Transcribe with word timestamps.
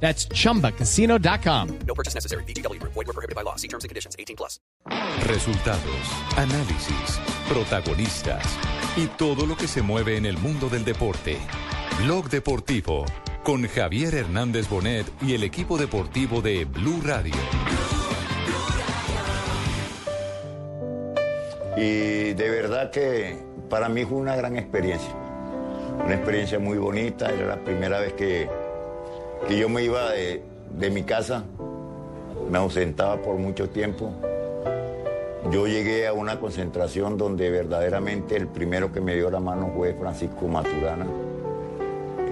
That's 0.00 0.28
chumbacasino.com. 0.28 1.78
No 1.86 1.94
purchase 1.94 2.14
necessary. 2.14 2.44
BGW. 2.44 2.80
Void 2.82 2.94
were 2.94 3.12
prohibited 3.12 3.34
by 3.34 3.42
law. 3.42 3.56
See 3.56 3.68
terms 3.68 3.82
and 3.82 3.88
conditions. 3.88 4.14
18 4.18 4.36
plus. 4.36 4.60
Resultados, 5.26 5.82
análisis, 6.36 7.18
protagonistas 7.48 8.44
y 8.96 9.08
todo 9.18 9.46
lo 9.46 9.56
que 9.56 9.66
se 9.66 9.82
mueve 9.82 10.16
en 10.16 10.26
el 10.26 10.38
mundo 10.38 10.68
del 10.68 10.84
deporte. 10.84 11.38
Blog 12.04 12.28
Deportivo 12.28 13.04
con 13.42 13.66
Javier 13.66 14.14
Hernández 14.14 14.68
Bonet 14.68 15.06
y 15.22 15.34
el 15.34 15.42
equipo 15.42 15.78
deportivo 15.78 16.42
de 16.42 16.64
Blue 16.64 17.00
Radio. 17.02 17.34
Y 21.76 22.32
de 22.34 22.50
verdad 22.50 22.90
que 22.90 23.36
para 23.68 23.88
mí 23.88 24.04
fue 24.04 24.18
una 24.18 24.34
gran 24.34 24.56
experiencia. 24.56 25.10
Una 26.04 26.14
experiencia 26.14 26.58
muy 26.58 26.78
bonita. 26.78 27.30
Era 27.30 27.46
la 27.46 27.64
primera 27.64 28.00
vez 28.00 28.14
que, 28.14 28.48
que 29.48 29.58
yo 29.58 29.68
me 29.68 29.82
iba 29.82 30.10
de, 30.12 30.90
mi 30.90 31.02
casa. 31.02 31.44
Me 32.50 32.58
ausentaba 32.58 33.16
por 33.22 33.36
mucho 33.36 33.68
tiempo. 33.68 34.12
Yo 35.50 35.66
llegué 35.66 36.06
a 36.06 36.12
una 36.12 36.40
concentración 36.40 37.16
donde 37.16 37.50
verdaderamente 37.50 38.36
el 38.36 38.48
primero 38.48 38.92
que 38.92 39.00
me 39.00 39.14
dio 39.14 39.30
la 39.30 39.40
mano 39.40 39.72
fue 39.74 39.94
Francisco 39.94 40.48
Maturana. 40.48 41.06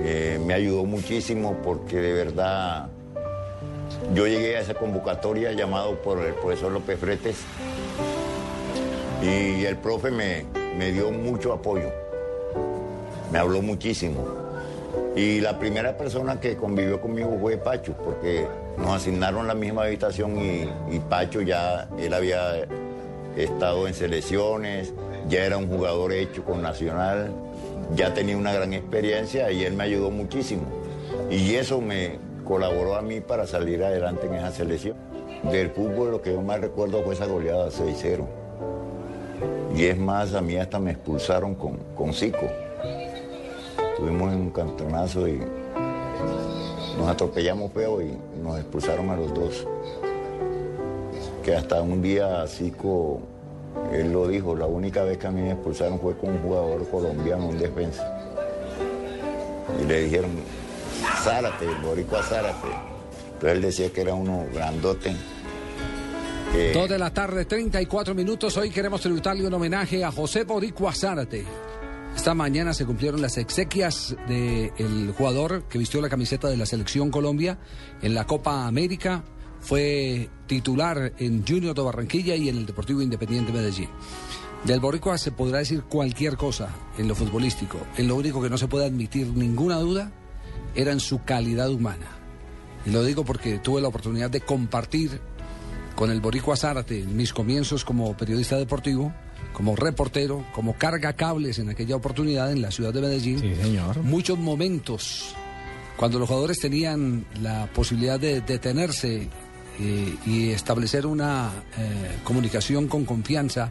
Eh, 0.03 0.41
me 0.45 0.55
ayudó 0.55 0.85
muchísimo 0.85 1.57
porque 1.63 1.97
de 1.97 2.13
verdad 2.13 2.89
yo 4.15 4.27
llegué 4.27 4.57
a 4.57 4.61
esa 4.61 4.75
convocatoria 4.75 5.53
llamado 5.53 5.97
por 6.03 6.21
el 6.21 6.35
profesor 6.35 6.73
López 6.73 6.99
Fretes 6.99 7.37
y 9.23 9.65
el 9.65 9.77
profe 9.79 10.11
me, 10.11 10.45
me 10.77 10.93
dio 10.93 11.11
mucho 11.11 11.53
apoyo, 11.53 11.91
me 13.33 13.39
habló 13.39 13.63
muchísimo. 13.63 14.44
Y 15.17 15.41
la 15.41 15.59
primera 15.59 15.97
persona 15.97 16.41
que 16.41 16.57
convivió 16.57 17.01
conmigo 17.01 17.39
fue 17.41 17.57
Pacho, 17.57 17.93
porque 18.05 18.47
nos 18.77 18.97
asignaron 18.97 19.47
la 19.47 19.55
misma 19.55 19.85
habitación 19.85 20.37
y, 20.41 20.99
Pacho 21.09 21.41
ya, 21.41 21.89
él 21.99 22.13
había 22.13 22.67
estado 23.37 23.87
en 23.87 23.95
selecciones, 23.95 24.93
ya 25.29 25.45
era 25.45 25.57
un 25.57 25.69
jugador 25.69 26.13
hecho 26.13 26.45
con 26.45 26.63
Nacional, 26.63 27.33
ya 27.95 28.13
tenía 28.13 28.37
una 28.37 28.53
gran 28.53 28.73
experiencia 28.73 29.53
y 29.53 29.65
él 29.65 29.75
me 29.75 29.85
ayudó 29.85 30.11
muchísimo. 30.11 30.63
Y 31.31 31.55
eso 31.55 31.81
me 31.81 32.19
colaboró 32.45 32.97
a 32.97 33.03
mí 33.03 33.21
para 33.21 33.47
salir 33.47 33.85
adelante 33.85 34.27
en 34.27 34.35
esa 34.35 34.51
selección. 34.51 34.97
Del 35.51 35.71
fútbol 35.71 36.11
lo 36.11 36.23
que 36.23 36.33
yo 36.33 36.43
más 36.43 36.61
recuerdo 36.61 37.03
fue 37.05 37.15
esa 37.15 37.27
goleada 37.27 37.69
6-0. 37.69 38.25
Y 39.77 39.85
es 39.85 39.99
más, 39.99 40.35
a 40.35 40.41
mí 40.41 40.57
hasta 40.57 40.81
me 40.81 40.93
expulsaron 40.93 41.55
con, 41.55 41.79
con 41.97 42.13
Zico. 42.13 42.49
Estuvimos 44.05 44.35
en 44.35 44.41
un 44.43 44.51
cantonazo 44.51 45.27
y 45.27 45.41
nos 46.99 47.09
atropellamos 47.09 47.73
feo 47.73 48.03
y 48.03 48.15
nos 48.43 48.59
expulsaron 48.59 49.09
a 49.09 49.17
los 49.17 49.33
dos. 49.33 49.67
Que 51.43 51.57
hasta 51.57 51.81
un 51.81 52.03
día 52.03 52.47
Zico, 52.47 53.23
él 53.95 54.13
lo 54.13 54.29
dijo, 54.29 54.55
la 54.55 54.67
única 54.67 55.05
vez 55.05 55.17
que 55.17 55.27
a 55.27 55.31
mí 55.31 55.41
me 55.41 55.53
expulsaron 55.53 55.99
fue 56.01 56.19
con 56.19 56.33
un 56.33 56.43
jugador 56.43 56.87
colombiano, 56.91 57.49
un 57.49 57.59
defensa. 57.59 58.07
Y 59.83 59.87
le 59.87 60.03
dijeron, 60.03 60.33
Zárate, 61.23 61.65
el 61.65 61.77
boricua 61.77 62.23
Zárate. 62.23 62.69
Entonces 63.33 63.53
él 63.53 63.63
decía 63.63 63.91
que 63.91 64.03
era 64.03 64.13
uno 64.13 64.45
grandote. 64.53 65.17
Dos 66.75 66.91
de 66.91 66.99
la 66.99 67.11
tarde, 67.11 67.47
34 67.47 68.15
minutos. 68.15 68.55
Hoy 68.59 68.69
queremos 68.69 69.01
tributarle 69.01 69.47
un 69.47 69.55
homenaje 69.55 70.05
a 70.05 70.13
José 70.13 70.45
Boricua 70.45 70.93
Zárate. 70.93 71.47
Esta 72.17 72.33
mañana 72.33 72.73
se 72.73 72.87
cumplieron 72.87 73.21
las 73.21 73.37
exequias 73.39 74.17
del 74.29 75.13
jugador 75.17 75.65
que 75.69 75.79
vistió 75.79 76.01
la 76.01 76.09
camiseta 76.09 76.49
de 76.49 76.57
la 76.57 76.65
Selección 76.65 77.11
Colombia 77.11 77.59
en 78.01 78.15
la 78.15 78.27
Copa 78.27 78.67
América. 78.67 79.25
Fue 79.61 80.31
titular 80.47 81.13
en 81.19 81.45
Junior 81.47 81.75
de 81.75 81.83
Barranquilla 81.83 82.37
y 82.37 82.49
en 82.49 82.59
el 82.59 82.67
Deportivo 82.67 83.03
Independiente 83.03 83.53
Medellín. 83.53 83.89
Del 84.65 84.81
Boricua 84.81 85.19
se 85.19 85.33
podrá 85.33 85.59
decir 85.59 85.83
cualquier 85.83 86.37
cosa 86.37 86.71
en 86.97 87.09
lo 87.09 87.15
futbolístico. 87.15 87.79
En 87.99 88.09
lo 88.09 88.17
único 88.17 88.41
que 88.41 88.49
no 88.49 88.57
se 88.57 88.69
puede 88.69 88.87
admitir 88.87 89.27
ninguna 89.27 89.77
duda 89.77 90.11
era 90.75 90.93
en 90.93 91.01
su 91.01 91.23
calidad 91.25 91.71
humana. 91.71 92.07
Y 92.87 92.91
lo 92.91 93.05
digo 93.05 93.25
porque 93.25 93.59
tuve 93.59 93.83
la 93.83 93.89
oportunidad 93.89 94.31
de 94.31 94.41
compartir 94.41 95.21
con 95.95 96.11
el 96.11 96.21
Boricua 96.21 96.57
Zárate 96.57 97.01
en 97.01 97.17
mis 97.17 97.33
comienzos 97.33 97.85
como 97.85 98.17
periodista 98.17 98.57
deportivo, 98.57 99.13
como 99.53 99.77
reportero, 99.77 100.45
como 100.53 100.75
carga 100.75 101.13
cables 101.15 101.59
en 101.59 101.71
aquella 101.71 101.97
oportunidad 101.97 102.53
en 102.53 102.63
la 102.63 102.71
ciudad 102.71 102.93
de 102.93 103.01
Medellín. 103.01 103.41
Sí, 103.41 103.55
señor. 103.55 103.99
Muchos 104.03 104.39
momentos 104.39 105.35
cuando 105.97 106.19
los 106.19 106.29
jugadores 106.29 106.59
tenían 106.59 107.25
la 107.41 107.69
posibilidad 107.73 108.19
de 108.19 108.41
detenerse 108.41 109.29
eh, 109.79 110.17
y 110.27 110.51
establecer 110.51 111.07
una 111.07 111.53
eh, 111.79 112.19
comunicación 112.25 112.89
con 112.89 113.05
confianza 113.05 113.71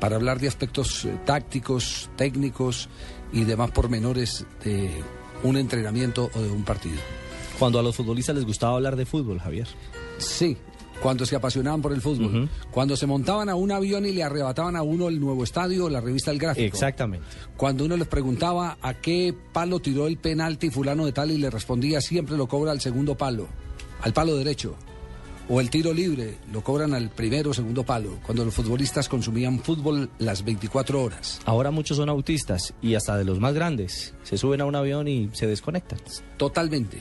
para 0.00 0.16
hablar 0.16 0.40
de 0.40 0.48
aspectos 0.48 1.04
eh, 1.04 1.18
tácticos, 1.24 2.10
técnicos 2.16 2.88
y 3.32 3.44
demás 3.44 3.70
pormenores 3.70 4.46
de 4.64 4.90
un 5.42 5.56
entrenamiento 5.56 6.30
o 6.34 6.40
de 6.40 6.50
un 6.50 6.64
partido. 6.64 6.98
Cuando 7.58 7.78
a 7.78 7.82
los 7.82 7.96
futbolistas 7.96 8.36
les 8.36 8.44
gustaba 8.44 8.74
hablar 8.74 8.96
de 8.96 9.04
fútbol, 9.04 9.40
Javier. 9.40 9.68
Sí, 10.18 10.56
cuando 11.02 11.24
se 11.26 11.36
apasionaban 11.36 11.82
por 11.82 11.92
el 11.92 12.00
fútbol. 12.00 12.48
Cuando 12.70 12.96
se 12.96 13.06
montaban 13.06 13.48
a 13.48 13.54
un 13.54 13.70
avión 13.70 14.06
y 14.06 14.12
le 14.12 14.22
arrebataban 14.22 14.76
a 14.76 14.82
uno 14.82 15.08
el 15.08 15.20
nuevo 15.20 15.44
estadio 15.44 15.86
o 15.86 15.90
la 15.90 16.00
revista 16.00 16.30
El 16.30 16.38
Gráfico. 16.38 16.66
Exactamente. 16.66 17.26
Cuando 17.56 17.84
uno 17.84 17.96
les 17.96 18.08
preguntaba 18.08 18.78
a 18.80 18.94
qué 18.94 19.34
palo 19.52 19.80
tiró 19.80 20.06
el 20.06 20.18
penalti 20.18 20.70
fulano 20.70 21.06
de 21.06 21.12
tal 21.12 21.30
y 21.30 21.38
le 21.38 21.50
respondía 21.50 22.00
siempre 22.00 22.36
lo 22.36 22.46
cobra 22.48 22.72
al 22.72 22.80
segundo 22.80 23.16
palo, 23.16 23.48
al 24.02 24.12
palo 24.12 24.36
derecho. 24.36 24.76
O 25.50 25.62
el 25.62 25.70
tiro 25.70 25.94
libre 25.94 26.36
lo 26.52 26.62
cobran 26.62 26.92
al 26.92 27.08
primero 27.08 27.50
o 27.50 27.54
segundo 27.54 27.82
palo, 27.82 28.18
cuando 28.22 28.44
los 28.44 28.52
futbolistas 28.52 29.08
consumían 29.08 29.60
fútbol 29.60 30.10
las 30.18 30.44
24 30.44 31.02
horas. 31.02 31.40
Ahora 31.46 31.70
muchos 31.70 31.96
son 31.96 32.10
autistas 32.10 32.74
y 32.82 32.96
hasta 32.96 33.16
de 33.16 33.24
los 33.24 33.40
más 33.40 33.54
grandes. 33.54 34.14
Se 34.24 34.36
suben 34.36 34.60
a 34.60 34.66
un 34.66 34.76
avión 34.76 35.08
y 35.08 35.30
se 35.32 35.46
desconectan. 35.46 36.00
Totalmente, 36.36 36.98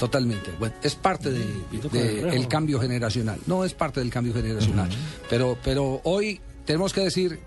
totalmente. 0.00 0.50
Bueno, 0.58 0.74
es 0.82 0.96
parte 0.96 1.30
de, 1.30 1.44
de 1.92 2.28
el 2.36 2.48
cambio 2.48 2.80
generacional. 2.80 3.38
No 3.46 3.64
es 3.64 3.72
parte 3.74 4.00
del 4.00 4.10
cambio 4.10 4.34
generacional. 4.34 4.88
pero, 5.28 5.56
pero 5.62 6.00
hoy 6.04 6.40
tenemos 6.64 6.92
que 6.92 7.02
decir 7.02 7.38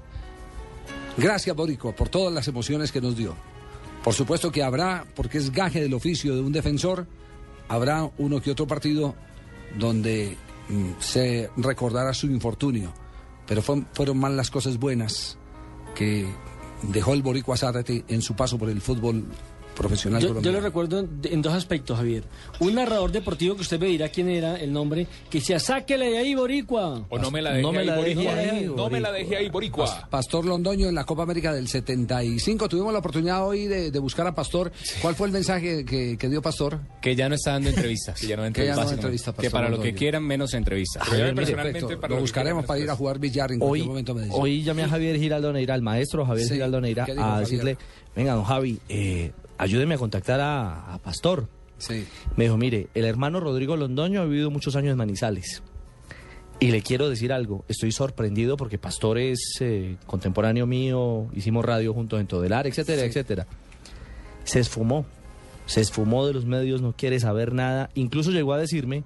gracias, 1.18 1.56
Boricua, 1.56 1.94
por 1.94 2.10
todas 2.10 2.34
las 2.34 2.48
emociones 2.48 2.92
que 2.92 3.02
nos 3.02 3.18
dio. 3.18 3.36
Por 4.04 4.14
supuesto 4.14 4.52
que 4.52 4.64
habrá, 4.64 5.06
porque 5.16 5.38
es 5.38 5.52
gaje 5.52 5.82
del 5.82 5.94
oficio 5.94 6.36
de 6.36 6.42
un 6.42 6.52
defensor, 6.52 7.08
habrá 7.70 8.10
uno 8.18 8.42
que 8.42 8.52
otro 8.52 8.68
partido 8.68 9.16
donde 9.78 10.36
mm, 10.70 10.92
se 11.00 11.50
recordará 11.58 12.14
su 12.14 12.28
infortunio. 12.28 12.94
Pero 13.48 13.62
fue- 13.62 13.84
fueron 13.94 14.18
más 14.18 14.32
las 14.32 14.50
cosas 14.52 14.78
buenas 14.78 15.38
que 15.96 16.26
dejó 16.84 17.14
el 17.14 17.22
Boricua 17.22 17.56
Zárate 17.58 18.04
en 18.08 18.22
su 18.22 18.36
paso 18.36 18.58
por 18.58 18.70
el 18.70 18.82
fútbol 18.82 19.26
profesional 19.74 20.22
Yo, 20.22 20.42
yo 20.42 20.52
lo 20.52 20.62
recuerdo 20.62 21.00
en, 21.00 21.10
en 21.24 21.42
dos 21.42 21.54
aspectos, 21.54 21.98
Javier. 21.98 22.24
Un 22.60 22.76
narrador 22.76 23.12
deportivo 23.12 23.56
que 23.56 23.62
usted 23.62 23.80
me 23.80 23.88
dirá 23.88 24.10
quién 24.10 24.30
era 24.30 24.56
el 24.58 24.72
nombre, 24.72 25.08
que 25.30 25.40
decía, 25.40 25.60
sáquele 25.60 26.10
de 26.12 26.18
ahí, 26.18 26.36
Boricua. 26.36 27.06
O 27.10 27.18
no 27.20 27.32
me 27.32 27.42
la 27.42 27.52
deje 27.52 27.62
No 27.62 27.72
me 27.72 27.80
ahí, 27.80 27.86
la 27.86 27.96
deje 27.98 28.16
Boricua. 28.16 28.34
ahí, 28.34 28.66
No 28.76 28.90
me 28.90 29.00
la 29.00 29.10
Boricua. 29.10 29.12
deje 29.12 29.36
ahí, 29.38 29.50
Boricua. 29.50 30.08
Pastor 30.10 30.46
Londoño 30.46 30.88
en 30.88 30.96
la 30.96 31.04
Copa 31.06 31.24
América 31.24 31.54
del 31.54 31.68
75. 31.68 32.70
Tuvimos 32.70 32.94
la 32.94 33.00
oportunidad 33.00 33.46
hoy 33.48 33.68
de, 33.68 33.92
de 33.92 34.00
buscar 34.00 34.28
a 34.28 34.34
Pastor. 34.34 34.72
¿Cuál 35.02 35.16
fue 35.16 35.28
el 35.28 35.34
mensaje 35.34 35.86
que, 35.86 36.18
que 36.18 36.30
dio 36.30 36.42
Pastor? 36.42 36.80
Que 37.02 37.16
ya 37.16 37.30
no 37.30 37.36
está 37.36 37.52
dando 37.54 37.70
entrevistas. 37.70 38.20
Que 38.24 38.28
ya 38.28 38.38
no 38.38 38.44
Que 38.54 38.66
ya 38.66 38.74
entrevista, 38.74 39.32
que 39.32 39.36
Pastor 39.44 39.52
para 39.52 39.70
lo 39.70 39.80
que 39.80 39.94
quieran, 39.94 40.24
menos 40.24 40.54
entrevistas. 40.54 41.04
Ah, 41.04 41.08
Pero 41.12 41.20
yo 41.28 41.34
mire, 41.34 41.36
personalmente, 41.36 41.80
Perfecto. 41.80 42.02
para 42.02 42.12
Lo 42.12 42.16
que 42.18 42.22
buscaremos 42.22 42.66
para 42.66 42.80
ir 42.80 42.84
a 42.84 42.86
después. 42.88 42.98
jugar 43.00 43.20
billar 43.20 43.52
en 43.52 43.62
Hoy, 43.62 43.68
cualquier 43.82 43.88
momento. 43.88 44.16
me 44.16 44.28
hoy 44.32 44.64
llamé 44.64 44.84
a 44.84 44.90
Javier 44.90 45.18
Giraldo 45.18 45.52
Neira, 45.54 45.74
al 45.74 45.82
maestro 45.82 46.26
Javier 46.26 46.48
Sí, 46.48 46.54
Giraldo 46.56 46.82
Neira, 46.82 47.06
¿qué 47.06 47.14
dijo 47.14 47.24
a 47.26 47.40
decirle, 47.40 47.78
venga, 48.16 48.34
don 48.34 48.44
Javi, 48.44 48.80
eh, 48.90 49.32
ayúdeme 49.58 49.96
a 49.96 49.98
contactar 49.98 50.40
a, 50.40 50.94
a 50.94 50.98
Pastor. 51.00 51.48
Sí. 51.78 52.06
Me 52.38 52.46
dijo, 52.46 52.58
mire, 52.58 52.88
el 52.94 53.06
hermano 53.06 53.40
Rodrigo 53.40 53.76
Londoño 53.76 54.22
ha 54.22 54.26
vivido 54.26 54.50
muchos 54.52 54.76
años 54.76 54.92
en 54.92 54.98
Manizales. 54.98 55.64
Y 56.60 56.72
le 56.72 56.82
quiero 56.82 57.10
decir 57.10 57.34
algo, 57.34 57.66
estoy 57.68 57.92
sorprendido 57.92 58.56
porque 58.56 58.78
Pastor 58.78 59.18
es 59.18 59.58
eh, 59.60 59.98
contemporáneo 60.06 60.66
mío, 60.66 61.28
hicimos 61.34 61.66
radio 61.66 61.94
juntos 61.94 62.22
en 62.22 62.28
Todelar, 62.28 62.68
etcétera, 62.68 63.02
Sí. 63.02 63.08
etcétera. 63.08 63.48
Se 64.46 64.60
esfumó, 64.60 65.06
se 65.66 65.82
esfumó 65.82 66.26
de 66.26 66.34
los 66.34 66.46
medios, 66.46 66.82
no 66.82 66.94
quiere 66.94 67.20
saber 67.20 67.54
nada. 67.54 67.90
Incluso 67.96 68.32
llegó 68.32 68.54
a 68.54 68.58
decirme 68.60 69.04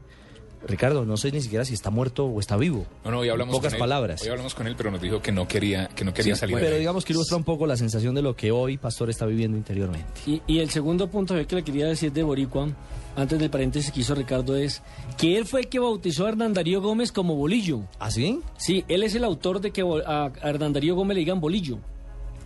Ricardo, 0.66 1.06
no 1.06 1.18
sé 1.18 1.32
ni 1.32 1.42
siquiera 1.42 1.64
si 1.66 1.74
está 1.74 1.90
muerto 1.90 2.26
o 2.26 2.40
está 2.40 2.58
vivo. 2.58 2.86
No, 3.06 3.12
no, 3.12 3.20
hoy 3.20 3.30
hablamos 3.30 3.54
En 3.54 3.60
pocas 3.60 3.74
con 3.74 3.76
él. 3.78 3.80
palabras. 3.80 4.22
Hoy 4.24 4.30
hablamos 4.30 4.56
con 4.56 4.68
él, 4.68 4.76
pero 4.78 4.92
nos 4.92 5.02
dijo 5.02 5.22
que 5.22 5.32
no 5.32 5.48
quería, 5.48 5.88
que 5.90 6.04
no 6.04 6.14
quería 6.14 6.36
Sí, 6.36 6.40
salir. 6.42 6.58
pero 6.60 6.78
digamos 6.78 7.06
que 7.06 7.14
ilustra 7.14 7.38
un 7.38 7.44
poco 7.44 7.68
la 7.68 7.78
sensación 7.78 8.16
de 8.16 8.22
lo 8.22 8.36
que 8.36 8.52
hoy 8.52 8.78
Pastor 8.78 9.10
está 9.10 9.26
viviendo 9.26 9.58
interiormente. 9.58 10.08
Y, 10.26 10.42
y 10.48 10.60
el 10.60 10.70
segundo 10.70 11.10
punto 11.10 11.36
que 11.48 11.56
le 11.56 11.64
quería 11.64 11.88
decir 11.88 12.12
de 12.12 12.24
Boricua, 12.24 12.70
antes 13.16 13.40
del 13.40 13.50
paréntesis 13.50 13.92
que 13.92 14.02
hizo 14.02 14.14
Ricardo, 14.16 14.56
es 14.56 14.82
que 15.18 15.38
él 15.38 15.46
fue 15.46 15.62
el 15.62 15.68
que 15.68 15.80
bautizó 15.80 16.26
a 16.26 16.30
Hernán 16.30 16.54
Darío 16.54 16.82
Gómez 16.82 17.12
como 17.12 17.36
Bolillo. 17.36 17.82
¿Ah, 18.00 18.12
sí? 18.12 18.40
Sí, 18.58 18.84
él 18.88 19.04
es 19.04 19.16
el 19.16 19.24
autor 19.24 19.62
de 19.62 19.72
que 19.72 19.82
a 20.06 20.32
Hernán 20.44 20.74
Darío 20.74 20.96
Gómez 20.96 21.16
le 21.16 21.20
digan 21.22 21.40
Bolillo. 21.40 21.80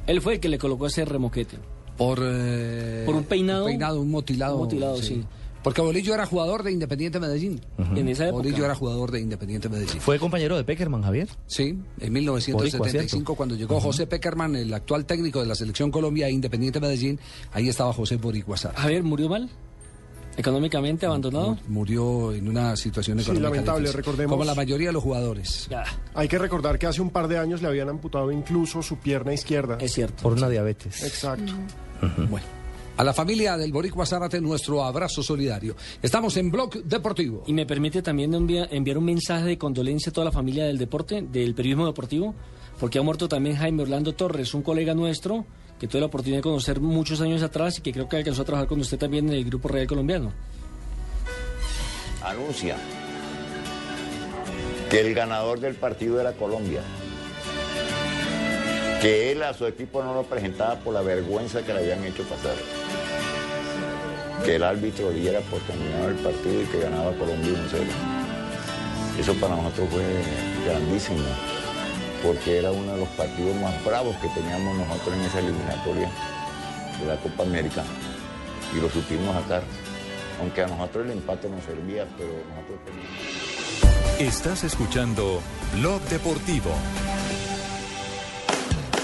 Él 0.07 0.21
fue 0.21 0.33
el 0.35 0.39
que 0.39 0.49
le 0.49 0.57
colocó 0.57 0.87
ese 0.87 1.05
remoquete. 1.05 1.57
Por, 1.97 2.19
eh, 2.23 3.03
Por 3.05 3.15
un 3.15 3.23
peinado. 3.25 3.65
Un 3.65 3.69
peinado, 3.71 4.01
un 4.01 4.09
motilado. 4.09 4.55
Un 4.55 4.61
motilado, 4.63 4.97
sí. 4.97 5.23
Porque 5.63 5.81
Bolillo 5.81 6.13
era 6.13 6.25
jugador 6.25 6.63
de 6.63 6.71
Independiente 6.71 7.19
Medellín. 7.19 7.61
En 7.95 8.07
esa 8.07 8.25
época. 8.27 8.43
Bolillo 8.43 8.65
era 8.65 8.73
jugador 8.75 9.11
de 9.11 9.21
Independiente 9.21 9.69
Medellín. 9.69 10.01
Fue 10.01 10.17
compañero 10.17 10.57
de 10.57 10.63
Peckerman, 10.63 11.03
Javier. 11.03 11.29
Sí, 11.45 11.69
en 11.69 11.77
Boricua, 11.77 12.09
1975 12.13 13.09
¿cierto? 13.09 13.35
cuando 13.35 13.55
llegó 13.55 13.79
José 13.79 14.07
Peckerman, 14.07 14.55
el 14.55 14.73
actual 14.73 15.05
técnico 15.05 15.39
de 15.39 15.45
la 15.45 15.55
selección 15.55 15.91
Colombia 15.91 16.27
e 16.27 16.31
Independiente 16.31 16.79
Medellín, 16.79 17.19
ahí 17.53 17.69
estaba 17.69 17.93
José 17.93 18.15
Boricua 18.17 18.57
Sara. 18.57 18.79
Javier, 18.79 19.03
¿murió 19.03 19.29
mal? 19.29 19.49
¿Económicamente 20.37 21.05
abandonado? 21.05 21.57
Murió 21.67 22.31
en 22.33 22.47
una 22.47 22.75
situación 22.77 23.17
Sí, 23.19 23.23
económica 23.25 23.49
lamentable, 23.49 23.81
difícil, 23.81 23.97
recordemos. 23.97 24.31
Como 24.31 24.45
la 24.45 24.55
mayoría 24.55 24.87
de 24.87 24.93
los 24.93 25.03
jugadores. 25.03 25.67
Ya, 25.69 25.83
Hay 26.13 26.27
que 26.29 26.37
recordar 26.39 26.79
que 26.79 26.87
hace 26.87 27.01
un 27.01 27.09
par 27.09 27.27
de 27.27 27.37
años 27.37 27.61
le 27.61 27.67
habían 27.67 27.89
amputado 27.89 28.31
incluso 28.31 28.81
su 28.81 28.95
pierna 28.97 29.33
izquierda. 29.33 29.77
es 29.81 29.91
cierto. 29.93 30.23
Por 30.23 30.33
una 30.33 30.47
diabetes. 30.49 31.03
Exacto. 31.03 31.51
Bueno, 32.29 32.47
a 32.97 33.03
la 33.03 33.13
familia 33.13 33.57
del 33.57 33.71
Boricua 33.71 34.05
Zárate 34.05 34.39
nuestro 34.41 34.83
abrazo 34.83 35.23
solidario. 35.23 35.75
Estamos 36.01 36.37
en 36.37 36.51
Blog 36.51 36.83
Deportivo. 36.83 37.43
Y 37.47 37.53
me 37.53 37.65
permite 37.65 38.01
también 38.01 38.33
envia- 38.33 38.67
enviar 38.71 38.97
un 38.97 39.05
mensaje 39.05 39.45
de 39.45 39.57
condolencia 39.57 40.09
a 40.09 40.13
toda 40.13 40.25
la 40.25 40.31
familia 40.31 40.65
del 40.65 40.77
deporte, 40.77 41.21
del 41.21 41.55
periodismo 41.55 41.85
deportivo, 41.87 42.35
porque 42.79 42.99
ha 42.99 43.01
muerto 43.01 43.27
también 43.27 43.55
Jaime 43.55 43.83
Orlando 43.83 44.13
Torres, 44.13 44.53
un 44.53 44.61
colega 44.61 44.93
nuestro 44.93 45.45
que 45.79 45.87
tuve 45.87 46.01
la 46.01 46.07
oportunidad 46.07 46.39
de 46.39 46.43
conocer 46.43 46.79
muchos 46.79 47.21
años 47.21 47.41
atrás 47.41 47.79
y 47.79 47.81
que 47.81 47.91
creo 47.91 48.07
que 48.07 48.17
alcanzó 48.17 48.43
a 48.43 48.45
trabajar 48.45 48.67
con 48.67 48.79
usted 48.79 48.99
también 48.99 49.27
en 49.29 49.33
el 49.35 49.45
Grupo 49.45 49.67
Real 49.67 49.87
Colombiano. 49.87 50.31
anuncia 52.23 52.75
que 54.91 54.99
el 54.99 55.15
ganador 55.15 55.59
del 55.59 55.73
partido 55.75 56.19
era 56.21 56.33
Colombia. 56.33 56.81
Que 59.01 59.31
él 59.31 59.41
a 59.41 59.51
su 59.55 59.65
equipo 59.65 60.03
no 60.03 60.13
lo 60.13 60.21
presentaba 60.21 60.75
por 60.75 60.93
la 60.93 61.01
vergüenza 61.01 61.63
que 61.63 61.73
le 61.73 61.79
habían 61.79 62.05
hecho 62.05 62.21
pasar. 62.21 62.53
Que 64.45 64.57
el 64.57 64.63
árbitro 64.63 65.09
diera 65.09 65.39
por 65.41 65.59
terminado 65.61 66.09
el 66.09 66.15
partido 66.17 66.61
y 66.61 66.65
que 66.65 66.81
ganaba 66.81 67.11
Colombia 67.13 67.51
1-0. 67.51 69.19
Eso 69.19 69.33
para 69.35 69.55
nosotros 69.55 69.89
fue 69.89 70.03
grandísimo, 70.67 71.17
porque 72.21 72.59
era 72.59 72.71
uno 72.71 72.93
de 72.93 72.99
los 72.99 73.09
partidos 73.09 73.55
más 73.55 73.83
bravos 73.83 74.15
que 74.17 74.27
teníamos 74.29 74.77
nosotros 74.77 75.15
en 75.15 75.21
esa 75.21 75.39
eliminatoria 75.39 76.11
de 76.99 77.07
la 77.07 77.15
Copa 77.15 77.41
América. 77.41 77.83
Y 78.75 78.79
lo 78.79 78.87
supimos 78.87 79.35
sacar. 79.41 79.63
Aunque 80.39 80.61
a 80.61 80.67
nosotros 80.67 81.05
el 81.05 81.13
empate 81.13 81.49
nos 81.49 81.63
servía, 81.63 82.05
pero 82.17 82.29
nosotros 82.49 82.79
teníamos... 82.85 84.19
Estás 84.19 84.63
escuchando 84.63 85.41
Blog 85.73 86.01
Deportivo. 86.03 86.71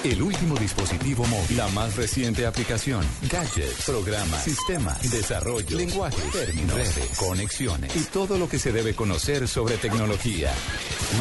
El 0.03 0.21
último 0.21 0.55
dispositivo 0.55 1.25
móvil, 1.25 1.57
la 1.57 1.67
más 1.69 1.95
reciente 1.95 2.45
aplicación, 2.45 3.03
gadgets, 3.29 3.83
programas, 3.85 4.43
sistemas, 4.43 5.11
desarrollo, 5.11 5.75
lenguaje, 5.75 6.21
términos, 6.31 6.75
redes, 6.75 7.17
conexiones 7.17 7.95
y 7.95 8.03
todo 8.05 8.37
lo 8.37 8.47
que 8.47 8.59
se 8.59 8.71
debe 8.71 8.93
conocer 8.93 9.47
sobre 9.47 9.77
tecnología. 9.77 10.53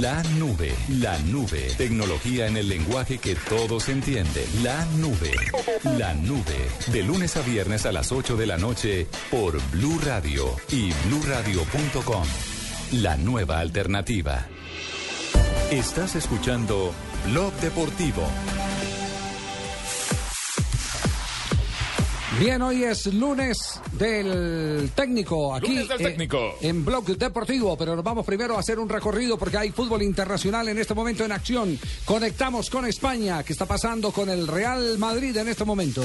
La 0.01 0.23
nube, 0.39 0.75
la 1.01 1.19
nube, 1.21 1.73
tecnología 1.77 2.47
en 2.47 2.59
el 2.59 2.69
lenguaje 2.69 3.19
que 3.19 3.35
todos 3.35 3.89
entienden. 3.89 4.45
La 4.63 4.85
nube, 4.97 5.33
la 5.99 6.15
nube, 6.15 6.69
de 6.93 7.03
lunes 7.03 7.37
a 7.37 7.43
viernes 7.43 7.87
a 7.87 7.93
las 7.93 8.13
8 8.13 8.37
de 8.37 8.47
la 8.47 8.59
noche 8.59 9.07
por 9.31 9.59
Blue 9.71 9.99
Radio 10.05 10.55
y 10.71 10.93
bluradio.com. 11.09 12.25
La 12.93 13.17
nueva 13.17 13.59
alternativa. 13.59 14.47
Estás 15.71 16.15
escuchando 16.15 16.93
Blog 17.31 17.53
Deportivo. 17.55 18.23
Bien, 22.39 22.63
hoy 22.63 22.85
es 22.85 23.07
lunes 23.07 23.81
del 23.93 24.91
técnico 24.95 25.55
aquí 25.55 25.75
Lunes 25.75 25.89
del 25.89 26.23
eh, 26.23 26.55
en 26.61 26.85
Blog 26.85 27.05
Deportivo, 27.17 27.77
pero 27.77 27.97
nos 27.97 28.05
vamos 28.05 28.25
primero 28.25 28.57
a 28.57 28.61
hacer 28.61 28.79
un 28.79 28.89
recorrido 28.89 29.37
porque 29.39 29.57
hay 29.57 29.71
fútbol 29.73 30.03
internacional 30.03 30.69
en 30.69 30.79
este 30.79 30.95
momento 30.95 31.25
en 31.25 31.33
acción. 31.33 31.79
Conectamos 32.05 32.71
con 32.71 32.87
España, 32.87 33.43
¿qué 33.43 33.53
está 33.55 33.67
pasando 33.67 34.13
con 34.13 34.29
el 34.29 34.47
Real 34.47 34.97
Madrid 34.99 35.37
en 35.37 35.49
este 35.49 35.65
momento? 35.65 36.03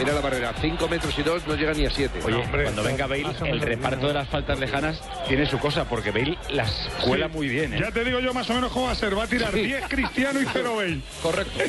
Mira 0.00 0.14
la 0.14 0.22
barrera, 0.22 0.54
5 0.58 0.88
metros 0.88 1.18
y 1.18 1.22
2 1.22 1.46
no 1.46 1.54
llega 1.56 1.74
ni 1.74 1.84
a 1.84 1.90
7. 1.90 2.20
Oye, 2.24 2.42
cuando 2.50 2.82
venga 2.82 3.06
Bale, 3.06 3.26
el 3.44 3.60
reparto 3.60 4.06
de 4.06 4.14
las 4.14 4.26
faltas 4.30 4.58
lejanas 4.58 4.98
tiene 5.28 5.44
su 5.44 5.58
cosa, 5.58 5.84
porque 5.84 6.10
Bale 6.10 6.38
las 6.48 6.88
cuela 7.04 7.28
muy 7.28 7.48
bien. 7.48 7.74
¿eh? 7.74 7.80
Ya 7.82 7.92
te 7.92 8.02
digo 8.02 8.18
yo 8.18 8.32
más 8.32 8.48
o 8.48 8.54
menos 8.54 8.72
cómo 8.72 8.86
va 8.86 8.92
a 8.92 8.94
ser. 8.94 9.16
Va 9.16 9.24
a 9.24 9.26
tirar 9.26 9.52
10 9.52 9.88
Cristiano 9.88 10.40
y 10.40 10.46
0 10.50 10.76
Bale. 10.76 11.00
Correcto. 11.22 11.52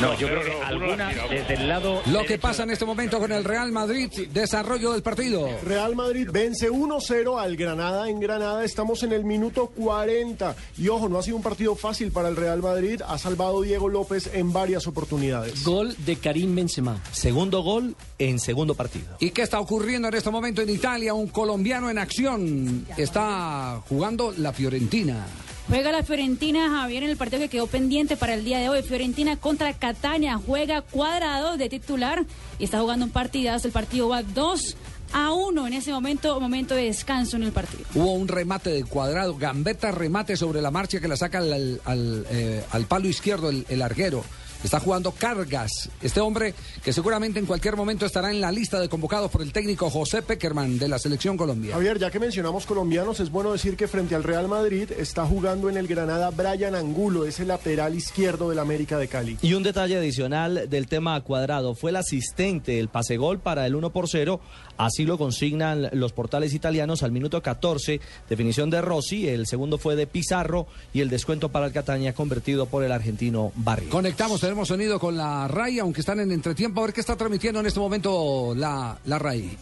No, 0.00 0.16
yo 0.18 0.28
creo 0.28 0.42
que 0.42 0.62
alguna 0.64 1.10
desde 1.28 1.54
el 1.54 1.68
lado. 1.68 2.00
Lo 2.06 2.24
que 2.24 2.38
pasa 2.38 2.62
en 2.62 2.70
este 2.70 2.86
momento 2.86 3.18
con 3.18 3.32
el 3.32 3.44
Real 3.44 3.70
Madrid, 3.70 4.10
desarrollo 4.32 4.92
del 4.92 5.02
partido. 5.02 5.46
Real 5.62 5.94
Madrid 5.94 6.28
vence 6.32 6.70
1-0 6.70 7.38
al 7.38 7.56
Granada 7.56 8.08
en 8.08 8.18
Granada. 8.18 8.64
Estamos 8.64 9.02
en 9.02 9.12
el 9.12 9.24
minuto 9.24 9.66
40. 9.66 10.54
Y 10.78 10.88
ojo, 10.88 11.08
no 11.10 11.18
ha 11.18 11.22
sido 11.22 11.36
un 11.36 11.42
partido 11.42 11.74
fácil 11.76 12.12
para 12.12 12.28
el 12.28 12.36
Real 12.36 12.62
Madrid. 12.62 13.02
Ha 13.06 13.18
salvado 13.18 13.60
Diego 13.60 13.90
López 13.90 14.30
en 14.32 14.54
varias 14.54 14.86
oportunidades. 14.86 15.64
Gol 15.64 15.94
de 15.98 16.16
Karim 16.16 16.54
Benzema. 16.54 16.98
Segundo 17.12 17.62
gol 17.62 17.79
en 18.18 18.38
segundo 18.38 18.74
partido. 18.74 19.06
¿Y 19.20 19.30
qué 19.30 19.42
está 19.42 19.60
ocurriendo 19.60 20.08
en 20.08 20.14
este 20.14 20.30
momento 20.30 20.62
en 20.62 20.70
Italia? 20.70 21.14
Un 21.14 21.28
colombiano 21.28 21.90
en 21.90 21.98
acción. 21.98 22.86
Está 22.96 23.80
jugando 23.88 24.32
la 24.36 24.52
Fiorentina. 24.52 25.26
Juega 25.68 25.92
la 25.92 26.02
Fiorentina, 26.02 26.68
Javier, 26.68 27.04
en 27.04 27.10
el 27.10 27.16
partido 27.16 27.42
que 27.42 27.48
quedó 27.48 27.68
pendiente 27.68 28.16
para 28.16 28.34
el 28.34 28.44
día 28.44 28.58
de 28.58 28.68
hoy. 28.68 28.82
Fiorentina 28.82 29.36
contra 29.36 29.72
Catania. 29.72 30.36
Juega 30.44 30.82
cuadrado 30.82 31.56
de 31.56 31.68
titular 31.68 32.24
y 32.58 32.64
está 32.64 32.80
jugando 32.80 33.06
un 33.06 33.12
partidazo. 33.12 33.68
El 33.68 33.72
partido 33.72 34.08
va 34.08 34.24
2 34.24 34.76
a 35.12 35.32
1 35.32 35.66
en 35.68 35.72
ese 35.72 35.92
momento, 35.92 36.40
momento 36.40 36.74
de 36.74 36.84
descanso 36.84 37.36
en 37.36 37.44
el 37.44 37.52
partido. 37.52 37.84
Hubo 37.94 38.12
un 38.14 38.26
remate 38.26 38.70
de 38.70 38.84
cuadrado, 38.84 39.36
gambeta 39.36 39.92
remate 39.92 40.36
sobre 40.36 40.60
la 40.60 40.70
marcha 40.72 41.00
que 41.00 41.08
la 41.08 41.16
saca 41.16 41.38
al, 41.38 41.80
al, 41.84 42.26
eh, 42.30 42.64
al 42.70 42.86
palo 42.86 43.08
izquierdo 43.08 43.50
el, 43.50 43.64
el 43.68 43.82
arquero. 43.82 44.24
Está 44.62 44.78
jugando 44.78 45.10
Cargas, 45.12 45.88
este 46.02 46.20
hombre 46.20 46.54
que 46.84 46.92
seguramente 46.92 47.38
en 47.38 47.46
cualquier 47.46 47.76
momento 47.76 48.04
estará 48.04 48.30
en 48.30 48.40
la 48.40 48.52
lista 48.52 48.78
de 48.78 48.88
convocados 48.88 49.30
por 49.30 49.40
el 49.40 49.52
técnico 49.52 49.88
José 49.88 50.20
Peckerman 50.20 50.78
de 50.78 50.86
la 50.86 50.98
Selección 50.98 51.36
Colombia. 51.36 51.72
Javier, 51.72 51.98
ya 51.98 52.10
que 52.10 52.18
mencionamos 52.18 52.66
colombianos, 52.66 53.20
es 53.20 53.30
bueno 53.30 53.52
decir 53.52 53.76
que 53.76 53.88
frente 53.88 54.14
al 54.14 54.22
Real 54.22 54.48
Madrid 54.48 54.90
está 54.98 55.24
jugando 55.24 55.70
en 55.70 55.78
el 55.78 55.86
Granada 55.86 56.30
Brian 56.30 56.74
Angulo, 56.74 57.24
es 57.24 57.40
el 57.40 57.48
lateral 57.48 57.94
izquierdo 57.94 58.50
del 58.50 58.58
América 58.58 58.98
de 58.98 59.08
Cali. 59.08 59.38
Y 59.40 59.54
un 59.54 59.62
detalle 59.62 59.96
adicional 59.96 60.68
del 60.68 60.86
tema 60.88 61.18
cuadrado, 61.22 61.74
fue 61.74 61.90
el 61.90 61.96
asistente 61.96 62.72
del 62.72 62.88
pase 62.88 63.16
gol 63.16 63.38
para 63.38 63.66
el 63.66 63.74
1 63.74 63.90
por 63.90 64.08
0, 64.08 64.40
así 64.76 65.04
lo 65.06 65.16
consignan 65.16 65.88
los 65.92 66.12
portales 66.12 66.52
italianos 66.52 67.02
al 67.02 67.12
minuto 67.12 67.42
14, 67.42 68.00
definición 68.28 68.68
de 68.68 68.82
Rossi, 68.82 69.28
el 69.28 69.46
segundo 69.46 69.78
fue 69.78 69.96
de 69.96 70.06
Pizarro 70.06 70.66
y 70.92 71.00
el 71.00 71.08
descuento 71.08 71.48
para 71.48 71.66
el 71.66 71.72
Catania 71.72 72.12
convertido 72.12 72.66
por 72.66 72.84
el 72.84 72.92
argentino 72.92 73.52
Barrio. 73.56 73.88
Conectamos, 73.90 74.42
tenemos 74.50 74.66
sonido 74.66 74.98
con 74.98 75.16
la 75.16 75.46
RAI, 75.46 75.78
aunque 75.78 76.00
están 76.00 76.18
en 76.18 76.32
entretiempo. 76.32 76.80
A 76.80 76.86
ver 76.86 76.92
qué 76.92 77.00
está 77.00 77.14
transmitiendo 77.14 77.60
en 77.60 77.66
este 77.66 77.78
momento 77.78 78.52
la, 78.56 78.98
la 79.04 79.16
RAI. 79.16 79.56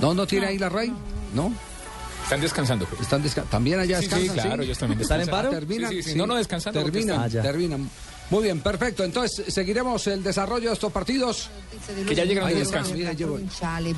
¿No, 0.00 0.14
no 0.14 0.24
tiene 0.24 0.46
ahí 0.46 0.56
la 0.56 0.68
RAI? 0.68 0.92
¿No? 1.34 1.52
Están 2.22 2.40
descansando. 2.40 2.86
pues. 2.86 3.00
Están 3.00 3.24
desca- 3.24 3.42
¿También 3.50 3.80
allá 3.80 3.98
Sí, 4.00 4.04
sí, 4.06 4.14
descansan? 4.14 4.46
claro, 4.46 4.62
ellos 4.62 4.78
también 4.78 5.00
¿Están 5.00 5.20
en 5.20 5.26
paro? 5.28 5.50
¿Terminan? 5.50 5.90
Sí, 5.90 6.00
sí, 6.00 6.10
sí. 6.12 6.16
No, 6.18 6.28
no, 6.28 6.36
descansando 6.36 6.80
Terminan, 6.80 7.24
están- 7.26 7.40
Ah, 7.40 7.42
terminan. 7.42 7.90
Muy 8.30 8.42
bien, 8.44 8.60
perfecto. 8.60 9.04
Entonces, 9.04 9.52
seguiremos 9.54 10.06
el 10.08 10.22
desarrollo 10.22 10.68
de 10.70 10.74
estos 10.74 10.92
partidos. 10.92 11.48
Que 12.08 12.14
ya 12.14 12.24
llegaron 12.24 12.48
de 12.50 12.54
Ahí 12.56 12.60
descanso. 12.60 12.92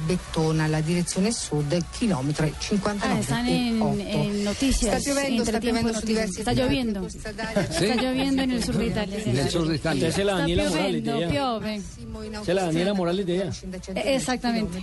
Bettona, 0.06 0.68
la 0.68 0.82
direzione 0.82 1.32
sud, 1.32 1.64
chilometro 1.98 2.46
59 2.60 3.14
Ah, 3.16 3.20
están 3.20 3.48
en, 3.48 3.80
en 4.00 4.44
noticias. 4.44 4.96
Está 5.06 5.10
lloviendo, 5.14 5.42
está 5.44 5.58
lloviendo 5.58 5.88
su 5.88 5.94
noticias. 5.94 6.06
diversidad, 6.06 6.38
Está 6.38 6.52
lloviendo. 6.52 7.06
Está 7.06 7.94
lloviendo 8.02 8.42
en 8.42 8.50
el 8.50 8.64
sur 8.64 8.76
de 8.76 8.86
Italia. 8.86 9.20
sí. 9.24 9.30
En 9.30 9.38
el 9.38 9.50
sur 9.50 9.68
de 9.68 9.76
Italia. 9.76 10.06
Entonces 10.08 10.26
la 10.26 10.32
Está 10.32 10.40
Daniela 10.40 10.70
Morales 10.70 11.04
de 11.04 11.16
ella. 11.16 11.28
piove. 11.30 11.82
Se 12.44 12.54
la 12.54 12.64
Daniela 12.64 12.94
Morales 12.94 13.26
de 13.26 13.34
ella. 13.36 13.50
Eh, 13.94 14.14
Exactamente. 14.16 14.82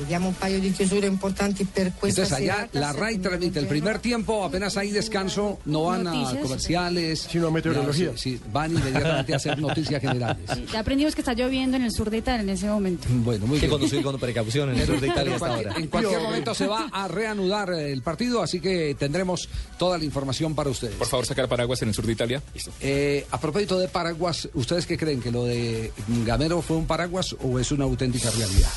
Vediamo 0.00 0.28
un 0.28 0.34
paio 0.34 0.60
di 0.60 0.72
chiusure 0.74 1.06
importanti 1.06 1.64
per 1.64 1.92
questa 1.92 2.22
Entonces 2.22 2.32
allá 2.32 2.68
la 2.72 2.92
RAI 2.92 3.18
transmite 3.18 3.58
el 3.58 3.66
primer 3.66 3.98
tiempo, 4.00 4.44
apenas 4.44 4.76
hay 4.76 4.90
descanso, 4.90 5.58
no 5.64 5.84
van 5.84 6.06
a 6.06 6.12
comerciales. 6.42 7.26
Sino 7.30 7.48
a 7.48 7.50
meteorología. 7.50 8.10
Ya, 8.12 8.16
sí, 8.18 8.36
sí, 8.36 8.40
van 8.52 8.72
inmediatamente 8.72 9.32
a 9.32 9.36
hacer 9.36 9.58
noticias 9.58 10.00
generales. 10.00 10.44
Sí, 10.54 10.64
Ya 10.72 10.80
aprendimos 10.80 11.14
que 11.14 11.20
está 11.20 11.32
lloviendo 11.34 11.76
en 11.76 11.84
el 11.84 11.92
sur 11.92 12.10
de 12.10 12.18
Italia 12.18 12.42
en 12.42 12.48
ese 12.50 12.66
momento. 12.68 13.06
Bueno, 13.10 13.46
muy 13.46 13.56
Hay 13.56 13.60
que 13.60 13.66
bien. 13.66 13.70
conducir 13.78 14.02
con 14.02 14.18
precaución 14.18 14.70
en 14.70 14.78
el 14.80 14.86
sur 14.86 15.00
de 15.00 15.06
Italia 15.08 15.30
En 15.30 15.34
hasta 15.34 15.46
cualquier, 15.46 15.68
ahora. 15.68 15.80
en 15.80 15.88
cualquier 15.88 16.20
momento 16.22 16.54
se 16.54 16.66
va 16.66 16.88
a 16.92 17.08
reanudar 17.08 17.70
el 17.72 18.02
partido, 18.02 18.42
así 18.42 18.60
que 18.60 18.94
tendremos 18.98 19.48
toda 19.78 19.98
la 19.98 20.04
información 20.04 20.54
para 20.54 20.70
ustedes. 20.70 20.94
Por 20.96 21.06
favor, 21.06 21.26
sacar 21.26 21.48
paraguas 21.48 21.80
en 21.82 21.88
el 21.88 21.94
sur 21.94 22.06
de 22.06 22.12
Italia. 22.12 22.42
Listo. 22.54 22.70
Eh, 22.80 23.26
a 23.30 23.40
propósito 23.40 23.78
de 23.78 23.88
paraguas, 23.88 24.48
¿ustedes 24.54 24.86
qué 24.86 24.96
creen? 24.98 25.20
¿Que 25.20 25.30
lo 25.30 25.44
de 25.44 25.92
Gamero 26.26 26.62
fue 26.62 26.76
un 26.76 26.86
paraguas 26.86 27.34
o 27.42 27.58
es 27.58 27.70
una 27.72 27.84
auténtica 27.84 28.30
realidad? 28.30 28.68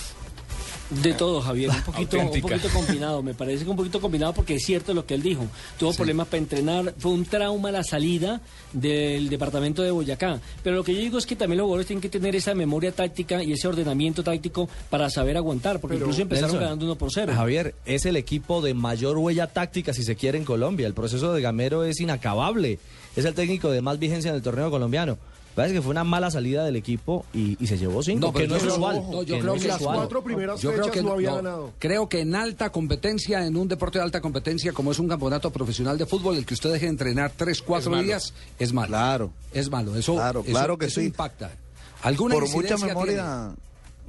De 1.01 1.13
todo, 1.13 1.41
Javier. 1.41 1.69
Un 1.69 1.83
poquito, 1.83 2.19
un 2.19 2.41
poquito 2.41 2.69
combinado. 2.69 3.23
Me 3.23 3.33
parece 3.33 3.63
que 3.63 3.69
un 3.69 3.77
poquito 3.77 3.99
combinado 3.99 4.33
porque 4.33 4.55
es 4.55 4.65
cierto 4.65 4.93
lo 4.93 5.05
que 5.05 5.15
él 5.15 5.23
dijo. 5.23 5.45
Tuvo 5.79 5.93
problemas 5.93 6.27
para 6.27 6.39
entrenar. 6.39 6.93
Fue 6.97 7.11
un 7.11 7.25
trauma 7.25 7.71
la 7.71 7.83
salida 7.83 8.41
del 8.71 9.29
departamento 9.29 9.81
de 9.81 9.91
Boyacá. 9.91 10.39
Pero 10.63 10.75
lo 10.75 10.83
que 10.83 10.93
yo 10.93 11.01
digo 11.01 11.17
es 11.17 11.25
que 11.25 11.35
también 11.35 11.57
los 11.57 11.65
jugadores 11.65 11.87
tienen 11.87 12.01
que 12.01 12.09
tener 12.09 12.35
esa 12.35 12.53
memoria 12.53 12.91
táctica 12.91 13.43
y 13.43 13.53
ese 13.53 13.67
ordenamiento 13.67 14.23
táctico 14.23 14.69
para 14.89 15.09
saber 15.09 15.37
aguantar. 15.37 15.79
Porque 15.79 15.97
incluso 15.97 16.21
empezaron 16.21 16.51
Nelson, 16.51 16.63
ganando 16.63 16.85
1 16.85 16.95
por 16.95 17.11
0. 17.11 17.33
Javier, 17.35 17.75
es 17.85 18.05
el 18.05 18.15
equipo 18.15 18.61
de 18.61 18.73
mayor 18.73 19.17
huella 19.17 19.47
táctica, 19.47 19.93
si 19.93 20.03
se 20.03 20.15
quiere, 20.15 20.37
en 20.37 20.45
Colombia. 20.45 20.87
El 20.87 20.93
proceso 20.93 21.33
de 21.33 21.41
Gamero 21.41 21.83
es 21.83 21.99
inacabable. 21.99 22.79
Es 23.15 23.25
el 23.25 23.33
técnico 23.33 23.71
de 23.71 23.81
más 23.81 23.99
vigencia 23.99 24.29
en 24.29 24.35
el 24.35 24.41
torneo 24.41 24.69
colombiano. 24.69 25.17
Parece 25.55 25.75
que 25.75 25.81
fue 25.83 25.91
una 25.91 26.03
mala 26.03 26.31
salida 26.31 26.63
del 26.65 26.75
equipo 26.75 27.25
y, 27.33 27.63
y 27.63 27.67
se 27.67 27.77
llevó 27.77 28.01
cinco, 28.01 28.33
que 28.33 28.47
no 28.47 28.55
es 28.55 28.63
yo- 28.63 28.73
usual. 28.73 28.95
no, 29.11 29.21
yo 29.23 29.35
que 29.35 29.41
creo 29.41 29.43
no 29.43 29.55
es 29.55 29.61
que 29.61 29.67
las 29.67 29.81
usual. 29.81 29.97
cuatro 29.97 30.23
primeras 30.23 30.59
Yo 30.61 30.71
creo 30.71 30.85
fechas 30.85 30.93
que 30.97 31.03
no 31.03 31.11
había 31.13 31.29
no, 31.29 31.35
ganado. 31.35 31.73
Creo 31.77 32.09
que 32.09 32.21
en 32.21 32.33
alta 32.35 32.71
competencia, 32.71 33.45
en 33.45 33.55
un 33.55 33.67
deporte 33.67 33.99
de 33.99 34.03
alta 34.03 34.19
competencia 34.19 34.73
como 34.73 34.91
es 34.91 34.97
un 34.99 35.07
campeonato 35.07 35.51
profesional 35.51 35.97
de 35.97 36.05
fútbol, 36.07 36.37
el 36.37 36.45
que 36.45 36.55
usted 36.55 36.71
deje 36.71 36.85
de 36.85 36.91
entrenar 36.91 37.31
tres, 37.37 37.61
cuatro 37.61 37.95
días 38.01 38.33
es 38.57 38.73
malo. 38.73 38.87
Claro. 38.87 39.31
Es 39.53 39.69
malo. 39.69 39.95
Eso, 39.95 40.15
Claro, 40.15 40.39
eso- 40.41 40.49
claro 40.51 40.77
que 40.79 40.85
eso 40.87 41.01
sí. 41.01 41.05
impacta. 41.07 41.51
¿Alguna 42.01 42.33
por 42.35 42.49
mucha 42.49 42.77
memoria 42.77 43.51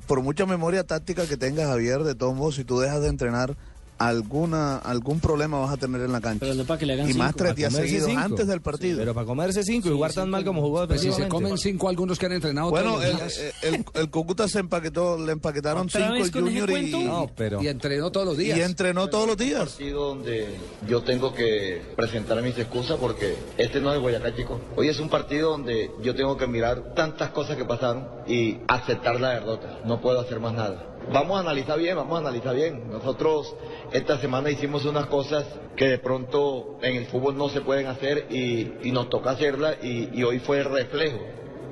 por 0.07 0.23
mucha 0.23 0.45
memoria 0.47 0.85
táctica 0.85 1.27
que 1.27 1.37
tengas 1.37 1.67
Javier 1.67 2.03
de 2.05 2.15
todos 2.15 2.35
modos 2.35 2.57
si 2.57 2.65
tú 2.65 2.79
dejas 2.79 3.01
de 3.03 3.09
entrenar 3.09 3.57
alguna 3.99 4.77
algún 4.79 5.21
problema 5.21 5.59
vas 5.61 5.73
a 5.73 5.77
tener 5.77 6.01
en 6.01 6.13
la 6.13 6.21
cancha 6.21 6.41
Pero 6.41 6.55
no 6.55 6.65
para 6.65 6.79
que 6.79 6.87
le 6.87 6.95
hagan 6.95 7.11
y 7.11 7.15
más 7.15 7.29
cinco. 7.29 7.39
tres 7.39 7.55
días 7.57 7.73
seguidos 7.73 8.09
cinco. 8.09 8.21
antes 8.21 8.47
del 8.47 8.61
partido 8.61 8.99
Pero 8.99 9.15
para 9.15 9.27
comerse 9.27 9.63
cinco 9.63 9.89
y 9.89 9.93
jugar 9.93 10.13
tan 10.13 10.31
mal 10.31 10.45
como 10.45 10.61
jugó 10.63 10.87
Pues 10.87 11.01
si 11.01 11.13
se 11.13 11.29
comen 11.29 11.57
cinco 11.59 11.89
algunos 11.89 12.19
que 12.19 12.27
han 12.27 12.33
entrenado 12.33 12.71
bueno 12.71 12.93
todos 12.95 13.05
el, 13.05 13.13
los 13.13 13.21
días 13.37 13.55
el, 13.63 13.85
el 13.95 14.11
Cúcuta 14.11 14.49
se 14.49 14.59
empaquetó 14.59 15.19
le 15.19 15.33
empaquetaron 15.33 15.87
¿Otra 15.87 16.01
cinco 16.13 16.25
el 16.25 16.33
Junior 16.33 16.71
y, 16.71 16.73
cuento? 16.73 16.99
No, 17.01 17.31
pero... 17.37 17.63
y 17.63 17.69
entrenó 17.69 18.11
todos 18.11 18.27
los 18.27 18.37
días. 18.37 18.59
y 18.59 18.63
entrenó 18.63 19.09
todos 19.09 19.27
los 19.27 19.37
días 19.37 19.71
partido 19.71 20.07
donde 20.07 20.57
yo 20.89 21.03
tengo 21.03 21.33
que 21.35 21.83
presentar 21.97 22.43
mis 22.43 22.59
excusas 22.59 22.99
porque 22.99 23.37
este 23.59 23.81
no 23.81 23.93
es 23.95 24.01
Boyacá, 24.01 24.35
chicos. 24.35 24.61
Hoy 24.77 24.89
es 24.89 24.99
un 25.01 25.09
partido 25.09 25.51
donde 25.51 25.91
yo 26.03 26.15
tengo 26.15 26.37
que 26.37 26.47
mirar 26.47 26.95
tantas 26.95 27.31
cosas 27.31 27.57
que 27.57 27.65
pasaron 27.65 28.07
y 28.27 28.59
aceptar 28.69 29.21
la 29.21 29.31
derrota. 29.31 29.79
No 29.85 30.01
puedo 30.01 30.21
hacer 30.21 30.41
más 30.41 30.53
nada. 30.55 30.94
Vamos 31.13 31.37
a 31.37 31.41
analizar 31.41 31.79
bien, 31.79 31.97
vamos 31.97 32.17
a 32.17 32.21
analizar 32.21 32.55
bien. 32.55 32.91
Nosotros 32.91 33.55
esta 33.93 34.19
semana 34.19 34.51
hicimos 34.51 34.85
unas 34.85 35.07
cosas 35.07 35.45
que 35.77 35.89
de 35.89 35.99
pronto 35.99 36.79
en 36.83 36.97
el 36.97 37.07
fútbol 37.07 37.37
no 37.37 37.49
se 37.49 37.61
pueden 37.61 37.87
hacer 37.87 38.27
y, 38.31 38.91
nos 38.91 39.09
toca 39.11 39.31
hacerlas 39.31 39.77
y, 39.83 40.11
y 40.13 40.23
hoy 40.25 40.39
fue 40.39 40.59
el 40.59 40.65
reflejo, 40.65 41.19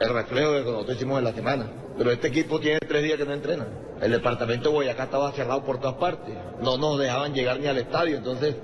el 0.01 0.09
reflejo 0.09 0.53
de 0.53 0.59
lo 0.61 0.65
que 0.65 0.73
nosotros 0.73 0.97
hicimos 0.97 1.19
en 1.19 1.25
la 1.25 1.33
semana. 1.33 1.71
Pero 1.97 2.11
este 2.11 2.29
equipo 2.29 2.59
tiene 2.61 2.79
tres 2.81 3.03
días 3.03 3.19
que 3.19 3.25
no 3.25 3.33
entrena. 3.33 3.67
El 4.01 4.11
departamento 4.11 4.71
de 4.71 4.75
Boyacá 4.75 5.05
estaba 5.05 5.33
cerrado 5.33 5.63
por 5.63 5.79
todas 5.79 5.97
partes. 5.97 6.35
No 6.61 6.77
nos 6.77 6.99
dejaban 6.99 7.35
llegar 7.35 7.61
ni 7.61 7.67
al 7.67 7.79
estadio. 7.79 8.17
Entonces, 8.17 8.57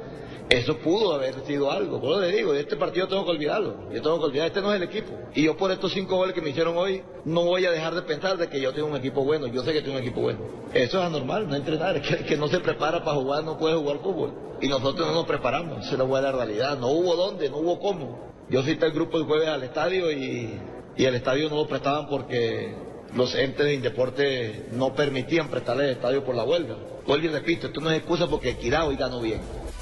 eso 0.50 0.78
pudo 0.78 1.14
haber 1.14 1.35
sido 1.47 1.71
algo. 1.71 2.00
Por 2.00 2.12
eso 2.12 2.21
le 2.21 2.37
digo, 2.37 2.55
este 2.55 2.76
partido 2.76 3.07
tengo 3.07 3.25
que 3.25 3.33
olvidarlo. 3.33 3.90
Yo 3.93 4.00
tengo 4.00 4.19
que 4.19 4.25
olvidar, 4.26 4.47
este 4.47 4.62
no 4.62 4.73
es 4.73 4.81
el 4.81 4.88
equipo. 4.88 5.12
Y 5.35 5.43
yo 5.43 5.57
por 5.57 5.71
estos 5.71 5.93
cinco 5.93 6.17
goles 6.17 6.35
que 6.35 6.40
me 6.40 6.50
hicieron 6.50 6.76
hoy, 6.76 7.02
no 7.25 7.45
voy 7.45 7.67
a 7.67 7.71
dejar 7.71 7.95
de 7.95 8.02
pensar 8.02 8.38
de 8.38 8.49
que 8.49 8.61
yo 8.61 8.73
tengo 8.73 8.88
un 8.88 8.97
equipo 8.97 9.25
bueno. 9.25 9.47
Yo 9.47 9.62
sé 9.62 9.73
que 9.73 9.83
tengo 9.83 9.97
un 9.97 10.02
equipo 10.02 10.23
bueno. 10.23 10.40
Eso 10.73 10.99
es 10.99 11.05
anormal, 11.05 11.49
no 11.49 11.55
entrenar. 11.55 11.97
Es 11.99 12.07
que 12.07 12.25
que 12.25 12.37
no 12.37 12.49
se 12.49 12.61
prepara 12.61 13.05
para 13.05 13.17
jugar 13.17 13.45
no 13.45 13.59
puede 13.59 13.76
jugar 13.76 13.99
fútbol. 13.99 14.33
Y 14.61 14.69
nosotros 14.69 15.07
no 15.07 15.12
nos 15.12 15.26
preparamos. 15.26 15.81
Esa 15.81 15.93
es 15.93 15.99
la 15.99 16.05
buena 16.05 16.33
realidad. 16.33 16.78
No 16.78 16.88
hubo 16.88 17.14
dónde, 17.14 17.50
no 17.50 17.59
hubo 17.59 17.78
cómo. 17.78 18.33
Yo 18.49 18.62
cité 18.62 18.87
el 18.87 18.93
grupo 18.93 19.19
el 19.19 19.25
jueves 19.25 19.49
al 19.49 19.62
estadio 19.62 20.11
y, 20.11 20.59
y 20.97 21.05
el 21.05 21.14
estadio 21.14 21.50
no 21.50 21.57
lo 21.57 21.69
prestaban 21.69 22.09
porque 22.09 22.75
los 23.14 23.35
entes 23.35 23.67
de 23.67 23.75
Indeporte 23.75 24.67
no 24.73 24.95
permitían 24.95 25.49
prestarle 25.49 25.85
el 25.85 25.90
estadio 25.90 26.25
por 26.25 26.35
la 26.35 26.45
huelga. 26.45 26.76
Vuelvo 27.07 27.26
y 27.26 27.28
repito, 27.28 27.67
esto 27.67 27.81
no 27.81 27.90
es 27.90 27.99
excusa 27.99 28.26
porque 28.26 28.50
Equidad 28.50 28.88
hoy 28.88 28.97
ganó 28.97 29.21
bien. 29.21 29.40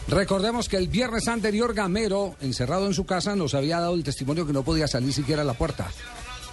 Recordemos 0.08 0.68
que 0.68 0.76
el 0.76 0.88
viernes 0.88 1.26
anterior 1.26 1.74
Gamero, 1.74 2.36
encerrado 2.40 2.86
en 2.86 2.94
su 2.94 3.04
casa, 3.06 3.34
nos 3.34 3.54
había 3.54 3.80
dado 3.80 3.94
el 3.94 4.04
testimonio 4.04 4.46
que 4.46 4.52
no 4.52 4.62
podía 4.62 4.86
salir 4.86 5.12
siquiera 5.12 5.42
a 5.42 5.44
la 5.44 5.54
puerta 5.54 5.90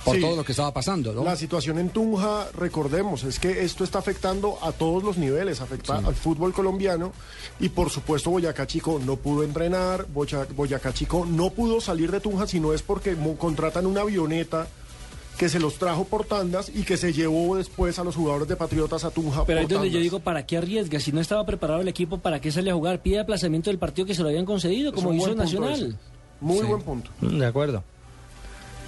por 0.03 0.15
Sí. 0.15 0.21
todo 0.21 0.35
lo 0.35 0.43
que 0.43 0.51
estaba 0.51 0.73
pasando, 0.73 1.13
¿no? 1.13 1.23
La 1.23 1.35
situación 1.37 1.77
en 1.77 1.89
Tunja, 1.89 2.47
recordemos, 2.57 3.23
es 3.23 3.39
que 3.39 3.63
esto 3.63 3.83
está 3.85 3.99
afectando 3.99 4.57
a 4.61 4.71
todos 4.73 5.01
los 5.03 5.17
niveles, 5.17 5.61
afecta 5.61 5.97
al 5.97 6.15
fútbol 6.15 6.51
colombiano 6.51 7.13
y 7.59 7.69
por 7.69 7.89
supuesto 7.89 8.29
Boyacá 8.31 8.67
Chico 8.67 8.99
no 9.05 9.15
pudo 9.17 9.43
entrenar, 9.43 10.07
Boya- 10.13 10.45
Boyacá 10.53 10.91
Chico 10.93 11.25
no 11.25 11.51
pudo 11.51 11.79
salir 11.79 12.11
de 12.11 12.19
Tunja 12.19 12.47
si 12.47 12.59
no 12.59 12.73
es 12.73 12.81
porque 12.81 13.15
contratan 13.37 13.85
una 13.85 14.01
avioneta 14.01 14.67
que 15.37 15.49
se 15.49 15.59
los 15.59 15.75
trajo 15.75 16.05
por 16.05 16.25
tandas 16.25 16.71
y 16.73 16.83
que 16.83 16.95
se 16.97 17.11
llevó 17.13 17.55
después 17.55 17.97
a 17.99 18.03
los 18.03 18.15
jugadores 18.15 18.47
de 18.47 18.55
Patriotas 18.55 19.03
a 19.03 19.11
Tunja 19.11 19.45
Pero 19.45 19.59
ahí 19.59 19.65
es 19.65 19.69
donde 19.71 19.89
yo 19.89 19.99
digo, 19.99 20.19
¿para 20.19 20.45
qué 20.45 20.57
arriesga? 20.57 20.99
Si 20.99 21.11
no 21.11 21.19
estaba 21.19 21.45
preparado 21.45 21.81
el 21.81 21.87
equipo, 21.87 22.19
¿para 22.19 22.39
qué 22.39 22.51
sale 22.51 22.69
a 22.71 22.73
jugar? 22.75 23.01
Pide 23.01 23.19
aplazamiento 23.19 23.69
del 23.69 23.79
partido 23.79 24.05
que 24.05 24.13
se 24.15 24.21
lo 24.21 24.29
habían 24.29 24.45
concedido, 24.45 24.89
Es 24.89 24.95
como 24.95 25.09
un 25.09 25.17
hizo 25.17 25.35
Nacional. 25.35 25.73
ese. 25.73 25.93
Muy 26.39 26.59
Sí. 26.59 26.65
buen 26.65 26.81
punto. 26.81 27.09
De 27.21 27.45
acuerdo. 27.45 27.83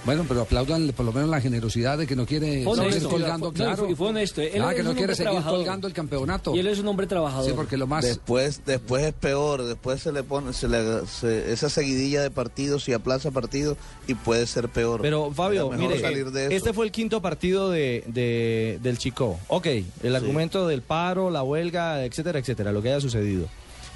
Bueno, 0.05 0.23
pero 0.27 0.41
aplaudan 0.41 0.87
por 0.95 1.03
lo 1.05 1.11
menos 1.11 1.29
la 1.29 1.41
generosidad 1.41 1.97
de 1.97 2.05
que 2.05 2.15
no 2.15 2.25
quiere 2.27 2.63
Fue 2.63 2.75
seguir 2.75 2.91
honesto, 2.91 3.09
colgando, 3.09 3.45
no, 3.47 3.51
y 3.51 3.55
claro. 3.55 3.89
y 3.89 3.95
fue 3.95 4.07
honesto. 4.09 4.41
Él 4.41 4.61
Ah, 4.61 4.69
es 4.69 4.75
que 4.77 4.83
no 4.83 4.93
quiere 4.93 5.15
seguir 5.15 5.31
trabajador. 5.31 5.59
colgando 5.59 5.87
el 5.87 5.93
campeonato. 5.93 6.55
Y 6.55 6.59
él 6.59 6.67
es 6.67 6.77
un 6.79 6.87
hombre 6.87 7.07
trabajador. 7.07 7.45
Sí, 7.49 7.53
porque 7.55 7.75
lo 7.75 7.87
más... 7.87 8.05
Después, 8.05 8.61
después 8.65 9.03
es 9.03 9.13
peor, 9.13 9.63
después 9.63 10.01
se 10.01 10.11
le 10.11 10.21
pone 10.21 10.53
se 10.53 10.67
le, 10.67 11.07
se- 11.07 11.51
esa 11.51 11.69
seguidilla 11.69 12.21
de 12.21 12.29
partidos 12.29 12.87
y 12.87 12.93
aplaza 12.93 13.31
partidos 13.31 13.77
y 14.07 14.13
puede 14.13 14.45
ser 14.45 14.69
peor. 14.69 15.01
Pero 15.01 15.31
Fabio, 15.31 15.71
mire, 15.71 15.99
salir 15.99 16.29
de 16.31 16.45
eso. 16.47 16.55
este 16.55 16.71
fue 16.73 16.85
el 16.85 16.91
quinto 16.91 17.21
partido 17.21 17.71
de, 17.71 18.03
de- 18.07 18.79
del 18.83 18.99
Chico. 18.99 19.39
Ok, 19.47 19.67
el 20.03 20.15
argumento 20.15 20.67
del 20.67 20.83
paro, 20.83 21.31
la 21.31 21.41
huelga, 21.41 22.05
etcétera, 22.05 22.37
etcétera, 22.37 22.71
lo 22.71 22.81
que 22.83 22.89
haya 22.91 23.01
sucedido. 23.01 23.47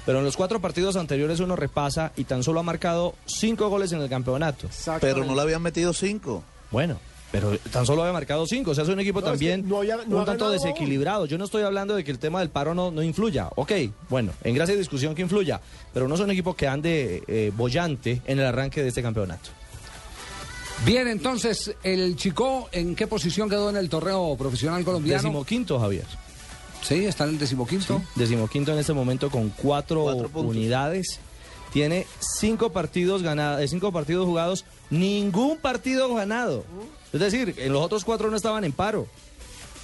Pero 0.06 0.18
en 0.18 0.24
los 0.24 0.36
cuatro 0.36 0.60
partidos 0.60 0.96
anteriores 0.96 1.40
uno 1.40 1.56
repasa 1.56 2.12
y 2.16 2.24
tan 2.24 2.42
solo 2.42 2.60
ha 2.60 2.62
marcado 2.62 3.14
cinco 3.26 3.68
goles 3.68 3.92
en 3.92 4.00
el 4.00 4.08
campeonato. 4.08 4.68
Pero 5.00 5.24
no 5.24 5.34
le 5.34 5.42
habían 5.42 5.62
metido 5.62 5.92
cinco. 5.92 6.42
Bueno, 6.70 6.98
pero 7.30 7.56
tan 7.70 7.84
solo 7.86 8.02
había 8.02 8.12
marcado 8.12 8.46
cinco. 8.46 8.70
O 8.70 8.74
sea, 8.74 8.82
es 8.84 8.90
un 8.90 8.98
equipo 8.98 9.20
No, 9.20 9.26
es 9.26 9.32
también 9.32 9.62
que 9.62 9.68
no 9.68 9.78
había- 9.78 9.96
no 10.06 10.16
un 10.18 10.24
tanto 10.24 10.50
desequilibrado. 10.50 11.26
Yo 11.26 11.36
no 11.38 11.44
estoy 11.44 11.62
hablando 11.62 11.94
de 11.94 12.02
que 12.02 12.10
el 12.10 12.18
tema 12.18 12.40
del 12.40 12.48
paro 12.48 12.74
no, 12.74 12.90
no 12.90 13.02
influya. 13.02 13.48
Ok, 13.56 13.72
bueno, 14.08 14.32
en 14.42 14.54
gracia 14.54 14.74
y 14.74 14.78
discusión 14.78 15.14
que 15.14 15.22
influya. 15.22 15.60
Pero 15.92 16.08
no 16.08 16.14
es 16.14 16.20
un 16.20 16.30
equipo 16.30 16.54
que 16.56 16.66
ande 16.66 17.22
eh, 17.28 17.52
bollante 17.54 18.22
en 18.24 18.38
el 18.40 18.46
arranque 18.46 18.82
de 18.82 18.88
este 18.88 19.02
campeonato. 19.02 19.50
Bien, 20.86 21.06
entonces, 21.08 21.74
el 21.82 22.16
Chico, 22.16 22.68
¿en 22.72 22.96
qué 22.96 23.06
posición 23.06 23.50
quedó 23.50 23.68
en 23.68 23.76
el 23.76 23.90
torneo 23.90 24.34
profesional 24.38 24.82
colombiano? 24.82 25.22
Decimoquinto, 25.22 25.78
Javier. 25.78 26.06
Sí, 26.82 27.04
está 27.04 27.24
en 27.24 27.30
el 27.30 27.38
decimoquinto. 27.38 28.02
Decimoquinto 28.14 28.72
en 28.72 28.78
este 28.78 28.92
momento 28.92 29.30
con 29.30 29.50
cuatro, 29.50 30.04
unidades. 30.34 31.20
Tiene 31.72 32.06
cinco 32.18 32.72
partidos 32.72 33.22
ganados, 33.22 33.70
cinco 33.70 33.92
partidos 33.92 34.26
jugados, 34.26 34.64
ningún 34.90 35.58
partido 35.58 36.12
ganado. 36.14 36.64
Es 37.12 37.20
decir, 37.20 37.54
en 37.58 37.72
los 37.72 37.82
otros 37.82 38.04
cuatro 38.04 38.30
no 38.30 38.36
estaban 38.36 38.64
en 38.64 38.72
paro. 38.72 39.06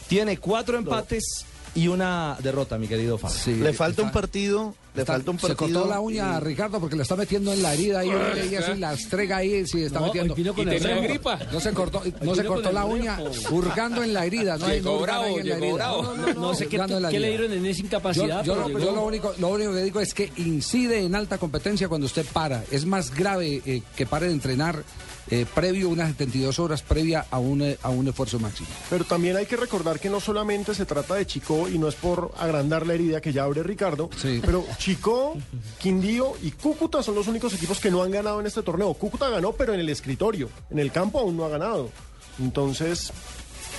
Tiene 0.08 0.36
cuatro 0.38 0.78
empates 0.78 1.44
y 1.74 1.88
una 1.88 2.36
derrota, 2.42 2.78
mi 2.78 2.88
querido 2.88 3.18
Fabio. 3.18 3.64
le 3.64 3.72
falta 3.72 4.02
un 4.02 4.10
partido, 4.10 4.74
le 4.96 5.02
Está- 5.02 5.12
falta 5.12 5.30
un 5.30 5.38
Se 5.38 5.48
partido. 5.48 5.80
cortó 5.80 5.88
la 5.94 6.00
uña 6.00 6.36
a 6.36 6.40
Ricardo 6.40 6.80
porque 6.80 6.96
la 6.96 7.02
está 7.02 7.14
metiendo 7.16 7.52
en 7.52 7.62
la 7.62 7.74
herida 7.74 8.00
ahí 8.00 8.10
y 8.50 8.54
eso 8.54 8.72
y 8.74 8.78
la 8.78 8.94
estrega 8.94 9.36
ahí 9.36 9.66
sí 9.66 9.82
está 9.84 10.00
No, 10.00 10.06
metiendo. 10.06 10.34
con 10.34 10.62
Y 10.62 10.70
tenía 10.70 10.96
gripa. 11.00 11.38
No 11.52 11.60
se 11.60 11.72
cortó, 11.72 12.02
no 12.22 12.34
se 12.34 12.44
cortó 12.44 12.72
la 12.72 12.84
uña 12.86 13.18
hurgando 13.50 14.02
en 14.02 14.12
la 14.14 14.24
herida, 14.26 14.56
no 14.58 14.66
hay 14.66 14.80
no 14.80 14.90
Llegó 14.92 15.02
hurgar 15.02 15.16
ahí 15.24 15.34
bravo, 15.34 15.38
en 15.40 15.48
la 15.48 15.56
herida. 15.56 15.74
bravo. 15.74 16.02
No, 16.14 16.34
no 16.34 16.54
sé 16.54 16.66
qué, 16.66 16.76
hurgando 16.76 16.96
en 16.96 17.02
la 17.02 17.10
qué 17.10 17.20
le 17.20 17.28
dieron 17.28 17.52
en 17.52 17.66
esa 17.66 17.80
incapacidad. 17.82 18.44
Yo, 18.44 18.68
yo 18.68 18.78
yo 18.78 18.92
lo 18.92 19.04
único, 19.04 19.34
lo 19.38 19.48
único 19.48 19.72
que 19.72 19.82
digo 19.82 20.00
es 20.00 20.14
que 20.14 20.32
incide 20.36 21.00
en 21.04 21.14
alta 21.14 21.38
competencia 21.38 21.88
cuando 21.88 22.06
usted 22.06 22.24
para. 22.32 22.64
Es 22.70 22.86
más 22.86 23.14
grave 23.14 23.62
eh, 23.66 23.82
que 23.94 24.06
pare 24.06 24.26
de 24.26 24.32
entrenar 24.32 24.82
eh, 25.28 25.44
previo 25.52 25.88
unas 25.88 26.08
72 26.10 26.60
horas 26.60 26.82
previa 26.82 27.26
a 27.32 27.38
un, 27.40 27.60
eh, 27.60 27.76
a 27.82 27.88
un 27.90 28.06
esfuerzo 28.06 28.38
máximo. 28.38 28.68
Pero 28.88 29.04
también 29.04 29.36
hay 29.36 29.44
que 29.46 29.56
recordar 29.56 29.98
que 29.98 30.08
no 30.08 30.20
solamente 30.20 30.72
se 30.72 30.86
trata 30.86 31.14
de 31.16 31.26
Chico 31.26 31.68
y 31.68 31.78
no 31.78 31.88
es 31.88 31.96
por 31.96 32.30
agrandar 32.38 32.86
la 32.86 32.94
herida 32.94 33.20
que 33.20 33.32
ya 33.32 33.42
abre 33.42 33.64
Ricardo, 33.64 34.08
Sí. 34.16 34.40
pero 34.44 34.64
Chico, 34.86 35.36
Quindío 35.80 36.34
y 36.44 36.52
Cúcuta 36.52 37.02
son 37.02 37.16
los 37.16 37.26
únicos 37.26 37.52
equipos 37.52 37.80
que 37.80 37.90
no 37.90 38.04
han 38.04 38.12
ganado 38.12 38.38
en 38.38 38.46
este 38.46 38.62
torneo. 38.62 38.94
Cúcuta 38.94 39.28
ganó, 39.28 39.50
pero 39.50 39.74
en 39.74 39.80
el 39.80 39.88
escritorio. 39.88 40.48
En 40.70 40.78
el 40.78 40.92
campo 40.92 41.18
aún 41.18 41.36
no 41.36 41.44
ha 41.44 41.48
ganado. 41.48 41.90
Entonces, 42.38 43.12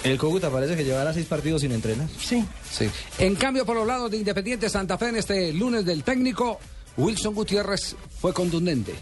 El 0.04 0.18
Cúcuta 0.18 0.50
parece 0.50 0.76
que 0.76 0.84
llevará 0.84 1.14
seis 1.14 1.26
partidos 1.26 1.62
sin 1.62 1.72
entrenar. 1.72 2.10
Sí. 2.20 2.44
Sí. 2.70 2.90
En 3.20 3.36
cambio, 3.36 3.66
por 3.66 3.78
los 3.78 3.88
lados 3.88 4.12
de 4.12 4.18
Independiente 4.18 4.70
Santa 4.70 4.98
Fe 4.98 5.08
en 5.08 5.16
este 5.16 5.54
lunes 5.54 5.86
del 5.86 6.04
técnico, 6.04 6.60
Wilson 6.98 7.34
Gutiérrez 7.34 7.96
fue 8.20 8.34
contundente. 8.34 8.94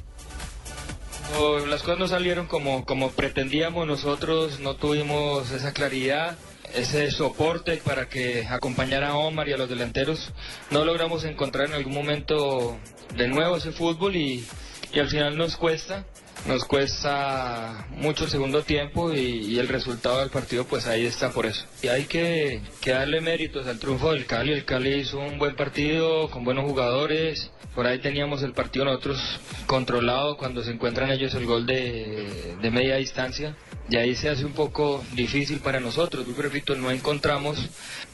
Las 1.67 1.81
cosas 1.81 1.97
no 1.97 2.07
salieron 2.07 2.45
como, 2.45 2.85
como 2.85 3.09
pretendíamos 3.09 3.87
nosotros, 3.87 4.59
no 4.59 4.75
tuvimos 4.75 5.49
esa 5.49 5.73
claridad, 5.73 6.37
ese 6.75 7.11
soporte 7.11 7.77
para 7.77 8.07
que 8.07 8.45
acompañara 8.47 9.09
a 9.09 9.15
Omar 9.15 9.47
y 9.49 9.53
a 9.53 9.57
los 9.57 9.69
delanteros. 9.69 10.31
No 10.71 10.85
logramos 10.85 11.23
encontrar 11.23 11.67
en 11.67 11.73
algún 11.73 11.93
momento 11.93 12.77
de 13.15 13.27
nuevo 13.27 13.57
ese 13.57 13.71
fútbol 13.71 14.15
y, 14.15 14.45
y 14.93 14.99
al 14.99 15.09
final 15.09 15.37
nos 15.37 15.55
cuesta, 15.57 16.05
nos 16.47 16.63
cuesta 16.65 17.87
mucho 17.91 18.25
el 18.25 18.29
segundo 18.29 18.61
tiempo 18.61 19.11
y, 19.13 19.57
el 19.57 19.67
resultado 19.67 20.19
del 20.19 20.29
partido 20.29 20.65
pues 20.65 20.85
ahí 20.85 21.05
está 21.05 21.31
por 21.31 21.45
eso. 21.45 21.65
Y 21.81 21.87
hay 21.87 22.05
que, 22.05 22.61
darle 22.85 23.21
méritos 23.21 23.67
al 23.67 23.79
triunfo 23.79 24.11
del 24.11 24.25
Cali, 24.25 24.51
el 24.51 24.65
Cali 24.65 24.93
hizo 24.95 25.19
un 25.19 25.39
buen 25.39 25.55
partido 25.55 26.29
con 26.29 26.43
buenos 26.43 26.65
jugadores, 26.65 27.51
por 27.73 27.87
ahí 27.87 27.99
teníamos 27.99 28.43
el 28.43 28.53
partido 28.53 28.85
nosotros 28.85 29.19
controlado 29.65 30.37
cuando 30.37 30.63
se 30.63 30.71
encuentran 30.71 31.11
ellos 31.11 31.33
el 31.35 31.45
gol 31.45 31.65
de, 31.65 32.55
media 32.71 32.97
distancia. 32.97 33.55
Y 33.87 33.97
ahí 33.97 34.15
se 34.15 34.29
hace 34.29 34.45
un 34.45 34.53
poco 34.53 35.03
difícil 35.13 35.59
para 35.59 35.79
nosotros. 35.79 36.25
Yo 36.25 36.41
repito, 36.41 36.75
no 36.75 36.89
encontramos 36.89 37.69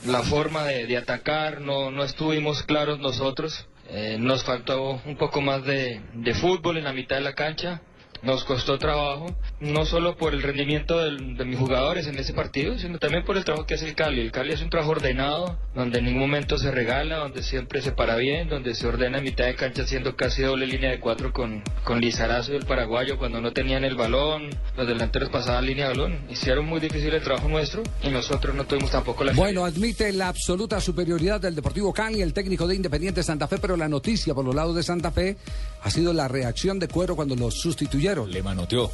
la 0.05 0.21
forma 0.21 0.65
de, 0.65 0.97
atacar, 0.97 1.61
no, 1.61 1.91
no 1.91 2.03
estuvimos 2.03 2.63
claros 2.63 2.99
nosotros. 2.99 3.67
Eh, 3.89 4.17
nos 4.19 4.43
faltó 4.43 5.01
un 5.05 5.15
poco 5.15 5.41
más 5.41 5.63
de 5.63 6.01
fútbol 6.41 6.77
en 6.77 6.83
la 6.83 6.93
mitad 6.93 7.17
de 7.17 7.21
la 7.21 7.33
cancha. 7.33 7.81
Nos 8.23 8.43
costó 8.43 8.77
trabajo, 8.77 9.35
no 9.59 9.83
solo 9.83 10.15
por 10.15 10.33
el 10.33 10.43
rendimiento 10.43 10.99
del- 10.99 11.35
de 11.37 11.43
mis 11.43 11.57
jugadores 11.57 12.05
en 12.05 12.19
ese 12.19 12.33
partido, 12.33 12.77
sino 12.77 12.99
también 12.99 13.25
por 13.25 13.35
el 13.35 13.43
trabajo 13.43 13.65
que 13.65 13.73
hace 13.73 13.87
el 13.87 13.95
Cali. 13.95 14.21
El 14.21 14.31
Cali 14.31 14.53
es 14.53 14.61
un 14.61 14.69
trabajo 14.69 14.91
ordenado, 14.91 15.57
donde 15.73 15.97
en 15.99 16.05
ningún 16.05 16.21
momento 16.21 16.59
se 16.59 16.69
regala, 16.69 17.17
donde 17.17 17.41
siempre 17.41 17.81
se 17.81 17.93
para 17.93 18.17
bien, 18.17 18.47
donde 18.47 18.75
se 18.75 18.85
ordena 18.85 19.17
en 19.17 19.23
mitad 19.23 19.45
de 19.45 19.55
cancha 19.55 19.81
haciendo 19.81 20.15
casi 20.15 20.43
doble 20.43 20.67
línea 20.67 20.91
de 20.91 20.99
cuatro 20.99 21.33
con, 21.33 21.63
con 21.83 21.99
Lizarazo 21.99 22.53
y 22.53 22.57
el 22.57 22.65
paraguayo 22.67 23.17
cuando 23.17 23.41
no 23.41 23.53
tenían 23.53 23.83
el 23.85 23.95
balón, 23.95 24.49
los 24.77 24.87
delanteros 24.87 25.29
pasaban 25.29 25.65
línea 25.65 25.85
de 25.89 25.97
balón. 25.97 26.19
Hicieron 26.29 26.65
muy 26.67 26.79
difícil 26.79 27.11
el 27.15 27.23
trabajo 27.23 27.49
nuestro 27.49 27.81
y 28.03 28.09
nosotros 28.09 28.53
no 28.53 28.65
tuvimos 28.65 28.91
tampoco 28.91 29.23
la 29.23 29.33
Bueno, 29.33 29.65
admite 29.65 30.11
la 30.13 30.27
absoluta 30.27 30.79
superioridad 30.79 31.41
del 31.41 31.55
Deportivo 31.55 31.91
Cali, 31.91 32.21
el 32.21 32.33
técnico 32.33 32.67
de 32.67 32.75
Independiente 32.75 33.23
Santa 33.23 33.47
Fe, 33.47 33.57
pero 33.57 33.75
la 33.75 33.87
noticia 33.89 34.35
por 34.35 34.45
los 34.45 34.53
lados 34.53 34.75
de 34.75 34.83
Santa 34.83 35.09
Fe 35.09 35.37
ha 35.81 35.89
sido 35.89 36.13
la 36.13 36.27
reacción 36.27 36.77
de 36.77 36.87
Cuero 36.87 37.15
cuando 37.15 37.35
los 37.35 37.55
sustituyeron. 37.59 38.10
Le 38.27 38.43
manoteó. 38.43 38.91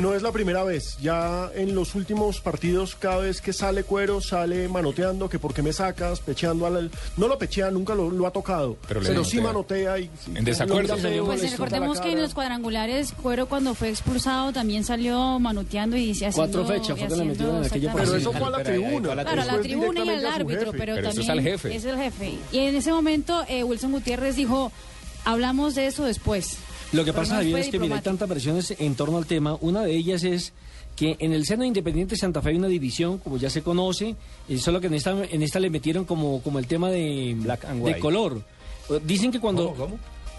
No 0.00 0.14
es 0.14 0.22
la 0.22 0.32
primera 0.32 0.62
vez. 0.62 0.98
Ya 1.00 1.50
en 1.54 1.74
los 1.74 1.94
últimos 1.94 2.40
partidos, 2.40 2.94
cada 2.96 3.18
vez 3.18 3.40
que 3.40 3.52
sale 3.52 3.84
cuero, 3.84 4.20
sale 4.20 4.68
manoteando, 4.68 5.28
que 5.28 5.38
por 5.38 5.54
qué 5.54 5.62
me 5.62 5.72
sacas, 5.72 6.20
pecheando 6.20 6.66
al... 6.66 6.90
No 7.16 7.28
lo 7.28 7.38
pechea, 7.38 7.70
nunca 7.70 7.94
lo, 7.94 8.10
lo 8.10 8.26
ha 8.26 8.30
tocado. 8.30 8.76
Pero 8.86 9.00
Pero, 9.00 9.20
le 9.20 9.24
sí 9.24 9.40
manotea 9.40 9.98
y... 9.98 10.10
En 10.34 10.44
desacuerdo. 10.44 10.96
feo, 10.96 11.24
Pues 11.24 11.50
recordemos 11.50 12.00
que 12.00 12.12
en 12.12 12.20
los 12.20 12.34
cuadrangulares, 12.34 13.14
Cuero 13.22 13.46
cuando 13.46 13.74
fue 13.74 13.88
expulsado 13.88 14.52
también 14.52 14.84
salió 14.84 15.38
manoteando 15.38 15.96
y 15.96 16.14
se 16.14 16.26
haciendo... 16.26 16.62
Cuatro 16.62 16.74
fechas 16.74 16.98
fue 16.98 17.08
que 17.08 17.16
le 17.16 17.24
metieron 17.24 17.56
en 17.56 17.64
aquella. 17.64 17.92
Pero 17.94 18.16
eso 18.16 18.32
fue 18.32 18.46
a 18.46 18.50
la 18.50 18.62
tribuna. 18.62 19.12
Claro, 19.14 19.42
a 19.42 19.44
la 19.44 19.60
tribuna 19.60 20.04
y 20.04 20.08
al 20.10 20.26
árbitro, 20.26 20.72
pero, 20.72 20.96
eso 20.96 21.20
es 21.20 21.28
al 21.28 21.40
jefe. 21.40 21.74
es 21.74 21.84
el 21.84 21.96
jefe. 21.96 22.34
Y 22.52 22.58
en 22.58 22.76
ese 22.76 22.92
momento 22.92 23.44
eh, 23.48 23.64
Wilson 23.64 23.92
Gutiérrez 23.92 24.36
dijo, 24.36 24.70
hablamos 25.24 25.74
de 25.74 25.86
eso 25.86 26.04
después. 26.04 26.58
Lo 26.94 27.04
que 27.04 27.12
pasa, 27.12 27.42
es 27.42 27.68
que 27.68 27.78
mira, 27.78 27.96
hay 27.96 28.02
tantas 28.02 28.28
versiones 28.28 28.74
en 28.78 28.94
torno 28.94 29.18
al 29.18 29.26
tema. 29.26 29.56
Una 29.60 29.82
de 29.82 29.94
ellas 29.94 30.22
es 30.24 30.52
que 30.96 31.16
en 31.18 31.32
el 31.32 31.44
seno 31.44 31.62
de 31.62 31.68
Independiente 31.68 32.16
Santa 32.16 32.40
Fe 32.40 32.50
hay 32.50 32.56
una 32.56 32.68
división, 32.68 33.18
como 33.18 33.36
ya 33.36 33.50
se 33.50 33.62
conoce, 33.62 34.14
eh, 34.48 34.58
solo 34.58 34.80
que 34.80 34.86
en 34.86 34.94
esta, 34.94 35.10
en 35.24 35.42
esta 35.42 35.58
le 35.58 35.70
metieron 35.70 36.04
como, 36.04 36.40
como 36.42 36.58
el 36.58 36.66
tema 36.66 36.90
de, 36.90 37.30
and 37.32 37.78
de 37.78 37.82
white. 37.82 37.98
color. 38.00 38.42
Dicen 39.04 39.32
que 39.32 39.40
cuando... 39.40 39.74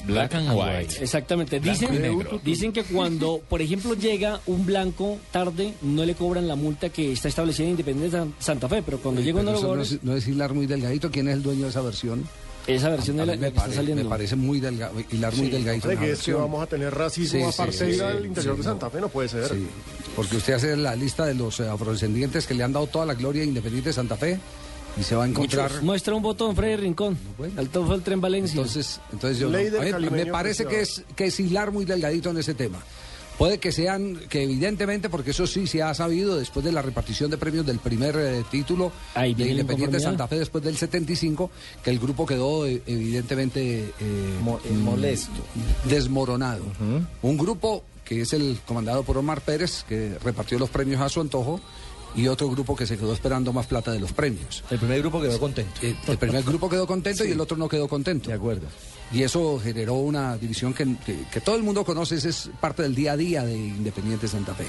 Black 0.05 0.35
and 0.35 0.49
white. 0.53 1.01
Exactamente. 1.01 1.59
Blanco 1.59 1.79
Dicen, 1.79 1.95
y 1.95 1.99
negro. 1.99 2.39
dicen 2.43 2.71
que 2.71 2.83
cuando, 2.83 3.41
por 3.49 3.61
ejemplo, 3.61 3.95
llega 3.95 4.39
un 4.45 4.63
blanco 4.65 5.17
tarde, 5.31 5.73
no 5.81 6.05
le 6.05 6.13
cobran 6.13 6.47
la 6.47 6.55
multa 6.55 6.89
que 6.89 7.11
está 7.13 7.27
establecida 7.27 7.65
en 7.65 7.71
Independiente 7.71 8.15
San- 8.15 8.33
Santa 8.37 8.69
Fe, 8.69 8.83
pero 8.83 8.99
cuando 8.99 9.21
llega 9.21 9.41
eso 9.41 9.75
no, 9.75 9.83
no 10.03 10.15
es 10.15 10.27
hilar 10.27 10.53
muy 10.53 10.67
delgadito. 10.67 11.09
¿Quién 11.09 11.27
es 11.29 11.33
el 11.35 11.41
dueño 11.43 11.63
de 11.63 11.69
esa 11.69 11.81
versión? 11.81 12.23
Esa 12.67 12.89
versión 12.89 13.19
A 13.19 13.23
es 13.23 13.27
la, 13.27 13.35
la 13.35 13.41
me, 13.41 13.51
que 13.51 13.57
está 13.59 13.71
saliendo. 13.73 14.03
me 14.03 14.09
parece 14.09 14.35
muy 14.35 14.59
delgado. 14.59 14.93
Hilar 15.11 15.33
muy 15.35 15.45
Sí, 15.47 15.51
delgadito. 15.51 15.89
que 15.89 16.11
es 16.11 16.21
que 16.21 16.33
vamos 16.33 16.63
a 16.63 16.67
tener 16.67 16.93
racismo 16.93 17.39
Sí, 17.51 17.61
aparte 17.61 17.93
sí, 17.93 17.99
al 18.01 18.25
interior 18.25 18.55
sí, 18.55 18.57
de 18.59 18.63
Santa 18.63 18.89
Fe, 18.89 19.01
no 19.01 19.09
puede 19.09 19.29
ser. 19.29 19.47
Sí, 19.49 19.67
porque 20.15 20.37
usted 20.37 20.53
hace 20.53 20.75
la 20.77 20.95
lista 20.95 21.25
de 21.25 21.35
los 21.35 21.59
eh, 21.59 21.67
afrodescendientes 21.67 22.47
que 22.47 22.53
le 22.53 22.63
han 22.63 22.73
dado 22.73 22.87
toda 22.87 23.05
la 23.05 23.13
gloria 23.13 23.43
Independiente 23.43 23.89
de 23.89 23.93
Santa 23.93 24.15
Fe 24.17 24.39
y 24.97 25.03
se 25.03 25.15
va 25.15 25.25
a 25.25 25.27
encontrar. 25.27 25.69
Muchos. 25.69 25.83
Muestra 25.83 26.15
un 26.15 26.23
botón, 26.23 26.55
Freddy 26.55 26.77
Rincón. 26.77 27.17
El 27.57 27.69
top 27.69 27.85
fue 27.87 27.95
el 27.95 28.01
tren 28.01 28.21
Valencia. 28.21 28.55
Entonces, 28.57 28.99
entonces 29.11 29.39
yo 29.39 29.49
Ley 29.49 29.69
no. 29.69 29.95
A 29.97 29.99
mí 29.99 30.09
me 30.09 30.25
parece 30.27 30.65
que 30.65 30.79
es 30.81 31.03
que 31.15 31.25
es 31.25 31.39
hilar 31.39 31.71
muy 31.71 31.85
delgadito 31.85 32.29
en 32.29 32.37
ese 32.37 32.53
tema. 32.53 32.79
Puede 33.37 33.57
que 33.59 33.71
sean, 33.71 34.15
que 34.29 34.43
evidentemente, 34.43 35.09
porque 35.09 35.31
eso 35.31 35.45
sí 35.45 35.67
se 35.67 35.81
ha 35.83 35.93
sabido 35.93 36.37
después 36.37 36.63
de 36.65 36.71
la 36.71 36.81
repartición 36.81 37.29
de 37.29 37.37
premios 37.37 37.65
del 37.65 37.79
primer 37.79 38.15
eh, 38.17 38.43
título 38.49 38.91
Ahí 39.13 39.33
de 39.33 39.49
Independiente. 39.49 39.99
Santa 39.99 40.27
Fe 40.27 40.39
después 40.39 40.63
del 40.63 40.77
75, 40.77 41.51
que 41.83 41.89
el 41.89 41.99
grupo 41.99 42.25
quedó 42.25 42.65
eh, 42.65 42.81
evidentemente 42.85 43.93
eh, 43.99 44.37
Mo- 44.41 44.59
mm, 44.69 44.77
molesto. 44.77 45.31
desmoronado. 45.89 46.63
Un 47.21 47.37
grupo 47.37 47.83
que 48.03 48.21
es 48.21 48.33
el 48.33 48.59
comandado 48.65 49.03
por 49.03 49.17
Omar 49.17 49.41
Pérez, 49.41 49.83
que 49.87 50.17
repartió 50.23 50.59
los 50.59 50.69
premios 50.69 51.01
a 51.01 51.09
su 51.09 51.21
antojo, 51.21 51.59
y 52.15 52.27
otro 52.29 52.49
grupo 52.49 52.75
que 52.77 52.85
se 52.85 52.97
quedó 52.97 53.11
esperando 53.11 53.51
más 53.51 53.65
plata 53.67 53.91
de 53.91 53.99
los 53.99 54.13
premios. 54.13 54.63
El 54.71 54.79
primer 54.79 55.01
grupo 55.01 55.21
quedó 55.21 55.37
contento. 55.39 55.73
Eh, 55.81 55.93
el 56.07 56.17
primer 56.17 56.43
grupo 56.43 56.69
quedó 56.69 56.87
contento 56.87 57.25
y 57.25 57.31
el 57.31 57.41
otro 57.41 57.57
no 57.57 57.67
quedó 57.67 57.89
contento. 57.89 58.29
De 58.29 58.35
acuerdo. 58.35 58.67
Y 59.11 59.23
eso 59.23 59.59
generó 59.63 59.93
una 59.95 60.37
división 60.37 60.73
que, 60.73 60.95
que- 61.31 61.41
todo 61.41 61.55
el 61.55 61.63
mundo 61.63 61.85
conoce, 61.85 62.15
esa 62.15 62.29
es 62.29 62.49
parte 62.59 62.81
del 62.83 62.95
día 62.95 63.13
a 63.13 63.17
día 63.17 63.43
de 63.45 63.55
Independiente 63.55 64.27
Santa 64.27 64.53
Fe. 64.55 64.65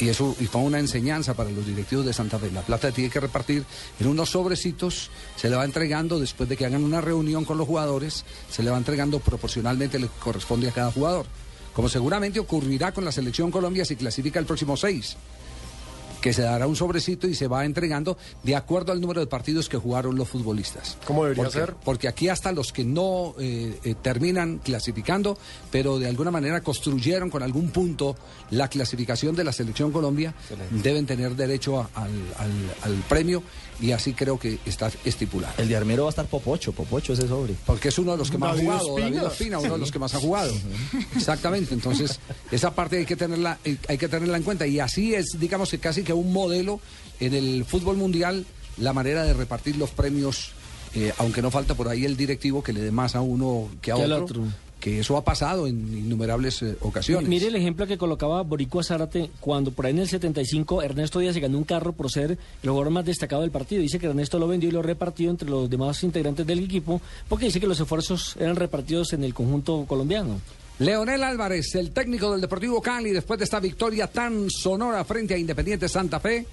Y 0.00 0.08
eso 0.08 0.34
fue 0.50 0.60
una 0.60 0.78
enseñanza 0.78 1.34
para 1.34 1.50
los 1.50 1.66
directivos 1.66 2.06
de 2.06 2.12
Santa 2.12 2.38
Fe. 2.38 2.50
La 2.52 2.62
plata 2.62 2.92
tiene 2.92 3.10
que 3.10 3.18
repartir 3.18 3.64
en 3.98 4.06
unos 4.06 4.30
sobrecitos, 4.30 5.10
se 5.36 5.48
le 5.50 5.56
va 5.56 5.64
entregando 5.64 6.20
después 6.20 6.48
de 6.48 6.56
que 6.56 6.66
hagan 6.66 6.84
una 6.84 7.00
reunión 7.00 7.44
con 7.44 7.58
los 7.58 7.66
jugadores, 7.66 8.24
se 8.50 8.62
le 8.62 8.70
va 8.70 8.78
entregando 8.78 9.18
proporcionalmente 9.18 9.98
le 9.98 10.08
corresponde 10.20 10.68
a 10.68 10.72
cada 10.72 10.92
jugador. 10.92 11.26
Como 11.74 11.88
seguramente 11.88 12.38
ocurrirá 12.40 12.92
con 12.92 13.04
la 13.04 13.12
selección 13.12 13.50
Colombia 13.50 13.84
si 13.84 13.96
clasifica 13.96 14.38
el 14.38 14.46
próximo 14.46 14.76
6 14.76 15.16
que 16.20 16.32
se 16.32 16.42
dará 16.42 16.66
un 16.66 16.74
sobrecito 16.76 17.26
y 17.28 17.34
se 17.34 17.46
va 17.48 17.64
entregando 17.64 18.18
de 18.42 18.56
acuerdo 18.56 18.92
al 18.92 19.00
número 19.00 19.20
de 19.20 19.26
partidos 19.26 19.68
que 19.68 19.76
jugaron 19.76 20.16
los 20.16 20.28
futbolistas. 20.28 20.96
¿Cómo 21.06 21.22
debería 21.24 21.44
porque, 21.44 21.58
ser? 21.58 21.74
Porque 21.84 22.08
aquí 22.08 22.28
hasta 22.28 22.52
los 22.52 22.72
que 22.72 22.84
no 22.84 23.34
eh, 23.38 23.78
eh, 23.84 23.94
terminan 24.02 24.58
clasificando, 24.58 25.38
pero 25.70 25.98
de 25.98 26.08
alguna 26.08 26.30
manera 26.30 26.60
construyeron 26.60 27.30
con 27.30 27.42
algún 27.42 27.70
punto 27.70 28.16
la 28.50 28.68
clasificación 28.68 29.36
de 29.36 29.44
la 29.44 29.52
selección 29.52 29.92
Colombia, 29.92 30.34
deben 30.70 31.06
tener 31.06 31.36
derecho 31.36 31.80
a- 31.80 31.90
al, 31.94 32.10
al- 32.38 32.74
al 32.82 32.94
premio 33.08 33.42
y 33.80 33.92
así 33.92 34.12
creo 34.12 34.38
que 34.38 34.58
está 34.66 34.90
estipulado. 35.04 35.54
El 35.58 35.68
de 35.68 35.76
Armero 35.76 36.04
va 36.04 36.08
a 36.08 36.10
estar 36.10 36.26
Popocho, 36.26 36.72
Popocho 36.72 37.12
ese 37.12 37.28
sobre. 37.28 37.54
Porque 37.66 37.88
es 37.88 37.98
uno 37.98 38.12
de 38.12 38.18
los 38.18 38.30
que 38.30 38.38
más 38.38 38.56
David 38.56 38.68
ha 38.68 38.78
jugado, 38.78 38.88
Ospina. 38.88 39.08
David 39.08 39.26
Ospina, 39.26 39.58
uno 39.58 39.72
de 39.74 39.78
los 39.78 39.92
que 39.92 39.98
más 39.98 40.14
ha 40.14 40.20
jugado. 40.20 40.52
Exactamente, 41.16 41.74
entonces 41.74 42.20
esa 42.50 42.74
parte 42.74 42.98
hay 42.98 43.06
que 43.06 43.16
tenerla, 43.16 43.58
eh, 43.64 43.76
hay 43.88 43.98
que 43.98 44.08
tenerla 44.08 44.36
en 44.36 44.42
cuenta. 44.42 44.66
Y 44.66 44.80
así 44.80 45.14
es, 45.14 45.38
digamos 45.38 45.70
que 45.70 45.78
casi 45.78 46.02
que 46.02 46.12
un 46.12 46.32
modelo 46.32 46.80
en 47.20 47.34
el 47.34 47.64
fútbol 47.64 47.96
mundial, 47.96 48.46
la 48.78 48.92
manera 48.92 49.24
de 49.24 49.34
repartir 49.34 49.76
los 49.76 49.90
premios, 49.90 50.52
eh, 50.94 51.12
aunque 51.18 51.42
no 51.42 51.50
falta 51.50 51.74
por 51.74 51.88
ahí 51.88 52.04
el 52.04 52.16
directivo 52.16 52.62
que 52.62 52.72
le 52.72 52.80
dé 52.80 52.90
más 52.90 53.14
a 53.14 53.20
uno 53.20 53.68
que 53.80 53.90
a 53.90 53.96
otro, 53.96 54.24
otro. 54.24 54.42
Que 54.80 55.00
eso 55.00 55.16
ha 55.16 55.24
pasado 55.24 55.66
en 55.66 55.76
innumerables 55.76 56.62
eh, 56.62 56.76
ocasiones. 56.80 57.28
Mire 57.28 57.48
el 57.48 57.56
ejemplo 57.56 57.86
que 57.86 57.98
colocaba 57.98 58.42
Boricua 58.42 58.82
Zárate 58.82 59.30
cuando 59.40 59.72
por 59.72 59.86
ahí 59.86 59.92
en 59.92 60.00
el 60.00 60.08
75 60.08 60.82
Ernesto 60.82 61.18
Díaz 61.18 61.34
se 61.34 61.40
ganó 61.40 61.58
un 61.58 61.64
carro 61.64 61.92
por 61.92 62.10
ser 62.10 62.38
el 62.62 62.70
jugador 62.70 62.90
más 62.90 63.04
destacado 63.04 63.42
del 63.42 63.50
partido. 63.50 63.82
Dice 63.82 63.98
que 63.98 64.06
Ernesto 64.06 64.38
lo 64.38 64.48
vendió 64.48 64.68
y 64.68 64.72
lo 64.72 64.82
repartió 64.82 65.30
entre 65.30 65.48
los 65.48 65.68
demás 65.68 66.02
integrantes 66.04 66.46
del 66.46 66.60
equipo 66.60 67.00
porque 67.28 67.46
dice 67.46 67.60
que 67.60 67.66
los 67.66 67.80
esfuerzos 67.80 68.36
eran 68.38 68.56
repartidos 68.56 69.12
en 69.12 69.24
el 69.24 69.34
conjunto 69.34 69.84
colombiano. 69.86 70.40
Leonel 70.78 71.24
Álvarez, 71.24 71.74
el 71.74 71.90
técnico 71.90 72.30
del 72.30 72.40
Deportivo 72.40 72.80
Cali, 72.80 73.10
después 73.10 73.36
de 73.38 73.44
esta 73.44 73.58
victoria 73.58 74.06
tan 74.06 74.48
sonora 74.48 75.04
frente 75.04 75.34
a 75.34 75.38
Independiente 75.38 75.88
Santa 75.88 76.20
Fe, 76.20 76.46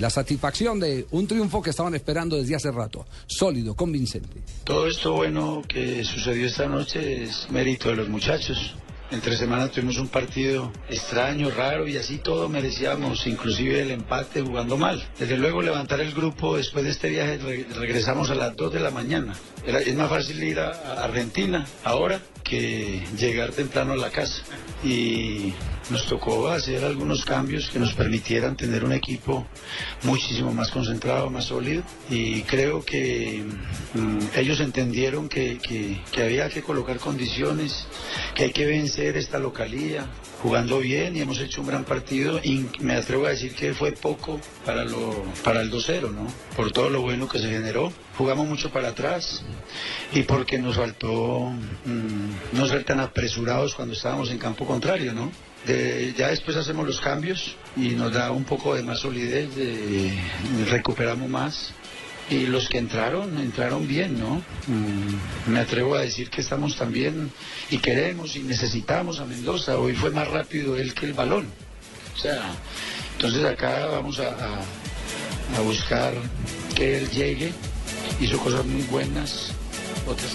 la 0.00 0.10
satisfacción 0.10 0.80
de 0.80 1.06
un 1.12 1.26
triunfo 1.26 1.62
que 1.62 1.70
estaban 1.70 1.94
esperando 1.94 2.36
desde 2.36 2.56
hace 2.56 2.70
rato, 2.72 3.06
sólido, 3.26 3.74
convincente. 3.76 4.40
Todo 4.64 4.86
esto 4.88 5.12
bueno 5.12 5.62
que 5.68 6.02
sucedió 6.04 6.46
esta 6.46 6.66
noche 6.66 7.22
es 7.24 7.46
mérito 7.50 7.90
de 7.90 7.96
los 7.96 8.08
muchachos. 8.08 8.74
Entre 9.12 9.36
semana 9.36 9.66
tuvimos 9.68 9.98
un 9.98 10.06
partido 10.06 10.72
extraño, 10.88 11.50
raro 11.50 11.88
y 11.88 11.96
así 11.96 12.18
todo 12.18 12.48
merecíamos, 12.48 13.26
inclusive 13.26 13.82
el 13.82 13.90
empate 13.90 14.40
jugando 14.40 14.76
mal. 14.76 15.04
Desde 15.18 15.36
luego 15.36 15.62
levantar 15.62 16.00
el 16.00 16.12
grupo 16.14 16.56
después 16.56 16.84
de 16.84 16.92
este 16.92 17.08
viaje 17.08 17.38
re- 17.38 17.66
regresamos 17.74 18.30
a 18.30 18.36
las 18.36 18.54
2 18.54 18.72
de 18.72 18.78
la 18.78 18.92
mañana. 18.92 19.34
Era- 19.66 19.80
es 19.80 19.96
más 19.96 20.08
fácil 20.08 20.40
ir 20.44 20.60
a, 20.60 20.70
a 20.70 21.04
Argentina 21.04 21.66
ahora 21.82 22.20
que 22.42 23.02
llegar 23.18 23.52
temprano 23.52 23.92
a 23.92 23.96
la 23.96 24.10
casa. 24.10 24.42
Y 24.84 25.52
nos 25.90 26.06
tocó 26.06 26.48
hacer 26.48 26.84
algunos 26.84 27.24
cambios 27.24 27.68
que 27.70 27.78
nos 27.78 27.94
permitieran 27.94 28.56
tener 28.56 28.84
un 28.84 28.92
equipo 28.92 29.46
muchísimo 30.04 30.52
más 30.52 30.70
concentrado, 30.70 31.30
más 31.30 31.46
sólido. 31.46 31.82
Y 32.08 32.42
creo 32.42 32.84
que 32.84 33.44
mm, 33.94 34.18
ellos 34.36 34.60
entendieron 34.60 35.28
que, 35.28 35.58
había 36.16 36.48
que 36.48 36.62
colocar 36.62 36.98
condiciones, 36.98 37.86
que 38.34 38.44
hay 38.44 38.52
que 38.52 38.66
vencer 38.66 39.16
esta 39.16 39.38
localía 39.38 40.06
jugando 40.42 40.78
bien 40.78 41.16
y 41.16 41.20
hemos 41.20 41.38
hecho 41.40 41.60
un 41.60 41.66
gran 41.66 41.84
partido 41.84 42.40
y 42.42 42.66
me 42.80 42.94
atrevo 42.94 43.26
a 43.26 43.30
decir 43.30 43.54
que 43.54 43.74
fue 43.74 43.92
poco 43.92 44.40
para, 44.64 44.84
lo, 44.84 45.22
para 45.44 45.60
el 45.60 45.70
2-0, 45.70 46.10
¿no? 46.12 46.26
Por 46.56 46.72
todo 46.72 46.88
lo 46.90 47.02
bueno 47.02 47.28
que 47.28 47.38
se 47.38 47.48
generó. 47.50 47.92
Jugamos 48.16 48.46
mucho 48.48 48.70
para 48.70 48.88
atrás 48.88 49.42
y 50.12 50.22
porque 50.22 50.58
nos 50.58 50.76
faltó 50.76 51.50
mm, 51.84 52.56
no 52.56 52.66
ser 52.66 52.84
tan 52.84 53.00
apresurados 53.00 53.74
cuando 53.74 53.94
estábamos 53.94 54.30
en 54.30 54.38
campo 54.38 54.66
contrario, 54.66 55.12
¿no? 55.12 55.30
De- 55.66 56.14
ya 56.16 56.28
después 56.28 56.56
hacemos 56.56 56.86
los 56.86 57.00
cambios 57.00 57.56
y 57.76 57.90
nos 57.90 58.12
da 58.12 58.30
un 58.30 58.44
poco 58.44 58.74
de 58.74 58.82
más 58.82 59.00
solidez, 59.00 59.54
de- 59.54 60.12
recuperamos 60.70 61.28
más. 61.28 61.72
Y 62.30 62.46
los 62.46 62.68
que 62.68 62.78
entraron, 62.78 63.38
entraron 63.40 63.88
bien, 63.88 64.18
¿no? 64.20 64.40
Mm, 64.68 65.50
me 65.52 65.58
atrevo 65.60 65.96
a 65.96 66.00
decir 66.02 66.30
que 66.30 66.40
estamos 66.42 66.76
también 66.76 67.30
y 67.70 67.78
queremos 67.78 68.36
y 68.36 68.40
necesitamos 68.40 69.18
a 69.18 69.24
Mendoza. 69.24 69.76
Hoy 69.78 69.94
fue 69.94 70.10
más 70.10 70.28
rápido 70.28 70.76
él 70.76 70.94
que 70.94 71.06
el 71.06 71.12
balón. 71.14 71.46
O 72.14 72.18
sea, 72.18 72.40
entonces 73.16 73.44
acá 73.44 73.86
vamos 73.86 74.20
a, 74.20 74.28
a- 74.28 75.58
a 75.58 75.60
buscar 75.62 76.14
que 76.76 76.98
él 76.98 77.10
llegue. 77.10 77.52
Hizo 78.20 78.38
cosas 78.38 78.64
muy 78.64 78.82
buenas. 78.82 79.48
Otras 80.06 80.30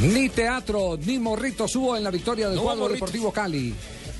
Ni 0.00 0.30
teatro, 0.30 0.98
ni 1.04 1.18
morritos 1.18 1.76
hubo 1.76 1.94
en 1.96 2.04
la 2.04 2.10
victoria 2.10 2.46
del 2.48 2.56
No, 2.56 2.62
cuadro 2.62 2.82
morritos. 2.84 3.00
Deportivo 3.00 3.32
Cali. 3.32 3.74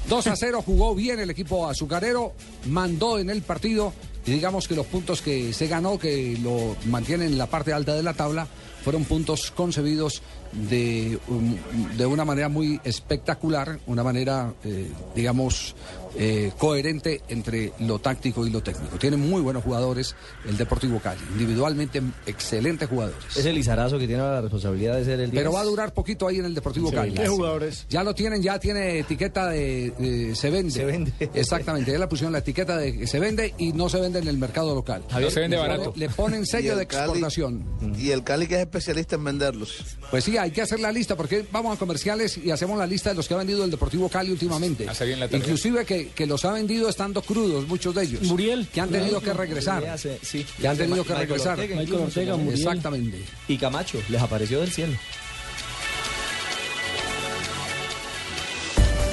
2 0.09 0.27
a 0.27 0.37
0 0.37 0.63
jugó 0.65 0.95
bien 0.95 1.21
el 1.21 1.31
equipo 1.31 1.69
azucarero, 1.69 2.33
mandó 2.67 3.19
en 3.19 3.29
el 3.31 3.43
partido 3.43 3.93
y 4.29 4.31
digamos 4.31 4.69
que 4.69 4.75
los 4.75 4.85
puntos 4.85 5.23
que 5.23 5.55
se 5.55 5.69
ganó, 5.69 5.99
que 5.99 6.37
lo 6.43 6.77
mantienen 6.85 7.29
en 7.29 7.39
la 7.39 7.47
parte 7.47 7.73
alta 7.73 7.95
de 7.95 8.03
la 8.03 8.13
tabla, 8.13 8.47
fueron 8.85 9.07
puntos 9.07 9.51
concebidos 9.51 10.21
de, 10.53 11.19
um, 11.29 11.57
de 11.97 12.05
una 12.05 12.27
manera 12.27 12.51
muy 12.51 12.79
espectacular, 12.85 13.79
una 13.87 14.05
manera, 14.05 14.53
eh, 14.65 14.91
digamos, 15.15 15.75
eh, 16.17 16.53
coherente 16.59 17.23
entre 17.29 17.73
lo 17.81 17.99
táctico 17.99 18.47
y 18.47 18.51
lo 18.51 18.63
técnico. 18.63 18.97
Tiene 18.99 19.17
muy 19.17 19.41
buenos 19.43 19.65
jugadores 19.65 20.15
el 20.49 20.57
Deportivo 20.57 21.01
Cali, 21.01 21.21
individualmente 21.33 22.03
excelentes 22.27 22.89
jugadores. 22.89 23.37
Es 23.37 23.45
el 23.47 23.55
Lizarazo 23.55 23.99
que 23.99 24.07
tiene 24.07 24.23
la 24.23 24.41
responsabilidad 24.41 24.97
de 24.97 25.05
ser 25.05 25.21
el 25.21 25.31
Pero 25.31 25.51
10. 25.51 25.55
va 25.55 25.61
a 25.61 25.65
durar 25.65 25.95
poquito 25.95 26.29
ahí 26.29 26.39
en 26.39 26.45
el 26.45 26.55
Deportivo 26.55 26.91
Sí, 26.91 26.95
Cali. 26.97 27.13
¿qué 27.15 27.29
jugadores? 27.29 27.87
Ya 27.89 28.03
lo 28.05 28.15
tienen, 28.15 28.43
ya 28.43 28.59
tiene 28.59 28.99
etiqueta 29.01 29.49
de, 29.49 29.93
de- 29.99 30.35
se 30.35 30.51
vende. 30.51 30.73
Se 30.73 30.85
vende. 30.85 31.13
Exactamente, 31.35 31.93
ya 31.93 31.99
le 31.99 32.07
pusieron 32.07 32.33
la 32.33 32.39
etiqueta 32.39 32.77
de 32.77 32.97
que 32.99 33.07
se 33.07 33.19
vende 33.21 33.55
y 33.59 33.73
no 33.73 33.89
se 33.89 34.01
vende 34.01 34.19
en 34.19 34.29
el 34.29 34.39
mercado 34.39 34.75
local. 34.75 35.03
Javier, 35.11 35.31
se 35.31 35.41
vende 35.41 35.57
Le 35.57 35.63
barato. 35.63 35.93
ponen- 35.93 35.99
Le 36.01 36.09
ponen 36.11 36.47
sello 36.47 36.73
el 36.73 36.79
de 36.79 36.87
Cali- 36.87 37.03
exportación. 37.05 37.65
Y 37.99 38.11
el 38.11 38.25
Cali 38.25 38.47
que 38.47 38.55
es 38.57 38.61
especialista 38.61 39.17
en 39.17 39.25
venderlos. 39.25 39.85
Pues 40.11 40.25
sí, 40.25 40.37
hay 40.37 40.51
que 40.51 40.63
hacer 40.63 40.81
la 40.81 40.93
lista 40.93 41.17
porque 41.17 41.45
vamos 41.53 41.77
a 41.77 41.79
comerciales 41.79 42.39
y 42.39 42.51
hacemos 42.51 42.79
la 42.79 42.87
lista 42.87 43.11
de 43.11 43.17
los 43.17 43.29
que 43.29 43.35
ha 43.35 43.37
vendido 43.37 43.65
el 43.65 43.71
Deportivo 43.71 44.09
Cali 44.09 44.31
últimamente. 44.31 44.89
Hace 44.89 45.05
bien 45.07 45.21
la. 45.21 45.27
Inclusive 45.27 45.85
que, 45.85 45.98
que 46.07 46.27
los 46.27 46.45
ha 46.45 46.53
vendido 46.53 46.89
estando 46.89 47.21
crudos, 47.23 47.67
muchos 47.69 47.95
de 47.95 48.05
ellos. 48.05 48.23
Muriel. 48.23 48.69
Que 48.73 48.81
han 48.81 48.89
tenido 48.91 49.21
que 49.21 49.33
regresar. 49.35 49.77
Muriel 49.77 49.95
hace- 49.95 50.19
sí. 50.23 50.47
Que 50.61 50.69
han 50.69 50.77
tenido 50.77 51.03
que 51.05 51.11
Michael 51.11 51.29
regresar. 51.29 51.53
Ortega 51.59 51.75
incluso 51.83 52.05
Michael 52.07 52.31
Ortega, 52.31 52.37
Muriel. 52.37 52.61
Exactamente. 52.69 53.25
Y 53.49 53.57
Camacho, 53.59 54.01
les 54.09 54.21
apareció 54.23 54.61
del 54.61 54.71
cielo. 54.73 54.95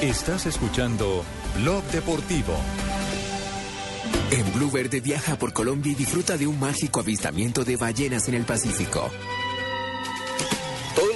Estás 0.02 0.46
escuchando 0.46 1.24
Blog 1.56 1.82
Deportivo. 1.90 2.54
En 4.30 4.52
Blue 4.52 4.70
Verde 4.70 5.00
viaja 5.00 5.38
por 5.38 5.52
Colombia 5.52 5.92
y 5.92 5.94
disfruta 5.94 6.36
de 6.36 6.46
un 6.46 6.58
mágico 6.58 7.00
avistamiento 7.00 7.64
de 7.64 7.76
ballenas 7.76 8.28
en 8.28 8.34
el 8.34 8.44
Pacífico. 8.44 9.10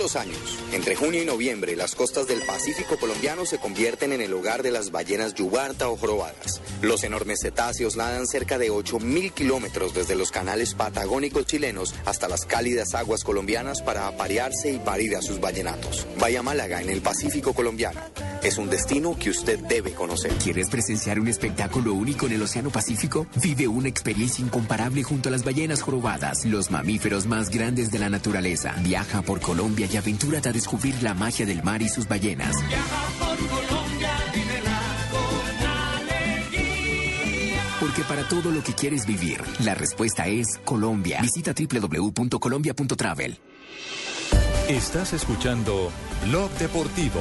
Años, 0.00 0.58
entre 0.72 0.96
junio 0.96 1.22
y 1.22 1.26
noviembre, 1.26 1.76
las 1.76 1.94
costas 1.94 2.26
del 2.26 2.40
Pacífico 2.40 2.96
colombiano 2.96 3.44
se 3.44 3.58
convierten 3.58 4.14
en 4.14 4.22
el 4.22 4.32
hogar 4.32 4.62
de 4.62 4.70
las 4.70 4.90
ballenas 4.90 5.34
yubarta 5.34 5.90
o 5.90 5.96
jorobadas. 5.98 6.62
Los 6.80 7.04
enormes 7.04 7.40
cetáceos 7.42 7.96
nadan 7.96 8.26
cerca 8.26 8.56
de 8.56 8.70
8.000 8.70 9.34
kilómetros 9.34 9.92
desde 9.92 10.16
los 10.16 10.30
canales 10.30 10.74
patagónicos 10.74 11.44
chilenos 11.44 11.94
hasta 12.06 12.28
las 12.28 12.46
cálidas 12.46 12.94
aguas 12.94 13.24
colombianas 13.24 13.82
para 13.82 14.06
aparearse 14.06 14.72
y 14.72 14.78
parir 14.78 15.16
a 15.16 15.22
sus 15.22 15.38
ballenatos. 15.38 16.06
Vaya 16.18 16.42
Málaga, 16.42 16.80
en 16.80 16.88
el 16.88 17.02
Pacífico 17.02 17.52
colombiano. 17.52 18.00
Es 18.42 18.56
un 18.56 18.70
destino 18.70 19.16
que 19.18 19.28
usted 19.28 19.58
debe 19.58 19.92
conocer. 19.92 20.32
¿Quieres 20.32 20.70
presenciar 20.70 21.20
un 21.20 21.28
espectáculo 21.28 21.92
único 21.92 22.26
en 22.26 22.32
el 22.32 22.42
Océano 22.42 22.70
Pacífico? 22.70 23.26
Vive 23.36 23.68
una 23.68 23.88
experiencia 23.88 24.42
incomparable 24.42 25.02
junto 25.02 25.28
a 25.28 25.32
las 25.32 25.44
ballenas 25.44 25.82
jorobadas, 25.82 26.46
los 26.46 26.70
mamíferos 26.70 27.26
más 27.26 27.50
grandes 27.50 27.90
de 27.90 27.98
la 27.98 28.08
naturaleza. 28.08 28.74
Viaja 28.80 29.20
por 29.20 29.40
Colombia 29.40 29.86
y 29.92 29.96
aventúrate 29.96 30.48
a 30.48 30.52
descubrir 30.52 31.02
la 31.02 31.12
magia 31.12 31.44
del 31.44 31.62
mar 31.62 31.82
y 31.82 31.88
sus 31.88 32.08
ballenas. 32.08 32.56
Porque 37.78 38.04
para 38.04 38.26
todo 38.26 38.50
lo 38.50 38.62
que 38.62 38.72
quieres 38.72 39.04
vivir, 39.04 39.42
la 39.64 39.74
respuesta 39.74 40.28
es 40.28 40.58
Colombia. 40.64 41.20
Visita 41.20 41.52
www.colombia.travel. 41.52 43.38
Estás 44.68 45.12
escuchando 45.12 45.90
Blog 46.26 46.50
Deportivo. 46.52 47.20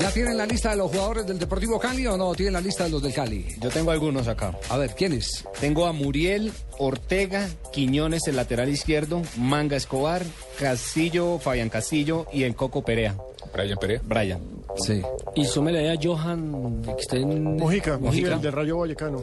¿Ya 0.00 0.10
tienen 0.12 0.38
la 0.38 0.46
lista 0.46 0.70
de 0.70 0.76
los 0.76 0.90
jugadores 0.90 1.26
del 1.26 1.38
Deportivo 1.38 1.78
Cali 1.78 2.06
o 2.06 2.16
no 2.16 2.34
tienen 2.34 2.54
la 2.54 2.60
lista 2.60 2.84
de 2.84 2.90
los 2.90 3.02
del 3.02 3.12
Cali? 3.12 3.46
Yo 3.60 3.68
tengo 3.68 3.90
algunos 3.90 4.28
acá. 4.28 4.56
A 4.70 4.78
ver, 4.78 4.94
¿quiénes? 4.94 5.44
Tengo 5.60 5.86
a 5.86 5.92
Muriel, 5.92 6.52
Ortega, 6.78 7.48
Quiñones, 7.72 8.26
el 8.26 8.36
lateral 8.36 8.70
izquierdo, 8.70 9.20
Manga 9.36 9.76
Escobar, 9.76 10.22
Castillo, 10.58 11.38
Fabián 11.38 11.68
Castillo 11.68 12.26
y 12.32 12.44
el 12.44 12.54
Coco 12.54 12.82
Perea. 12.82 13.16
Brian 13.52 13.78
Perea. 13.78 14.00
Brian. 14.04 14.40
Sí. 14.76 15.02
Y 15.34 15.44
súmele 15.44 15.90
a 15.90 15.98
Johan, 16.00 16.82
que 16.82 17.02
está 17.02 17.16
en... 17.16 17.56
Mojica, 17.56 17.98
Mojica. 17.98 18.34
el 18.34 18.40
de 18.40 18.50
Rayo 18.50 18.78
Vallecano. 18.78 19.22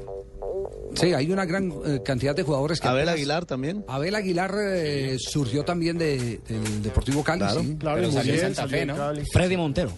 Sí, 0.96 1.14
hay 1.14 1.32
una 1.32 1.46
gran 1.46 1.72
eh, 1.86 2.02
cantidad 2.04 2.36
de 2.36 2.44
jugadores 2.44 2.80
que... 2.80 2.88
Abel 2.88 3.04
apenas- 3.04 3.16
Aguilar 3.16 3.46
también. 3.46 3.86
Abel 3.88 4.16
Aguilar 4.16 4.56
eh, 4.60 5.18
surgió 5.20 5.64
también 5.64 5.98
de- 5.98 6.40
del 6.48 6.82
Deportivo 6.82 7.24
Cali. 7.24 7.40
Claro, 7.40 7.62
sí. 7.62 7.76
Claro, 7.80 7.96
Pero 7.98 8.08
y 8.08 8.12
salió 8.14 8.34
en 8.34 8.38
Muriel, 8.40 8.56
Santa 8.56 8.62
salió 8.62 8.76
Fe, 8.78 8.82
en 8.82 8.88
¿no? 8.88 8.96
Cali. 8.96 9.24
Freddy 9.32 9.58
Montero. 9.58 9.92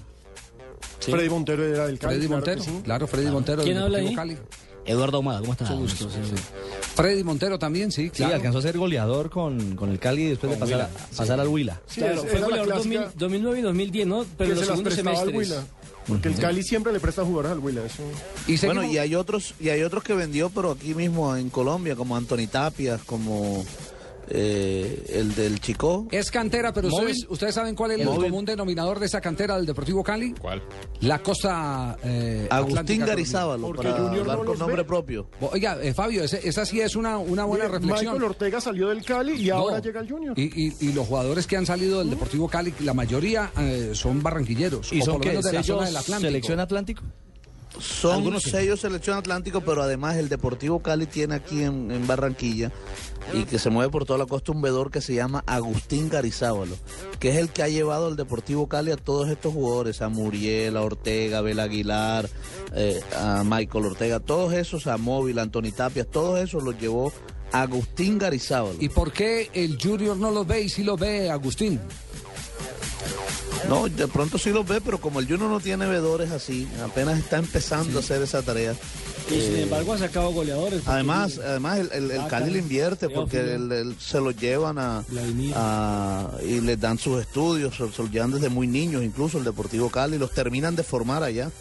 Freddy 0.99 1.29
Montero 1.29 1.63
era 1.65 1.87
del 1.87 1.97
Cali. 1.99 2.15
Freddy 2.15 2.27
claro 2.27 2.35
Montero, 2.41 2.63
sí. 2.63 2.81
claro, 2.83 3.07
Freddy 3.07 3.31
Montero 3.31 3.57
del 3.57 3.65
¿Quién 3.65 3.77
habla 3.77 3.97
Deportivo 3.99 4.21
ahí? 4.21 4.35
Cali. 4.35 4.45
Eduardo 4.85 5.17
Ahumada, 5.17 5.39
¿cómo 5.41 5.51
está? 5.53 5.65
Mucho 5.65 5.77
gusto, 5.81 6.09
sí, 6.09 6.17
sí. 6.23 6.41
Freddy 6.95 7.23
Montero 7.23 7.59
también, 7.59 7.91
sí, 7.91 8.05
Sí, 8.05 8.09
claro. 8.09 8.35
alcanzó 8.35 8.57
a 8.57 8.61
ser 8.63 8.77
goleador 8.77 9.29
con, 9.29 9.75
con 9.75 9.89
el 9.91 9.99
Cali 9.99 10.25
después 10.25 10.51
de 10.51 10.57
Con 10.59 10.67
pasar, 10.67 10.87
Huila, 10.89 11.05
a, 11.05 11.15
pasar 11.17 11.39
al 11.39 11.47
Huila. 11.47 11.81
Sí, 11.85 12.01
Claro, 12.01 12.23
fue 12.23 12.39
goleador 12.41 12.67
clásica 12.67 12.99
2000 12.99 13.17
2009 13.19 13.59
y 13.59 13.61
2010, 13.61 14.07
¿no? 14.07 14.25
Pero 14.37 14.51
en 14.51 14.55
los 14.57 14.65
se 14.65 15.03
las 15.03 15.19
Porque 16.09 16.27
el 16.27 16.35
Cali 16.35 16.63
siempre 16.63 16.91
le 16.91 16.99
presta 16.99 17.23
jugadores 17.23 17.51
al 17.51 17.59
Huila. 17.59 17.85
Eso. 17.85 18.03
Y 18.47 18.57
seguimos- 18.57 18.77
Bueno, 18.83 18.91
y 18.91 18.97
hay 18.97 19.15
otros 19.15 19.53
y 19.59 19.69
hay 19.69 19.83
otros 19.83 20.03
que 20.03 20.13
vendió, 20.13 20.49
pero 20.49 20.71
aquí 20.71 20.93
mismo 20.95 21.35
en 21.35 21.49
Colombia, 21.49 21.95
como 21.95 22.17
Anthony 22.17 22.47
Tapias, 22.51 23.01
como 23.03 23.63
eh, 24.29 25.03
el 25.09 25.35
del 25.35 25.59
Chico. 25.59 26.07
Es 26.11 26.31
cantera, 26.31 26.71
pero 26.73 26.87
ustedes, 26.89 27.25
ustedes 27.29 27.55
saben 27.55 27.75
cuál 27.75 27.91
es 27.91 27.99
el 27.99 28.05
Móvil. 28.05 28.29
común 28.29 28.45
denominador 28.45 28.99
de 28.99 29.05
esa 29.07 29.21
cantera 29.21 29.55
del 29.57 29.65
Deportivo 29.65 30.03
Cali. 30.03 30.33
¿Cuál? 30.39 30.61
La 31.01 31.21
costa 31.21 31.97
eh, 32.03 32.47
Agustín 32.49 33.05
Garizábalo, 33.05 33.67
Porque 33.67 33.87
para 33.89 34.03
Junior 34.03 34.21
hablar 34.21 34.37
no 34.39 34.45
con 34.45 34.59
nombre 34.59 34.77
ve. 34.77 34.83
propio. 34.85 35.29
Oiga, 35.41 35.77
eh, 35.81 35.93
Fabio, 35.93 36.23
ese- 36.23 36.47
esa 36.47 36.65
sí 36.65 36.79
es 36.81 36.95
una, 36.95 37.17
una 37.17 37.45
buena 37.45 37.65
Mire, 37.65 37.77
reflexión. 37.79 38.13
Michael 38.13 38.23
Ortega 38.31 38.61
salió 38.61 38.89
del 38.89 39.03
Cali 39.03 39.33
y 39.33 39.47
No. 39.49 39.55
ahora 39.55 39.79
llega 39.79 39.99
el 40.01 40.09
Junior. 40.09 40.37
Y, 40.37 40.67
y- 40.67 40.73
y 40.79 40.93
los 40.93 41.07
jugadores 41.07 41.47
que 41.47 41.57
han 41.57 41.65
salido 41.65 41.99
del 41.99 42.09
Deportivo 42.09 42.47
Cali, 42.47 42.73
la 42.81 42.93
mayoría 42.93 43.51
eh, 43.57 43.91
son 43.93 44.21
barranquilleros. 44.23 44.91
¿Y 44.93 45.01
o 45.01 45.05
son 45.05 45.15
por 45.17 45.25
lo 45.25 45.29
menos 45.31 45.45
de 45.45 45.53
la 45.53 45.63
zona 45.63 45.63
¿Sellos 45.63 45.85
del 45.87 45.97
Atlántico. 45.97 46.27
selección 46.27 46.59
Atlántico? 46.59 47.03
Son 47.79 48.15
Algunos 48.15 48.43
sí. 48.43 48.49
sellos 48.49 48.79
selección 48.81 49.17
Atlántico, 49.17 49.61
pero 49.61 49.83
además 49.83 50.17
el 50.17 50.27
Deportivo 50.27 50.79
Cali 50.79 51.05
tiene 51.05 51.35
aquí 51.35 51.63
en, 51.63 51.91
en 51.91 52.07
Barranquilla 52.07 52.71
y 53.33 53.43
que 53.43 53.59
se 53.59 53.69
mueve 53.69 53.91
por 53.91 54.05
toda 54.05 54.17
la 54.17 54.25
costa 54.25 54.51
un 54.51 54.61
vedor 54.61 54.89
que 54.91 55.01
se 55.01 55.13
llama 55.13 55.43
Agustín 55.45 56.09
Garizábalo, 56.09 56.75
que 57.19 57.29
es 57.29 57.37
el 57.37 57.49
que 57.49 57.61
ha 57.61 57.67
llevado 57.67 58.07
al 58.07 58.15
Deportivo 58.15 58.67
Cali 58.67 58.91
a 58.91 58.97
todos 58.97 59.29
estos 59.29 59.53
jugadores, 59.53 60.01
a 60.01 60.09
Muriel, 60.09 60.77
a 60.77 60.81
Ortega, 60.81 61.37
a 61.37 61.39
Abel 61.39 61.59
Aguilar, 61.59 62.27
eh, 62.75 62.99
a 63.17 63.43
Michael 63.45 63.85
Ortega, 63.85 64.19
todos 64.19 64.53
esos, 64.53 64.87
a 64.87 64.97
Móvil, 64.97 65.37
a 65.39 65.43
Anthony 65.43 65.71
Tapias, 65.75 66.07
todos 66.07 66.39
esos 66.39 66.63
los 66.63 66.77
llevó 66.79 67.13
Agustín 67.51 68.17
Garizábal. 68.17 68.75
¿Y 68.79 68.89
por 68.89 69.11
qué 69.11 69.49
el 69.53 69.77
Junior 69.81 70.17
no 70.17 70.31
los 70.31 70.45
ve 70.47 70.61
y 70.61 70.69
sí 70.69 70.83
los 70.83 70.99
ve 70.99 71.29
Agustín? 71.29 71.79
No, 73.69 73.87
de 73.87 74.07
pronto 74.07 74.37
sí 74.37 74.49
los 74.51 74.67
ve, 74.67 74.81
pero 74.81 74.99
como 74.99 75.19
el 75.19 75.27
Junior 75.27 75.49
no 75.49 75.59
tiene 75.59 75.85
vedores 75.87 76.31
así, 76.31 76.67
apenas 76.83 77.19
está 77.19 77.37
empezando 77.37 77.99
a 77.99 78.01
hacer 78.01 78.21
esa 78.21 78.41
tarea. 78.41 78.73
Y 79.29 79.41
sin 79.41 79.55
Eh, 79.57 79.61
embargo 79.63 79.93
ha 79.93 79.97
sacado 79.99 80.31
goleadores. 80.31 80.81
Además, 80.87 81.33
tiene- 81.33 81.45
además 81.49 81.77
el, 81.79 81.89
el, 81.93 82.11
el 82.11 82.17
Vaca, 82.17 82.29
Cali 82.39 82.51
le 82.53 82.59
invierte 82.59 83.09
porque 83.09 83.39
el- 83.39 83.71
el- 83.71 83.95
se 83.99 84.19
lo 84.19 84.31
llevan 84.31 84.79
a, 84.79 85.03
a- 85.55 86.31
y 86.43 86.61
les 86.61 86.79
dan 86.79 86.97
sus 86.97 87.21
estudios, 87.21 87.75
se, 87.75 87.89
se 87.91 88.01
los 88.01 88.11
llevan 88.11 88.31
desde 88.31 88.49
muy 88.49 88.65
niños, 88.67 89.03
incluso 89.03 89.37
el 89.37 89.43
Deportivo 89.43 89.89
Cali, 89.89 90.17
los 90.17 90.31
terminan 90.31 90.75
de 90.75 90.83
formar 90.83 91.21
allá. 91.23 91.51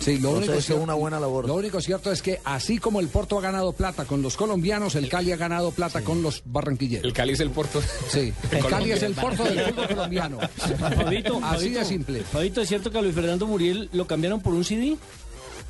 Sí, 0.00 0.12
lo 0.18 0.28
Entonces, 0.28 0.36
único, 0.38 0.52
eso 0.52 0.58
es 0.60 0.64
cierto- 0.66 0.82
una 0.84 0.94
buena 0.94 1.18
labor. 1.20 1.46
lo 1.48 1.54
único 1.56 1.80
cierto 1.80 2.12
es 2.12 2.22
que 2.22 2.40
así 2.44 2.78
como 2.78 3.00
el 3.00 3.08
Porto 3.08 3.36
ha 3.38 3.40
ganado 3.40 3.72
plata 3.72 4.04
con 4.04 4.22
los 4.22 4.36
colombianos, 4.36 4.94
el 4.94 5.08
Cali 5.08 5.32
ha 5.32 5.36
ganado 5.36 5.70
plata 5.72 6.02
con 6.02 6.22
los 6.22 6.42
barranquilleros. 6.44 7.04
El 7.04 7.12
Cali 7.12 7.32
es 7.32 7.40
el 7.40 7.50
Porto. 7.50 7.82
Sí, 8.08 8.32
el 8.52 8.64
Cali 8.66 8.92
es 8.92 9.02
el 9.02 9.14
Porto 9.14 9.44
del 9.44 9.60
fútbol 9.60 9.88
colombiano. 9.88 10.38
Fabito, 10.78 11.40
Así 11.42 11.70
de 11.70 11.84
simple. 11.84 12.20
Fabito, 12.22 12.60
¿es 12.60 12.68
cierto 12.68 12.90
que 12.90 12.98
a 12.98 13.02
Luis 13.02 13.14
Fernando 13.14 13.46
Muriel 13.46 13.88
lo 13.92 14.06
cambiaron 14.06 14.40
por 14.40 14.54
un 14.54 14.64
CD? 14.64 14.96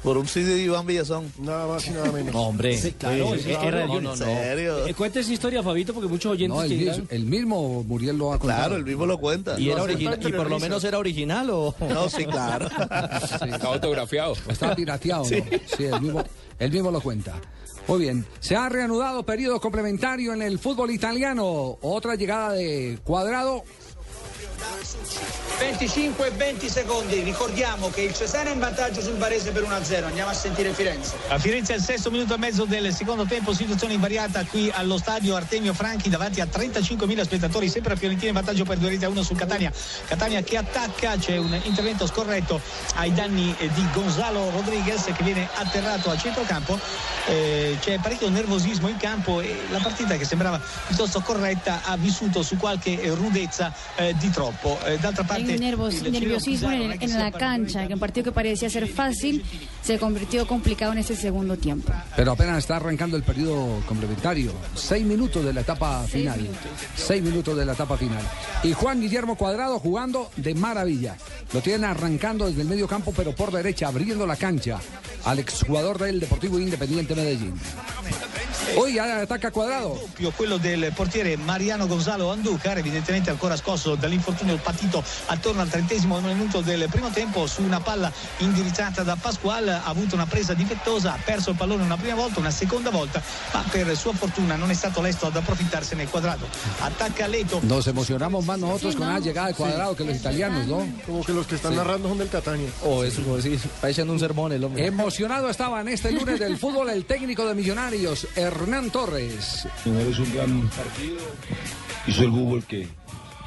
Por 0.03 0.17
un 0.17 0.29
CD 0.29 0.55
de 0.55 0.63
Iván 0.63 0.87
Villazón. 0.87 1.33
Nada 1.39 1.67
más 1.67 1.87
y 1.89 1.91
nada 1.91 2.13
menos. 2.13 2.33
No, 2.33 2.43
hombre. 2.43 2.77
Sí, 2.79 2.93
claro, 2.93 3.35
Sí, 3.37 3.51
era 3.51 3.83
el 3.83 3.89
no, 3.89 4.01
no, 4.01 4.13
¿En 4.15 4.19
no. 4.21 4.25
serio? 4.27 4.87
Eh, 4.87 4.95
cuenta 4.95 5.19
esa 5.19 5.33
historia, 5.33 5.61
Fabito, 5.63 5.93
porque 5.93 6.09
muchos 6.09 6.33
oyentes 6.33 6.57
No, 6.57 6.63
el, 6.63 6.69
que 6.69 6.77
dirán- 6.77 7.07
el 7.11 7.25
mismo 7.25 7.83
Muriel 7.83 8.17
lo 8.17 8.33
ha 8.33 8.39
contado. 8.39 8.61
Claro, 8.61 8.77
el 8.77 8.85
mismo 8.85 9.07
lo 9.07 9.19
cuenta. 9.19 9.59
¿Y, 9.59 9.65
Lo 9.65 9.85
era 9.89 9.93
¿Y 10.01 10.33
por 10.33 10.49
lo 10.49 10.61
menos 10.61 10.85
era 10.85 10.99
original 10.99 11.51
o...? 11.51 11.75
No, 11.81 12.09
sí, 12.09 12.25
claro. 12.27 12.69
Está 13.47 13.67
autografiado. 13.67 14.35
Está 14.49 14.77
pirateado, 14.77 15.25
¿no? 15.25 15.29
Sí, 15.29 15.85
el 15.85 16.01
mismo, 16.01 16.23
el 16.61 16.71
mismo 16.73 16.91
lo 16.93 17.01
cuenta. 17.01 17.35
Muy 17.89 18.01
bien, 18.01 18.25
se 18.39 18.55
ha 18.55 18.69
reanudado 18.69 19.25
periodo 19.25 19.61
complementario 19.61 20.33
en 20.35 20.43
el 20.43 20.59
fútbol 20.59 20.91
italiano. 20.91 21.79
Otra 21.81 22.15
llegada 22.17 22.53
de 22.53 22.99
Cuadrado. 23.03 23.65
25 25.59 26.27
e 26.27 26.31
20 26.31 26.69
secondi, 26.69 27.21
ricordiamo 27.23 27.91
che 27.91 28.01
il 28.03 28.15
Cesena 28.15 28.51
è 28.51 28.53
in 28.53 28.59
vantaggio 28.59 29.01
sul 29.01 29.17
Varese 29.17 29.53
per 29.53 29.63
1-0, 29.63 30.05
andiamo 30.05 30.31
a 30.31 30.35
sentire 30.35 30.73
Firenze. 30.73 31.17
A 31.29 31.39
Firenze 31.39 31.75
al 31.75 31.81
sesto 31.81 32.11
minuto 32.11 32.35
e 32.35 32.39
mezzo 32.39 32.65
del 32.65 32.93
secondo 32.93 33.25
tempo, 33.25 33.53
situazione 33.53 33.95
invariata 33.95 34.45
qui 34.45 34.71
allo 34.75 34.99
stadio 34.99 35.37
Artemio 35.37 35.75
Franchi 35.75 36.09
davanti 36.09 36.41
a 36.41 36.47
35.000 36.47 37.23
spettatori, 37.23 37.69
sempre 37.69 37.93
a 37.93 37.97
Fiorentina 37.97 38.29
in 38.29 38.35
vantaggio 38.35 38.65
per 38.65 38.79
due 38.79 38.91
reti 38.91 39.05
a 39.05 39.09
uno 39.09 39.23
sul 39.23 39.37
Catania. 39.37 39.73
Catania 40.07 40.43
che 40.43 40.57
attacca, 40.57 41.17
c'è 41.17 41.37
un 41.37 41.57
intervento 41.63 42.07
scorretto 42.07 42.61
ai 42.97 43.13
danni 43.13 43.55
di 43.59 43.87
Gonzalo 43.93 44.51
Rodriguez 44.51 45.05
che 45.05 45.23
viene 45.23 45.49
atterrato 45.55 46.11
a 46.11 46.17
centrocampo. 46.17 46.79
Eh, 47.27 47.77
c'è 47.81 47.99
parecchio 48.01 48.29
nervosismo 48.29 48.89
in 48.89 48.97
campo 48.97 49.41
e 49.41 49.57
la 49.71 49.79
partita 49.79 50.17
che 50.17 50.25
sembrava 50.25 50.61
piuttosto 50.87 51.21
corretta 51.21 51.83
ha 51.85 51.97
vissuto 51.97 52.43
su 52.43 52.57
qualche 52.57 52.99
rudezza 53.15 53.73
eh, 53.97 54.15
di 54.19 54.31
troppo. 54.31 54.48
Eh, 54.87 54.99
d'altra 55.01 55.23
Hay 55.25 55.29
parte 55.29 55.55
un 55.55 55.61
nervos- 55.61 56.03
nerviosismo 56.03 56.69
Pizarro 56.69 56.93
en, 57.01 57.19
la 57.19 57.31
cancha, 57.33 57.87
que 57.87 57.95
un 57.95 58.01
partido 58.01 58.25
que 58.25 58.33
parecía 58.33 58.69
ser 58.71 58.87
fácil 58.89 59.45
se 59.83 59.99
convirtió 59.99 60.47
complicado 60.47 60.93
en 60.93 60.99
ese 60.99 61.17
segundo 61.17 61.57
tiempo. 61.57 61.93
Pero 62.17 62.33
apenas 62.33 62.59
está 62.59 62.77
arrancando 62.77 63.17
el 63.17 63.23
periodo 63.23 63.81
complementario. 63.87 64.53
Seis 64.75 65.05
minutos 65.05 65.45
de 65.45 65.53
la 65.53 65.61
etapa 65.63 66.03
Seis 66.03 66.25
final. 66.25 66.41
minutos. 66.41 66.61
Seis 66.97 67.23
minutos 67.23 67.57
de 67.57 67.65
la 67.65 67.73
etapa 67.73 67.97
final. 67.97 68.23
Y 68.63 68.73
Juan 68.73 69.01
Guillermo 69.01 69.37
Cuadrado 69.37 69.79
jugando 69.79 70.31
de 70.37 70.55
maravilla. 70.55 71.17
Lo 71.53 71.61
tienen 71.61 71.85
arrancando 71.85 72.47
desde 72.47 72.63
el 72.63 72.69
medio 72.69 72.87
campo, 72.89 73.13
pero 73.17 73.35
por 73.35 73.51
derecha, 73.53 73.89
abriendo 73.89 74.27
la 74.27 74.37
cancha 74.37 74.79
al 75.25 75.39
exjugador 75.39 75.99
del 75.99 76.21
Deportivo 76.21 76.59
Independiente 76.59 77.15
Medellín. 77.15 77.55
Hoy 78.77 78.95
ya 78.95 79.21
ataca 79.21 79.51
Cuadrado. 79.51 79.95
doppio, 79.95 80.31
quello 80.33 80.59
del 80.59 80.93
portiere 80.93 81.37
Mariano 81.37 81.87
Gonzalo 81.87 82.31
Anducar, 82.31 82.79
evidentemente 82.79 83.31
ancora 83.31 83.57
scosso 83.57 83.95
dall'infortunio 83.97 84.57
patito 84.59 85.03
attorno 85.27 85.63
al 85.63 85.69
trentesimo 85.69 86.21
minuto 86.21 86.61
del 86.61 86.87
primo 86.91 87.11
tempo 87.11 87.47
su 87.47 87.63
una 87.63 87.81
palla 87.81 88.13
indirizzata 88.39 89.03
da 89.03 89.17
Pasquale, 89.17 89.73
ha 89.73 89.85
avuto 89.85 90.15
una 90.15 90.27
presa 90.27 90.55
difettosa, 90.55 91.15
ha 91.15 91.19
perso 91.25 91.51
il 91.51 91.57
pallone 91.57 91.83
una 91.83 91.97
prima 91.97 92.15
volta, 92.15 92.41
una 92.41 92.51
seconda 92.51 92.91
volta, 92.91 93.23
ma 93.53 93.65
per 93.71 93.97
sua 93.97 94.13
fortuna 94.13 94.55
non 94.57 94.71
è 94.71 94.75
stato 94.75 95.01
lesto 95.01 95.27
ad 95.27 95.37
approfittarsene 95.37 96.07
quadrato. 96.07 96.47
Attacca 96.81 97.27
Leto. 97.27 97.61
Nos 97.63 97.87
emocionamos 97.87 98.45
más 98.45 98.59
nosotros 98.59 98.95
con 98.97 99.09
la 99.09 99.19
llegada 99.19 99.49
de 99.49 99.55
Cuadrado 99.55 99.97
que 99.97 100.05
los 100.05 100.17
italianos, 100.17 100.67
¿no? 100.67 100.87
Como 101.07 101.25
que 101.25 101.33
los 101.33 101.47
que 101.47 101.57
están 101.57 101.73
Sí. 101.73 101.79
narrando 101.79 102.09
son 102.09 102.19
del 102.19 102.29
Catania. 102.29 102.69
O 102.85 103.03
eso, 103.03 103.23
como 103.23 103.37
decís, 103.37 103.65
está 103.65 103.89
echando 103.91 104.13
un 104.13 104.19
sermón 104.21 104.53
el 104.53 104.63
hombre. 104.63 104.87
Emocionado 104.87 105.49
estaba 105.51 105.81
en 105.81 105.89
este 105.89 106.13
lunes 106.13 106.39
del 106.39 106.59
fútbol 106.59 106.91
el 106.91 107.05
técnico 107.05 107.47
de 107.47 107.55
Millonarios, 107.55 108.27
Hernán 108.61 108.91
Torres. 108.91 109.69
Es 109.85 110.19
un 110.19 110.35
gran 110.35 110.69
partido. 110.71 111.19
Hizo 112.09 112.23
el 112.25 112.31
fútbol 112.31 112.65
que, 112.65 112.89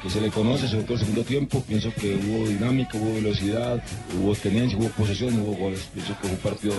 que 0.02 0.08
se 0.08 0.22
le 0.22 0.30
conoce, 0.30 0.68
sobre 0.68 0.84
todo 0.84 0.94
el 0.94 1.00
segundo 1.00 1.22
tiempo. 1.22 1.62
Pienso 1.68 1.92
que 1.92 2.14
hubo 2.14 2.48
dinámica, 2.48 2.96
hubo 2.96 3.12
velocidad, 3.14 3.82
hubo 4.18 4.34
tenencia, 4.34 4.78
hubo 4.78 4.88
posesión, 4.88 5.38
hubo 5.40 5.52
goles. 5.52 5.90
Pienso 5.92 6.14
que 6.14 6.28
fue 6.28 6.30
un 6.30 6.36
partido 6.38 6.74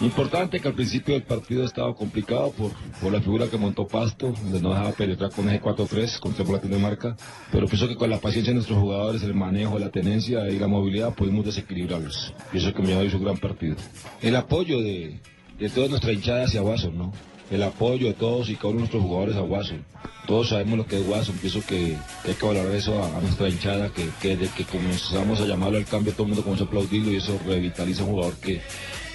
importante, 0.00 0.60
que 0.60 0.68
al 0.68 0.74
principio 0.74 1.14
del 1.14 1.24
partido 1.24 1.64
estaba 1.64 1.92
complicado 1.96 2.52
por, 2.52 2.70
por 3.00 3.12
la 3.12 3.20
figura 3.20 3.48
que 3.48 3.58
montó 3.58 3.88
Pasto, 3.88 4.32
donde 4.42 4.60
no 4.60 4.70
dejaba 4.70 4.92
penetrar 4.92 5.32
con 5.32 5.48
eje 5.48 5.60
4-3, 5.60 6.20
con 6.20 6.34
tres 6.34 6.46
volantes 6.46 6.70
de 6.70 6.78
marca. 6.78 7.16
Pero 7.50 7.66
pienso 7.66 7.88
que 7.88 7.96
con 7.96 8.10
la 8.10 8.20
paciencia 8.20 8.52
de 8.52 8.56
nuestros 8.56 8.78
jugadores, 8.78 9.24
el 9.24 9.34
manejo, 9.34 9.76
la 9.80 9.90
tenencia 9.90 10.48
y 10.48 10.58
la 10.60 10.68
movilidad, 10.68 11.14
pudimos 11.14 11.44
desequilibrarlos. 11.46 12.32
Pienso 12.52 12.72
que 12.72 12.80
Millonarios 12.80 13.12
hizo 13.12 13.18
un 13.18 13.24
gran 13.24 13.38
partido. 13.38 13.74
El 14.20 14.36
apoyo 14.36 14.80
de, 14.80 15.20
de 15.58 15.68
toda 15.68 15.88
nuestra 15.88 16.12
hinchada 16.12 16.44
hacia 16.44 16.62
Watson, 16.62 16.96
¿no? 16.96 17.12
El 17.52 17.62
apoyo 17.62 18.06
de 18.06 18.14
todos 18.14 18.48
y 18.48 18.56
cada 18.56 18.68
uno 18.68 18.76
de 18.76 18.80
nuestros 18.80 19.02
jugadores 19.02 19.36
a 19.36 19.42
Watson. 19.42 19.84
Todos 20.26 20.48
sabemos 20.50 20.78
lo 20.78 20.86
que 20.86 21.00
es 21.00 21.06
Watson, 21.06 21.36
pienso 21.36 21.60
que, 21.66 21.96
que 22.22 22.30
hay 22.30 22.34
que 22.34 22.46
valorar 22.46 22.72
eso 22.74 23.02
a, 23.02 23.20
nuestra 23.20 23.48
hinchada, 23.48 23.92
que, 23.92 24.08
que 24.20 24.36
desde 24.36 24.54
que 24.54 24.64
comenzamos 24.64 25.40
a 25.40 25.46
llamarlo 25.46 25.78
al 25.78 25.84
cambio 25.84 26.12
todo 26.12 26.22
el 26.22 26.28
mundo 26.28 26.44
comenzó 26.44 26.64
a 26.64 26.66
aplaudirlo 26.68 27.12
y 27.12 27.16
eso 27.16 27.38
revitaliza 27.46 28.02
a 28.02 28.06
un 28.06 28.12
jugador 28.12 28.36
que, 28.36 28.60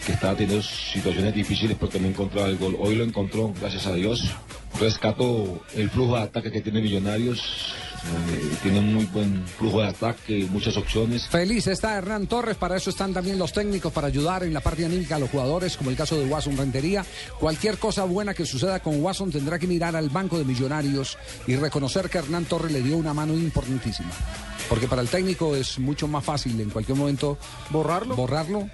que 0.06 0.13
estaba 0.13 0.36
teniendo 0.36 0.63
situaciones 0.63 1.34
difíciles 1.34 1.78
porque 1.78 2.00
no 2.00 2.08
encontraba 2.08 2.47
el 2.47 2.58
gol. 2.58 2.78
Hoy 2.80 2.95
lo 2.95 3.04
encontró, 3.04 3.54
gracias 3.60 3.88
a 3.88 3.93
Dios. 3.93 4.23
Rescato 4.80 5.62
el 5.76 5.89
flujo 5.89 6.15
de 6.15 6.23
ataque 6.23 6.52
que 6.52 6.62
tiene 6.62 6.82
Millonarios, 6.82 7.73
eh, 8.05 8.57
tiene 8.62 8.79
un 8.79 8.93
muy 8.93 9.05
buen 9.05 9.45
flujo 9.47 9.81
de 9.81 9.88
ataque, 9.88 10.47
muchas 10.49 10.77
opciones. 10.77 11.27
Feliz 11.27 11.67
está 11.67 11.97
Hernán 11.97 12.27
Torres, 12.27 12.57
para 12.57 12.77
eso 12.77 12.89
están 12.89 13.13
también 13.13 13.38
los 13.38 13.51
técnicos, 13.51 13.91
para 13.91 14.07
ayudar 14.07 14.43
en 14.43 14.53
la 14.53 14.62
parte 14.62 14.86
anímica 14.86 15.15
a 15.15 15.19
los 15.19 15.29
jugadores, 15.29 15.77
como 15.77 15.89
el 15.89 15.95
caso 15.95 16.17
de 16.17 16.25
Watson 16.25 16.57
Rentería. 16.57 17.05
Cualquier 17.39 17.77
cosa 17.77 18.03
buena 18.05 18.33
que 18.33 18.45
suceda 18.45 18.79
con 18.79 19.01
Watson 19.01 19.31
tendrá 19.31 19.60
que 19.60 19.67
mirar 19.67 19.95
al 19.95 20.10
banco 20.10 20.38
de 20.38 20.45
millonarios 20.45 21.17
y 21.47 21.55
reconocer 21.55 22.10
que 22.10 22.19
Hernán 22.19 22.45
Torres 22.45 22.71
le 22.71 22.81
dio 22.81 22.97
una 22.97 23.13
mano 23.13 23.33
importantísima. 23.33 24.12
Porque 24.69 24.88
para 24.88 25.01
el 25.01 25.07
técnico 25.07 25.55
es 25.55 25.79
mucho 25.79 26.07
más 26.07 26.23
fácil 26.23 26.60
en 26.60 26.69
cualquier 26.69 26.97
momento 26.97 27.38
borrarlo. 27.69 28.15
Borrarlo 28.15 28.69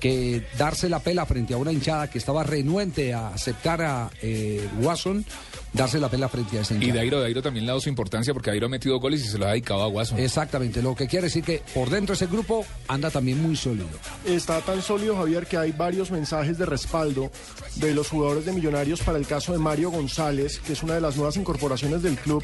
que 0.00 0.46
darse 0.58 0.88
la 0.88 1.00
pela 1.00 1.24
frente 1.26 1.54
a 1.54 1.56
una 1.56 1.72
hinchada 1.72 2.10
que 2.10 2.18
estaba 2.18 2.42
renuente 2.42 3.14
a 3.14 3.28
aceptar 3.28 3.82
a 3.82 4.10
eh, 4.22 4.68
Watson, 4.80 5.24
darse 5.72 5.98
la 5.98 6.08
pela 6.08 6.28
frente 6.28 6.58
a 6.58 6.62
esa 6.62 6.74
Y. 6.74 6.90
Dairo, 6.90 7.20
Dairo 7.20 7.42
también 7.42 7.66
le 7.66 7.70
ha 7.70 7.72
dado 7.72 7.80
su 7.80 7.88
importancia 7.88 8.32
porque 8.32 8.50
Dairo 8.50 8.66
ha 8.66 8.70
metido 8.70 8.98
goles 8.98 9.24
y 9.24 9.28
se 9.28 9.38
lo 9.38 9.46
ha 9.46 9.50
dedicado 9.50 9.82
a 9.82 9.88
Guaso. 9.88 10.16
Exactamente, 10.16 10.82
lo 10.82 10.94
que 10.94 11.06
quiere 11.06 11.24
decir 11.24 11.44
que 11.44 11.62
por 11.74 11.90
dentro 11.90 12.14
ese 12.14 12.26
grupo 12.26 12.64
anda 12.88 13.10
también 13.10 13.42
muy 13.42 13.56
sólido. 13.56 13.88
Está 14.24 14.60
tan 14.60 14.82
sólido, 14.82 15.16
Javier, 15.16 15.46
que 15.46 15.56
hay 15.56 15.72
varios 15.72 16.10
mensajes 16.10 16.58
de 16.58 16.66
respaldo 16.66 17.30
de 17.76 17.94
los 17.94 18.08
jugadores 18.08 18.44
de 18.46 18.52
Millonarios 18.52 19.00
para 19.02 19.18
el 19.18 19.26
caso 19.26 19.52
de 19.52 19.58
Mario 19.58 19.90
González, 19.90 20.60
que 20.60 20.72
es 20.72 20.82
una 20.82 20.94
de 20.94 21.00
las 21.00 21.16
nuevas 21.16 21.36
incorporaciones 21.36 22.02
del 22.02 22.16
club. 22.16 22.42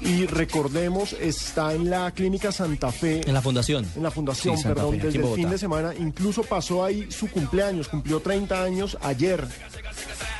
Y 0.00 0.26
recordemos, 0.26 1.12
está 1.14 1.74
en 1.74 1.90
la 1.90 2.10
Clínica 2.12 2.52
Santa 2.52 2.90
Fe. 2.90 3.20
En 3.26 3.34
la 3.34 3.42
fundación. 3.42 3.86
En 3.96 4.02
la 4.02 4.10
fundación, 4.10 4.56
Sí, 4.56 4.64
perdón, 4.64 4.98
Fe, 4.98 5.06
desde 5.06 5.18
el 5.18 5.34
fin 5.34 5.50
de 5.50 5.58
semana. 5.58 5.94
Incluso 5.98 6.42
pasó 6.42 6.84
ahí 6.84 7.10
su 7.10 7.28
cumpleaños, 7.30 7.88
cumplió 7.88 8.20
30 8.20 8.62
años 8.62 8.96
ayer. 9.02 9.46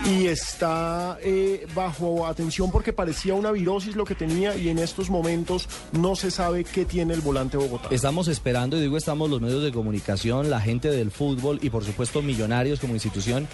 Y 0.07 0.27
está 0.27 1.19
eh, 1.23 1.67
bajo 1.75 2.27
atención 2.27 2.71
porque 2.71 2.93
parecía 2.93 3.35
una 3.35 3.53
virosis 3.53 3.97
lo 3.97 4.05
que 4.05 4.15
tenía 4.15 4.57
y 4.57 4.69
en 4.69 4.79
estos 4.79 5.11
momentos 5.11 5.69
no 5.93 6.17
se 6.17 6.31
sabe 6.31 6.65
qué 6.65 6.85
tiene 6.85 7.15
el 7.15 7.21
volante 7.21 7.57
Bogotá. 7.57 7.89
Estamos 7.91 8.29
esperando, 8.29 8.77
y 8.77 8.81
digo 8.81 8.97
estamos 8.97 9.29
los 9.29 9.41
medios 9.41 9.63
de 9.63 9.73
comunicación, 9.73 10.51
la 10.51 10.61
gente 10.61 10.91
del 10.91 11.11
fútbol 11.11 11.59
y 11.63 11.71
por 11.71 11.85
supuesto 11.85 12.23
Millonarios 12.23 12.81
como 12.81 12.95
institución, 12.95 13.47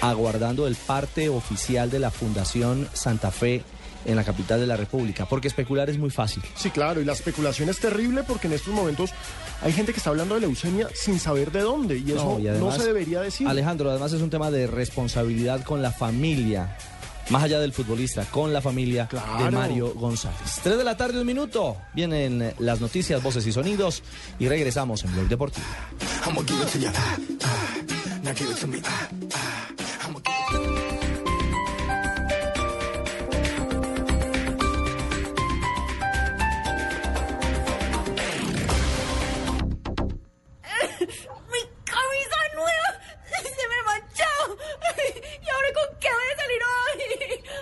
aguardando 0.00 0.66
el 0.66 0.76
parte 0.76 1.28
oficial 1.28 1.90
de 1.90 1.98
la 1.98 2.10
Fundación 2.10 2.88
Santa 2.92 3.30
Fe 3.30 3.62
en 4.04 4.16
la 4.16 4.24
capital 4.24 4.60
de 4.60 4.66
la 4.66 4.76
República, 4.76 5.26
porque 5.26 5.48
especular 5.48 5.88
es 5.90 5.98
muy 5.98 6.10
fácil. 6.10 6.42
Sí, 6.56 6.70
claro, 6.70 7.00
y 7.00 7.04
la 7.04 7.12
especulación 7.12 7.68
es 7.68 7.78
terrible 7.78 8.22
porque 8.22 8.46
en 8.46 8.54
estos 8.54 8.74
momentos 8.74 9.10
hay 9.62 9.72
gente 9.72 9.92
que 9.92 9.98
está 9.98 10.10
hablando 10.10 10.34
de 10.34 10.42
leucemia 10.42 10.88
sin 10.94 11.18
saber 11.18 11.50
de 11.50 11.60
dónde 11.60 11.98
y 11.98 12.12
eso 12.12 12.24
No, 12.24 12.38
y 12.38 12.44
no, 12.44 12.50
además, 12.50 12.76
se 12.76 12.84
debería 12.84 13.20
decir. 13.20 13.48
Alejandro, 13.48 13.90
además 13.90 14.12
es 14.12 14.20
un 14.20 14.30
tema 14.30 14.50
de 14.50 14.66
responsabilidad 14.66 15.62
con 15.62 15.82
la 15.82 15.92
familia, 15.92 16.76
más 17.30 17.42
allá 17.42 17.60
del 17.60 17.72
futbolista, 17.72 18.24
con 18.26 18.52
la 18.52 18.60
familia 18.60 19.08
de. 19.38 19.50
Mario 19.50 19.94
González. 19.94 20.60
Tres 20.62 20.76
de 20.76 20.84
la 20.84 20.96
tarde, 20.96 21.20
un 21.20 21.26
minuto. 21.26 21.76
Vienen 21.94 22.52
las 22.58 22.80
noticias, 22.80 23.22
voces 23.22 23.46
y 23.46 23.52
sonidos 23.52 24.02
y 24.38 24.48
regresamos 24.48 25.04
en 25.04 25.12
Blog 25.12 25.28
Deportivo. 25.28 25.66
¿Y 45.42 45.48
ahora 45.48 45.68
con 45.74 45.98
qué 46.00 46.08
voy 46.08 46.28
a 46.32 46.36
salir 46.36 46.62
hoy? 46.62 47.00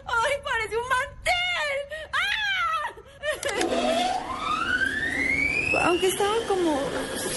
¡Ay, 0.07 0.33
parece 0.45 0.77
un 0.77 0.89
mantel! 0.89 1.79
¡Ah! 2.13 2.29
Aunque 5.87 6.07
estaba 6.09 6.35
como 6.47 6.81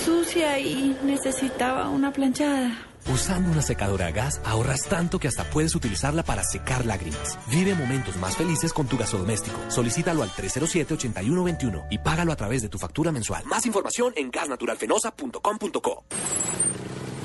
sucia 0.03 0.59
y 0.59 0.97
necesitaba 1.03 1.89
una 1.89 2.11
planchada. 2.11 2.85
Usando 3.11 3.51
una 3.51 3.61
secadora 3.61 4.07
a 4.07 4.11
gas 4.11 4.41
ahorras 4.43 4.81
tanto 4.89 5.19
que 5.19 5.27
hasta 5.27 5.43
puedes 5.43 5.75
utilizarla 5.75 6.23
para 6.23 6.43
secar 6.43 6.85
lágrimas. 6.85 7.37
Vive 7.47 7.75
momentos 7.75 8.17
más 8.17 8.35
felices 8.35 8.73
con 8.73 8.87
tu 8.87 8.97
gasodoméstico. 8.97 9.59
Solicítalo 9.69 10.23
al 10.23 10.29
307-8121 10.31 11.87
y 11.91 11.99
págalo 11.99 12.31
a 12.31 12.35
través 12.35 12.63
de 12.63 12.69
tu 12.69 12.79
factura 12.79 13.11
mensual. 13.11 13.43
Más 13.45 13.65
información 13.65 14.13
en 14.15 14.31
gasnaturalfenosa.com.co. 14.31 16.03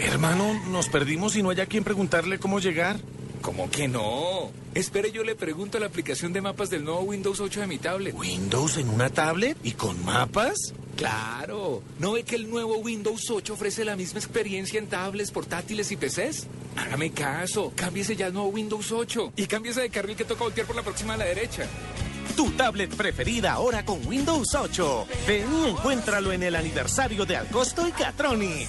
Hermano, 0.00 0.54
nos 0.68 0.88
perdimos 0.88 1.36
y 1.36 1.42
no 1.42 1.50
hay 1.50 1.60
a 1.60 1.66
quien 1.66 1.84
preguntarle 1.84 2.38
cómo 2.38 2.58
llegar. 2.58 2.98
¿Cómo 3.42 3.70
que 3.70 3.86
no? 3.86 4.50
Espere, 4.74 5.12
yo 5.12 5.24
le 5.24 5.34
pregunto 5.34 5.76
a 5.76 5.80
la 5.80 5.86
aplicación 5.86 6.32
de 6.32 6.40
mapas 6.40 6.70
del 6.70 6.84
nuevo 6.84 7.00
Windows 7.00 7.40
8 7.40 7.60
de 7.60 7.66
mi 7.66 7.78
tablet. 7.78 8.14
¿Windows 8.14 8.76
en 8.76 8.88
una 8.88 9.10
tablet? 9.10 9.58
¿Y 9.62 9.72
con 9.72 10.02
mapas? 10.04 10.74
Claro. 10.96 11.82
¿No 11.98 12.12
ve 12.12 12.24
que 12.24 12.36
el 12.36 12.50
nuevo 12.50 12.76
Windows 12.78 13.30
8 13.30 13.52
ofrece 13.52 13.84
la 13.84 13.96
misma 13.96 14.20
experiencia 14.20 14.78
en 14.78 14.86
tablets, 14.86 15.30
portátiles 15.30 15.90
y 15.92 15.96
PCs? 15.96 16.46
Hágame 16.76 17.10
caso, 17.12 17.72
cámbiese 17.74 18.16
ya 18.16 18.26
al 18.26 18.34
nuevo 18.34 18.48
Windows 18.48 18.92
8 18.92 19.32
y 19.36 19.46
cámbiese 19.46 19.82
de 19.82 19.90
carril 19.90 20.16
que 20.16 20.24
toca 20.24 20.44
voltear 20.44 20.66
por 20.66 20.76
la 20.76 20.82
próxima 20.82 21.14
a 21.14 21.16
la 21.18 21.24
derecha. 21.24 21.66
Tu 22.36 22.50
tablet 22.52 22.94
preferida 22.94 23.52
ahora 23.52 23.84
con 23.84 24.06
Windows 24.06 24.54
8. 24.54 25.06
Ven 25.26 25.46
y 25.64 25.68
encuéntralo 25.70 26.32
en 26.32 26.42
el 26.42 26.56
aniversario 26.56 27.26
de 27.26 27.36
Alcosto 27.36 27.86
y 27.86 27.92
Catronis. 27.92 28.68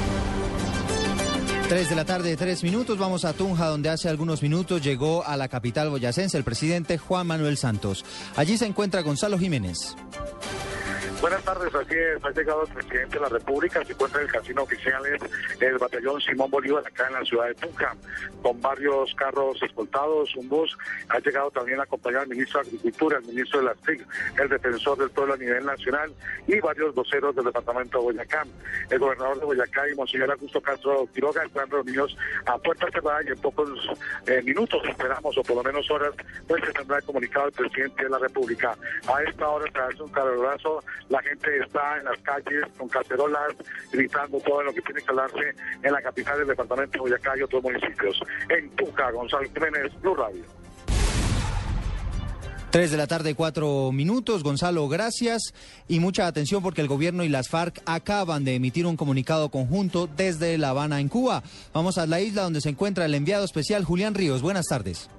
3 1.71 1.87
de 1.87 1.95
la 1.95 2.03
tarde, 2.03 2.35
tres 2.35 2.65
minutos. 2.65 2.97
Vamos 2.97 3.23
a 3.23 3.31
Tunja, 3.31 3.67
donde 3.67 3.87
hace 3.87 4.09
algunos 4.09 4.41
minutos 4.41 4.83
llegó 4.83 5.25
a 5.25 5.37
la 5.37 5.47
capital 5.47 5.89
boyacense 5.89 6.37
el 6.37 6.43
presidente 6.43 6.97
Juan 6.97 7.25
Manuel 7.25 7.55
Santos. 7.55 8.03
Allí 8.35 8.57
se 8.57 8.65
encuentra 8.65 8.99
Gonzalo 9.03 9.39
Jiménez. 9.39 9.95
Buenas 11.21 11.43
tardes, 11.43 11.71
es, 11.91 12.25
ha 12.25 12.31
llegado 12.31 12.63
el 12.63 12.73
presidente 12.73 13.13
de 13.13 13.19
la 13.19 13.29
República, 13.29 13.85
se 13.85 13.93
encuentra 13.93 14.21
en 14.21 14.25
el 14.25 14.33
casino 14.33 14.63
oficial 14.63 15.03
el 15.59 15.77
batallón 15.77 16.19
Simón 16.19 16.49
Bolívar 16.49 16.83
acá 16.83 17.05
en 17.09 17.13
la 17.13 17.23
ciudad 17.23 17.45
de 17.45 17.53
Tunja, 17.53 17.95
con 18.41 18.59
varios 18.59 19.13
carros 19.13 19.61
escoltados, 19.61 20.35
un 20.35 20.49
bus, 20.49 20.75
ha 21.09 21.19
llegado 21.19 21.51
también 21.51 21.79
acompañado 21.79 22.23
el 22.23 22.29
ministro 22.29 22.63
de 22.63 22.69
Agricultura, 22.69 23.19
el 23.19 23.25
ministro 23.25 23.59
de 23.59 23.65
las 23.65 23.77
TIC, 23.77 24.07
el 24.41 24.49
defensor 24.49 24.97
del 24.97 25.11
pueblo 25.11 25.35
a 25.35 25.37
nivel 25.37 25.63
nacional 25.63 26.11
y 26.47 26.59
varios 26.59 26.95
voceros 26.95 27.35
del 27.35 27.45
departamento 27.45 27.99
de 27.99 28.03
Boyacá. 28.05 28.43
El 28.89 28.97
gobernador 28.97 29.39
de 29.39 29.45
Boyacá 29.45 29.87
y 29.89 29.95
Monseñor 29.95 30.31
Augusto 30.31 30.59
Castro 30.59 31.07
Quiroga 31.13 31.43
están 31.43 31.69
reunidos 31.69 32.17
a 32.47 32.57
puerta 32.57 32.87
cerrada 32.91 33.21
y 33.23 33.27
en 33.27 33.39
pocos 33.39 33.69
eh, 34.25 34.41
minutos, 34.41 34.81
esperamos, 34.89 35.37
o 35.37 35.43
por 35.43 35.57
lo 35.57 35.63
menos 35.63 35.89
horas, 35.91 36.13
pues 36.47 36.63
se 36.65 36.73
tendrá 36.73 36.99
comunicado 37.03 37.45
el 37.45 37.51
presidente 37.51 38.05
de 38.05 38.09
la 38.09 38.17
República. 38.17 38.75
A 39.07 39.21
esta 39.21 39.47
hora 39.47 39.71
se 39.71 39.79
hace 39.79 40.01
un 40.01 40.09
caluroso 40.09 40.83
la 41.11 41.21
gente 41.21 41.57
está 41.59 41.97
en 41.97 42.05
las 42.05 42.17
calles 42.21 42.65
con 42.77 42.87
cacerolas, 42.87 43.53
gritando 43.91 44.39
todo 44.39 44.63
lo 44.63 44.73
que 44.73 44.81
tiene 44.81 45.01
que 45.01 45.09
hablarse 45.09 45.53
en 45.83 45.91
la 45.91 46.01
capital 46.01 46.39
del 46.39 46.47
departamento 46.47 46.91
de 46.93 46.99
Boyacá 46.99 47.37
y 47.37 47.41
otros 47.41 47.61
municipios. 47.61 48.19
En 48.49 48.69
Tuca, 48.71 49.11
Gonzalo 49.11 49.43
Jiménez, 49.53 49.91
Blue 50.01 50.15
Radio. 50.15 50.43
3 52.71 52.89
de 52.89 52.95
la 52.95 53.07
tarde, 53.07 53.35
cuatro 53.35 53.91
minutos. 53.91 54.43
Gonzalo, 54.43 54.87
gracias 54.87 55.53
y 55.89 55.99
mucha 55.99 56.25
atención 56.25 56.63
porque 56.63 56.79
el 56.79 56.87
gobierno 56.87 57.25
y 57.25 57.29
las 57.29 57.49
FARC 57.49 57.81
acaban 57.85 58.45
de 58.45 58.55
emitir 58.55 58.85
un 58.85 58.95
comunicado 58.95 59.49
conjunto 59.49 60.07
desde 60.07 60.57
La 60.57 60.69
Habana, 60.69 61.01
en 61.01 61.09
Cuba. 61.09 61.43
Vamos 61.73 61.97
a 61.97 62.07
la 62.07 62.21
isla 62.21 62.43
donde 62.43 62.61
se 62.61 62.69
encuentra 62.69 63.03
el 63.03 63.13
enviado 63.13 63.43
especial 63.43 63.83
Julián 63.83 64.15
Ríos. 64.15 64.41
Buenas 64.41 64.67
tardes. 64.67 65.09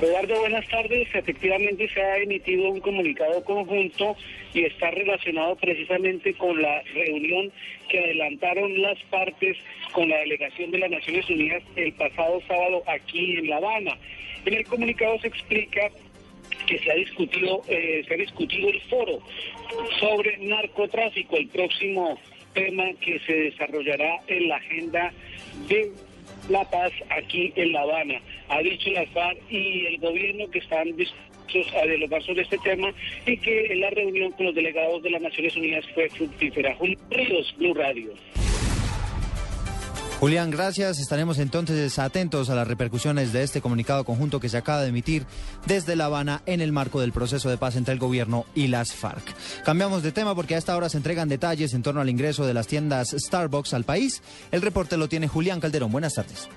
Eduardo, 0.00 0.40
buenas 0.40 0.68
tardes. 0.68 1.08
Efectivamente 1.14 1.88
se 1.88 2.02
ha 2.02 2.18
emitido 2.18 2.68
un 2.68 2.80
comunicado 2.80 3.42
conjunto 3.44 4.16
y 4.52 4.64
está 4.64 4.90
relacionado 4.90 5.56
precisamente 5.56 6.34
con 6.34 6.60
la 6.60 6.82
reunión 6.94 7.52
que 7.88 8.00
adelantaron 8.00 8.82
las 8.82 8.98
partes 9.04 9.56
con 9.92 10.08
la 10.08 10.18
delegación 10.18 10.72
de 10.72 10.78
las 10.78 10.90
Naciones 10.90 11.30
Unidas 11.30 11.62
el 11.76 11.92
pasado 11.92 12.40
sábado 12.48 12.82
aquí 12.86 13.36
en 13.38 13.48
La 13.48 13.56
Habana. 13.56 13.96
En 14.44 14.54
el 14.54 14.64
comunicado 14.66 15.18
se 15.20 15.28
explica 15.28 15.88
que 16.66 16.78
se 16.78 16.90
ha 16.90 16.94
discutido, 16.94 17.62
eh, 17.68 18.04
se 18.06 18.14
ha 18.14 18.16
discutido 18.16 18.68
el 18.68 18.80
foro 18.82 19.20
sobre 20.00 20.36
narcotráfico, 20.38 21.36
el 21.36 21.48
próximo 21.48 22.18
tema 22.52 22.84
que 23.00 23.20
se 23.20 23.32
desarrollará 23.32 24.20
en 24.26 24.48
la 24.48 24.56
agenda 24.56 25.12
de 25.68 25.92
la 26.48 26.68
paz 26.68 26.92
aquí 27.10 27.52
en 27.56 27.72
La 27.72 27.82
Habana. 27.82 28.20
Ha 28.54 28.62
dicho 28.62 28.88
la 28.90 29.04
FARC 29.06 29.50
y 29.50 29.86
el 29.86 29.98
gobierno 29.98 30.48
que 30.48 30.60
están 30.60 30.94
dispuestos 30.96 31.74
a 31.74 31.86
dialogar 31.86 32.22
sobre 32.22 32.42
este 32.42 32.56
tema 32.58 32.88
y 33.26 33.36
que 33.36 33.74
la 33.74 33.90
reunión 33.90 34.30
con 34.30 34.46
los 34.46 34.54
delegados 34.54 35.02
de 35.02 35.10
las 35.10 35.22
Naciones 35.22 35.56
Unidas 35.56 35.84
fue 35.92 36.08
fructífera. 36.10 36.72
Julio 36.76 36.96
Ríos, 37.10 37.52
Blue 37.58 37.74
Radio. 37.74 38.12
Julián, 40.20 40.52
gracias. 40.52 41.00
Estaremos 41.00 41.38
entonces 41.38 41.98
atentos 41.98 42.48
a 42.48 42.54
las 42.54 42.68
repercusiones 42.68 43.32
de 43.32 43.42
este 43.42 43.60
comunicado 43.60 44.04
conjunto 44.04 44.38
que 44.38 44.48
se 44.48 44.56
acaba 44.56 44.82
de 44.82 44.90
emitir 44.90 45.26
desde 45.66 45.96
La 45.96 46.04
Habana 46.04 46.42
en 46.46 46.60
el 46.60 46.70
marco 46.70 47.00
del 47.00 47.12
proceso 47.12 47.50
de 47.50 47.58
paz 47.58 47.74
entre 47.74 47.92
el 47.92 47.98
gobierno 47.98 48.46
y 48.54 48.68
las 48.68 48.94
FARC. 48.94 49.34
Cambiamos 49.64 50.04
de 50.04 50.12
tema 50.12 50.36
porque 50.36 50.54
a 50.54 50.58
esta 50.58 50.76
hora 50.76 50.88
se 50.88 50.96
entregan 50.96 51.28
detalles 51.28 51.74
en 51.74 51.82
torno 51.82 52.00
al 52.00 52.08
ingreso 52.08 52.46
de 52.46 52.54
las 52.54 52.68
tiendas 52.68 53.16
Starbucks 53.18 53.74
al 53.74 53.82
país. 53.82 54.22
El 54.52 54.62
reporte 54.62 54.96
lo 54.96 55.08
tiene 55.08 55.26
Julián 55.26 55.58
Calderón. 55.58 55.90
Buenas 55.90 56.14
tardes. 56.14 56.48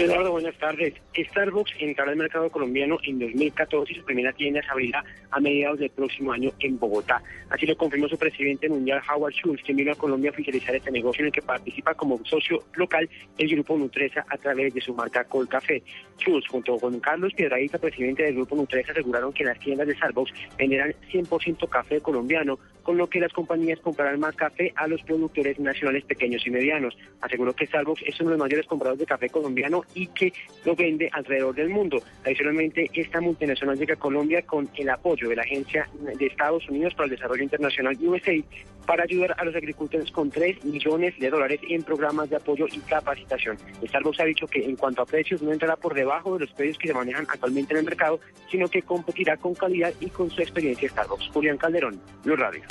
Eduardo, 0.00 0.32
buenas 0.32 0.56
tardes. 0.56 0.94
Starbucks 1.14 1.72
entrará 1.78 2.10
al 2.10 2.16
mercado 2.16 2.50
colombiano 2.50 2.98
en 3.02 3.18
2014 3.18 3.92
y 3.92 3.96
su 3.96 4.04
primera 4.04 4.32
tienda 4.32 4.62
se 4.62 4.70
abrirá 4.70 5.04
a 5.30 5.40
mediados 5.40 5.78
del 5.78 5.90
próximo 5.90 6.32
año 6.32 6.50
en 6.60 6.78
Bogotá. 6.78 7.22
Así 7.50 7.66
lo 7.66 7.76
confirmó 7.76 8.08
su 8.08 8.16
presidente 8.16 8.68
mundial 8.68 9.02
Howard 9.10 9.34
Schultz, 9.34 9.62
quien 9.62 9.76
vino 9.76 9.92
a 9.92 9.96
Colombia 9.96 10.30
a 10.30 10.32
oficializar 10.32 10.74
este 10.74 10.90
negocio 10.90 11.20
en 11.20 11.26
el 11.26 11.32
que 11.32 11.42
participa 11.42 11.94
como 11.94 12.18
socio 12.24 12.62
local 12.74 13.08
el 13.36 13.48
grupo 13.48 13.76
Nutresa 13.76 14.24
a 14.28 14.36
través 14.38 14.72
de 14.72 14.80
su 14.80 14.94
marca 14.94 15.24
Colcafé. 15.24 15.82
Schultz, 16.18 16.48
junto 16.48 16.78
con 16.78 16.98
Carlos 17.00 17.32
Piedraíta, 17.34 17.78
presidente 17.78 18.22
del 18.22 18.34
grupo 18.34 18.56
Nutresa, 18.56 18.92
aseguraron 18.92 19.32
que 19.32 19.44
las 19.44 19.58
tiendas 19.58 19.86
de 19.86 19.96
Starbucks 19.96 20.32
venderán 20.58 20.94
100% 21.12 21.68
café 21.68 22.00
colombiano, 22.00 22.58
con 22.82 22.96
lo 22.96 23.08
que 23.08 23.20
las 23.20 23.32
compañías 23.32 23.78
comprarán 23.80 24.20
más 24.20 24.34
café 24.34 24.72
a 24.76 24.86
los 24.86 25.02
productores 25.02 25.58
nacionales 25.58 26.04
pequeños 26.04 26.46
y 26.46 26.50
medianos. 26.50 26.96
Aseguró 27.20 27.54
que 27.54 27.66
Starbucks 27.66 28.02
es 28.06 28.18
uno 28.20 28.30
de 28.30 28.36
los 28.36 28.44
mayores 28.44 28.66
compradores 28.66 29.00
de 29.00 29.06
café 29.06 29.28
colombiano 29.28 29.69
y 29.94 30.06
que 30.08 30.32
lo 30.64 30.74
vende 30.74 31.08
alrededor 31.12 31.54
del 31.54 31.70
mundo. 31.70 32.02
Adicionalmente, 32.24 32.90
esta 32.94 33.20
multinacional 33.20 33.78
llega 33.78 33.94
a 33.94 33.98
Colombia 33.98 34.42
con 34.42 34.68
el 34.76 34.88
apoyo 34.90 35.28
de 35.28 35.36
la 35.36 35.42
Agencia 35.42 35.88
de 36.00 36.26
Estados 36.26 36.68
Unidos 36.68 36.94
para 36.94 37.04
el 37.04 37.10
Desarrollo 37.12 37.42
Internacional 37.42 37.96
USAID 38.00 38.44
para 38.86 39.04
ayudar 39.04 39.34
a 39.38 39.44
los 39.44 39.54
agricultores 39.54 40.10
con 40.10 40.30
3 40.30 40.64
millones 40.64 41.18
de 41.18 41.30
dólares 41.30 41.60
en 41.68 41.82
programas 41.82 42.28
de 42.30 42.36
apoyo 42.36 42.66
y 42.70 42.78
capacitación. 42.80 43.56
Starbucks 43.86 44.20
ha 44.20 44.24
dicho 44.24 44.46
que 44.46 44.64
en 44.64 44.76
cuanto 44.76 45.02
a 45.02 45.06
precios 45.06 45.42
no 45.42 45.52
entrará 45.52 45.76
por 45.76 45.94
debajo 45.94 46.34
de 46.34 46.46
los 46.46 46.52
precios 46.54 46.78
que 46.78 46.88
se 46.88 46.94
manejan 46.94 47.26
actualmente 47.28 47.72
en 47.72 47.78
el 47.80 47.84
mercado, 47.84 48.20
sino 48.50 48.68
que 48.68 48.82
competirá 48.82 49.36
con 49.36 49.54
calidad 49.54 49.92
y 50.00 50.08
con 50.08 50.30
su 50.30 50.40
experiencia 50.40 50.88
Starbucks. 50.88 51.28
Julián 51.28 51.56
Calderón, 51.56 52.00
Blue 52.24 52.36
Radio. 52.36 52.62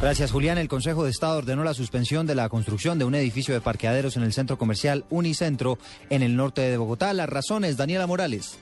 Gracias, 0.00 0.30
Julián. 0.30 0.58
El 0.58 0.68
Consejo 0.68 1.04
de 1.04 1.10
Estado 1.10 1.38
ordenó 1.38 1.64
la 1.64 1.72
suspensión 1.72 2.26
de 2.26 2.34
la 2.34 2.50
construcción 2.50 2.98
de 2.98 3.06
un 3.06 3.14
edificio 3.14 3.54
de 3.54 3.62
parqueaderos 3.62 4.16
en 4.16 4.24
el 4.24 4.32
centro 4.34 4.58
comercial 4.58 5.06
Unicentro 5.08 5.78
en 6.10 6.22
el 6.22 6.36
norte 6.36 6.60
de 6.60 6.76
Bogotá. 6.76 7.12
Las 7.14 7.28
razones, 7.28 7.78
Daniela 7.78 8.06
Morales. 8.06 8.58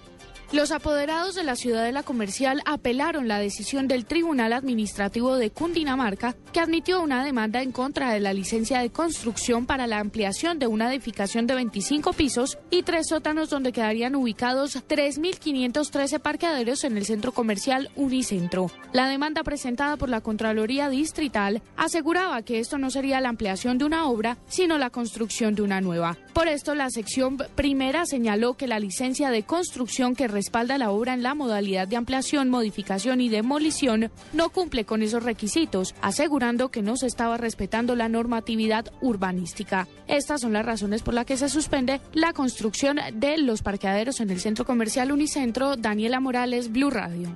Los 0.55 0.71
apoderados 0.71 1.35
de 1.35 1.43
la 1.43 1.57
Ciudadela 1.57 2.05
Comercial 2.05 2.63
apelaron 2.65 3.27
la 3.27 3.41
decisión 3.41 3.89
del 3.89 4.05
Tribunal 4.05 4.53
Administrativo 4.53 5.35
de 5.35 5.51
Cundinamarca, 5.51 6.37
que 6.53 6.61
admitió 6.61 7.03
una 7.03 7.25
demanda 7.25 7.61
en 7.61 7.73
contra 7.73 8.13
de 8.13 8.21
la 8.21 8.33
licencia 8.33 8.79
de 8.79 8.91
construcción 8.91 9.67
para 9.67 9.89
la 9.89 9.99
ampliación 9.99 10.61
de 10.61 10.69
una 10.69 10.95
edificación 10.95 11.49
de 11.49 11.57
25 11.57 12.13
pisos 12.13 12.57
y 12.71 12.85
tres 12.85 13.09
sótanos 13.09 13.51
donde 13.51 13.73
quedarían 13.73 14.15
ubicados 14.15 14.77
3.513 14.77 16.21
parqueaderos 16.21 16.85
en 16.85 16.99
el 16.99 17.05
centro 17.05 17.33
comercial 17.33 17.91
Unicentro. 17.97 18.71
La 18.93 19.09
demanda 19.09 19.43
presentada 19.43 19.97
por 19.97 20.09
la 20.09 20.21
Contraloría 20.21 20.89
Distrital 20.89 21.63
aseguraba 21.77 22.43
que 22.43 22.61
esto 22.61 22.79
no 22.79 22.91
sería 22.91 23.21
la 23.21 23.31
ampliación 23.31 23.77
de 23.77 23.87
una 23.87 24.07
obra, 24.07 24.39
sino 24.47 24.79
la 24.79 24.91
construcción 24.91 25.57
de 25.57 25.63
una 25.63 25.81
nueva. 25.81 26.17
Por 26.33 26.47
esto, 26.47 26.77
la 26.77 26.91
sección 26.91 27.39
primera 27.57 28.07
señaló 28.07 28.55
que 28.55 28.69
la 28.69 28.79
licencia 28.79 29.31
de 29.31 29.43
construcción 29.43 30.15
que 30.15 30.29
respalda 30.45 30.77
la 30.77 30.91
obra 30.91 31.15
en 31.15 31.23
la 31.23 31.35
modalidad 31.35 31.89
de 31.89 31.97
ampliación, 31.97 32.51
modificación 32.51 33.23
y 33.23 33.31
demolición, 33.31 34.11
no 34.35 34.51
cumple 34.51 34.85
con 34.85 35.01
esos 35.01 35.23
requisitos, 35.23 35.95
asegurando 36.03 36.71
que 36.71 36.83
no 36.83 36.99
se 36.99 37.07
estaba 37.07 37.39
respetando 37.39 37.97
la 37.97 38.11
normatividad 38.11 38.93
urbanística. 39.01 39.89
Estas 40.07 40.43
son 40.43 40.53
las 40.53 40.67
razones 40.67 41.01
por 41.01 41.15
las 41.15 41.25
que 41.25 41.39
se 41.39 41.49
suspende 41.49 42.03
la 42.13 42.35
construcción 42.35 42.99
de 43.15 43.39
los 43.39 43.63
parqueaderos 43.63 44.21
en 44.21 44.29
el 44.29 44.39
centro 44.39 44.67
comercial 44.67 45.13
Unicentro. 45.13 45.77
Daniela 45.77 46.21
Morales, 46.21 46.71
Blue 46.71 46.91
Radio. 46.91 47.35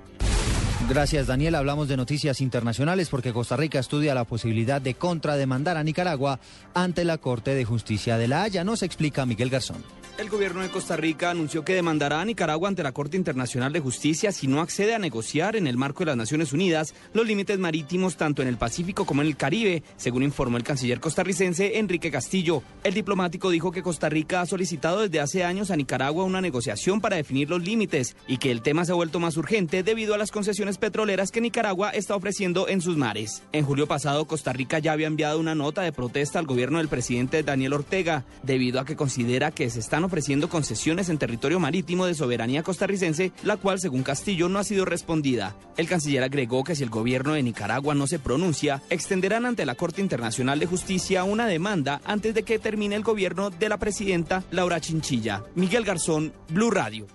Gracias, 0.90 1.26
Daniel. 1.26 1.54
Hablamos 1.54 1.88
de 1.88 1.96
noticias 1.96 2.42
internacionales 2.42 3.09
porque 3.09 3.32
Costa 3.32 3.56
Rica 3.56 3.78
estudia 3.78 4.14
la 4.14 4.24
posibilidad 4.24 4.82
de 4.82 4.94
contrademandar 4.94 5.78
a 5.78 5.82
Nicaragua 5.82 6.40
ante 6.74 7.06
la 7.06 7.16
Corte 7.16 7.54
de 7.54 7.64
Justicia 7.64 8.18
de 8.18 8.28
La 8.28 8.42
Haya. 8.42 8.64
Nos 8.64 8.82
explica 8.82 9.24
Miguel 9.24 9.48
Garzón. 9.48 9.97
El 10.18 10.30
gobierno 10.30 10.62
de 10.62 10.68
Costa 10.68 10.96
Rica 10.96 11.30
anunció 11.30 11.64
que 11.64 11.76
demandará 11.76 12.20
a 12.20 12.24
Nicaragua 12.24 12.68
ante 12.68 12.82
la 12.82 12.90
Corte 12.90 13.16
Internacional 13.16 13.72
de 13.72 13.78
Justicia 13.78 14.32
si 14.32 14.48
no 14.48 14.60
accede 14.60 14.92
a 14.92 14.98
negociar 14.98 15.54
en 15.54 15.68
el 15.68 15.76
marco 15.76 16.00
de 16.00 16.06
las 16.06 16.16
Naciones 16.16 16.52
Unidas 16.52 16.92
los 17.12 17.24
límites 17.24 17.56
marítimos 17.60 18.16
tanto 18.16 18.42
en 18.42 18.48
el 18.48 18.56
Pacífico 18.56 19.06
como 19.06 19.22
en 19.22 19.28
el 19.28 19.36
Caribe, 19.36 19.84
según 19.96 20.24
informó 20.24 20.56
el 20.56 20.64
canciller 20.64 20.98
costarricense 20.98 21.78
Enrique 21.78 22.10
Castillo. 22.10 22.64
El 22.82 22.94
diplomático 22.94 23.48
dijo 23.48 23.70
que 23.70 23.84
Costa 23.84 24.08
Rica 24.08 24.40
ha 24.40 24.46
solicitado 24.46 25.02
desde 25.02 25.20
hace 25.20 25.44
años 25.44 25.70
a 25.70 25.76
Nicaragua 25.76 26.24
una 26.24 26.40
negociación 26.40 27.00
para 27.00 27.14
definir 27.14 27.48
los 27.48 27.62
límites 27.62 28.16
y 28.26 28.38
que 28.38 28.50
el 28.50 28.60
tema 28.60 28.84
se 28.84 28.90
ha 28.90 28.96
vuelto 28.96 29.20
más 29.20 29.36
urgente 29.36 29.84
debido 29.84 30.14
a 30.14 30.18
las 30.18 30.32
concesiones 30.32 30.78
petroleras 30.78 31.30
que 31.30 31.40
Nicaragua 31.40 31.90
está 31.90 32.16
ofreciendo 32.16 32.66
en 32.66 32.80
sus 32.80 32.96
mares. 32.96 33.44
En 33.52 33.64
julio 33.64 33.86
pasado, 33.86 34.24
Costa 34.24 34.52
Rica 34.52 34.80
ya 34.80 34.90
había 34.90 35.06
enviado 35.06 35.38
una 35.38 35.54
nota 35.54 35.82
de 35.82 35.92
protesta 35.92 36.40
al 36.40 36.46
gobierno 36.46 36.78
del 36.78 36.88
presidente 36.88 37.44
Daniel 37.44 37.74
Ortega 37.74 38.24
debido 38.42 38.80
a 38.80 38.84
que 38.84 38.96
considera 38.96 39.52
que 39.52 39.70
se 39.70 39.78
están 39.78 40.07
ofreciendo 40.09 40.48
concesiones 40.48 41.09
en 41.09 41.18
territorio 41.18 41.61
marítimo 41.61 42.04
de 42.04 42.14
soberanía 42.14 42.62
costarricense, 42.62 43.32
la 43.44 43.56
cual, 43.56 43.78
según 43.78 44.02
Castillo, 44.02 44.48
no 44.48 44.59
ha 44.59 44.64
sido 44.64 44.84
respondida. 44.84 45.54
El 45.76 45.88
canciller 45.88 46.24
agregó 46.24 46.64
que 46.64 46.74
si 46.74 46.82
el 46.82 46.90
gobierno 46.90 47.34
de 47.34 47.42
Nicaragua 47.42 47.94
no 47.94 48.06
se 48.06 48.18
pronuncia, 48.18 48.82
extenderán 48.90 49.46
ante 49.46 49.64
la 49.64 49.76
Corte 49.76 50.00
Internacional 50.00 50.59
de 50.59 50.66
Justicia 50.66 51.24
una 51.24 51.46
demanda 51.46 52.00
antes 52.04 52.34
de 52.34 52.42
que 52.42 52.59
termine 52.59 52.96
el 52.96 53.04
gobierno 53.04 53.50
de 53.50 53.68
la 53.68 53.78
presidenta 53.78 54.42
Laura 54.50 54.80
Chinchilla. 54.80 55.44
Miguel 55.54 55.84
Garzón, 55.84 56.32
Blue 56.48 56.70
Radio. 56.70 57.06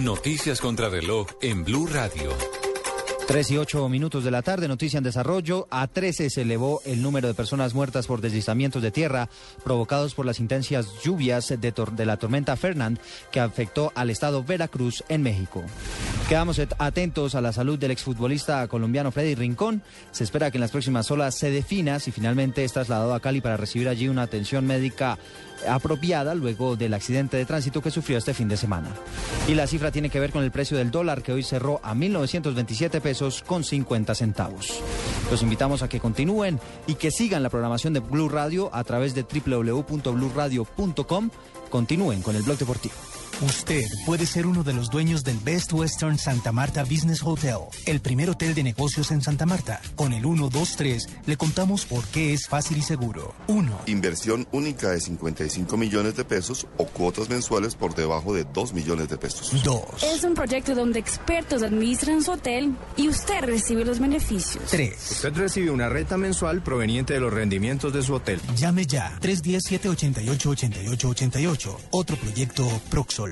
Noticias 0.00 0.60
contra 0.60 0.88
reloj 0.88 1.26
en 1.42 1.64
Blue 1.64 1.86
Radio. 1.86 2.61
3 3.26 3.50
y 3.52 3.56
8 3.56 3.88
minutos 3.88 4.24
de 4.24 4.30
la 4.30 4.42
tarde, 4.42 4.68
noticia 4.68 4.98
en 4.98 5.04
desarrollo. 5.04 5.68
A 5.70 5.86
13 5.86 6.28
se 6.28 6.42
elevó 6.42 6.82
el 6.84 7.02
número 7.02 7.28
de 7.28 7.34
personas 7.34 7.72
muertas 7.72 8.06
por 8.06 8.20
deslizamientos 8.20 8.82
de 8.82 8.90
tierra 8.90 9.28
provocados 9.64 10.14
por 10.14 10.26
las 10.26 10.40
intensas 10.40 10.88
lluvias 11.02 11.48
de, 11.48 12.04
la 12.04 12.16
tormenta 12.16 12.56
Fernand 12.56 12.98
que 13.30 13.40
afectó 13.40 13.92
al 13.94 14.10
estado 14.10 14.42
Veracruz 14.42 15.04
en 15.08 15.22
México. 15.22 15.62
Quedamos 16.28 16.60
atentos 16.78 17.34
a 17.34 17.40
la 17.40 17.52
salud 17.52 17.78
del 17.78 17.92
exfutbolista 17.92 18.66
colombiano 18.66 19.12
Freddy 19.12 19.34
Rincón. 19.34 19.82
Se 20.10 20.24
espera 20.24 20.50
que 20.50 20.58
en 20.58 20.62
las 20.62 20.72
próximas 20.72 21.10
horas 21.10 21.36
se 21.36 21.50
defina 21.50 22.00
si 22.00 22.10
finalmente 22.10 22.64
es 22.64 22.72
trasladado 22.72 23.14
a 23.14 23.20
Cali 23.20 23.40
para 23.40 23.56
recibir 23.56 23.88
allí 23.88 24.08
una 24.08 24.22
atención 24.22 24.66
médica 24.66 25.18
apropiada 25.68 26.34
luego 26.34 26.76
del 26.76 26.94
accidente 26.94 27.36
de 27.36 27.44
tránsito 27.44 27.82
que 27.82 27.90
sufrió 27.90 28.18
este 28.18 28.34
fin 28.34 28.48
de 28.48 28.56
semana. 28.56 28.88
Y 29.48 29.54
la 29.54 29.66
cifra 29.66 29.90
tiene 29.90 30.10
que 30.10 30.20
ver 30.20 30.30
con 30.30 30.44
el 30.44 30.50
precio 30.50 30.76
del 30.76 30.90
dólar 30.90 31.22
que 31.22 31.32
hoy 31.32 31.42
cerró 31.42 31.80
a 31.82 31.94
1.927 31.94 33.00
pesos 33.00 33.42
con 33.42 33.64
50 33.64 34.14
centavos. 34.14 34.80
Los 35.30 35.42
invitamos 35.42 35.82
a 35.82 35.88
que 35.88 36.00
continúen 36.00 36.60
y 36.86 36.94
que 36.94 37.10
sigan 37.10 37.42
la 37.42 37.50
programación 37.50 37.92
de 37.92 38.00
Blue 38.00 38.28
Radio 38.28 38.70
a 38.72 38.84
través 38.84 39.14
de 39.14 39.24
www.bluradio.com. 39.24 41.30
Continúen 41.70 42.22
con 42.22 42.36
el 42.36 42.42
blog 42.42 42.58
deportivo. 42.58 42.94
Usted 43.42 43.84
puede 44.06 44.24
ser 44.24 44.46
uno 44.46 44.62
de 44.62 44.72
los 44.72 44.88
dueños 44.88 45.24
del 45.24 45.36
Best 45.38 45.72
Western 45.72 46.16
Santa 46.16 46.52
Marta 46.52 46.84
Business 46.84 47.20
Hotel, 47.24 47.56
el 47.86 47.98
primer 48.00 48.30
hotel 48.30 48.54
de 48.54 48.62
negocios 48.62 49.10
en 49.10 49.20
Santa 49.20 49.46
Marta. 49.46 49.80
Con 49.96 50.12
el 50.12 50.22
123 50.22 51.08
le 51.26 51.36
contamos 51.36 51.84
por 51.84 52.04
qué 52.06 52.34
es 52.34 52.46
fácil 52.46 52.78
y 52.78 52.82
seguro. 52.82 53.34
1. 53.48 53.80
Inversión 53.86 54.46
única 54.52 54.90
de 54.90 55.00
55 55.00 55.76
millones 55.76 56.14
de 56.14 56.24
pesos 56.24 56.68
o 56.76 56.86
cuotas 56.86 57.28
mensuales 57.30 57.74
por 57.74 57.96
debajo 57.96 58.32
de 58.32 58.44
2 58.44 58.74
millones 58.74 59.08
de 59.08 59.18
pesos. 59.18 59.52
2. 59.64 59.82
Es 60.04 60.22
un 60.22 60.34
proyecto 60.34 60.76
donde 60.76 61.00
expertos 61.00 61.64
administran 61.64 62.22
su 62.22 62.30
hotel 62.30 62.76
y 62.96 63.08
usted 63.08 63.40
recibe 63.40 63.84
los 63.84 63.98
beneficios. 63.98 64.62
3. 64.70 64.96
Usted 65.10 65.34
recibe 65.34 65.72
una 65.72 65.88
renta 65.88 66.16
mensual 66.16 66.62
proveniente 66.62 67.14
de 67.14 67.20
los 67.20 67.32
rendimientos 67.32 67.92
de 67.92 68.04
su 68.04 68.14
hotel. 68.14 68.40
Llame 68.54 68.86
ya. 68.86 69.18
310-788-8888. 69.20 71.76
Otro 71.90 72.16
proyecto 72.16 72.68
Proxol. 72.88 73.31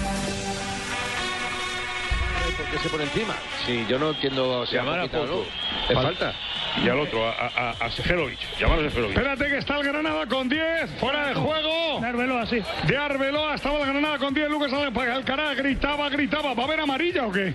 ¿Por 2.71 2.77
qué 2.79 2.83
se 2.83 2.89
pone 2.89 3.03
encima? 3.03 3.33
Sí, 3.65 3.85
yo 3.89 3.99
no 3.99 4.11
entiendo. 4.11 4.65
Si 4.65 4.75
Llamar 4.75 4.99
a 4.99 5.01
poquito, 5.03 5.21
Pozo. 5.21 5.45
¿no? 5.81 5.87
¿Te 5.87 5.93
falta? 5.93 6.33
Y 6.81 6.87
al 6.87 6.99
otro, 7.01 7.27
a, 7.27 7.31
a, 7.53 7.69
a 7.71 7.91
Seferovic. 7.91 8.39
Llamar 8.59 8.79
a 8.79 8.83
Seferovic. 8.83 9.17
Espérate 9.17 9.45
que 9.49 9.57
está 9.57 9.75
el 9.77 9.83
Granada 9.83 10.25
con 10.27 10.47
10, 10.47 10.91
fuera 10.99 11.27
de 11.27 11.33
juego. 11.35 11.99
De 11.99 12.07
Arbeloa, 12.07 12.45
sí. 12.45 12.61
De 12.87 12.97
Arbeloa 12.97 13.55
estaba 13.55 13.79
el 13.81 13.87
Granada 13.87 14.17
con 14.19 14.33
10, 14.33 14.49
Lucas 14.49 14.71
Alcaraz 14.71 15.57
gritaba, 15.57 16.07
gritaba. 16.09 16.53
¿Va 16.53 16.63
a 16.63 16.65
haber 16.65 16.79
amarilla 16.79 17.25
o 17.27 17.31
qué? 17.31 17.53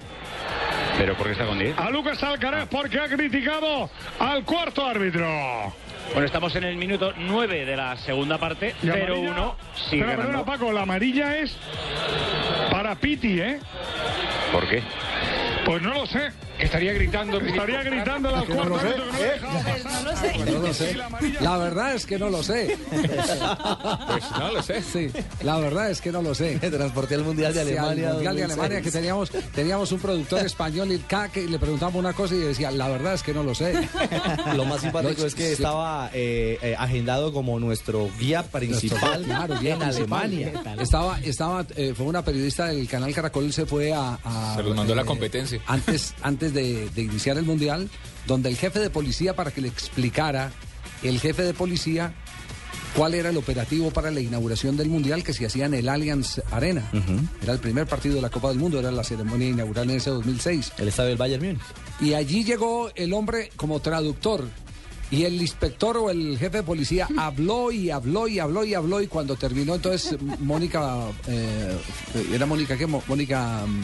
¿Pero 0.99 1.15
por 1.15 1.27
qué 1.27 1.33
está 1.33 1.47
con 1.47 1.59
10? 1.59 1.79
A 1.79 1.89
Lucas 1.91 2.23
Alcaraz 2.23 2.69
porque 2.69 2.99
ha 3.01 3.09
criticado 3.09 3.89
al 4.19 4.45
cuarto 4.45 4.85
árbitro. 4.87 5.27
Bueno, 6.13 6.27
estamos 6.27 6.55
en 6.57 6.65
el 6.65 6.77
minuto 6.77 7.13
9 7.17 7.65
de 7.65 7.77
la 7.77 7.97
segunda 7.97 8.39
parte, 8.39 8.75
Y 8.83 8.87
0-1, 8.87 8.93
amarilla- 8.93 9.53
sigue 9.91 10.05
Pero. 10.05 10.45
Paco, 10.45 10.73
la 10.73 10.83
amarilla 10.83 11.39
es 11.39 11.57
para 12.71 12.95
Piti, 12.95 13.41
¿eh? 13.41 13.59
¿Por 14.53 14.69
qué? 14.69 14.83
Pues 15.65 15.83
no 15.83 15.95
lo 15.95 16.07
sé. 16.07 16.31
Estaría 16.59 16.93
gritando. 16.95 17.39
Estaría 17.41 17.83
gritando 17.83 18.35
al 18.35 18.47
Que 18.47 18.55
no 18.55 18.65
lo 18.65 18.79
sé. 18.81 18.89
Eh. 18.89 19.41
No 20.51 20.59
lo 20.59 20.75
sé. 20.75 20.97
La 21.41 21.57
verdad 21.59 21.95
es 21.95 22.07
que 22.07 22.19
no 22.19 22.31
lo 22.31 22.43
sé. 22.43 22.77
Pues 22.91 24.25
no 24.39 24.53
lo 24.53 24.63
sé. 24.63 24.83
Sí, 24.83 25.11
la 25.43 25.59
verdad 25.59 25.91
es 25.91 26.01
que 26.01 26.13
no 26.13 26.23
lo 26.23 26.35
sé. 26.35 26.59
Transporté 26.71 27.15
al 27.17 27.25
Mundial 27.25 27.53
de 27.55 27.65
Sí, 27.65 27.71
al 27.73 27.79
Alemania. 27.79 28.13
Mundial 28.15 28.37
de 28.37 28.43
2006. 28.43 28.53
Alemania 28.59 28.83
que 28.83 28.91
teníamos, 28.91 29.31
teníamos 29.55 29.93
un 29.93 29.99
productor 30.01 30.47
español 30.47 30.93
y 30.93 30.99
cada 30.99 31.29
que 31.29 31.47
le 31.47 31.59
preguntamos 31.59 31.97
una 31.97 32.13
cosa 32.13 32.35
y 32.35 32.39
decía, 32.39 32.71
la 32.71 32.89
verdad 32.89 33.15
es 33.15 33.23
que 33.23 33.35
no 33.35 33.43
lo 33.43 33.55
sé. 33.55 33.75
Lo 34.55 34.65
más 34.65 34.81
simpático 34.81 35.21
Lo- 35.23 35.27
es 35.27 35.35
que 35.35 35.47
sí. 35.49 35.53
estaba 35.55 36.11
eh, 36.13 36.59
eh, 36.63 36.75
agendado 36.79 37.33
como 37.33 37.59
nuestro 37.61 38.09
guía 38.19 38.43
principal 38.45 39.23
Claro, 39.25 39.59
guía 39.61 39.75
en 39.75 39.79
principal. 39.81 40.23
Alemania. 40.25 40.53
Estaba, 40.81 41.19
estaba, 41.21 41.67
eh, 41.77 41.93
fue 41.97 42.07
una 42.07 42.23
periodista 42.25 42.67
del 42.67 42.87
canal 42.89 43.13
Caracol, 43.15 43.53
se 43.53 43.67
fue 43.67 43.93
a. 43.93 44.19
a- 44.25 44.55
Se 44.57 44.63
los 44.63 44.75
mandó 44.75 44.95
la 44.95 45.05
competencia. 45.05 45.61
Antes, 45.67 46.15
antes 46.23 46.46
de, 46.55 46.89
de 46.91 47.03
iniciar 47.03 47.39
el 47.39 47.45
mundial, 47.45 47.89
donde 48.27 48.49
el 48.49 48.57
jefe 48.57 48.81
de 48.81 48.91
policía, 48.91 49.35
para 49.37 49.51
que 49.51 49.61
le 49.61 49.69
explicara, 49.69 50.53
el 51.03 51.21
jefe 51.21 51.43
de 51.43 51.55
policía, 51.55 52.15
cuál 52.97 53.15
era 53.15 53.29
el 53.29 53.37
operativo 53.37 53.91
para 53.91 54.11
la 54.11 54.21
inauguración 54.21 54.77
del 54.77 54.89
mundial 54.89 55.23
que 55.23 55.35
se 55.35 55.45
hacía 55.45 55.67
en 55.67 55.75
el 55.75 55.89
Allianz 55.89 56.41
Arena. 56.51 56.91
Era 57.43 57.53
el 57.53 57.59
primer 57.59 57.87
partido 57.87 58.15
de 58.17 58.23
la 58.23 58.31
Copa 58.31 58.49
del 58.49 58.59
Mundo, 58.59 58.79
era 58.79 58.91
la 58.91 59.05
ceremonia 59.05 59.49
inaugural 59.49 59.91
en 59.91 59.97
ese 59.97 60.11
2006. 60.11 60.73
El 60.79 60.89
estadio 60.89 61.11
del 61.11 61.19
Bayern 61.19 61.45
Múnich. 61.45 61.61
Y 62.01 62.15
allí 62.15 62.43
llegó 62.43 62.91
el 62.95 63.13
hombre 63.13 63.51
como 63.57 63.81
traductor. 63.81 64.49
Y 65.11 65.23
el 65.23 65.41
inspector 65.41 65.97
o 65.99 66.11
el 66.11 66.37
jefe 66.39 66.59
de 66.59 66.63
policía 66.63 67.07
habló 67.19 67.71
y 67.71 67.91
habló 67.91 68.27
y 68.27 68.39
habló 68.39 68.65
y 68.65 68.75
habló 68.75 69.01
y 69.01 69.07
cuando 69.07 69.37
terminó 69.37 69.75
entonces 69.75 70.17
Mónica, 70.41 70.97
eh, 71.29 71.79
era 72.33 72.47
Mónica 72.47 72.77
qué, 72.77 72.87
Mónica, 72.87 73.65
mm, 73.67 73.83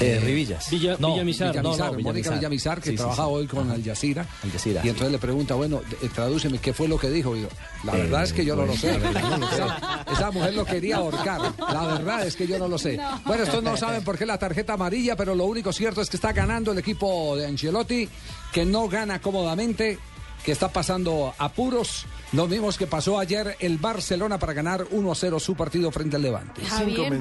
Eh, 0.00 0.20
Rivillas. 0.22 0.70
Villa, 0.70 0.96
No, 0.98 1.12
Villamizar, 1.12 1.50
Villamizar, 1.50 1.78
no, 1.78 1.86
no, 1.86 1.92
Mónica 1.92 2.08
Mónica 2.08 2.30
Villamizar, 2.30 2.80
que 2.80 2.90
Sí, 2.90 2.96
trabaja 2.96 3.22
sí. 3.24 3.28
hoy 3.32 3.46
con 3.46 3.70
Al 3.70 3.82
Jazeera. 3.84 4.26
Al 4.44 4.52
Jazeera, 4.52 4.80
Y 4.80 4.82
sí. 4.84 4.88
entonces 4.90 5.12
le 5.12 5.18
pregunta, 5.18 5.54
bueno, 5.54 5.80
eh, 6.02 6.08
tradúceme, 6.14 6.58
¿qué 6.58 6.72
fue 6.72 6.86
lo 6.88 6.98
que 6.98 7.10
dijo? 7.10 7.36
Y 7.36 7.42
yo, 7.42 7.48
la 7.84 7.94
Eh, 7.94 8.02
verdad 8.02 8.22
es 8.24 8.32
que 8.32 8.44
yo 8.44 8.54
no 8.56 8.64
lo 8.66 8.76
sé. 8.76 8.92
la 8.92 8.98
verdad 9.10 9.30
no 9.30 9.36
lo 9.38 9.48
sé. 9.48 9.54
Esa, 9.58 10.04
esa 10.12 10.30
mujer 10.30 10.54
lo 10.54 10.64
quería 10.64 10.96
ahorcar. 10.96 11.40
La 11.72 11.86
verdad 11.86 12.26
es 12.26 12.36
que 12.36 12.46
yo 12.46 12.58
no 12.58 12.68
lo 12.68 12.78
sé. 12.78 12.98
Bueno, 13.24 13.42
estos 13.44 13.62
no 13.62 13.76
saben 13.76 14.04
por 14.04 14.16
qué 14.16 14.24
la 14.26 14.38
tarjeta 14.38 14.74
amarilla, 14.74 15.16
pero 15.16 15.34
lo 15.34 15.44
único 15.46 15.72
cierto 15.72 16.00
es 16.00 16.08
que 16.10 16.16
está 16.16 16.32
ganando 16.32 16.72
el 16.72 16.78
equipo 16.78 17.36
de 17.36 17.46
Ancelotti, 17.46 18.08
que 18.52 18.64
no 18.64 18.88
gana 18.88 19.20
cómodamente, 19.20 19.98
que 20.44 20.52
está 20.52 20.68
pasando 20.68 21.34
apuros. 21.38 22.06
Lo 22.32 22.46
mismo 22.46 22.68
que 22.78 22.86
pasó 22.86 23.18
ayer 23.18 23.56
el 23.60 23.78
Barcelona 23.78 24.38
para 24.38 24.52
ganar 24.52 24.86
1 24.90 25.12
a 25.12 25.14
0 25.14 25.40
su 25.40 25.54
partido 25.54 25.90
frente 25.90 26.16
al 26.16 26.22
Levante. 26.22 26.62
Javier. 26.64 27.12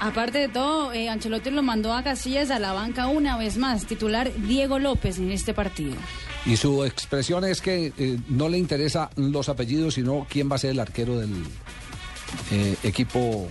Aparte 0.00 0.38
de 0.38 0.48
todo, 0.48 0.92
eh, 0.92 1.08
Ancelotti 1.08 1.50
lo 1.50 1.62
mandó 1.62 1.94
a 1.94 2.02
Casillas 2.02 2.50
a 2.50 2.58
la 2.58 2.72
banca 2.72 3.06
una 3.06 3.36
vez 3.36 3.56
más, 3.56 3.86
titular 3.86 4.30
Diego 4.34 4.78
López 4.78 5.18
en 5.18 5.30
este 5.30 5.54
partido. 5.54 5.96
Y 6.44 6.56
su 6.56 6.84
expresión 6.84 7.44
es 7.44 7.60
que 7.60 7.92
eh, 7.96 8.18
no 8.28 8.48
le 8.48 8.58
interesa 8.58 9.10
los 9.16 9.48
apellidos, 9.48 9.94
sino 9.94 10.26
quién 10.28 10.50
va 10.50 10.56
a 10.56 10.58
ser 10.58 10.70
el 10.70 10.80
arquero 10.80 11.18
del 11.18 11.44
eh, 12.52 12.76
equipo 12.82 13.48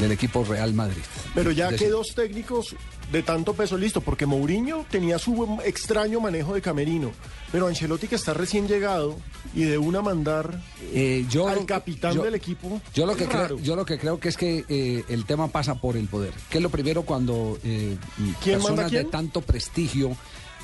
del 0.00 0.12
equipo 0.12 0.44
Real 0.44 0.72
Madrid. 0.74 1.02
Pero 1.34 1.50
ya 1.52 1.74
que 1.74 1.88
dos 1.88 2.14
técnicos 2.14 2.74
de 3.12 3.22
tanto 3.22 3.54
peso 3.54 3.76
listo, 3.76 4.00
porque 4.00 4.26
Mourinho 4.26 4.84
tenía 4.90 5.18
su 5.18 5.58
extraño 5.64 6.20
manejo 6.20 6.54
de 6.54 6.62
camerino, 6.62 7.12
pero 7.52 7.66
Ancelotti 7.68 8.08
que 8.08 8.14
está 8.16 8.34
recién 8.34 8.66
llegado 8.66 9.16
y 9.54 9.62
de 9.64 9.78
una 9.78 10.02
mandar 10.02 10.60
eh, 10.92 11.24
yo 11.30 11.46
al 11.46 11.56
lo- 11.60 11.66
capitán 11.66 12.14
yo- 12.14 12.22
del 12.24 12.34
equipo. 12.34 12.80
Yo 12.94 13.06
lo, 13.06 13.14
que 13.14 13.26
creo, 13.26 13.58
yo 13.60 13.76
lo 13.76 13.84
que 13.84 13.98
creo 13.98 14.18
que 14.18 14.28
es 14.30 14.36
que 14.36 14.64
eh, 14.68 15.04
el 15.08 15.26
tema 15.26 15.48
pasa 15.48 15.74
por 15.76 15.96
el 15.96 16.08
poder. 16.08 16.32
¿Qué 16.50 16.58
es 16.58 16.62
lo 16.62 16.70
primero 16.70 17.02
cuando 17.02 17.58
eh, 17.62 17.96
¿Quién 18.42 18.56
personas 18.56 18.62
manda 18.76 18.88
quién? 18.88 19.04
de 19.04 19.10
tanto 19.10 19.42
prestigio 19.42 20.16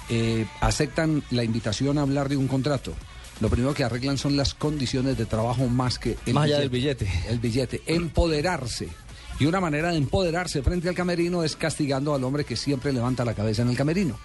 eh, 0.08 0.46
aceptan 0.60 1.22
la 1.30 1.44
invitación 1.44 1.98
a 1.98 2.02
hablar 2.02 2.28
de 2.28 2.36
un 2.36 2.48
contrato? 2.48 2.94
Lo 3.40 3.48
primero 3.48 3.72
que 3.74 3.84
arreglan 3.84 4.18
son 4.18 4.36
las 4.36 4.54
condiciones 4.54 5.16
de 5.16 5.24
trabajo 5.26 5.66
más 5.68 5.98
que 5.98 6.16
el 6.26 6.34
Más 6.34 6.44
allá 6.44 6.58
del 6.58 6.68
billete. 6.70 7.08
El 7.28 7.38
billete, 7.38 7.80
empoderarse. 7.86 8.88
Y 9.40 9.46
una 9.46 9.58
manera 9.58 9.90
de 9.90 9.96
empoderarse 9.96 10.62
frente 10.62 10.90
al 10.90 10.94
camerino 10.94 11.42
es 11.42 11.56
castigando 11.56 12.14
al 12.14 12.22
hombre 12.24 12.44
que 12.44 12.56
siempre 12.56 12.92
levanta 12.92 13.24
la 13.24 13.32
cabeza 13.32 13.62
en 13.62 13.70
el 13.70 13.76
camerino, 13.76 14.18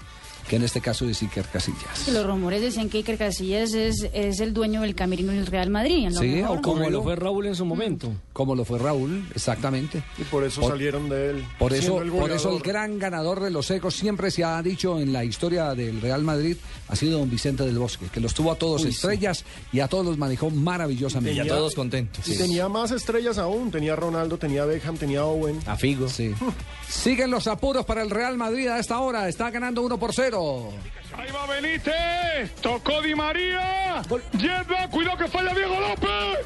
que 0.49 0.55
en 0.57 0.63
este 0.63 0.79
caso 0.81 1.09
es 1.09 1.21
Iker 1.21 1.45
Casillas. 1.47 2.07
Los 2.09 2.25
rumores 2.25 2.61
decían 2.61 2.89
que 2.89 2.97
Iker 2.99 3.17
Casillas 3.17 3.73
es, 3.73 4.07
es 4.13 4.39
el 4.39 4.53
dueño 4.53 4.81
del 4.81 4.93
camerino 4.95 5.31
del 5.31 5.45
Real 5.47 5.69
Madrid. 5.69 6.05
a 6.07 6.09
lo 6.11 6.19
Sí, 6.19 6.27
mejor. 6.27 6.57
o 6.57 6.61
como 6.61 6.89
lo 6.89 7.01
fue 7.03 7.15
Raúl 7.15 7.47
en 7.47 7.55
su 7.55 7.65
momento. 7.65 8.11
Como 8.33 8.53
lo 8.55 8.63
fue 8.65 8.77
Raúl, 8.79 9.27
exactamente. 9.33 10.03
Y 10.17 10.23
por 10.23 10.43
eso 10.43 10.61
Por- 10.61 10.71
salieron 10.71 11.09
de 11.09 11.31
él. 11.31 11.45
Por 11.57 11.73
eso, 11.73 12.01
el 12.01 12.11
por 12.11 12.31
eso 12.31 12.55
el 12.55 12.61
gran 12.61 12.99
ganador 12.99 13.39
de 13.41 13.49
los 13.49 13.69
ecos 13.71 13.95
siempre 13.95 14.29
se 14.31 14.43
ha 14.43 14.61
dicho 14.61 14.99
en 14.99 15.11
la 15.13 15.23
historia 15.23 15.73
del 15.73 16.01
Real 16.01 16.23
Madrid 16.23 16.57
ha 16.89 16.95
sido 16.95 17.19
don 17.19 17.29
Vicente 17.29 17.63
del 17.63 17.77
Bosque, 17.79 18.05
que 18.11 18.19
los 18.19 18.33
tuvo 18.33 18.51
a 18.51 18.55
todos 18.55 18.83
Uy, 18.83 18.91
sí. 18.91 18.95
estrellas 18.95 19.43
y 19.71 19.79
a 19.79 19.87
todos 19.87 20.05
los 20.05 20.17
manejó 20.17 20.49
maravillosamente. 20.51 21.41
Tenía- 21.41 21.55
contentos. 21.75 22.27
Y 22.27 22.37
tenía 22.37 22.69
más 22.69 22.91
estrellas 22.91 23.37
aún. 23.37 23.71
Tenía 23.71 23.95
Ronaldo, 23.95 24.37
tenía 24.37 24.65
Beckham, 24.65 24.97
tenía 24.97 25.25
Owen. 25.25 25.59
A 25.65 25.75
Figo. 25.75 26.07
Sí. 26.07 26.33
Siguen 26.89 27.31
los 27.31 27.47
apuros 27.47 27.85
para 27.85 28.01
el 28.03 28.09
Real 28.09 28.37
Madrid 28.37 28.67
a 28.67 28.79
esta 28.79 28.99
hora. 28.99 29.27
Está 29.27 29.49
ganando 29.49 29.81
1 29.81 29.97
por 29.97 30.13
0. 30.13 30.34
Ahí 30.35 31.31
va 31.31 31.45
Benítez, 31.45 32.53
tocó 32.61 33.01
Di 33.01 33.15
María, 33.15 34.01
Yedra, 34.37 34.89
cuidado 34.89 35.17
que 35.17 35.27
falla 35.29 35.53
Diego 35.53 35.79
López. 35.79 36.45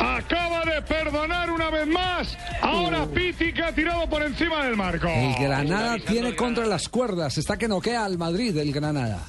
Acaba 0.00 0.64
de 0.64 0.82
perdonar 0.82 1.48
una 1.50 1.70
vez 1.70 1.86
más. 1.86 2.36
Ahora 2.60 3.06
Piti 3.06 3.52
que 3.52 3.62
ha 3.62 3.72
tirado 3.72 4.08
por 4.08 4.20
encima 4.20 4.64
del 4.64 4.76
marco. 4.76 5.06
El 5.06 5.34
Granada 5.34 5.96
tiene 6.04 6.34
contra 6.34 6.66
las 6.66 6.88
cuerdas. 6.88 7.38
Está 7.38 7.56
que 7.56 7.68
noquea 7.68 8.04
al 8.04 8.18
Madrid 8.18 8.56
el 8.56 8.72
Granada. 8.72 9.20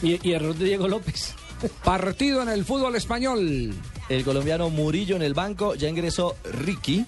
Y, 0.00 0.30
error 0.30 0.54
de 0.54 0.66
Diego 0.66 0.86
López. 0.86 1.34
Partido 1.84 2.40
en 2.40 2.50
el 2.50 2.64
fútbol 2.64 2.94
español. 2.94 3.74
El 4.08 4.24
colombiano 4.24 4.70
Murillo 4.70 5.16
en 5.16 5.22
el 5.22 5.34
banco, 5.34 5.74
ya 5.74 5.88
ingresó 5.88 6.36
Ricky 6.44 7.04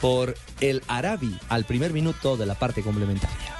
por 0.00 0.34
el 0.60 0.82
Arabi 0.88 1.38
al 1.50 1.64
primer 1.64 1.92
minuto 1.92 2.38
de 2.38 2.46
la 2.46 2.54
parte 2.54 2.82
complementaria. 2.82 3.56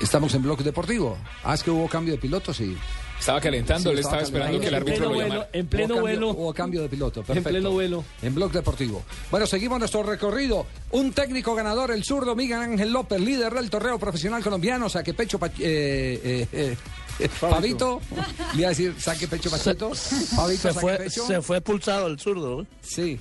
Estamos 0.00 0.34
en 0.34 0.42
bloque 0.42 0.64
deportivo. 0.64 1.18
Ah, 1.44 1.54
es 1.54 1.62
que 1.62 1.70
hubo 1.70 1.86
cambio 1.88 2.14
de 2.14 2.18
piloto, 2.20 2.54
sí. 2.54 2.76
Estaba 3.18 3.38
calentando, 3.38 3.90
Sí, 3.90 3.92
él 3.92 3.98
estaba 3.98 4.22
esperando 4.22 4.58
que 4.58 4.68
el 4.68 4.74
árbitro 4.74 5.04
lo 5.04 5.08
vuelo, 5.14 5.28
llamara. 5.28 5.50
en 5.52 5.66
pleno 5.66 5.84
Hubo 5.84 5.94
cambio- 5.96 6.00
vuelo. 6.00 6.30
Hubo 6.30 6.54
cambio 6.54 6.82
de 6.82 6.88
piloto, 6.88 7.20
En 7.20 7.26
perfecto. 7.26 7.48
pleno 7.50 7.70
vuelo. 7.70 8.04
En 8.22 8.34
Blog 8.34 8.50
Deportivo. 8.50 9.04
Bueno, 9.30 9.46
seguimos 9.46 9.78
nuestro 9.78 10.02
recorrido. 10.02 10.64
Un 10.92 11.12
técnico 11.12 11.54
ganador, 11.54 11.90
el 11.90 12.02
zurdo 12.02 12.34
Miguel 12.34 12.60
Ángel 12.60 12.90
López, 12.90 13.20
líder 13.20 13.52
del 13.52 13.68
torneo 13.68 13.98
profesional 13.98 14.42
colombiano, 14.42 14.88
saque 14.88 15.12
pecho 15.12 15.38
Pa- 15.38 15.48
eh, 15.48 16.48
eh, 16.50 16.76
eh, 17.20 17.28
Pavito. 17.38 18.00
Le 18.54 18.60
iba 18.60 18.68
a 18.68 18.70
decir 18.70 18.94
saque 18.98 19.28
pecho 19.28 19.50
Pachito. 19.50 19.90
Pavito, 20.36 20.62
se 20.62 20.68
saque 20.72 20.80
fue, 20.80 20.96
pecho. 20.96 21.26
se 21.26 21.42
fue 21.42 21.58
expulsado 21.58 22.06
el 22.06 22.18
zurdo. 22.18 22.66
Sí. 22.80 23.20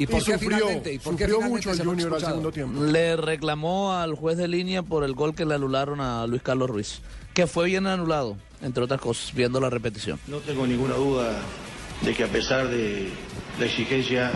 ¿Y 0.00 0.06
por 0.06 0.24
qué 0.24 0.38
finalmente? 0.38 0.94
¿Y 0.94 0.98
por 0.98 1.14
qué 1.14 1.26
finalmente 1.26 1.74
se 1.74 1.84
fue 1.84 1.94
expulsado? 1.94 2.50
Le 2.86 3.16
reclamó 3.16 3.92
al 3.92 4.14
juez 4.14 4.38
de 4.38 4.48
línea 4.48 4.82
por 4.82 5.04
el 5.04 5.12
gol 5.12 5.34
que 5.34 5.44
le 5.44 5.54
anularon 5.54 6.00
a 6.00 6.26
Luis 6.26 6.40
Carlos 6.40 6.70
Ruiz, 6.70 7.02
que 7.34 7.46
fue 7.46 7.66
bien 7.66 7.86
anulado, 7.86 8.38
entre 8.62 8.82
otras 8.82 8.98
cosas, 8.98 9.34
viendo 9.34 9.60
la 9.60 9.68
repetición. 9.68 10.18
No 10.26 10.38
tengo 10.38 10.66
ninguna 10.66 10.94
duda 10.94 11.42
de 12.00 12.14
que 12.14 12.24
a 12.24 12.28
pesar 12.28 12.68
de 12.68 13.10
la 13.58 13.66
exigencia 13.66 14.32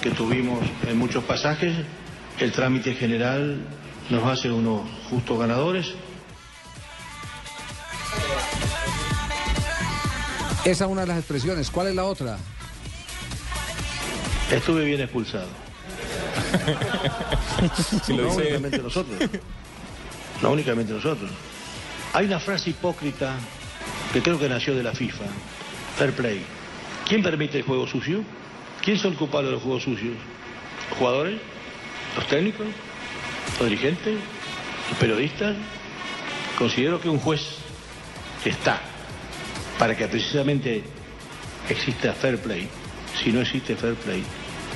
que 0.00 0.10
tuvimos 0.10 0.60
en 0.86 0.96
muchos 0.96 1.24
pasajes, 1.24 1.74
el 2.38 2.52
trámite 2.52 2.94
general 2.94 3.60
nos 4.08 4.22
hace 4.22 4.52
unos 4.52 4.88
justos 5.10 5.36
ganadores. 5.36 5.94
Esa 10.64 10.84
es 10.84 10.90
una 10.92 11.00
de 11.00 11.08
las 11.08 11.18
expresiones. 11.18 11.72
¿Cuál 11.72 11.88
es 11.88 11.96
la 11.96 12.04
otra? 12.04 12.38
Estuve 14.52 14.84
bien 14.84 15.00
expulsado. 15.00 15.48
no 18.08 18.16
lo 18.16 18.24
dice- 18.24 18.36
únicamente 18.36 18.78
nosotros. 18.78 19.30
No 20.42 20.50
únicamente 20.50 20.92
nosotros. 20.92 21.30
Hay 22.12 22.26
una 22.26 22.38
frase 22.40 22.70
hipócrita 22.70 23.34
que 24.12 24.20
creo 24.22 24.38
que 24.38 24.48
nació 24.48 24.74
de 24.76 24.82
la 24.82 24.92
FIFA. 24.92 25.24
Fair 25.96 26.12
play. 26.12 26.44
¿Quién 27.08 27.22
permite 27.22 27.58
el 27.58 27.64
juego 27.64 27.86
sucio? 27.86 28.22
¿Quién 28.82 28.98
son 28.98 29.14
culpables 29.14 29.50
de 29.50 29.54
los 29.54 29.62
juegos 29.62 29.82
sucios? 29.84 30.14
¿Los 30.90 30.98
jugadores? 30.98 31.40
¿Los 32.16 32.26
técnicos? 32.26 32.66
¿Los 33.58 33.68
dirigentes? 33.68 34.18
¿Los 34.90 34.98
periodistas? 34.98 35.56
Considero 36.58 37.00
que 37.00 37.08
un 37.08 37.18
juez 37.18 37.40
está 38.44 38.80
para 39.78 39.96
que 39.96 40.06
precisamente 40.06 40.82
exista 41.68 42.12
fair 42.12 42.38
play. 42.38 42.68
Si 43.22 43.32
no 43.32 43.40
existe 43.40 43.76
fair 43.76 43.94
play, 43.94 44.22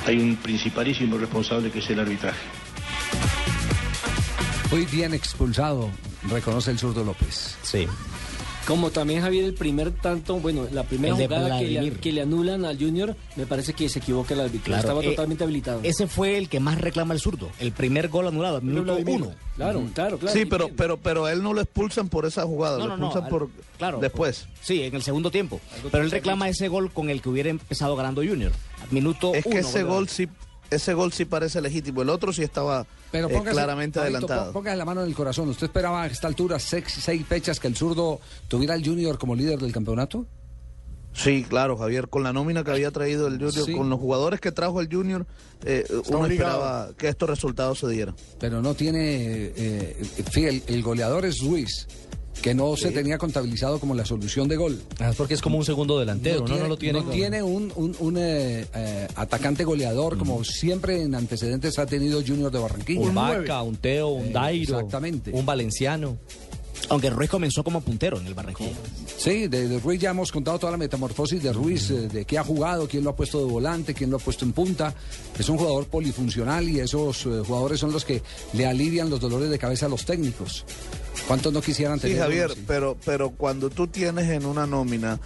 hay 0.06 0.18
un 0.18 0.36
principalísimo 0.36 1.18
responsable 1.18 1.70
que 1.70 1.80
es 1.80 1.90
el 1.90 2.00
arbitraje. 2.00 2.38
Muy 4.70 4.84
bien 4.86 5.14
expulsado, 5.14 5.90
reconoce 6.28 6.70
el 6.70 6.78
zurdo 6.78 7.04
López. 7.04 7.56
Sí. 7.62 7.86
Como 8.66 8.90
también 8.90 9.20
Javier, 9.22 9.44
el 9.44 9.54
primer 9.54 9.92
tanto, 9.92 10.40
bueno, 10.40 10.66
la 10.72 10.82
primera 10.82 11.16
El 11.16 11.26
jugada 11.28 11.58
que 11.60 11.66
le, 11.66 11.92
que 11.92 12.20
anulan 12.20 12.64
al 12.64 12.76
Junior, 12.78 13.14
me 13.36 13.46
parece 13.46 13.72
que 13.74 13.88
se 13.88 14.00
equivoca 14.00 14.34
el 14.34 14.40
árbitro. 14.40 14.64
Claro, 14.64 14.80
Estaba 14.80 15.02
eh, 15.04 15.10
totalmente 15.10 15.44
habilitado. 15.44 15.80
Ese 15.84 16.06
fue 16.08 16.36
el 16.36 16.48
que 16.48 16.58
más 16.60 16.80
reclama 16.80 17.14
el 17.14 17.20
zurdo. 17.20 17.48
El 17.60 17.72
primer 17.72 18.08
gol 18.08 18.26
anulado, 18.26 18.56
al 18.56 18.62
minuto 18.62 18.96
uno. 19.06 19.32
Claro, 19.56 19.82
claro, 19.94 20.18
claro. 20.18 20.36
Sí, 20.38 20.44
pero, 20.44 20.68
pero, 20.76 20.96
pero 20.98 21.24
a 21.26 21.32
él 21.32 21.42
no 21.42 21.54
lo 21.54 21.60
expulsan 21.60 22.08
por 22.08 22.26
esa 22.26 22.42
jugada, 22.44 22.76
No, 22.78 22.86
lo 22.88 22.96
no, 22.96 22.96
no, 22.96 23.06
expulsan 23.06 23.24
al- 23.24 23.30
por 23.30 23.48
claro, 23.78 23.98
después. 24.00 24.46
Sí, 24.60 24.82
en 24.82 24.94
el 24.94 25.02
segundo 25.02 25.30
tiempo. 25.30 25.60
Pero 25.90 26.02
él 26.04 26.10
reclama 26.10 26.48
ese 26.48 26.68
gol 26.68 26.90
con 26.92 27.08
el 27.08 27.22
que 27.22 27.28
hubiera 27.28 27.48
empezado 27.48 27.94
ganando 27.96 28.22
Junior. 28.22 28.52
Minuto 28.90 29.32
Es 29.34 29.44
que 29.44 29.50
uno, 29.50 29.58
ese 29.60 29.78
¿verdad? 29.82 29.94
gol 29.94 30.08
sí, 30.08 30.28
ese 30.70 30.94
gol 30.94 31.12
sí 31.12 31.24
parece 31.24 31.60
legítimo. 31.60 32.02
El 32.02 32.08
otro 32.10 32.32
sí 32.32 32.42
estaba 32.42 32.86
Pero 33.12 33.28
eh, 33.30 33.42
claramente 33.50 33.98
adelantado. 34.00 34.46
pó- 34.52 34.60
Póngase 34.60 34.76
la 34.76 34.84
mano 34.84 35.02
en 35.02 35.08
el 35.08 35.14
corazón. 35.14 35.48
¿Usted 35.48 35.66
esperaba 35.66 36.02
a 36.02 36.06
esta 36.06 36.26
altura, 36.28 36.58
seis, 36.58 36.84
seis 36.88 37.24
fechas, 37.26 37.58
que 37.60 37.68
el 37.68 37.76
zurdo 37.76 38.20
tuviera 38.48 38.74
el 38.74 38.84
Junior 38.84 39.18
como 39.18 39.34
líder 39.34 39.58
del 39.58 39.72
campeonato? 39.72 40.26
Sí, 41.14 41.46
claro, 41.48 41.78
Javier, 41.78 42.08
con 42.08 42.22
la 42.22 42.32
nómina 42.34 42.62
que 42.62 42.70
había 42.72 42.90
traído 42.90 43.26
el 43.26 43.34
Junior, 43.38 43.64
Sí. 43.64 43.72
con 43.72 43.88
los 43.88 43.98
jugadores 43.98 44.38
que 44.38 44.52
trajo 44.52 44.82
el 44.82 44.88
Junior, 44.92 45.26
eh, 45.64 45.84
uno 45.88 46.18
obligado. 46.20 46.28
esperaba 46.28 46.88
que 46.98 47.08
estos 47.08 47.30
resultados 47.30 47.78
se 47.78 47.88
dieran. 47.88 48.14
Pero 48.38 48.60
no 48.60 48.74
tiene. 48.74 49.52
Eh, 49.56 50.02
el, 50.34 50.62
el 50.66 50.82
goleador 50.82 51.24
es 51.24 51.40
Ruiz, 51.40 51.86
que 52.42 52.54
no 52.54 52.76
se 52.76 52.90
tenía 52.92 53.18
contabilizado 53.18 53.80
como 53.80 53.94
la 53.94 54.04
solución 54.04 54.46
de 54.48 54.56
gol. 54.56 54.80
Ah, 55.00 55.10
es 55.10 55.16
porque 55.16 55.34
es 55.34 55.40
como 55.42 55.58
un 55.58 55.64
segundo 55.64 55.98
delantero, 55.98 56.46
¿no? 56.46 56.56
No, 56.56 56.68
lo 56.68 56.76
tiene. 56.76 57.00
no 57.00 57.10
tiene 57.10 57.42
un, 57.42 57.72
un- 57.74 57.96
un, 57.98 58.16
eh, 58.18 58.66
eh, 58.74 59.08
atacante 59.16 59.64
goleador, 59.64 60.16
como 60.16 60.44
siempre 60.44 61.02
en 61.02 61.14
antecedentes 61.14 61.78
ha 61.78 61.86
tenido 61.86 62.22
Junior 62.24 62.52
de 62.52 62.58
Barranquilla. 62.58 63.00
Un 63.00 63.14
Vaca, 63.14 63.62
un 63.62 63.76
Teo, 63.76 64.08
un 64.08 64.26
Eh, 64.26 64.30
Dairo. 64.32 64.76
Exactamente. 64.78 65.32
Un 65.32 65.44
Valenciano. 65.46 66.16
Aunque 66.88 67.10
Ruiz 67.10 67.28
comenzó 67.28 67.64
como 67.64 67.80
puntero 67.80 68.18
en 68.20 68.26
el 68.28 68.34
Barranquilla. 68.34 68.76
Sí, 69.18 69.48
de, 69.48 69.66
de 69.68 69.80
Ruiz 69.80 70.00
ya 70.00 70.10
hemos 70.10 70.30
contado 70.30 70.58
toda 70.58 70.70
la 70.72 70.78
metamorfosis 70.78 71.42
de 71.42 71.52
Ruiz, 71.52 71.90
eh, 71.90 72.06
de 72.08 72.24
qué 72.24 72.38
ha 72.38 72.44
jugado, 72.44 72.86
quién 72.86 73.02
lo 73.02 73.10
ha 73.10 73.16
puesto 73.16 73.38
de 73.44 73.50
volante, 73.50 73.92
quién 73.92 74.10
lo 74.10 74.18
ha 74.18 74.20
puesto 74.20 74.44
en 74.44 74.52
punta. 74.52 74.94
Es 75.36 75.48
un 75.48 75.58
jugador 75.58 75.86
polifuncional 75.86 76.68
y 76.68 76.78
esos 76.78 77.26
eh, 77.26 77.42
jugadores 77.44 77.80
son 77.80 77.92
los 77.92 78.04
que 78.04 78.22
le 78.52 78.66
alivian 78.66 79.10
los 79.10 79.18
dolores 79.20 79.50
de 79.50 79.58
cabeza 79.58 79.86
a 79.86 79.88
los 79.88 80.04
técnicos. 80.04 80.64
¿Cuántos 81.26 81.52
no 81.52 81.60
quisieran 81.60 81.98
Sí, 81.98 82.08
tener? 82.08 82.18
Javier, 82.22 82.44
uno 82.46 82.52
así? 82.52 82.64
pero, 82.68 82.96
pero 83.04 83.30
cuando 83.30 83.68
tú 83.70 83.88
tienes 83.88 84.28
en 84.30 84.46
una 84.46 84.66
nómina 84.66 85.18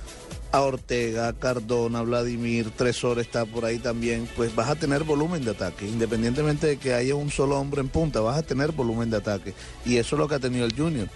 a 0.52 0.62
Ortega, 0.62 1.28
a 1.28 1.32
Cardona, 1.34 2.00
Vladimir, 2.02 2.70
Tresor 2.70 3.20
está 3.20 3.44
por 3.44 3.64
ahí 3.66 3.78
también, 3.78 4.26
pues 4.34 4.54
vas 4.54 4.68
a 4.70 4.76
tener 4.76 5.04
volumen 5.04 5.44
de 5.44 5.50
ataque. 5.50 5.86
Independientemente 5.86 6.66
de 6.68 6.76
que 6.78 6.94
haya 6.94 7.14
un 7.14 7.30
solo 7.30 7.58
hombre 7.60 7.82
en 7.82 7.88
punta, 7.88 8.20
vas 8.20 8.38
a 8.38 8.42
tener 8.42 8.72
volumen 8.72 9.10
de 9.10 9.18
ataque. 9.18 9.52
Y 9.84 9.98
eso 9.98 10.16
es 10.16 10.20
lo 10.20 10.26
que 10.26 10.36
ha 10.36 10.40
tenido 10.40 10.64
el 10.64 10.74
Junior. 10.74 11.08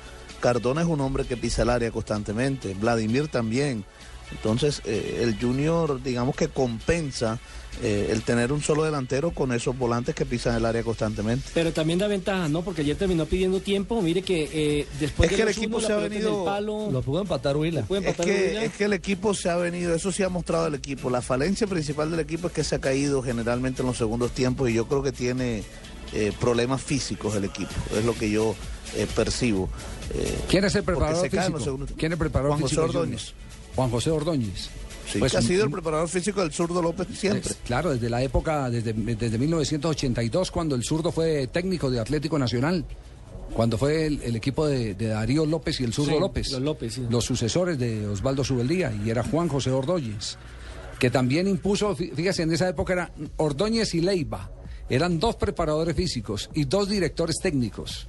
Cardona 0.44 0.82
es 0.82 0.86
un 0.88 1.00
hombre 1.00 1.24
que 1.24 1.38
pisa 1.38 1.62
el 1.62 1.70
área 1.70 1.90
constantemente, 1.90 2.74
Vladimir 2.74 3.28
también. 3.28 3.82
Entonces, 4.30 4.82
eh, 4.84 5.20
el 5.22 5.40
Junior, 5.40 6.02
digamos 6.02 6.36
que 6.36 6.48
compensa 6.48 7.38
eh, 7.82 8.08
el 8.10 8.20
tener 8.24 8.52
un 8.52 8.60
solo 8.60 8.84
delantero 8.84 9.30
con 9.30 9.52
esos 9.52 9.76
volantes 9.78 10.14
que 10.14 10.26
pisan 10.26 10.54
el 10.54 10.66
área 10.66 10.82
constantemente. 10.82 11.48
Pero 11.54 11.72
también 11.72 11.98
da 11.98 12.08
ventaja, 12.08 12.46
¿no? 12.50 12.60
Porque 12.60 12.82
ayer 12.82 12.94
terminó 12.94 13.24
pidiendo 13.24 13.60
tiempo. 13.60 14.02
Mire 14.02 14.20
que 14.20 14.50
eh, 14.52 14.86
después 15.00 15.30
Es 15.30 15.30
de 15.30 15.36
que 15.36 15.42
el 15.50 15.56
equipo 15.56 15.78
uno, 15.78 15.86
se 15.86 15.92
la 15.94 15.98
ha 15.98 16.02
venido- 16.08 16.40
el 16.40 16.44
palo. 16.44 16.90
Lo 16.90 17.00
pudo 17.00 17.22
empatar 17.22 17.56
Huila. 17.56 17.86
Es 17.88 18.16
que, 18.16 18.64
es 18.66 18.72
que 18.74 18.84
el 18.84 18.92
equipo 18.92 19.32
se 19.32 19.48
ha 19.48 19.56
venido, 19.56 19.94
eso 19.94 20.12
sí 20.12 20.22
ha 20.22 20.28
mostrado 20.28 20.66
el 20.66 20.74
equipo. 20.74 21.08
La 21.08 21.22
falencia 21.22 21.66
principal 21.66 22.10
del 22.10 22.20
equipo 22.20 22.48
es 22.48 22.52
que 22.52 22.64
se 22.64 22.74
ha 22.74 22.80
caído 22.80 23.22
generalmente 23.22 23.80
en 23.80 23.86
los 23.88 23.96
segundos 23.96 24.32
tiempos 24.32 24.68
y 24.68 24.74
yo 24.74 24.86
creo 24.88 25.02
que 25.02 25.12
tiene 25.12 25.62
eh, 26.12 26.32
problemas 26.38 26.82
físicos 26.82 27.34
el 27.34 27.44
equipo. 27.44 27.72
Es 27.96 28.04
lo 28.04 28.14
que 28.14 28.30
yo 28.30 28.54
eh, 28.96 29.06
percibo. 29.16 29.68
Eh, 30.12 30.38
¿Quién 30.48 30.64
es 30.64 30.74
el 30.74 30.82
preparador 30.84 31.28
físico? 31.30 31.86
¿Quién 31.96 32.12
es 32.12 32.16
el 32.16 32.18
preparador 32.18 32.50
Juan 32.52 32.62
José 32.62 32.76
físico? 32.76 32.98
Ordóñez. 32.98 33.32
Juan 33.74 33.90
José 33.90 34.10
Ordóñez. 34.10 34.70
Sí, 35.10 35.18
Pues, 35.18 35.32
que 35.32 35.38
ha 35.38 35.42
sido 35.42 35.64
el 35.64 35.70
preparador 35.70 36.08
físico 36.08 36.40
del 36.40 36.52
zurdo 36.52 36.80
López 36.80 37.06
siempre. 37.16 37.50
Claro, 37.64 37.92
desde 37.92 38.08
la 38.08 38.22
época, 38.22 38.70
desde, 38.70 38.92
desde 38.94 39.38
1982, 39.38 40.50
cuando 40.50 40.74
el 40.74 40.82
zurdo 40.84 41.12
fue 41.12 41.46
técnico 41.48 41.90
de 41.90 42.00
Atlético 42.00 42.38
Nacional, 42.38 42.84
cuando 43.52 43.76
fue 43.76 44.06
el, 44.06 44.22
el 44.22 44.36
equipo 44.36 44.66
de, 44.66 44.94
de 44.94 45.08
Darío 45.08 45.44
López 45.44 45.78
y 45.80 45.84
el 45.84 45.92
zurdo 45.92 46.12
Sí, 46.12 46.18
López, 46.20 46.50
los 46.52 46.62
López, 46.62 46.94
sí. 46.94 47.06
los 47.10 47.24
sucesores 47.24 47.78
de 47.78 48.06
Osvaldo 48.08 48.42
Subeldía, 48.44 48.92
y 49.04 49.10
era 49.10 49.22
Juan 49.24 49.48
José 49.48 49.70
Ordóñez, 49.70 50.38
que 50.98 51.10
también 51.10 51.46
impuso, 51.48 51.94
fí- 51.94 52.12
fíjese, 52.14 52.42
en 52.42 52.52
esa 52.52 52.68
época 52.68 52.94
era 52.94 53.12
Ordóñez 53.36 53.94
y 53.94 54.00
Leiva, 54.00 54.50
eran 54.88 55.18
dos 55.20 55.36
preparadores 55.36 55.94
físicos 55.94 56.48
y 56.54 56.64
dos 56.64 56.88
directores 56.88 57.36
técnicos. 57.42 58.08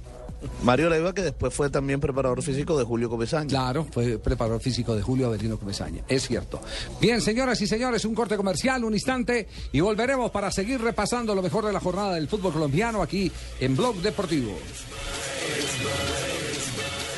Mario 0.62 0.90
Leiva, 0.90 1.12
que 1.12 1.22
después 1.22 1.52
fue 1.52 1.70
también 1.70 2.00
preparador 2.00 2.42
físico 2.42 2.78
de 2.78 2.84
Julio 2.84 3.08
Comesaña. 3.08 3.48
Claro, 3.48 3.86
fue 3.90 4.18
preparador 4.18 4.60
físico 4.60 4.94
de 4.94 5.02
Julio 5.02 5.26
Avelino 5.26 5.58
Comesaña, 5.58 6.02
es 6.08 6.26
cierto. 6.26 6.60
Bien, 7.00 7.20
señoras 7.20 7.60
y 7.60 7.66
señores, 7.66 8.04
un 8.04 8.14
corte 8.14 8.36
comercial, 8.36 8.84
un 8.84 8.94
instante, 8.94 9.48
y 9.72 9.80
volveremos 9.80 10.30
para 10.30 10.50
seguir 10.50 10.80
repasando 10.80 11.34
lo 11.34 11.42
mejor 11.42 11.66
de 11.66 11.72
la 11.72 11.80
jornada 11.80 12.14
del 12.14 12.28
fútbol 12.28 12.52
colombiano 12.52 13.02
aquí 13.02 13.30
en 13.60 13.76
Blog 13.76 13.96
Deportivo. 13.96 14.56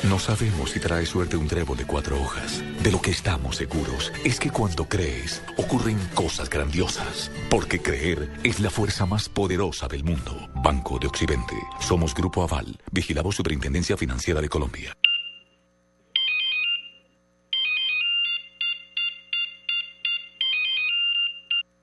No 0.03 0.17
sabemos 0.17 0.71
si 0.71 0.79
trae 0.79 1.05
suerte 1.05 1.35
un 1.35 1.47
trébol 1.47 1.77
de 1.77 1.85
cuatro 1.85 2.21
hojas. 2.21 2.63
De 2.81 2.89
lo 2.89 3.01
que 3.01 3.11
estamos 3.11 3.57
seguros 3.57 4.13
es 4.23 4.39
que 4.39 4.49
cuando 4.49 4.85
crees, 4.85 5.43
ocurren 5.57 5.99
cosas 6.13 6.49
grandiosas. 6.49 7.29
Porque 7.49 7.81
creer 7.81 8.31
es 8.43 8.61
la 8.61 8.69
fuerza 8.69 9.05
más 9.05 9.27
poderosa 9.27 9.89
del 9.89 10.05
mundo. 10.05 10.47
Banco 10.63 10.99
de 10.99 11.07
Occidente. 11.07 11.55
Somos 11.81 12.15
Grupo 12.15 12.43
Aval. 12.43 12.79
Vigilamos 12.91 13.35
Superintendencia 13.35 13.97
Financiera 13.97 14.39
de 14.39 14.47
Colombia. 14.47 14.95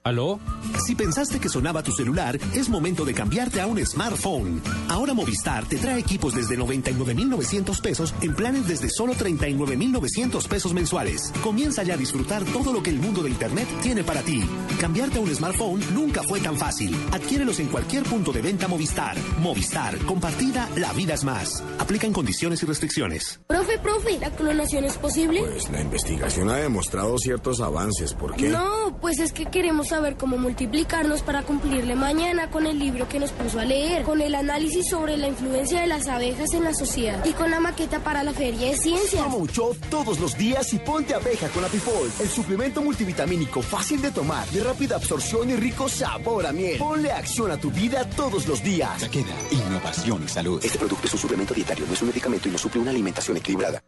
¿Aló? 0.04 0.40
Si 0.84 0.94
pensaste 0.94 1.40
que 1.40 1.48
sonaba 1.48 1.82
tu 1.82 1.92
celular, 1.92 2.38
es 2.54 2.68
momento 2.68 3.04
de 3.04 3.14
cambiarte 3.14 3.60
a 3.60 3.66
un 3.66 3.84
smartphone. 3.84 4.60
Ahora 4.88 5.14
Movistar 5.14 5.64
te 5.66 5.76
trae 5.78 5.98
equipos 5.98 6.34
desde 6.34 6.56
99,900 6.56 7.80
pesos 7.80 8.14
en 8.20 8.34
planes 8.34 8.68
desde 8.68 8.90
solo 8.90 9.14
39,900 9.14 10.46
pesos 10.48 10.74
mensuales. 10.74 11.32
Comienza 11.42 11.82
ya 11.82 11.94
a 11.94 11.96
disfrutar 11.96 12.44
todo 12.44 12.72
lo 12.72 12.82
que 12.82 12.90
el 12.90 12.98
mundo 12.98 13.22
de 13.22 13.30
Internet 13.30 13.68
tiene 13.82 14.04
para 14.04 14.22
ti. 14.22 14.44
Cambiarte 14.80 15.18
a 15.18 15.22
un 15.22 15.34
smartphone 15.34 15.80
nunca 15.94 16.22
fue 16.22 16.40
tan 16.40 16.56
fácil. 16.56 16.94
Adquiérelos 17.12 17.58
en 17.58 17.68
cualquier 17.68 18.02
punto 18.04 18.32
de 18.32 18.42
venta 18.42 18.68
Movistar. 18.68 19.16
Movistar, 19.40 19.96
compartida, 20.00 20.68
la 20.76 20.92
vida 20.92 21.14
es 21.14 21.24
más. 21.24 21.64
Aplican 21.78 22.12
condiciones 22.12 22.62
y 22.62 22.66
restricciones. 22.66 23.40
Profe, 23.46 23.78
profe, 23.78 24.18
¿la 24.18 24.30
clonación 24.30 24.84
es 24.84 24.98
posible? 24.98 25.40
Pues 25.40 25.70
la 25.70 25.80
investigación 25.80 26.50
ha 26.50 26.56
demostrado 26.56 27.18
ciertos 27.18 27.60
avances. 27.60 28.14
¿Por 28.14 28.36
qué? 28.36 28.50
No, 28.50 28.98
pues 29.00 29.18
es 29.18 29.32
que 29.32 29.46
queremos 29.46 29.88
saber 29.88 30.16
cómo 30.16 30.36
multiplicarnos 30.66 31.22
para 31.22 31.42
cumplirle 31.44 31.94
mañana 31.94 32.50
con 32.50 32.66
el 32.66 32.76
libro 32.76 33.08
que 33.08 33.20
nos 33.20 33.30
puso 33.30 33.60
a 33.60 33.64
leer, 33.64 34.02
con 34.02 34.20
el 34.20 34.34
análisis 34.34 34.88
sobre 34.90 35.16
la 35.16 35.28
influencia 35.28 35.80
de 35.80 35.86
las 35.86 36.08
abejas 36.08 36.52
en 36.54 36.64
la 36.64 36.74
sociedad 36.74 37.24
y 37.24 37.32
con 37.34 37.52
la 37.52 37.60
maqueta 37.60 38.00
para 38.00 38.24
la 38.24 38.32
feria 38.32 38.70
de 38.70 38.76
ciencias. 38.76 39.22
Toma 39.22 39.36
un 39.36 39.46
shot 39.46 39.78
todos 39.88 40.18
los 40.18 40.36
días 40.36 40.72
y 40.74 40.78
ponte 40.80 41.14
abeja 41.14 41.48
con 41.50 41.64
Apifol, 41.64 42.10
el 42.20 42.28
suplemento 42.28 42.82
multivitamínico 42.82 43.62
fácil 43.62 44.02
de 44.02 44.10
tomar, 44.10 44.44
de 44.48 44.64
rápida 44.64 44.96
absorción 44.96 45.50
y 45.50 45.54
rico 45.54 45.88
sabor 45.88 46.46
a 46.46 46.52
miel. 46.52 46.78
Ponle 46.78 47.12
acción 47.12 47.52
a 47.52 47.56
tu 47.58 47.70
vida 47.70 48.04
todos 48.16 48.48
los 48.48 48.60
días. 48.60 49.04
Queda 49.08 49.36
innovación 49.52 50.24
y 50.24 50.28
salud. 50.28 50.60
Este 50.64 50.78
producto 50.78 51.06
es 51.06 51.12
un 51.12 51.20
suplemento 51.20 51.54
dietario, 51.54 51.86
no 51.86 51.92
es 51.92 52.02
un 52.02 52.08
medicamento 52.08 52.48
y 52.48 52.52
no 52.52 52.58
suple 52.58 52.80
una 52.80 52.90
alimentación 52.90 53.36
equilibrada. 53.36 53.80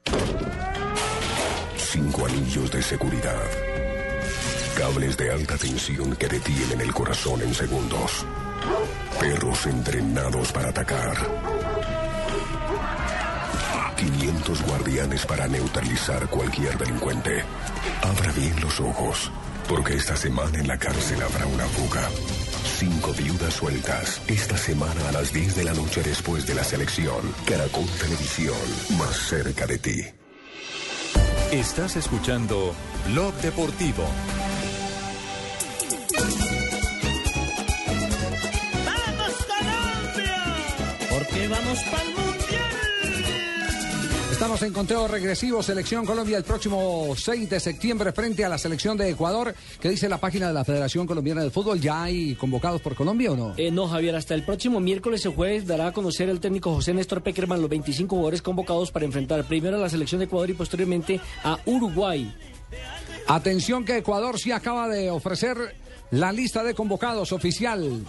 Cinco 1.77 2.27
anillos 2.27 2.71
de 2.71 2.83
seguridad. 2.83 3.78
Cables 4.79 5.17
de 5.17 5.33
alta 5.33 5.57
tensión 5.57 6.15
que 6.15 6.29
detienen 6.29 6.81
el 6.81 6.95
corazón 6.95 7.43
en 7.43 7.53
segundos. 7.53 8.25
Perros 9.19 9.67
entrenados 9.67 10.53
para 10.53 10.69
atacar. 10.69 11.17
500 13.97 14.63
guardianes 14.63 15.27
para 15.27 15.49
neutralizar 15.49 16.29
cualquier 16.29 16.79
delincuente. 16.79 17.43
Abra 18.03 18.31
bien 18.31 18.61
los 18.61 18.79
ojos, 18.79 19.33
porque 19.69 19.97
esta 19.97 20.17
semana 20.17 20.61
en 20.61 20.69
la 20.69 20.79
cárcel 20.79 21.21
habrá 21.25 21.45
una 21.47 21.65
fuga. 21.65 22.09
Cinco 22.79 23.13
viudas 23.15 23.55
sueltas. 23.55 24.23
Esta 24.29 24.57
semana 24.57 25.09
a 25.09 25.13
las 25.13 25.33
10 25.33 25.57
de 25.57 25.65
la 25.65 25.75
noche 25.75 26.05
después 26.05 26.47
de 26.47 26.55
la 26.55 26.63
selección. 26.63 27.35
Caracol 27.47 27.89
Televisión, 28.01 28.57
más 28.97 29.17
cerca 29.17 29.67
de 29.67 29.79
ti. 29.79 30.05
Estás 31.51 31.97
escuchando 31.97 32.75
Blog 33.09 33.35
Deportivo. 33.41 34.05
Porque 41.39 41.49
vamos 41.55 41.79
para 41.85 42.03
el 42.03 42.09
mundial. 42.09 42.65
Estamos 44.33 44.63
en 44.63 44.73
conteo 44.73 45.07
regresivo, 45.07 45.63
Selección 45.63 46.05
Colombia 46.05 46.37
el 46.37 46.43
próximo 46.43 47.15
6 47.17 47.49
de 47.49 47.61
septiembre 47.61 48.13
frente 48.13 48.45
a 48.45 48.49
la 48.49 48.59
selección 48.59 48.97
de 48.97 49.11
Ecuador. 49.11 49.55
¿Qué 49.81 49.89
dice 49.89 50.09
la 50.09 50.19
página 50.19 50.49
de 50.49 50.55
la 50.55 50.65
Federación 50.65 51.07
Colombiana 51.07 51.45
de 51.45 51.51
Fútbol? 51.51 51.81
¿Ya 51.81 52.03
hay 52.03 52.35
convocados 52.35 52.81
por 52.81 52.97
Colombia 52.97 53.31
o 53.31 53.37
no? 53.37 53.55
Eh, 53.57 53.71
no, 53.71 53.87
Javier, 53.87 54.17
hasta 54.17 54.35
el 54.35 54.43
próximo 54.43 54.81
miércoles 54.81 55.25
o 55.27 55.33
jueves 55.33 55.65
dará 55.65 55.89
a 55.89 55.93
conocer 55.93 56.29
el 56.29 56.41
técnico 56.41 56.75
José 56.75 56.93
Néstor 56.93 57.23
Peckerman 57.23 57.61
los 57.61 57.71
25 57.71 58.17
jugadores 58.17 58.43
convocados 58.43 58.91
para 58.91 59.05
enfrentar 59.05 59.45
primero 59.45 59.77
a 59.77 59.81
la 59.81 59.89
selección 59.89 60.19
de 60.19 60.25
Ecuador 60.25 60.51
y 60.51 60.55
posteriormente 60.55 61.21
a 61.45 61.59
Uruguay. 61.67 62.35
Atención 63.29 63.85
que 63.85 63.99
Ecuador 63.99 64.41
sí 64.41 64.51
acaba 64.51 64.89
de 64.89 65.11
ofrecer 65.11 65.57
la 66.11 66.33
lista 66.33 66.63
de 66.63 66.75
convocados 66.75 67.33
oficial. 67.33 68.05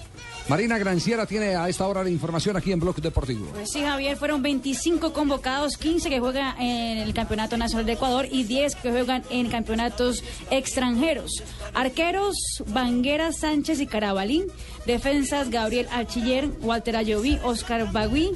Marina 0.48 0.78
Granciera 0.80 1.26
tiene 1.26 1.56
a 1.56 1.70
esta 1.70 1.86
hora 1.88 2.04
la 2.04 2.10
información 2.10 2.58
aquí 2.58 2.72
en 2.72 2.80
Blog 2.80 2.96
Deportivo. 2.96 3.46
Pues 3.54 3.70
sí, 3.72 3.82
Javier, 3.82 4.18
fueron 4.18 4.42
25 4.42 5.14
convocados, 5.14 5.78
15 5.78 6.10
que 6.10 6.20
juegan 6.20 6.60
en 6.60 6.98
el 6.98 7.14
Campeonato 7.14 7.56
Nacional 7.56 7.86
de 7.86 7.94
Ecuador 7.94 8.26
y 8.32 8.46
10 8.46 8.76
que 8.78 8.90
juegan 8.90 9.24
en 9.30 9.50
campeonatos 9.50 10.24
extranjeros. 10.50 11.44
Arqueros, 11.76 12.36
Banguera, 12.68 13.32
Sánchez 13.32 13.80
y 13.80 13.86
Carabalín. 13.86 14.46
Defensas, 14.88 15.52
Gabriel 15.52 15.88
Archiller, 15.92 16.50
Walter 16.62 16.96
Ayoví, 16.96 17.38
Oscar 17.44 17.92
Bagui, 17.92 18.32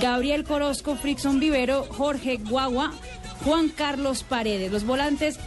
Gabriel 0.00 0.44
Corosco, 0.44 0.96
Frickson 0.96 1.40
Vivero, 1.40 1.84
Jorge 1.84 2.36
Guagua, 2.36 2.92
Juan 3.44 3.70
Carlos 3.70 4.22
Paredes. 4.22 4.70
Los 4.70 4.84
volantes, 4.84 5.38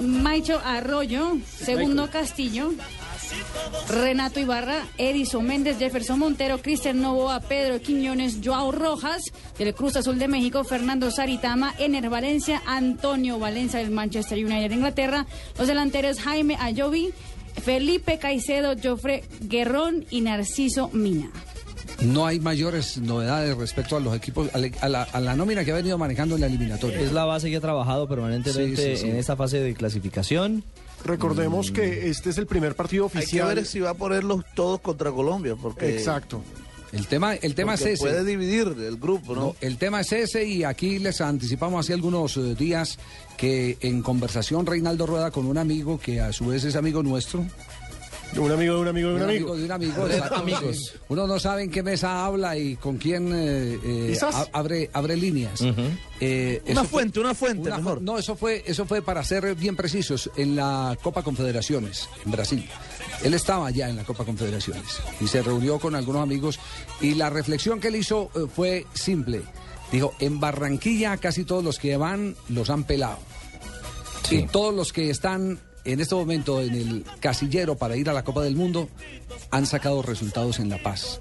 Maicho 0.00 0.60
Arroyo, 0.64 1.38
Segundo 1.46 2.10
Castillo, 2.10 2.72
Renato 3.88 4.40
Ibarra, 4.40 4.86
Edison 4.98 5.44
Méndez, 5.46 5.78
Jefferson 5.78 6.18
Montero, 6.18 6.58
Cristian 6.60 7.00
Novoa, 7.00 7.40
Pedro 7.40 7.80
Quiñones, 7.80 8.38
Joao 8.44 8.72
Rojas, 8.72 9.22
del 9.58 9.74
Cruz 9.74 9.96
Azul 9.96 10.18
de 10.18 10.28
México, 10.28 10.64
Fernando 10.64 11.10
Saritama, 11.10 11.74
Ener 11.78 12.08
Valencia, 12.08 12.62
Antonio 12.66 13.38
Valencia 13.38 13.78
del 13.80 13.90
Manchester 13.90 14.38
United 14.44 14.68
de 14.70 14.74
Inglaterra, 14.74 15.26
los 15.58 15.68
delanteros 15.68 16.20
Jaime 16.20 16.56
Ayoví, 16.60 17.12
Felipe 17.62 18.18
Caicedo, 18.18 18.74
Jofre 18.82 19.24
Guerrón 19.42 20.04
y 20.10 20.22
Narciso 20.22 20.88
Mina. 20.92 21.30
No 22.02 22.26
hay 22.26 22.40
mayores 22.40 22.98
novedades 22.98 23.56
respecto 23.56 23.96
a 23.96 24.00
los 24.00 24.16
equipos, 24.16 24.48
a 24.52 24.58
la, 24.58 24.68
a 24.80 24.88
la- 24.88 25.02
a 25.04 25.20
la 25.20 25.36
nómina 25.36 25.64
que 25.64 25.70
ha 25.70 25.74
venido 25.76 25.96
manejando 25.96 26.34
en 26.34 26.40
la 26.40 26.48
eliminatoria. 26.48 26.98
Es 27.00 27.12
la 27.12 27.24
base 27.24 27.48
que 27.50 27.56
ha 27.56 27.60
trabajado 27.60 28.08
permanentemente 28.08 28.76
Sí, 28.76 28.96
sí, 28.96 29.02
sí. 29.04 29.10
en 29.10 29.16
esta 29.16 29.36
fase 29.36 29.60
de 29.60 29.74
clasificación. 29.74 30.64
Recordemos 31.04 31.70
que 31.70 32.08
este 32.08 32.30
es 32.30 32.38
el 32.38 32.46
primer 32.46 32.74
partido 32.74 33.04
Hay 33.06 33.10
que 33.12 33.18
oficial. 33.18 33.54
ver 33.54 33.66
si 33.66 33.80
va 33.80 33.90
a 33.90 33.94
ponerlos 33.94 34.44
todos 34.54 34.80
contra 34.80 35.10
Colombia, 35.10 35.54
porque... 35.60 35.96
Exacto. 35.96 36.42
El 36.92 37.08
tema, 37.08 37.34
el 37.34 37.56
tema 37.56 37.74
es 37.74 37.82
ese. 37.82 37.98
puede 38.04 38.24
dividir 38.24 38.68
el 38.78 38.96
grupo, 38.98 39.34
¿no? 39.34 39.40
No, 39.40 39.56
el 39.60 39.78
tema 39.78 40.02
es 40.02 40.12
ese 40.12 40.44
y 40.44 40.62
aquí 40.62 41.00
les 41.00 41.20
anticipamos 41.20 41.84
hace 41.84 41.92
algunos 41.92 42.36
eh, 42.36 42.54
días 42.54 42.98
que 43.36 43.76
en 43.80 44.00
conversación 44.00 44.64
Reinaldo 44.64 45.04
Rueda 45.04 45.32
con 45.32 45.46
un 45.46 45.58
amigo 45.58 45.98
que 45.98 46.20
a 46.20 46.32
su 46.32 46.46
vez 46.46 46.62
es 46.62 46.76
amigo 46.76 47.02
nuestro. 47.02 47.44
De 48.32 48.40
un 48.40 48.50
amigo 48.50 48.74
de 48.74 48.80
un 48.80 48.88
amigo 48.88 49.08
de 49.10 49.14
un 49.16 49.22
amigo. 49.22 49.56
de 49.56 49.64
un 49.64 49.70
amigo. 49.72 50.06
Exacto, 50.08 50.34
amigos. 50.40 50.94
Uno 51.08 51.26
no 51.26 51.38
sabe 51.38 51.62
en 51.62 51.70
qué 51.70 51.82
mesa 51.84 52.24
habla 52.24 52.56
y 52.58 52.74
con 52.76 52.96
quién 52.98 53.30
eh, 53.32 53.78
eh, 53.84 54.18
abre, 54.52 54.90
abre 54.92 55.16
líneas. 55.16 55.60
Eh, 56.20 56.60
Una 56.66 56.80
fue- 56.82 56.88
fuente, 56.90 57.20
una 57.20 57.34
fuente, 57.34 57.70
una. 57.70 57.96
No, 58.00 58.18
eso 58.18 58.34
fue, 58.34 58.64
eso 58.66 58.86
fue 58.86 59.02
para 59.02 59.22
ser 59.22 59.54
bien 59.54 59.76
precisos 59.76 60.30
en 60.36 60.56
la 60.56 60.96
Copa 61.00 61.22
Confederaciones 61.22 62.08
en 62.24 62.32
Brasil. 62.32 62.68
Él 63.22 63.34
estaba 63.34 63.70
ya 63.70 63.88
en 63.88 63.96
la 63.96 64.04
Copa 64.04 64.24
Confederaciones 64.24 64.82
y 65.20 65.28
se 65.28 65.40
reunió 65.40 65.78
con 65.78 65.94
algunos 65.94 66.22
amigos 66.22 66.58
y 67.00 67.14
la 67.14 67.30
reflexión 67.30 67.78
que 67.80 67.88
él 67.88 67.96
hizo 67.96 68.30
eh, 68.34 68.46
fue 68.52 68.84
simple. 68.94 69.42
Dijo, 69.92 70.12
en 70.18 70.40
Barranquilla 70.40 71.16
casi 71.18 71.44
todos 71.44 71.62
los 71.62 71.78
que 71.78 71.96
van 71.96 72.34
los 72.48 72.68
han 72.68 72.82
pelado. 72.82 73.18
Y 74.30 74.42
todos 74.46 74.74
los 74.74 74.92
que 74.92 75.10
están 75.10 75.60
en 75.84 76.00
este 76.00 76.14
momento 76.14 76.60
en 76.60 76.74
el 76.74 77.04
casillero 77.20 77.76
para 77.76 77.96
ir 77.96 78.08
a 78.08 78.12
la 78.12 78.24
Copa 78.24 78.42
del 78.42 78.56
Mundo 78.56 78.88
han 79.50 79.66
sacado 79.66 80.02
resultados 80.02 80.58
en 80.58 80.68
La 80.68 80.82
Paz. 80.82 81.20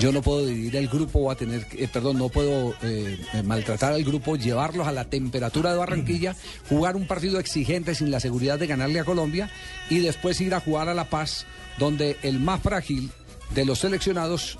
Yo 0.00 0.12
no 0.12 0.22
puedo 0.22 0.46
dividir 0.46 0.76
el 0.76 0.88
grupo 0.88 1.20
o 1.20 1.30
a 1.30 1.36
tener, 1.36 1.66
eh, 1.72 1.88
perdón, 1.92 2.18
no 2.18 2.28
puedo 2.28 2.74
eh, 2.82 3.18
eh, 3.34 3.42
maltratar 3.42 3.92
al 3.92 4.04
grupo, 4.04 4.36
llevarlos 4.36 4.86
a 4.86 4.92
la 4.92 5.04
temperatura 5.04 5.72
de 5.72 5.78
Barranquilla, 5.78 6.34
jugar 6.68 6.96
un 6.96 7.06
partido 7.06 7.38
exigente 7.38 7.94
sin 7.94 8.10
la 8.10 8.20
seguridad 8.20 8.58
de 8.58 8.66
ganarle 8.66 9.00
a 9.00 9.04
Colombia 9.04 9.50
y 9.90 9.98
después 9.98 10.40
ir 10.40 10.54
a 10.54 10.60
jugar 10.60 10.88
a 10.88 10.94
La 10.94 11.10
Paz, 11.10 11.46
donde 11.78 12.16
el 12.22 12.40
más 12.40 12.62
frágil 12.62 13.10
de 13.54 13.64
los 13.64 13.80
seleccionados 13.80 14.58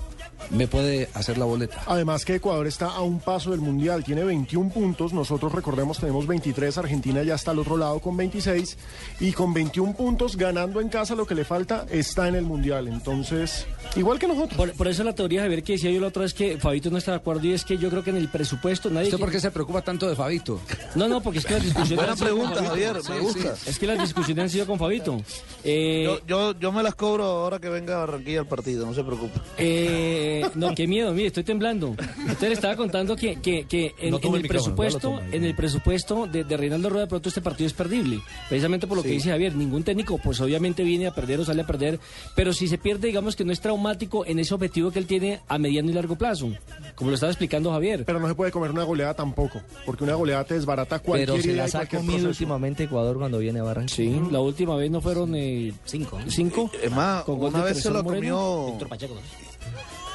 me 0.51 0.67
puede 0.67 1.09
hacer 1.13 1.37
la 1.37 1.45
boleta. 1.45 1.81
Además 1.85 2.25
que 2.25 2.35
Ecuador 2.35 2.67
está 2.67 2.87
a 2.87 3.01
un 3.01 3.19
paso 3.19 3.51
del 3.51 3.59
Mundial, 3.61 4.03
tiene 4.03 4.23
21 4.23 4.69
puntos, 4.71 5.13
nosotros 5.13 5.51
recordemos 5.51 5.99
tenemos 5.99 6.27
23, 6.27 6.77
Argentina 6.77 7.23
ya 7.23 7.35
está 7.35 7.51
al 7.51 7.59
otro 7.59 7.77
lado 7.77 7.99
con 7.99 8.15
26 8.17 8.77
y 9.19 9.31
con 9.31 9.53
21 9.53 9.93
puntos 9.95 10.35
ganando 10.37 10.81
en 10.81 10.89
casa 10.89 11.15
lo 11.15 11.25
que 11.25 11.35
le 11.35 11.45
falta 11.45 11.85
está 11.89 12.27
en 12.27 12.35
el 12.35 12.43
Mundial, 12.43 12.87
entonces 12.87 13.65
igual 13.95 14.19
que 14.19 14.27
nosotros. 14.27 14.57
Por, 14.57 14.71
por 14.73 14.87
eso 14.87 15.03
la 15.03 15.13
teoría, 15.13 15.41
Javier, 15.41 15.63
que 15.63 15.73
decía 15.73 15.91
yo 15.91 15.99
la 16.01 16.07
otra 16.07 16.23
vez 16.23 16.33
que 16.33 16.57
Fabito 16.57 16.89
no 16.89 16.97
está 16.97 17.11
de 17.11 17.17
acuerdo 17.17 17.45
y 17.45 17.53
es 17.53 17.65
que 17.65 17.77
yo 17.77 17.89
creo 17.89 18.03
que 18.03 18.09
en 18.09 18.17
el 18.17 18.29
presupuesto 18.29 18.89
nadie... 18.89 19.07
¿Usted 19.07 19.19
por 19.19 19.31
qué 19.31 19.39
se 19.39 19.51
preocupa 19.51 19.81
tanto 19.81 20.09
de 20.09 20.15
Fabito? 20.15 20.59
No, 20.95 21.07
no, 21.07 21.21
porque 21.21 21.39
es 21.39 21.45
que 21.45 21.53
las 21.53 21.63
discusiones... 21.63 21.97
Buena 22.05 22.15
pregunta. 22.15 22.63
Javier, 22.63 22.97
me 23.09 23.19
gusta. 23.19 23.55
Es 23.65 23.77
que 23.79 23.87
las 23.87 23.99
discusiones 23.99 24.43
han 24.43 24.49
sido 24.49 24.65
con 24.65 24.79
Fabito. 24.79 25.21
Eh, 25.63 26.03
Yo, 26.05 26.19
yo, 26.25 26.59
yo 26.59 26.71
me 26.71 26.83
las 26.83 26.95
cobro 26.95 27.23
ahora 27.25 27.59
que 27.59 27.69
venga 27.69 27.95
a 27.95 27.99
Barranquilla 27.99 28.39
al 28.41 28.47
partido, 28.47 28.85
no 28.85 28.93
se 28.93 29.03
preocupe. 29.03 29.39
Eh, 29.57 30.28
no, 30.55 30.73
qué 30.75 30.87
miedo, 30.87 31.11
mire, 31.13 31.27
estoy 31.27 31.43
temblando. 31.43 31.95
Usted 32.29 32.47
le 32.47 32.53
estaba 32.53 32.75
contando 32.75 33.15
que, 33.15 33.35
que, 33.37 33.65
que 33.65 33.93
en, 33.99 34.11
No 34.11 34.17
en 34.17 34.21
tome 34.21 34.37
el 34.37 34.43
no 34.43 34.49
presupuesto, 34.49 35.19
en 35.31 35.43
el 35.43 35.55
presupuesto 35.55 36.27
de, 36.27 36.43
de 36.43 36.57
Reinaldo 36.57 36.89
Rueda, 36.89 37.05
de 37.05 37.09
pronto 37.09 37.29
este 37.29 37.41
partido 37.41 37.67
es 37.67 37.73
perdible. 37.73 38.19
Precisamente 38.47 38.87
por 38.87 38.97
lo 38.97 39.03
que 39.03 39.09
dice 39.09 39.29
Javier, 39.29 39.55
ningún 39.55 39.83
técnico, 39.83 40.17
pues 40.17 40.39
obviamente 40.41 40.83
viene 40.83 41.07
a 41.07 41.13
perder 41.13 41.39
o 41.39 41.45
sale 41.45 41.61
a 41.61 41.67
perder, 41.67 41.99
pero 42.35 42.53
si 42.53 42.67
se 42.67 42.77
pierde, 42.77 43.07
digamos 43.07 43.35
que 43.35 43.45
no 43.45 43.51
es 43.51 43.59
traumático 43.61 44.25
en 44.25 44.39
ese 44.39 44.53
objetivo 44.53 44.91
que 44.91 44.99
él 44.99 45.05
tiene 45.07 45.39
a 45.47 45.57
mediano 45.57 45.89
y 45.89 45.93
largo 45.93 46.17
plazo, 46.17 46.49
como 46.95 47.09
lo 47.09 47.15
estaba 47.15 47.31
explicando 47.31 47.71
Javier. 47.71 48.05
Pero 48.05 48.19
no 48.19 48.27
se 48.27 48.35
puede 48.35 48.51
comer 48.51 48.71
una 48.71 48.83
goleada 48.83 49.13
tampoco, 49.13 49.61
porque 49.85 50.03
una 50.03 50.15
goleada 50.15 50.43
te 50.43 50.53
desbarata 50.55 50.99
cualquier 50.99 51.29
Pero 51.29 51.41
se 51.41 51.53
las 51.53 51.75
ha 51.75 51.85
comido 51.85 52.05
proceso. 52.13 52.29
últimamente 52.29 52.83
Ecuador 52.85 53.17
cuando 53.17 53.39
viene 53.39 53.59
a 53.59 53.63
Barranquilla. 53.63 54.19
Sí, 54.19 54.21
la 54.31 54.39
última 54.39 54.75
vez 54.75 54.89
no 54.91 55.01
fueron 55.01 55.35
eh, 55.35 55.73
cinco. 55.85 56.19
¿Cinco? 56.27 56.69
Es 56.81 56.91
más, 56.91 57.23
Con 57.23 57.39
gol 57.39 57.53
una 57.53 57.63
vez 57.63 57.81
se 57.81 57.89
lo 57.89 58.03
Moreno. 58.03 58.35
comió... 58.77 58.87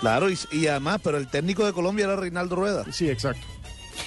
Claro, 0.05 0.28
y, 0.30 0.38
y 0.52 0.66
además, 0.66 1.00
pero 1.02 1.16
el 1.16 1.28
técnico 1.28 1.64
de 1.64 1.72
Colombia 1.72 2.05
era 2.05 2.14
Reinaldo 2.16 2.57
Rueda. 2.57 2.84
Sí, 2.92 3.09
exacto. 3.09 3.40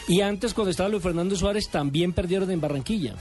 Y 0.08 0.22
antes, 0.22 0.54
cuando 0.54 0.70
estaba 0.70 0.90
Luis 0.90 1.02
Fernando 1.02 1.36
Suárez, 1.36 1.70
también 1.70 2.14
perdieron 2.14 2.52
en 2.52 2.62
Barranquilla. 2.62 3.16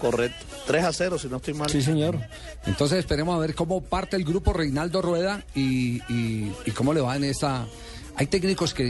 Correcto. 0.00 0.46
3 0.68 0.84
a 0.84 0.92
0, 0.92 1.18
si 1.18 1.26
no 1.28 1.38
estoy 1.38 1.54
mal. 1.54 1.68
Sí, 1.68 1.82
señor. 1.82 2.20
Entonces 2.66 3.00
esperemos 3.00 3.34
a 3.34 3.38
ver 3.40 3.56
cómo 3.56 3.80
parte 3.80 4.16
el 4.16 4.24
grupo 4.24 4.52
Reinaldo 4.52 5.02
Rueda 5.02 5.42
y, 5.56 5.96
y- 6.12 6.52
y 6.66 6.70
cómo 6.70 6.94
le 6.94 7.00
va 7.00 7.16
en 7.16 7.24
esta... 7.24 7.66
Hay 8.14 8.26
técnicos 8.28 8.74
que, 8.74 8.84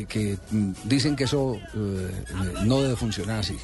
eh, 0.00 0.06
que, 0.08 0.38
dicen 0.84 1.16
que 1.16 1.24
eso 1.24 1.54
eh, 1.56 1.60
eh, 1.74 2.34
no 2.64 2.80
debe 2.80 2.96
funcionar 2.96 3.40
así. 3.40 3.56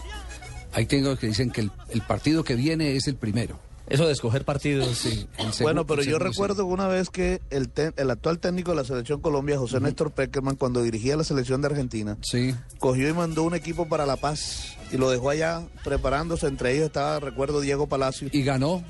Hay 0.74 0.84
técnicos 0.84 1.18
que 1.18 1.28
dicen 1.28 1.50
que 1.50 1.62
el, 1.62 1.70
el 1.88 2.02
partido 2.02 2.44
que 2.44 2.54
viene 2.54 2.96
es 2.96 3.06
el 3.08 3.14
primero. 3.16 3.58
Eso 3.88 4.06
de 4.06 4.12
escoger 4.12 4.44
partidos, 4.44 4.96
sí. 4.96 5.26
Bueno, 5.60 5.86
pero 5.86 6.02
yo 6.02 6.18
recuerdo 6.18 6.64
una 6.64 6.88
vez 6.88 7.10
que 7.10 7.42
el, 7.50 7.68
te- 7.68 7.92
el 7.96 8.10
actual 8.10 8.38
técnico 8.38 8.70
de 8.70 8.78
la 8.78 8.84
selección 8.84 9.20
Colombia, 9.20 9.58
José 9.58 9.78
Néstor 9.80 10.10
Peckerman, 10.10 10.56
cuando 10.56 10.82
dirigía 10.82 11.16
la 11.16 11.24
selección 11.24 11.60
de 11.60 11.66
Argentina, 11.68 12.16
sí. 12.22 12.54
cogió 12.78 13.08
y 13.08 13.12
mandó 13.12 13.42
un 13.42 13.54
equipo 13.54 13.86
para 13.86 14.06
La 14.06 14.16
Paz 14.16 14.76
y 14.90 14.96
lo 14.96 15.10
dejó 15.10 15.28
allá 15.30 15.62
preparándose. 15.84 16.46
Entre 16.46 16.72
ellos 16.72 16.86
estaba, 16.86 17.20
recuerdo, 17.20 17.60
Diego 17.60 17.86
Palacio. 17.86 18.28
Y 18.32 18.42
ganó. 18.42 18.82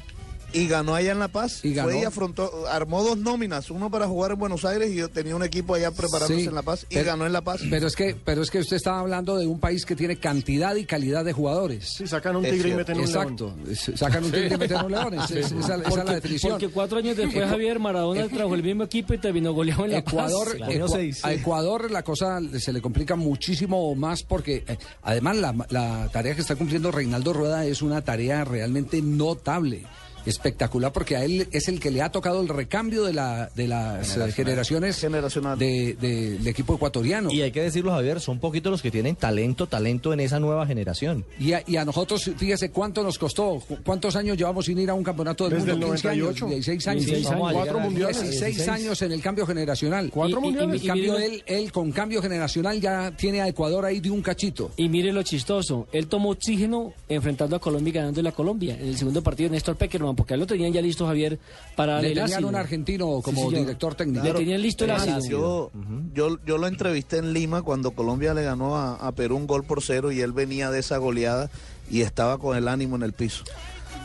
Y 0.54 0.66
ganó 0.68 0.94
allá 0.94 1.12
en 1.12 1.18
La 1.18 1.28
Paz. 1.28 1.64
Y 1.64 1.74
ganó. 1.74 1.90
Fue 1.90 2.00
y 2.00 2.04
afrontó, 2.04 2.66
armó 2.68 3.02
dos 3.02 3.18
nóminas, 3.18 3.70
uno 3.70 3.90
para 3.90 4.06
jugar 4.06 4.32
en 4.32 4.38
Buenos 4.38 4.64
Aires 4.64 4.90
y 4.90 4.96
yo 4.96 5.08
tenía 5.08 5.34
un 5.36 5.42
equipo 5.42 5.74
allá 5.74 5.90
preparándose 5.90 6.40
Sí, 6.42 6.46
en 6.48 6.54
La 6.54 6.62
Paz 6.62 6.86
y 6.88 6.94
pero- 6.94 7.06
ganó 7.06 7.26
en 7.26 7.32
La 7.32 7.42
Paz. 7.42 7.60
Pero 7.68 7.86
es 7.86 7.96
que, 7.96 8.14
pero 8.24 8.40
es 8.42 8.50
que 8.50 8.60
usted 8.60 8.76
estaba 8.76 9.00
hablando 9.00 9.36
de 9.36 9.46
un 9.46 9.58
país 9.60 9.84
que 9.84 9.96
tiene 9.96 10.16
cantidad 10.16 10.74
y 10.76 10.84
calidad 10.84 11.24
de 11.24 11.32
jugadores. 11.32 11.94
Sí, 11.98 12.06
sacan 12.06 12.36
un 12.36 12.44
Es 12.46 12.52
tigre 12.52 12.70
y 12.70 12.74
meten 12.74 12.98
un 13.00 13.12
león. 13.12 13.36
Exacto. 13.68 13.96
Sacan 13.96 14.24
un 14.24 14.30
tigre 14.30 14.54
y 14.54 14.58
meten 14.58 14.84
un 14.84 14.92
león. 14.92 15.14
Es- 15.14 15.30
es- 15.32 15.52
esa, 15.52 15.56
esa 15.56 15.74
es 15.76 15.82
la 15.82 15.88
Porque- 15.90 16.14
definición. 16.14 16.52
Porque 16.52 16.68
cuatro 16.68 16.98
años 16.98 17.16
después 17.16 17.48
Javier 17.48 17.78
Maradona 17.80 18.28
trajo 18.28 18.54
el 18.54 18.62
mismo 18.62 18.84
equipo 18.84 19.12
y 19.14 19.18
terminó 19.18 19.52
goleado 19.52 19.84
en 19.86 19.90
la 19.92 19.98
Ecuador, 19.98 20.56
Paz. 20.58 21.24
A 21.24 21.32
Ecuador 21.32 21.90
la 21.90 22.02
cosa 22.02 22.38
se 22.58 22.72
le 22.72 22.80
complica 22.80 23.16
muchísimo 23.16 23.94
más 23.94 24.22
porque 24.22 24.64
eh, 24.66 24.78
además 25.02 25.36
la, 25.36 25.54
la 25.70 26.08
tarea 26.12 26.34
que 26.34 26.40
está 26.42 26.54
cumpliendo 26.56 26.90
Reinaldo 26.90 27.32
Rueda 27.32 27.64
es 27.66 27.82
una 27.82 28.02
tarea 28.02 28.44
realmente 28.44 29.02
notable. 29.02 29.84
Espectacular 30.26 30.92
porque 30.92 31.16
a 31.16 31.24
él 31.24 31.48
es 31.52 31.68
el 31.68 31.80
que 31.80 31.90
le 31.90 32.02
ha 32.02 32.10
tocado 32.10 32.40
el 32.40 32.48
recambio 32.48 33.04
de, 33.04 33.12
la, 33.12 33.50
de 33.54 33.68
las 33.68 34.16
eh, 34.16 34.32
generaciones 34.32 35.00
de- 35.00 35.96
de- 36.00 36.30
del 36.38 36.46
equipo 36.46 36.74
ecuatoriano. 36.74 37.30
Y 37.30 37.42
hay 37.42 37.50
que 37.52 37.62
decirlo, 37.62 37.92
Javier, 37.92 38.20
son 38.20 38.38
poquitos 38.38 38.70
los 38.70 38.82
que 38.82 38.90
tienen 38.90 39.16
talento, 39.16 39.66
talento 39.66 40.12
en 40.12 40.20
esa 40.20 40.40
nueva 40.40 40.66
generación. 40.66 41.24
Y 41.38 41.52
a, 41.52 41.62
y 41.66 41.76
a 41.76 41.84
nosotros, 41.84 42.30
fíjese 42.36 42.70
cuánto 42.70 43.02
nos 43.02 43.18
costó, 43.18 43.60
cu- 43.66 43.78
cuántos 43.84 44.16
años 44.16 44.36
llevamos 44.36 44.66
sin 44.66 44.78
ir 44.78 44.90
a 44.90 44.94
un 44.94 45.04
campeonato 45.04 45.48
del 45.48 45.58
Desde 45.60 45.72
mundo. 45.72 45.86
el 45.88 45.92
15 45.92 46.08
años, 46.08 46.24
98. 46.40 46.46
16 46.54 46.88
años. 46.88 47.06
16 47.06 47.30
años. 47.30 47.52
Cuatro 47.52 47.80
mundiales. 47.80 48.20
16 48.22 48.56
16. 48.56 48.68
años 48.68 49.02
en 49.02 49.12
el 49.12 49.20
cambio 49.22 49.46
generacional. 49.46 50.10
Cuatro 50.12 50.38
Y- 50.38 50.40
y- 50.40 50.44
mundiales. 50.44 50.82
y- 50.82 50.84
En 50.84 50.88
cambio, 50.88 51.12
mire- 51.14 51.26
él, 51.26 51.42
él 51.46 51.72
con 51.72 51.92
cambio 51.92 52.22
generacional 52.22 52.80
ya 52.80 53.10
tiene 53.16 53.40
a 53.42 53.48
Ecuador 53.48 53.84
ahí 53.84 54.00
de 54.00 54.10
un 54.10 54.22
cachito. 54.22 54.70
Y 54.76 54.88
mire 54.88 55.12
lo 55.12 55.22
chistoso, 55.22 55.86
él 55.92 56.06
tomó 56.06 56.30
oxígeno 56.30 56.92
enfrentando 57.08 57.56
a 57.56 57.60
Colombia 57.60 57.90
y 57.90 57.92
ganándole 57.92 58.28
a 58.28 58.32
Colombia 58.32 58.74
en 58.80 58.88
el 58.88 58.96
segundo 58.96 59.22
partido 59.22 59.50
Néstor 59.50 59.76
Peckerman, 59.76 60.13
porque 60.14 60.32
a 60.32 60.36
él 60.36 60.40
lo 60.40 60.46
tenían 60.46 60.72
ya 60.72 60.80
listo 60.82 61.06
Javier 61.06 61.38
para 61.76 62.00
Le 62.00 62.08
el 62.08 62.14
tenían 62.14 62.32
ácido. 62.34 62.48
un 62.48 62.54
argentino 62.56 63.20
como 63.22 63.50
Sí, 63.50 63.56
director 63.56 63.94
técnico. 63.94 64.24
Le 64.24 64.32
tenían 64.32 64.62
listo 64.62 64.84
el 64.84 64.90
ácido. 64.92 65.20
Yo, 65.28 65.70
yo, 66.14 66.38
yo 66.46 66.58
lo 66.58 66.66
entrevisté 66.66 67.18
en 67.18 67.32
Lima 67.32 67.62
cuando 67.62 67.90
Colombia 67.92 68.34
le 68.34 68.42
ganó 68.44 68.76
a, 68.76 68.94
a 68.96 69.12
Perú 69.12 69.36
un 69.36 69.46
gol 69.46 69.64
por 69.64 69.82
cero 69.82 70.12
y 70.12 70.20
él 70.20 70.32
venía 70.32 70.70
de 70.70 70.78
esa 70.80 70.96
goleada 70.98 71.50
y 71.90 72.00
estaba 72.02 72.38
con 72.38 72.56
el 72.56 72.68
ánimo 72.68 72.96
en 72.96 73.02
el 73.02 73.12
piso. 73.12 73.44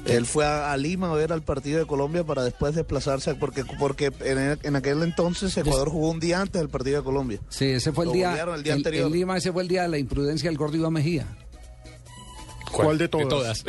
Él 0.05 0.26
fue 0.26 0.45
a, 0.45 0.72
a 0.72 0.78
Lima 0.78 1.12
a 1.12 1.14
ver 1.14 1.34
al 1.34 1.41
partido 1.41 1.78
de 1.80 1.86
Colombia 1.86 2.24
para 2.24 2.43
después 2.43 2.74
desplazarse, 2.74 3.36
porque, 3.36 3.66
porque 3.80 4.12
en, 4.22 4.57
en 4.64 4.76
aquel 4.78 5.03
entonces 5.03 5.55
Ecuador 5.57 5.89
jugó 5.89 6.10
un 6.10 6.22
día 6.22 6.39
antes 6.39 6.62
del 6.62 6.70
partido 6.70 6.97
de 6.99 7.03
Colombia. 7.03 7.39
Sí, 7.49 7.66
ese 7.66 7.91
fue 7.91 8.05
el 8.05 8.10
Lo 8.10 8.14
día, 8.14 8.32
el 8.55 8.64
día 8.64 8.74
el- 8.74 8.80
anterior. 8.80 9.07
en 9.07 9.14
Lima 9.14 9.38
ese 9.38 9.51
fue 9.51 9.62
el 9.64 9.68
día 9.68 9.82
de 9.84 9.89
la 9.89 9.97
imprudencia 9.97 10.49
del 10.49 10.57
gordo 10.57 10.78
Iván 10.78 10.93
Mejía. 10.93 11.26
¿Cuál 12.72 12.97
de 12.97 13.07
todas? 13.07 13.63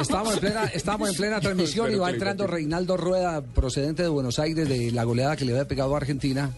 Estamos 0.00 0.34
en 0.34 0.40
plena, 0.40 0.64
estamos 0.66 1.08
en 1.10 1.14
plena 1.16 1.40
transmisión 1.40 1.92
y 1.92 1.96
va 1.96 2.10
entrando 2.10 2.46
Reinaldo 2.46 2.96
Rueda, 2.96 3.42
procedente 3.42 4.02
de 4.02 4.08
Buenos 4.08 4.38
Aires, 4.38 4.68
de 4.68 4.90
la 4.92 5.04
goleada 5.04 5.36
que 5.36 5.44
le 5.44 5.52
había 5.52 5.66
pegado 5.68 5.94
a 5.94 5.98
Argentina. 5.98 6.50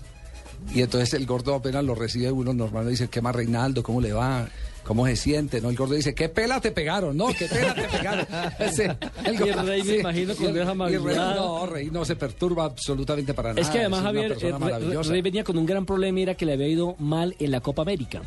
Y 0.75 0.81
entonces 0.83 1.13
el 1.15 1.27
gordo 1.27 1.55
apenas 1.57 1.83
lo 1.85 1.95
recibe 1.95 2.31
uno 2.31 2.53
normal, 2.55 2.89
dice, 2.89 3.09
¿qué 3.09 3.21
más 3.21 3.35
Reinaldo? 3.35 3.83
¿Cómo 3.83 4.01
le 4.01 4.13
va? 4.13 4.47
¿Cómo 4.85 5.07
se 5.07 5.17
siente? 5.17 5.61
¿No? 5.61 5.71
El 5.71 5.77
gordo 5.77 5.95
dice, 5.95 6.15
¿qué 6.15 6.29
pela 6.29 6.61
te 6.61 6.71
pegaron? 6.73 7.17
No, 7.17 7.29
¿qué 7.37 7.47
pela 7.47 7.75
te 7.75 7.83
pegaron? 7.83 8.27
Ese- 8.59 8.97
Y 9.25 9.49
el 9.49 9.67
rey 9.67 9.83
me 9.83 9.97
imagino 9.99 10.35
con 10.37 10.57
esa 10.57 10.71
amabilidad. 10.71 11.37
No, 11.37 11.67
rey 11.67 11.91
no 11.91 12.05
se 12.05 12.15
perturba 12.17 12.65
absolutamente 12.65 13.35
para 13.35 13.51
nada. 13.51 13.61
Es 13.61 13.69
que 13.69 13.79
además 13.81 14.01
una 14.01 14.09
Javier, 14.11 14.29
persona 14.39 14.77
el. 14.77 15.05
Rey 15.05 15.23
venía 15.23 15.45
con 15.45 15.59
un 15.59 15.67
gran 15.67 15.85
problema 15.87 16.21
y 16.21 16.23
era 16.23 16.35
que 16.37 16.47
le 16.47 16.53
había 16.55 16.69
ido 16.69 16.95
mal 16.99 17.35
en 17.39 17.51
la 17.51 17.61
Copa 17.61 17.83
América. 17.83 18.23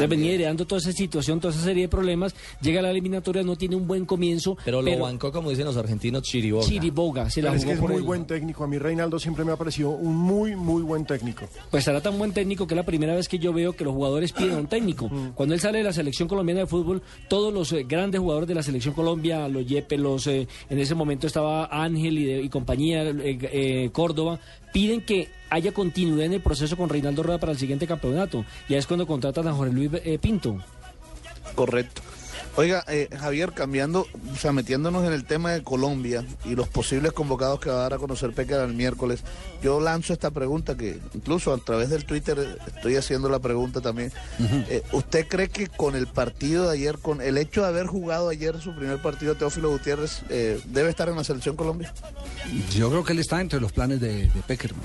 Entonces 0.00 0.18
venía 0.18 0.32
heredando 0.34 0.66
toda 0.66 0.78
esa 0.80 0.92
situación, 0.92 1.40
toda 1.40 1.52
esa 1.52 1.62
serie 1.62 1.82
de 1.84 1.88
problemas. 1.88 2.34
Llega 2.62 2.80
a 2.80 2.82
la 2.82 2.90
eliminatoria, 2.90 3.42
no 3.42 3.56
tiene 3.56 3.76
un 3.76 3.86
buen 3.86 4.06
comienzo. 4.06 4.56
Pero 4.64 4.80
lo 4.80 4.98
bancó, 4.98 5.30
como 5.30 5.50
dicen 5.50 5.66
los 5.66 5.76
argentinos, 5.76 6.22
Chiriboga. 6.22 6.66
Chiriboga, 6.66 7.30
se 7.30 7.42
la 7.42 7.50
Pero 7.50 7.58
es 7.58 7.62
jugó 7.64 7.70
que 7.70 7.74
es 7.74 7.80
por 7.80 7.90
muy 7.90 7.98
él. 7.98 8.04
buen 8.04 8.24
técnico. 8.26 8.64
A 8.64 8.66
mí 8.66 8.78
Reinaldo 8.78 9.18
siempre 9.18 9.44
me 9.44 9.52
ha 9.52 9.56
parecido 9.56 9.90
un 9.90 10.16
muy, 10.16 10.56
muy 10.56 10.82
buen 10.82 11.04
técnico. 11.04 11.46
Pues 11.70 11.84
será 11.84 12.00
tan 12.00 12.16
buen 12.18 12.32
técnico 12.32 12.66
que 12.66 12.74
es 12.74 12.76
la 12.76 12.86
primera 12.86 13.14
vez 13.14 13.28
que 13.28 13.38
yo 13.38 13.52
veo 13.52 13.74
que 13.74 13.84
los 13.84 13.92
jugadores 13.92 14.32
piden 14.32 14.52
a 14.52 14.58
un 14.58 14.66
técnico. 14.68 15.10
Cuando 15.34 15.54
él 15.54 15.60
sale 15.60 15.78
de 15.78 15.84
la 15.84 15.92
selección 15.92 16.28
colombiana 16.28 16.60
de 16.62 16.66
fútbol, 16.66 17.02
todos 17.28 17.52
los 17.52 17.70
eh, 17.72 17.84
grandes 17.86 18.20
jugadores 18.20 18.48
de 18.48 18.54
la 18.54 18.62
selección 18.62 18.94
Colombia, 18.94 19.46
los 19.48 19.66
Yepe, 19.66 19.98
los 19.98 20.26
eh, 20.26 20.48
en 20.70 20.78
ese 20.78 20.94
momento 20.94 21.26
estaba 21.26 21.66
Ángel 21.70 22.18
y, 22.18 22.24
de- 22.24 22.42
y 22.42 22.48
compañía, 22.48 23.02
eh, 23.04 23.38
eh, 23.52 23.90
Córdoba, 23.92 24.40
piden 24.72 25.00
que 25.00 25.28
haya 25.50 25.72
continuidad 25.72 26.26
en 26.26 26.34
el 26.34 26.40
proceso 26.40 26.76
con 26.76 26.88
Reinaldo 26.88 27.22
Rueda 27.22 27.38
para 27.38 27.52
el 27.52 27.58
siguiente 27.58 27.86
campeonato. 27.86 28.44
Ya 28.68 28.78
es 28.78 28.86
cuando 28.86 29.06
contratan 29.06 29.48
a 29.48 29.52
Jorge 29.52 29.72
Luis 29.72 29.90
eh, 30.04 30.18
Pinto. 30.18 30.58
Correcto. 31.54 32.02
Oiga, 32.56 32.84
eh, 32.88 33.08
Javier, 33.18 33.52
cambiando, 33.52 34.06
o 34.32 34.36
sea, 34.36 34.52
metiéndonos 34.52 35.06
en 35.06 35.12
el 35.12 35.24
tema 35.24 35.52
de 35.52 35.62
Colombia 35.62 36.24
y 36.44 36.56
los 36.56 36.68
posibles 36.68 37.12
convocados 37.12 37.60
que 37.60 37.70
va 37.70 37.76
a 37.76 37.82
dar 37.82 37.94
a 37.94 37.98
conocer 37.98 38.32
Pecker 38.32 38.60
el 38.60 38.74
miércoles, 38.74 39.20
yo 39.62 39.80
lanzo 39.80 40.12
esta 40.12 40.30
pregunta 40.30 40.76
que 40.76 40.98
incluso 41.14 41.52
a 41.52 41.58
través 41.58 41.90
del 41.90 42.04
Twitter 42.04 42.58
estoy 42.74 42.96
haciendo 42.96 43.28
la 43.28 43.38
pregunta 43.38 43.80
también. 43.80 44.12
Eh, 44.68 44.82
¿Usted 44.92 45.28
cree 45.28 45.48
que 45.48 45.68
con 45.68 45.94
el 45.94 46.06
partido 46.08 46.66
de 46.66 46.72
ayer, 46.74 46.98
con 46.98 47.22
el 47.22 47.38
hecho 47.38 47.62
de 47.62 47.68
haber 47.68 47.86
jugado 47.86 48.28
ayer 48.28 48.60
su 48.60 48.74
primer 48.74 49.00
partido 49.00 49.36
Teófilo 49.36 49.70
Gutiérrez, 49.70 50.22
eh, 50.28 50.60
debe 50.66 50.90
estar 50.90 51.08
en 51.08 51.16
la 51.16 51.24
selección 51.24 51.56
Colombia? 51.56 51.92
Yo 52.74 52.90
creo 52.90 53.04
que 53.04 53.12
él 53.12 53.20
está 53.20 53.40
entre 53.40 53.60
los 53.60 53.72
planes 53.72 54.00
de, 54.00 54.28
de 54.28 54.42
Peckerman. 54.46 54.84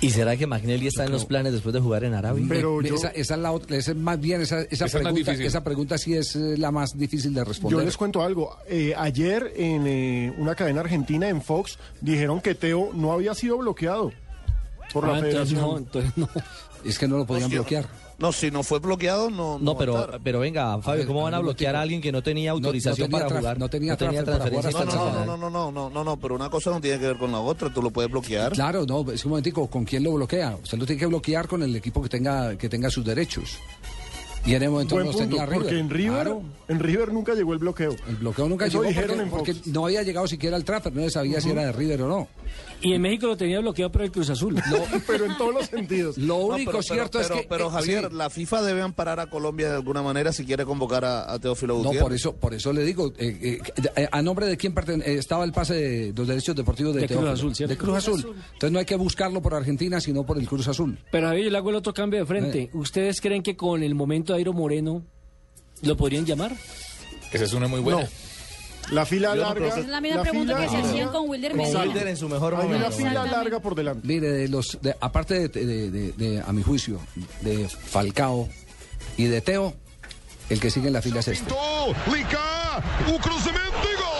¿Y 0.00 0.10
será 0.10 0.36
que 0.36 0.46
Magnelli 0.46 0.86
está 0.86 1.04
en 1.04 1.10
los 1.12 1.24
planes 1.24 1.52
después 1.52 1.72
de 1.72 1.80
jugar 1.80 2.04
en 2.04 2.14
Arabia? 2.14 2.44
Me- 2.44 2.88
esa, 2.88 3.08
esa 3.08 3.34
es 3.34 3.40
la 3.40 3.50
otra- 3.50 3.76
esa 3.76 3.90
es 3.90 3.96
más 3.96 4.20
bien 4.20 4.40
esa, 4.40 4.60
esa 4.60 4.86
Esa 4.86 4.86
es 4.86 4.94
más 4.94 5.12
pregunta, 5.12 5.32
esa 5.32 5.64
pregunta 5.64 5.98
sí 5.98 6.14
es 6.14 6.36
eh, 6.36 6.56
la 6.56 6.70
más 6.70 6.96
difícil 6.96 7.34
de 7.34 7.42
responder. 7.44 7.80
Yo 7.80 7.84
les 7.84 7.96
cuento 7.96 8.22
algo. 8.22 8.56
Eh, 8.68 8.94
ayer 8.96 9.52
en 9.56 9.86
eh, 9.88 10.32
una 10.38 10.54
cadena 10.54 10.80
argentina, 10.82 11.28
en 11.28 11.42
Fox, 11.42 11.78
dijeron 12.00 12.40
que 12.40 12.54
Teo 12.54 12.90
no 12.94 13.12
había 13.12 13.34
sido 13.34 13.58
bloqueado 13.58 14.12
por 14.92 15.04
la 15.06 15.14
Ah, 15.14 15.18
entonces 15.18 15.48
federación. 15.50 15.60
no, 15.72 15.78
entonces 15.78 16.12
no. 16.16 16.28
Es 16.84 16.96
que 16.98 17.08
no 17.08 17.16
lo 17.18 17.26
podían 17.26 17.44
Hostia. 17.46 17.58
bloquear. 17.60 17.86
No, 18.18 18.32
si 18.32 18.50
no 18.50 18.64
fue 18.64 18.80
bloqueado, 18.80 19.30
no. 19.30 19.60
No, 19.60 19.70
a 19.72 19.78
pero, 19.78 20.08
pero 20.24 20.40
venga, 20.40 20.80
Fabio, 20.82 20.98
ver, 20.98 21.06
¿cómo 21.06 21.22
van 21.22 21.34
a 21.34 21.38
bloquear 21.38 21.76
a 21.76 21.82
alguien 21.82 22.00
que 22.00 22.10
no 22.10 22.20
tenía 22.20 22.50
autorización 22.50 23.08
tenía 23.08 23.26
para 23.26 23.38
jugar? 23.38 23.58
no 23.60 23.68
tenía 23.68 23.96
transferencia 23.96 24.70
No, 24.72 24.80
el 24.80 24.86
no, 24.88 25.24
no, 25.24 25.36
no, 25.36 25.50
no, 25.50 25.70
no, 25.70 25.90
no, 25.90 26.04
no, 26.04 26.16
pero 26.16 26.34
una 26.34 26.50
cosa 26.50 26.70
no 26.70 26.80
tiene 26.80 26.98
que 26.98 27.06
ver 27.06 27.16
con 27.16 27.30
la 27.30 27.38
otra, 27.38 27.72
tú 27.72 27.80
lo 27.80 27.90
puedes 27.90 28.10
bloquear. 28.10 28.52
Claro, 28.52 28.84
no, 28.86 29.08
es 29.12 29.24
un 29.24 29.30
momentico, 29.30 29.68
¿con 29.68 29.84
quién 29.84 30.02
lo 30.02 30.14
bloquea? 30.14 30.56
Usted 30.60 30.78
lo 30.78 30.84
tiene 30.84 30.98
que 30.98 31.06
bloquear 31.06 31.46
con 31.46 31.62
el 31.62 31.76
equipo 31.76 32.02
que 32.02 32.08
tenga, 32.08 32.58
que 32.58 32.68
tenga 32.68 32.90
sus 32.90 33.04
derechos. 33.04 33.58
Y 34.44 34.54
en 34.54 34.62
el 34.62 34.70
momento 34.70 34.94
Buen 34.96 35.06
no 35.06 35.12
punto, 35.12 35.28
tenía 35.28 35.46
River. 35.46 35.62
porque 35.62 35.78
en 35.78 35.90
River, 35.90 36.12
Claro, 36.22 36.42
en 36.68 36.78
River 36.80 37.12
nunca 37.12 37.34
llegó 37.34 37.52
el 37.52 37.58
bloqueo. 37.58 37.94
el 38.08 38.16
bloqueo 38.16 38.48
nunca 38.48 38.66
Eso 38.66 38.78
llegó 38.82 38.88
dijeron 38.88 39.28
porque, 39.30 39.54
porque 39.54 39.70
no 39.70 39.84
había 39.84 40.02
llegado 40.02 40.26
siquiera 40.26 40.56
al 40.56 40.64
transfer, 40.64 40.92
no 40.92 41.02
se 41.02 41.10
sabía 41.10 41.40
si 41.40 41.50
era 41.50 41.66
de 41.66 41.72
River 41.72 42.02
o 42.02 42.08
no. 42.08 42.28
Y 42.80 42.92
en 42.92 43.02
México 43.02 43.26
lo 43.26 43.36
tenía 43.36 43.58
bloqueado 43.60 43.90
por 43.90 44.02
el 44.02 44.12
Cruz 44.12 44.30
Azul. 44.30 44.54
pero 45.06 45.24
en 45.26 45.36
todos 45.36 45.52
los 45.52 45.66
sentidos. 45.66 46.16
Lo 46.16 46.26
No, 46.26 46.36
único 46.54 46.70
pero- 46.70 46.82
cierto 46.82 47.18
pero- 47.20 47.34
es 47.34 47.40
que... 47.42 47.46
Pero, 47.48 47.66
eh, 47.66 47.70
Javier, 47.72 48.08
sí. 48.10 48.16
la 48.16 48.30
FIFA 48.30 48.62
debe 48.62 48.82
amparar 48.82 49.18
a 49.18 49.26
Colombia 49.28 49.68
de 49.68 49.74
alguna 49.74 50.00
manera 50.02 50.32
si 50.32 50.44
quiere 50.44 50.64
convocar 50.64 51.04
a, 51.04 51.32
a 51.32 51.38
Teófilo 51.40 51.74
No, 51.74 51.78
Gutiérrez. 51.84 52.02
por 52.02 52.12
eso, 52.14 52.36
por 52.36 52.54
eso 52.54 52.72
le 52.72 52.84
digo, 52.84 53.12
eh, 53.18 53.58
eh, 53.76 53.82
eh, 53.96 54.08
a 54.12 54.22
nombre 54.22 54.46
de 54.46 54.56
quién 54.56 54.74
pertene- 54.74 55.02
eh, 55.04 55.18
estaba 55.18 55.44
el 55.44 55.52
pase 55.52 55.74
de 55.74 56.12
los 56.16 56.28
derechos 56.28 56.54
deportivos 56.54 56.94
de, 56.94 57.00
De 57.00 57.08
Cruz? 57.08 57.28
Azul, 57.28 57.54
¿cierto? 57.54 57.74
De 57.74 57.78
Cruz 57.78 57.96
Azul. 57.96 58.34
Entonces 58.52 58.70
no 58.72 58.78
hay 58.78 58.84
que 58.84 58.96
buscarlo 58.96 59.42
por 59.42 59.54
Argentina, 59.54 60.00
sino 60.00 60.24
por 60.24 60.38
el 60.38 60.46
Cruz 60.46 60.68
Azul. 60.68 60.98
Pero 61.10 61.26
Javier, 61.28 61.46
yo 61.46 61.50
le 61.50 61.58
hago 61.58 61.70
el 61.70 61.76
otro 61.76 61.92
cambio 61.92 62.20
de 62.20 62.26
frente. 62.26 62.62
Eh. 62.62 62.70
¿Ustedes 62.74 63.20
creen 63.20 63.42
que 63.42 63.56
con 63.56 63.82
el 63.82 63.94
momento 63.96 64.32
de 64.32 64.38
Airo 64.38 64.52
Moreno 64.52 65.02
lo 65.82 65.96
podrían 65.96 66.24
llamar? 66.24 66.54
Esa 67.32 67.44
es 67.44 67.52
una 67.52 67.66
muy 67.68 67.80
buena. 67.80 68.02
No. 68.02 68.08
La 68.90 69.04
fila 69.04 69.34
Yo 69.34 69.42
no 69.42 69.48
larga. 69.48 69.74
que- 69.74 69.80
Es 69.80 69.88
la 69.88 70.00
misma 70.00 70.16
la 70.18 70.22
pregunta 70.22 70.56
fila- 70.56 70.66
que 70.66 70.70
se 70.82 70.88
hacían 70.88 71.08
con 71.10 71.28
Wilder 71.28 71.50
Con 71.52 71.60
Medina. 71.60 71.80
Wilder 71.82 72.06
en 72.08 72.16
su 72.16 72.28
mejor 72.28 72.54
Hay 72.54 72.60
una 72.60 72.66
momento. 72.76 72.90
fila 72.96 73.08
Exactamente. 73.08 73.36
larga 73.36 73.60
por 73.60 73.74
delante. 73.74 74.06
Mire, 74.08 74.28
de 74.30 74.48
los, 74.48 74.78
de- 74.80 74.96
aparte 75.00 75.48
de, 75.48 75.64
de- 75.66 75.90
de- 75.90 76.12
de- 76.12 76.40
a 76.46 76.52
mi 76.52 76.62
juicio, 76.62 76.98
de 77.42 77.68
Falcao 77.68 78.48
y 79.16 79.24
de 79.24 79.40
Teo, 79.40 79.74
el 80.48 80.60
que 80.60 80.70
sigue 80.70 80.86
en 80.88 80.94
la 80.94 81.02
fila 81.02 81.20
es 81.20 81.28
este. 81.28 81.54
Lica, 82.12 82.82
o 83.14 83.18
cruzamento 83.18 83.88
e 83.90 83.96
gol! 83.96 84.17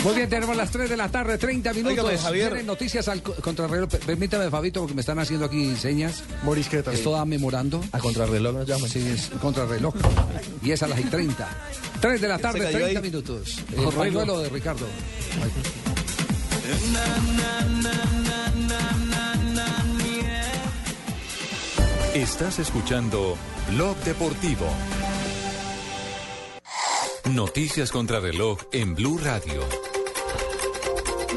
Muy 0.05 0.15
bien, 0.15 0.29
tenemos 0.29 0.57
las 0.57 0.71
3 0.71 0.89
de 0.89 0.97
la 0.97 1.09
tarde, 1.09 1.37
30 1.39 1.73
minutos. 1.73 1.99
Óigame, 1.99 2.19
Javier. 2.19 2.49
Vienen 2.51 2.67
noticias 2.67 3.09
al 3.09 3.23
co- 3.23 3.35
contrarreloj. 3.35 3.89
Permítame, 4.07 4.49
Fabito, 4.51 4.81
porque 4.81 4.95
me 4.95 5.01
están 5.01 5.19
haciendo 5.19 5.47
aquí 5.47 5.75
señas. 5.75 6.23
Morisqueta. 6.45 6.93
Esto 6.93 7.11
da 7.13 7.25
memorando. 7.25 7.83
A 7.93 7.99
contrarreloj 7.99 8.55
nos 8.55 8.69
llaman. 8.69 8.89
Sí, 8.89 9.01
es 9.09 9.31
contrarreloj. 9.41 9.95
Y 10.63 10.71
es 10.71 10.83
a 10.83 10.87
las 10.87 11.01
y 11.01 11.05
30. 11.05 11.49
3 12.01 12.21
de 12.21 12.29
la 12.29 12.39
tarde, 12.39 12.61
cayó 12.61 12.79
30 12.79 13.01
ahí. 13.01 13.03
minutos. 13.07 13.59
El 13.77 13.89
pañuelo 13.93 14.39
de 14.39 14.49
Ricardo. 14.51 14.87
Estás 22.17 22.59
escuchando 22.61 23.37
Blog 23.73 23.95
Deportivo. 23.99 24.65
Noticias 27.31 27.93
contra 27.93 28.21
reloj 28.21 28.59
en 28.73 28.95
Blue 28.95 29.19
Radio. 29.19 29.61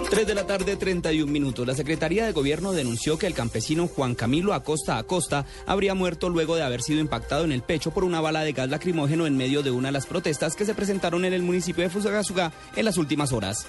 3 0.09 0.25
de 0.25 0.33
la 0.33 0.47
tarde, 0.47 0.77
31 0.77 1.29
minutos. 1.29 1.67
La 1.67 1.75
Secretaría 1.75 2.25
de 2.25 2.31
Gobierno 2.31 2.71
denunció 2.71 3.19
que 3.19 3.27
el 3.27 3.33
campesino 3.33 3.87
Juan 3.87 4.15
Camilo 4.15 4.53
Acosta 4.53 4.97
Acosta 4.97 5.45
habría 5.65 5.95
muerto 5.95 6.29
luego 6.29 6.55
de 6.55 6.63
haber 6.63 6.81
sido 6.81 7.01
impactado 7.01 7.43
en 7.43 7.51
el 7.51 7.61
pecho 7.61 7.91
por 7.91 8.05
una 8.05 8.21
bala 8.21 8.45
de 8.45 8.53
gas 8.53 8.69
lacrimógeno 8.69 9.27
en 9.27 9.35
medio 9.35 9.63
de 9.63 9.71
una 9.71 9.89
de 9.89 9.93
las 9.93 10.05
protestas 10.05 10.55
que 10.55 10.63
se 10.63 10.75
presentaron 10.75 11.25
en 11.25 11.33
el 11.33 11.41
municipio 11.41 11.83
de 11.83 11.89
Fusagasugá 11.89 12.53
en 12.77 12.85
las 12.85 12.95
últimas 12.95 13.33
horas. 13.33 13.67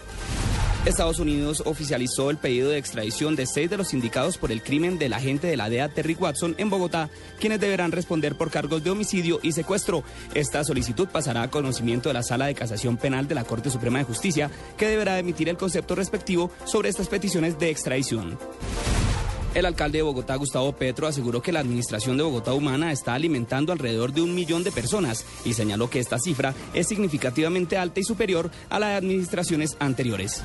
Estados 0.87 1.19
Unidos 1.19 1.63
oficializó 1.67 2.31
el 2.31 2.39
pedido 2.39 2.71
de 2.71 2.79
extradición 2.79 3.37
de 3.37 3.45
seis 3.45 3.69
de 3.69 3.77
los 3.77 3.93
indicados 3.93 4.39
por 4.39 4.51
el 4.51 4.63
crimen 4.63 4.99
del 4.99 5.13
agente 5.13 5.47
de 5.47 5.59
la 5.59 5.69
DEA 5.69 5.91
Terry 5.91 6.15
Watson 6.15 6.55
en 6.57 6.71
Bogotá, 6.71 7.11
quienes 7.39 7.61
deberán 7.61 7.93
responder 7.93 8.35
por 8.35 8.51
cargos 8.51 8.83
de 8.83 8.91
homicidio 8.91 9.41
y 9.43 9.53
secuestro. 9.53 10.05
Esta 10.33 10.65
solicitud 10.65 11.09
pasará 11.09 11.43
a 11.43 11.51
conocimiento 11.51 12.09
de 12.09 12.15
la 12.15 12.23
Sala 12.23 12.47
de 12.47 12.55
Casación 12.55 12.97
Penal 12.97 13.29
de 13.29 13.35
la 13.35 13.45
Corte 13.45 13.69
Suprema 13.69 13.99
de 13.99 14.05
Justicia, 14.05 14.51
que 14.79 14.89
deberá 14.89 15.19
emitir 15.19 15.51
el 15.51 15.59
concepto 15.59 15.95
respectivo 15.95 16.51
sobre 16.65 16.89
estas 16.89 17.09
peticiones 17.09 17.59
de 17.59 17.69
extradición. 17.69 18.39
El 19.53 19.67
alcalde 19.67 19.99
de 19.99 20.03
Bogotá, 20.03 20.37
Gustavo 20.37 20.73
Petro, 20.73 21.09
aseguró 21.09 21.43
que 21.43 21.51
la 21.51 21.59
administración 21.59 22.17
de 22.17 22.23
Bogotá 22.23 22.55
Humana 22.55 22.93
está 22.93 23.15
alimentando 23.15 23.73
alrededor 23.73 24.13
de 24.13 24.23
un 24.23 24.33
millón 24.33 24.63
de 24.63 24.71
personas 24.71 25.25
y 25.45 25.55
señaló 25.55 25.91
que 25.91 25.99
esta 25.99 26.21
cifra 26.21 26.55
es 26.73 26.87
significativamente 26.87 27.77
alta 27.77 27.99
y 27.99 28.05
superior 28.05 28.49
a 28.69 28.79
la 28.79 28.91
de 28.91 28.95
administraciones 28.95 29.77
anteriores. 29.81 30.43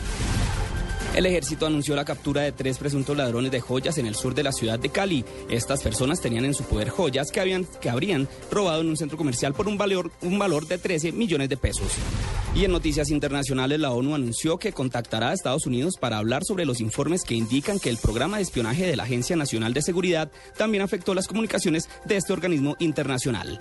El 1.16 1.26
ejército 1.26 1.66
anunció 1.66 1.95
la 1.95 2.03
captura 2.03 2.41
de 2.41 2.51
tres 2.51 2.78
presuntos 2.78 3.16
ladrones 3.16 3.49
de 3.49 3.61
joyas 3.61 3.97
en 3.97 4.05
el 4.05 4.16
sur 4.16 4.36
de 4.36 4.43
la 4.43 4.51
ciudad 4.51 4.78
de 4.78 4.89
Cali. 4.89 5.24
Estas 5.49 5.82
personas 5.82 6.20
tenían 6.20 6.43
en 6.43 6.53
su 6.53 6.66
poder 6.66 6.89
joyas 6.89 7.32
que, 7.32 7.39
habían, 7.39 7.63
que 7.80 7.89
habrían 7.89 8.28
robado 8.51 8.82
en 8.82 8.89
un 8.89 8.97
centro 8.97 9.18
comercial 9.18 9.53
por 9.53 9.70
un 9.70 9.78
valor, 9.78 10.11
un 10.22 10.38
valor 10.38 10.68
de 10.68 10.78
13 10.78 11.13
millones 11.13 11.47
de 11.47 11.55
pesos. 11.55 11.88
Y 12.53 12.66
en 12.66 12.74
noticias 12.74 13.11
internacionales, 13.11 13.80
la 13.80 13.91
ONU 13.91 14.13
anunció 14.13 14.57
que 14.57 14.74
contactará 14.74 15.30
a 15.30 15.34
Estados 15.34 15.66
Unidos 15.66 15.95
para 15.97 16.18
hablar 16.18 16.43
sobre 16.43 16.66
los 16.66 16.82
informes 16.82 17.24
que 17.24 17.36
indican 17.36 17.80
que 17.80 17.89
el 17.89 17.97
programa 17.97 18.36
de 18.36 18.43
espionaje 18.43 18.86
de 18.86 18.97
la 18.97 19.03
Agencia 19.03 19.38
Nacional 19.38 19.74
de 19.74 19.84
Seguridad 19.84 20.30
también 20.57 20.84
afectó 20.84 21.13
las 21.13 21.30
comunicaciones 21.30 21.88
de 22.03 22.18
este 22.18 22.34
organismo 22.34 22.76
internacional. 22.80 23.57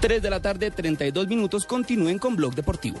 3 0.00 0.20
de 0.20 0.30
la 0.30 0.42
tarde, 0.42 0.72
32 0.72 1.28
minutos. 1.28 1.66
Continúen 1.66 2.18
con 2.18 2.34
Blog 2.34 2.56
Deportivo. 2.56 3.00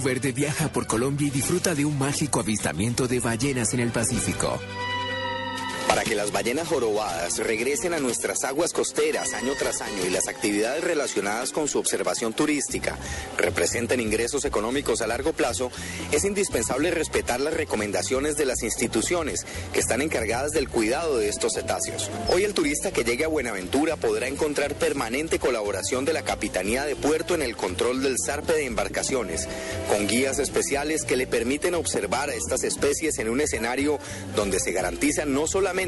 Verde 0.00 0.32
viaja 0.32 0.68
por 0.68 0.86
Colombia 0.86 1.28
y 1.28 1.30
disfruta 1.30 1.74
de 1.74 1.84
un 1.84 1.98
mágico 1.98 2.40
avistamiento 2.40 3.06
de 3.06 3.20
ballenas 3.20 3.74
en 3.74 3.80
el 3.80 3.90
Pacífico. 3.90 4.58
Para 5.90 6.04
que 6.04 6.14
las 6.14 6.30
ballenas 6.30 6.68
jorobadas 6.68 7.38
regresen 7.38 7.94
a 7.94 7.98
nuestras 7.98 8.44
aguas 8.44 8.72
costeras 8.72 9.34
año 9.34 9.54
tras 9.58 9.80
año 9.80 10.06
y 10.06 10.10
las 10.10 10.28
actividades 10.28 10.84
relacionadas 10.84 11.50
con 11.50 11.66
su 11.66 11.80
observación 11.80 12.32
turística 12.32 12.96
representen 13.36 13.98
ingresos 13.98 14.44
económicos 14.44 15.00
a 15.00 15.08
largo 15.08 15.32
plazo, 15.32 15.72
es 16.12 16.22
indispensable 16.22 16.92
respetar 16.92 17.40
las 17.40 17.54
recomendaciones 17.54 18.36
de 18.36 18.44
las 18.44 18.62
instituciones 18.62 19.44
que 19.72 19.80
están 19.80 20.00
encargadas 20.00 20.52
del 20.52 20.68
cuidado 20.68 21.18
de 21.18 21.28
estos 21.28 21.54
cetáceos. 21.54 22.08
Hoy 22.28 22.44
el 22.44 22.54
turista 22.54 22.92
que 22.92 23.02
llegue 23.02 23.24
a 23.24 23.28
Buenaventura 23.28 23.96
podrá 23.96 24.28
encontrar 24.28 24.76
permanente 24.76 25.40
colaboración 25.40 26.04
de 26.04 26.12
la 26.12 26.22
Capitanía 26.22 26.84
de 26.84 26.94
Puerto 26.94 27.34
en 27.34 27.42
el 27.42 27.56
control 27.56 28.00
del 28.00 28.14
zarpe 28.24 28.52
de 28.52 28.66
embarcaciones, 28.66 29.48
con 29.88 30.06
guías 30.06 30.38
especiales 30.38 31.04
que 31.04 31.16
le 31.16 31.26
permiten 31.26 31.74
observar 31.74 32.30
a 32.30 32.34
estas 32.34 32.62
especies 32.62 33.18
en 33.18 33.28
un 33.28 33.40
escenario 33.40 33.98
donde 34.36 34.60
se 34.60 34.70
garantiza 34.70 35.24
no 35.24 35.48
solamente 35.48 35.79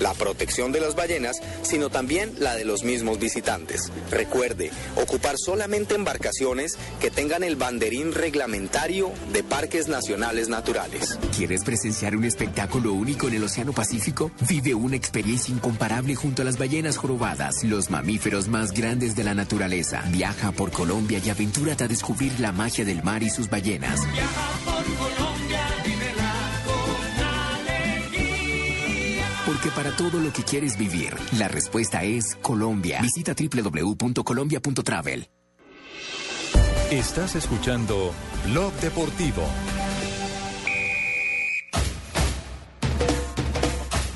la 0.00 0.14
protección 0.14 0.72
de 0.72 0.80
las 0.80 0.94
ballenas, 0.94 1.40
sino 1.62 1.90
también 1.90 2.32
la 2.38 2.54
de 2.54 2.64
los 2.64 2.84
mismos 2.84 3.18
visitantes. 3.18 3.92
Recuerde, 4.10 4.70
ocupar 4.96 5.36
solamente 5.38 5.94
embarcaciones 5.94 6.78
que 7.00 7.10
tengan 7.10 7.42
el 7.42 7.56
banderín 7.56 8.12
reglamentario 8.12 9.12
de 9.32 9.42
parques 9.42 9.88
nacionales 9.88 10.48
naturales. 10.48 11.18
¿Quieres 11.36 11.64
presenciar 11.64 12.16
un 12.16 12.24
espectáculo 12.24 12.92
único 12.92 13.28
en 13.28 13.34
el 13.34 13.44
Océano 13.44 13.72
Pacífico? 13.72 14.30
Vive 14.48 14.74
una 14.74 14.96
experiencia 14.96 15.54
incomparable 15.54 16.14
junto 16.14 16.42
a 16.42 16.44
las 16.44 16.58
ballenas 16.58 16.96
jorobadas, 16.96 17.62
los 17.64 17.90
mamíferos 17.90 18.48
más 18.48 18.72
grandes 18.72 19.16
de 19.16 19.24
la 19.24 19.34
naturaleza. 19.34 20.02
Viaja 20.08 20.52
por 20.52 20.70
Colombia 20.70 21.20
y 21.24 21.30
aventúrate 21.30 21.84
a 21.84 21.88
descubrir 21.88 22.40
la 22.40 22.52
magia 22.52 22.84
del 22.84 23.02
mar 23.02 23.22
y 23.22 23.30
sus 23.30 23.50
ballenas. 23.50 24.00
Porque 29.46 29.70
para 29.70 29.94
todo 29.94 30.18
lo 30.18 30.32
que 30.32 30.42
quieres 30.42 30.76
vivir, 30.76 31.16
la 31.38 31.46
respuesta 31.46 32.02
es 32.02 32.36
Colombia. 32.42 33.00
Visita 33.00 33.32
www.colombia.travel. 33.32 35.28
Estás 36.90 37.36
escuchando 37.36 38.12
Blog 38.46 38.72
Deportivo. 38.80 39.44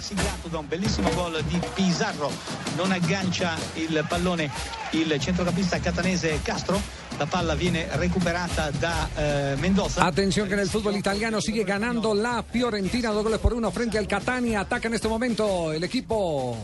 Siglato 0.01 0.49
da 0.49 0.59
un 0.59 0.69
bellissimo 0.69 1.11
gol 1.15 1.41
di 1.45 1.61
Pizarro, 1.75 2.33
non 2.77 2.91
aggancia 2.91 3.57
il 3.75 4.05
pallone 4.09 4.51
il 4.93 5.17
centrocampista 5.21 5.79
catanese 5.79 6.41
Castro. 6.43 6.81
La 7.21 7.27
palla 7.27 7.55
viene 7.55 7.87
recuperata 7.97 8.71
da 8.71 9.11
eh, 9.15 9.55
Mendoza. 9.61 10.07
Atención 10.07 10.49
que 10.49 10.55
en 10.55 10.61
el 10.61 10.71
fútbol 10.71 10.97
italiano 10.97 11.39
sigue 11.43 11.65
ganando 11.65 12.15
la 12.15 12.43
Fiorentina, 12.43 13.11
dos 13.11 13.23
goles 13.23 13.39
por 13.39 13.53
uno 13.53 13.71
frente 13.71 13.99
al 13.99 14.09
Catania. 14.09 14.61
Ataca 14.61 14.89
en 14.89 14.95
este 14.95 15.07
momento 15.07 15.71
el 15.71 15.85
equipo 15.85 16.57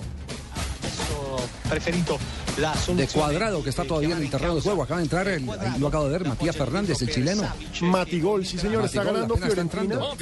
preferito 1.68 2.18
de 2.56 3.06
cuadrado 3.08 3.62
que 3.62 3.70
está 3.70 3.84
todavía 3.84 4.16
en 4.16 4.22
el 4.22 4.30
terreno 4.30 4.54
de 4.54 4.60
juego. 4.62 4.82
Acaba 4.82 4.98
de 4.98 5.04
entrar, 5.04 5.28
el, 5.28 5.44
lo 5.78 5.88
acabo 5.88 6.04
de 6.04 6.10
ver, 6.18 6.26
Matías 6.26 6.56
Fernández, 6.56 7.00
el 7.02 7.10
chileno. 7.10 7.42
Matigol, 7.82 8.46
sí 8.46 8.58
señor, 8.58 8.84
está 8.84 8.98
Matigol, 9.00 9.14
ganando 9.14 9.34
está 9.34 9.46
Fiorentina. 9.46 9.82
entrando. 9.82 10.16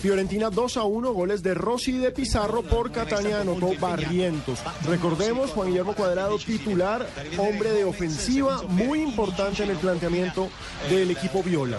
Fiorentina 0.00 0.50
2 0.50 0.76
a 0.76 0.82
1, 0.84 1.12
goles 1.12 1.42
de 1.42 1.54
Rossi 1.54 1.92
y 1.92 1.98
de 1.98 2.10
Pizarro 2.10 2.62
por 2.62 2.92
Catania 2.92 3.40
anotó 3.40 3.70
Barrientos. 3.80 4.58
Recordemos, 4.86 5.50
Juan 5.50 5.68
Guillermo 5.68 5.94
Cuadrado, 5.94 6.38
titular, 6.38 7.08
hombre 7.38 7.72
de 7.72 7.84
ofensiva, 7.84 8.62
muy 8.68 9.00
importante 9.00 9.62
en 9.62 9.70
el 9.70 9.76
planteamiento 9.78 10.48
del 10.90 11.10
equipo 11.10 11.42
Viola. 11.42 11.78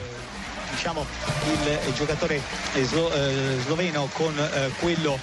diciamo 0.72 1.03
il 1.51 1.93
giocatore 1.95 2.39
slo- 2.86 3.10
eh, 3.14 3.57
sloveno 3.66 4.07
con 4.16 4.34
eh, 4.38 4.70
quello 4.80 5.18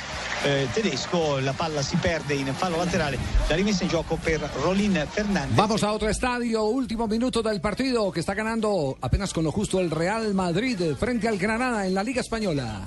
eh, 0.45 0.67
tedesco 0.73 1.41
la 1.41 1.53
palla 1.53 1.83
si 1.83 1.97
perde 1.97 2.35
in 2.35 2.53
fallo 2.55 2.77
laterale 2.77 3.19
la 3.49 3.55
rimessa 3.55 3.85
in 3.85 3.91
gioco 3.91 4.17
per 4.17 4.41
Rolin 4.63 5.07
Fernandez 5.11 5.55
Vamos 5.57 5.83
a 5.83 5.93
otro 5.93 6.09
estadio, 6.09 6.65
último 6.65 7.07
minuto 7.07 7.43
del 7.43 7.61
partido 7.61 8.11
que 8.13 8.21
está 8.21 8.35
ganando 8.35 8.97
apenas 9.01 9.33
con 9.33 9.45
lo 9.45 9.53
justo 9.53 9.81
el 9.81 9.91
Real 9.91 10.35
Madrid 10.35 10.95
frente 10.99 11.29
al 11.29 11.39
Granada 11.39 11.87
en 11.87 11.95
la 11.95 12.03
Liga 12.03 12.21
Española. 12.21 12.81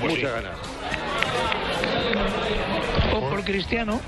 Mucha 0.00 0.30
ganas. 0.30 0.56
o 3.14 3.20
por 3.28 3.44
Cristiano 3.44 4.00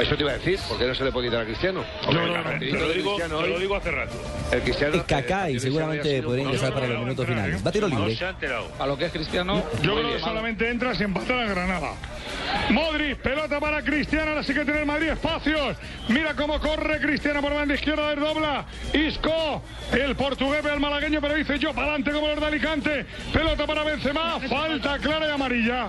Eso 0.00 0.16
te 0.16 0.22
iba 0.22 0.32
a 0.32 0.38
decir, 0.38 0.58
¿por 0.68 0.78
qué 0.78 0.86
no 0.86 0.94
se 0.94 1.04
le 1.04 1.12
puede 1.12 1.28
quitar 1.28 1.42
a 1.42 1.44
Cristiano? 1.44 1.84
No, 2.06 2.26
no, 2.26 2.42
no, 2.42 2.58
te 2.58 2.70
lo 2.72 2.88
digo, 2.88 3.16
te 3.16 3.28
lo 3.28 3.58
digo 3.58 3.76
hace 3.76 3.90
rato. 3.90 4.12
El 4.50 4.62
Cristiano. 4.62 4.96
Y 4.96 5.00
Kaká 5.00 5.50
y 5.50 5.60
seguramente 5.60 6.22
podría 6.22 6.44
ingresar 6.44 6.74
para 6.74 6.86
los 6.86 7.00
minutos 7.00 7.26
finales. 7.26 7.66
Va 7.66 7.72
tiro 7.72 7.88
libre. 7.88 8.18
A 8.78 8.86
lo 8.86 8.98
que 8.98 9.06
es 9.06 9.12
Cristiano. 9.12 9.62
Yo 9.82 9.94
creo 9.94 10.12
que 10.14 10.20
solamente 10.20 10.68
entra 10.68 10.94
si 10.94 11.04
empata 11.04 11.34
la 11.34 11.46
Granada. 11.46 11.92
Modric, 12.70 13.18
pelota 13.18 13.60
para 13.60 13.82
Cristiano, 13.82 14.30
ahora 14.30 14.42
sí 14.42 14.54
que 14.54 14.64
tiene 14.64 14.80
el 14.80 14.86
Madrid 14.86 15.08
espacios. 15.08 15.76
Mira 16.08 16.34
cómo 16.34 16.58
corre 16.60 17.00
Cristiano 17.00 17.40
por 17.40 17.54
banda 17.54 17.74
izquierda, 17.74 18.10
desdobla. 18.10 18.66
Isco, 18.92 19.62
el 19.92 20.16
portugués 20.16 20.62
ve 20.62 20.70
al 20.70 20.80
malagueño, 20.80 21.20
pero 21.20 21.34
dice 21.34 21.58
yo 21.58 21.72
para 21.72 21.88
adelante 21.88 22.12
como 22.12 22.28
los 22.28 22.40
de 22.40 22.46
Alicante. 22.46 23.06
Pelota 23.32 23.66
para 23.66 23.84
Benzema, 23.84 24.40
falta 24.48 24.98
clara 24.98 25.28
y 25.28 25.30
amarilla. 25.30 25.88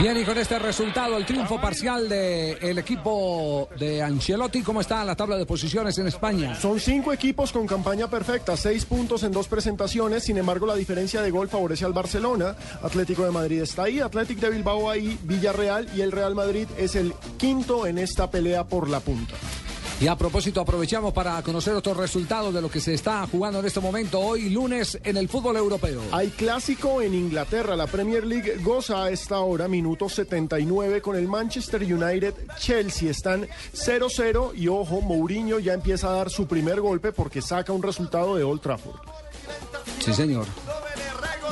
Bien, 0.00 0.16
y 0.16 0.24
con 0.24 0.38
este 0.38 0.60
resultado, 0.60 1.16
el 1.16 1.26
triunfo 1.26 1.60
parcial 1.60 2.08
del 2.08 2.78
equipo 2.78 3.68
de 3.80 4.00
Ancelotti, 4.00 4.62
¿cómo 4.62 4.80
está 4.80 5.04
la 5.04 5.16
tabla 5.16 5.36
de 5.36 5.44
posiciones 5.44 5.98
en 5.98 6.06
España? 6.06 6.54
Son 6.54 6.78
cinco 6.78 7.12
equipos 7.12 7.50
con 7.50 7.66
campaña 7.66 8.08
perfecta, 8.08 8.56
seis 8.56 8.84
puntos 8.84 9.24
en 9.24 9.32
dos 9.32 9.48
presentaciones. 9.48 10.22
Sin 10.22 10.38
embargo, 10.38 10.66
la 10.66 10.76
diferencia 10.76 11.20
de 11.20 11.32
gol 11.32 11.48
favorece 11.48 11.84
al 11.84 11.94
Barcelona. 11.94 12.54
Atlético 12.80 13.24
de 13.24 13.32
Madrid 13.32 13.60
está 13.60 13.84
ahí, 13.84 13.98
Atlético 13.98 14.42
de 14.42 14.50
Bilbao 14.50 14.88
ahí, 14.88 15.18
Villarreal 15.24 15.88
y 15.92 16.02
el 16.02 16.12
Real 16.12 16.36
Madrid 16.36 16.68
es 16.78 16.94
el 16.94 17.12
quinto 17.36 17.84
en 17.84 17.98
esta 17.98 18.30
pelea 18.30 18.64
por 18.64 18.88
la 18.88 19.00
punta. 19.00 19.34
Y 20.00 20.06
a 20.06 20.14
propósito, 20.14 20.60
aprovechamos 20.60 21.12
para 21.12 21.42
conocer 21.42 21.74
otros 21.74 21.96
resultados 21.96 22.54
de 22.54 22.62
lo 22.62 22.70
que 22.70 22.78
se 22.78 22.94
está 22.94 23.26
jugando 23.26 23.58
en 23.58 23.66
este 23.66 23.80
momento, 23.80 24.20
hoy 24.20 24.48
lunes, 24.48 24.96
en 25.02 25.16
el 25.16 25.28
fútbol 25.28 25.56
europeo. 25.56 26.00
Hay 26.12 26.28
clásico 26.28 27.02
en 27.02 27.14
Inglaterra. 27.14 27.74
La 27.74 27.88
Premier 27.88 28.24
League 28.24 28.58
goza 28.62 29.04
a 29.04 29.10
esta 29.10 29.40
hora, 29.40 29.66
minuto 29.66 30.08
79, 30.08 31.02
con 31.02 31.16
el 31.16 31.26
Manchester 31.26 31.82
United 31.82 32.34
Chelsea. 32.58 33.10
Están 33.10 33.48
0-0 33.74 34.52
y 34.54 34.68
ojo, 34.68 35.00
Mourinho 35.00 35.58
ya 35.58 35.74
empieza 35.74 36.10
a 36.10 36.12
dar 36.12 36.30
su 36.30 36.46
primer 36.46 36.80
golpe 36.80 37.10
porque 37.10 37.42
saca 37.42 37.72
un 37.72 37.82
resultado 37.82 38.36
de 38.36 38.44
Old 38.44 38.60
Trafford. 38.60 39.00
Sí, 39.98 40.14
señor. 40.14 40.46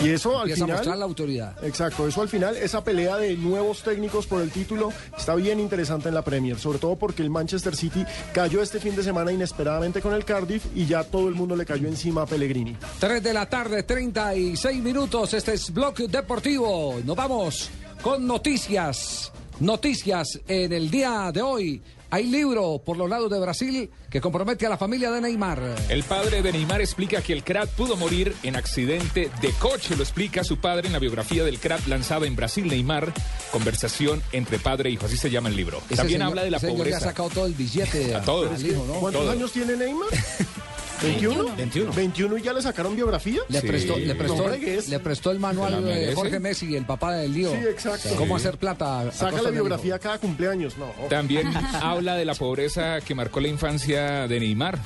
Y 0.01 0.11
eso 0.11 0.39
al 0.39 0.51
a 0.51 0.55
final. 0.55 0.99
la 0.99 1.05
autoridad. 1.05 1.65
Exacto, 1.65 2.07
eso 2.07 2.21
al 2.21 2.29
final, 2.29 2.57
esa 2.57 2.85
pelea 2.85 3.17
de 3.17 3.35
nuevos 3.37 3.83
técnicos 3.83 4.27
por 4.27 4.43
el 4.43 4.51
título 4.51 4.93
está 5.17 5.35
bien 5.35 5.59
interesante 5.59 6.09
en 6.09 6.15
la 6.15 6.23
Premier, 6.23 6.59
sobre 6.59 6.79
todo 6.79 6.97
porque 6.97 7.23
el 7.23 7.31
Manchester 7.31 7.75
City 7.75 8.05
cayó 8.33 8.61
este 8.63 8.79
fin 8.79 8.95
de 8.95 9.03
semana 9.03 9.33
inesperadamente 9.33 10.01
con 10.03 10.13
el 10.13 10.25
Cardiff 10.25 10.65
y 10.75 10.87
ya 10.87 11.05
todo 11.05 11.29
el 11.29 11.35
mundo 11.35 11.57
le 11.57 11.65
cayó 11.65 11.89
encima 11.89 12.23
a 12.23 12.27
Pellegrini. 12.27 12.77
3 13.01 13.23
de 13.23 13.33
la 13.33 13.47
tarde, 13.49 13.83
36 13.85 14.83
minutos. 14.83 15.33
Este 15.35 15.55
es 15.55 15.73
Bloque 15.73 16.09
Deportivo. 16.09 16.97
Nos 17.05 17.17
vamos 17.17 17.71
con 18.03 18.27
noticias. 18.27 19.33
Noticias 19.61 20.41
en 20.49 20.73
el 20.73 20.91
día 20.91 21.31
de 21.33 21.43
hoy. 21.43 21.83
Hay 22.09 22.25
libro 22.25 22.81
por 22.85 22.97
los 22.97 23.11
lados 23.11 23.29
de 23.31 23.41
Brasil 23.41 23.91
que 24.09 24.21
compromete 24.21 24.65
a 24.65 24.69
la 24.69 24.77
familia 24.79 25.11
de 25.11 25.21
Neymar. 25.21 25.61
El 25.89 26.05
padre 26.05 26.41
de 26.41 26.53
Neymar 26.53 26.81
explica 26.81 27.21
que 27.21 27.33
el 27.33 27.43
crack 27.43 27.69
pudo 27.71 27.97
morir 27.97 28.33
en 28.45 28.55
accidente 28.55 29.29
de 29.41 29.51
coche. 29.59 29.97
Lo 29.97 30.03
explica 30.05 30.45
su 30.45 30.59
padre 30.59 30.87
en 30.87 30.93
la 30.93 31.01
biografía 31.01 31.43
del 31.43 31.59
crack 31.59 31.87
lanzada 31.89 32.27
en 32.27 32.37
Brasil, 32.37 32.69
Neymar. 32.69 33.13
Conversación 33.51 34.23
entre 34.33 34.59
padre 34.61 34.91
e 34.91 34.93
hijo. 34.93 35.07
Así 35.07 35.17
se 35.17 35.31
llama 35.31 35.49
el 35.49 35.57
libro. 35.57 35.79
Ese 35.87 35.97
También 35.97 36.21
señor- 36.21 36.29
habla 36.31 36.45
de 36.45 36.51
la 36.53 36.57
ese 36.59 36.67
señor 36.69 36.79
le 36.87 36.93
pobreza. 36.93 36.99
ha 36.99 37.11
sacado 37.11 37.29
todo 37.31 37.47
el 37.47 37.55
billete 37.55 38.15
A 38.15 38.23
todos. 38.23 38.53
al 38.53 38.67
hijo, 38.67 38.85
¿no? 38.87 38.95
¿Cuántos 39.01 39.23
Todo. 39.23 39.33
años 39.33 39.53
tiene 39.53 39.77
Neymar? 39.77 40.09
21. 41.03 41.57
21. 41.57 41.93
21 41.93 42.39
y 42.39 42.43
ya 42.43 42.53
le 42.53 42.63
sacaron 42.63 42.97
biografía. 42.97 43.41
Le, 43.49 43.61
Sí. 43.61 43.67
prestó, 43.67 43.97
le, 43.99 44.15
prestó, 44.15 44.37
No 44.37 44.45
fregues. 44.45 44.89
le 44.89 44.99
prestó 44.99 45.31
el 45.31 45.39
manual 45.39 45.85
de. 45.85 46.15
Jorge 46.15 46.41
Messi, 46.41 46.75
el 46.77 46.85
papá 46.87 47.15
del 47.15 47.33
lío. 47.33 47.51
Sí, 47.53 47.59
exacto. 47.69 48.09
Cómo 48.17 48.37
hacer 48.37 48.57
plata. 48.59 49.01
a 49.01 49.13
Saca 49.13 49.43
la 49.43 49.51
biografía 49.51 49.99
cada 49.99 50.19
cumpleaños. 50.19 50.77
No. 50.79 50.87
También 51.09 51.49
habla 51.83 52.15
de 52.17 52.25
la 52.25 52.35
pobreza 52.35 53.01
que 53.01 53.15
marcó 53.15 53.41
la 53.41 53.49
infancia 53.49 54.27
de 54.29 54.41
Neymar. 54.41 54.79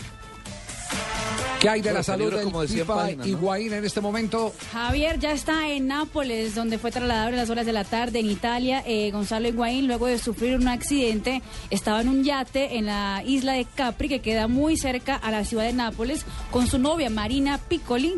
¿Qué 1.60 1.68
hay 1.68 1.82
de 1.82 1.92
la 1.92 2.02
salud 2.02 2.32
del 2.32 2.44
como 2.44 2.62
de 2.62 2.68
100 2.68 2.80
FIFA 2.80 2.94
páginas, 2.94 3.26
¿no? 3.26 3.32
Higuaín 3.32 3.72
en 3.74 3.84
este 3.84 4.00
momento? 4.00 4.54
Javier 4.72 5.18
ya 5.18 5.32
está 5.32 5.68
en 5.68 5.88
Nápoles, 5.88 6.54
donde 6.54 6.78
fue 6.78 6.90
trasladado 6.90 7.28
en 7.28 7.36
las 7.36 7.50
horas 7.50 7.66
de 7.66 7.74
la 7.74 7.84
tarde 7.84 8.20
en 8.20 8.30
Italia. 8.30 8.82
Eh, 8.86 9.10
Gonzalo 9.10 9.46
Higuaín, 9.46 9.86
luego 9.86 10.06
de 10.06 10.18
sufrir 10.18 10.56
un 10.56 10.68
accidente, 10.68 11.42
estaba 11.68 12.00
en 12.00 12.08
un 12.08 12.24
yate 12.24 12.78
en 12.78 12.86
la 12.86 13.22
isla 13.26 13.52
de 13.52 13.66
Capri, 13.66 14.08
que 14.08 14.20
queda 14.20 14.48
muy 14.48 14.78
cerca 14.78 15.16
a 15.16 15.30
la 15.30 15.44
ciudad 15.44 15.64
de 15.64 15.74
Nápoles, 15.74 16.24
con 16.50 16.66
su 16.66 16.78
novia 16.78 17.10
Marina 17.10 17.58
Piccoli. 17.58 18.14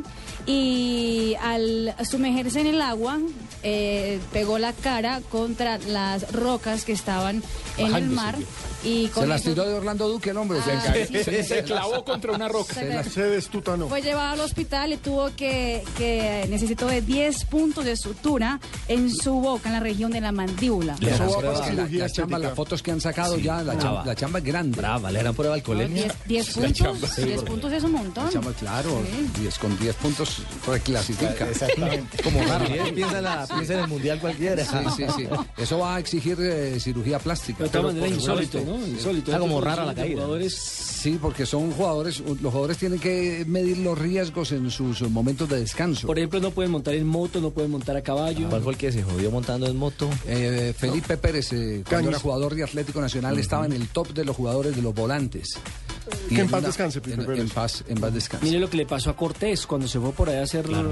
Y 0.47 1.35
al 1.41 1.95
sumergerse 2.09 2.61
en 2.61 2.69
el 2.69 2.81
agua, 2.81 3.19
eh, 3.65 4.21
pegó 4.33 4.59
la 4.59 4.73
cara 4.73 5.21
contra 5.31 5.79
las 5.79 6.31
rocas 6.33 6.85
que 6.85 6.93
estaban 6.93 7.43
en 7.77 7.95
el 7.95 8.09
mar. 8.09 8.37
Y 8.85 9.07
con 9.09 9.23
Se 9.23 9.29
las 9.29 9.41
eso- 9.43 9.51
tiró 9.51 9.65
de 9.69 9.75
Orlando 9.75 10.09
Duque 10.09 10.31
el 10.31 10.37
hombre. 10.37 10.59
Ah, 10.67 10.81
Se- 10.93 11.07
sí. 11.07 11.25
Se, 11.25 11.43
se 11.45 11.63
clavó 11.63 12.05
contra 12.05 12.33
una 12.33 12.49
roca. 12.49 12.75
se 12.75 12.85
las- 12.89 13.07
Se 13.09 13.23
destutanó. 13.23 13.89
Fue 13.89 14.03
llevado 14.03 14.33
al 14.33 14.41
hospital 14.41 14.93
y 14.93 14.97
tuvo 14.97 15.31
que, 15.37 15.85
que 15.97 16.47
necesitó 16.49 16.87
de 16.87 17.01
10 17.03 17.45
puntos 17.45 17.85
de 17.85 17.97
sutura 17.97 18.59
en 18.89 19.11
su 19.15 19.35
boca, 19.35 19.69
en 19.69 19.75
la 19.75 19.81
región 19.81 20.11
de 20.11 20.21
la 20.21 20.33
mandíbula. 20.33 20.97
Eso 21.01 21.11
Eso 21.11 21.25
va 21.43 21.53
para 21.55 21.73
la, 21.75 21.89
la 21.89 22.11
chamba, 22.11 22.39
las 22.39 22.55
fotos 22.55 22.83
que 22.83 22.91
han 22.91 23.01
sacado 23.01 23.39
ya, 23.39 23.63
la, 23.63 23.79
chamba, 23.79 24.05
la 24.05 24.15
chamba 24.15 24.39
es 24.41 24.45
grande. 24.45 24.77
Brava, 24.77 25.11
le 25.11 25.21
harán 25.21 25.35
prueba 25.35 25.55
alcoholemia. 25.55 26.13
10, 26.27 26.47
10 26.55 26.57
La 26.57 26.73
chamba. 26.73 26.93
puntos, 26.93 27.11
Sí, 27.11 27.23
10 27.23 27.37
porque- 27.37 27.51
puntos 27.51 27.73
es 27.73 27.85
un 27.85 27.93
montón. 27.93 28.25
La 28.27 28.31
chamba, 28.33 28.53
claro, 28.53 29.03
Sí. 29.35 29.41
10 29.43 29.59
con 29.59 29.79
10 29.79 29.95
puntos 29.97 30.43
reclasifica. 30.67 31.35
Como 32.25 32.43
raro. 32.45 32.65
Piensa 32.95 33.19
en, 33.19 33.25
la- 33.25 33.47
piensa 33.47 33.75
en 33.75 33.81
el 33.81 33.89
mundial 33.89 34.19
cualquiera. 34.21 34.65
Sí, 34.65 34.77
sí, 34.97 35.05
sí. 35.17 35.29
Eso 35.57 35.79
va 35.79 35.97
a 35.97 35.99
exigir 35.99 36.37
eh, 36.41 36.79
cirugía 36.81 37.19
plástica. 37.19 37.59
Pero 37.71 37.89
Pero 37.89 38.01
por 38.01 38.09
insólito, 38.09 38.59
supuesto. 38.59 38.72
¿No? 38.79 38.87
Insólito. 38.87 39.31
Está 39.31 39.39
como 39.41 39.61
rara 39.61 39.85
la 39.85 39.95
caída. 39.95 40.15
jugadores- 40.23 40.89
Sí, 41.03 41.19
porque 41.21 41.47
son 41.47 41.73
jugadores, 41.73 42.21
los 42.21 42.53
jugadores 42.53 42.79
tienen 42.79 43.01
que 43.01 43.45
medir 43.49 43.79
los 43.79 43.99
riesgos 43.99 44.53
en 44.53 44.71
sus 44.71 45.03
momentos 45.11 45.49
de 45.49 45.59
descanso. 45.59 46.07
Por 46.07 46.17
ejemplo, 46.17 46.39
no 46.39 46.53
pueden 46.53 46.71
montar 46.71 46.95
en 46.95 47.07
moto, 47.09 47.41
no 47.41 47.51
pueden 47.51 47.73
montar 47.73 47.97
a 47.97 48.03
caballo. 48.03 48.49
¿Cuál 48.49 48.63
fue 48.63 48.73
el 48.75 48.79
que 48.79 48.93
se 48.93 49.03
jodió 49.03 49.31
montando 49.33 49.67
en 49.67 49.77
moto? 49.77 50.09
Eh, 50.29 50.73
Felipe 50.79 51.17
Pérez, 51.17 51.53
eh, 51.53 51.83
cuando 51.89 52.11
era 52.11 52.21
jugador 52.21 52.55
de 52.55 52.63
Atlético 52.63 53.01
Nacional, 53.01 53.37
estaba 53.39 53.67
en 53.67 53.73
el 53.73 53.89
top 53.89 54.13
de 54.13 54.25
los 54.25 54.37
jugadores 54.37 54.77
de 54.77 54.83
los 54.83 54.95
volantes. 54.95 55.59
Que 56.29 56.41
en 56.41 56.49
paz 56.49 56.61
una- 56.61 56.69
descanse, 56.69 56.99
en, 57.05 57.25
Pérez. 57.25 57.41
en 57.41 57.49
paz, 57.49 57.85
en 57.89 57.99
paz 58.01 58.13
descanse. 58.15 58.45
Mire 58.47 58.59
lo 58.61 58.69
que 58.69 58.77
le 58.77 58.87
pasó 58.87 59.11
a 59.11 59.17
Cortés 59.17 59.67
cuando 59.67 59.87
se 59.89 59.99
fue 60.01 60.13
por 60.13 60.29
ahí 60.29 60.37
a 60.37 60.43
hacer... 60.43 60.69
No, 60.69 60.83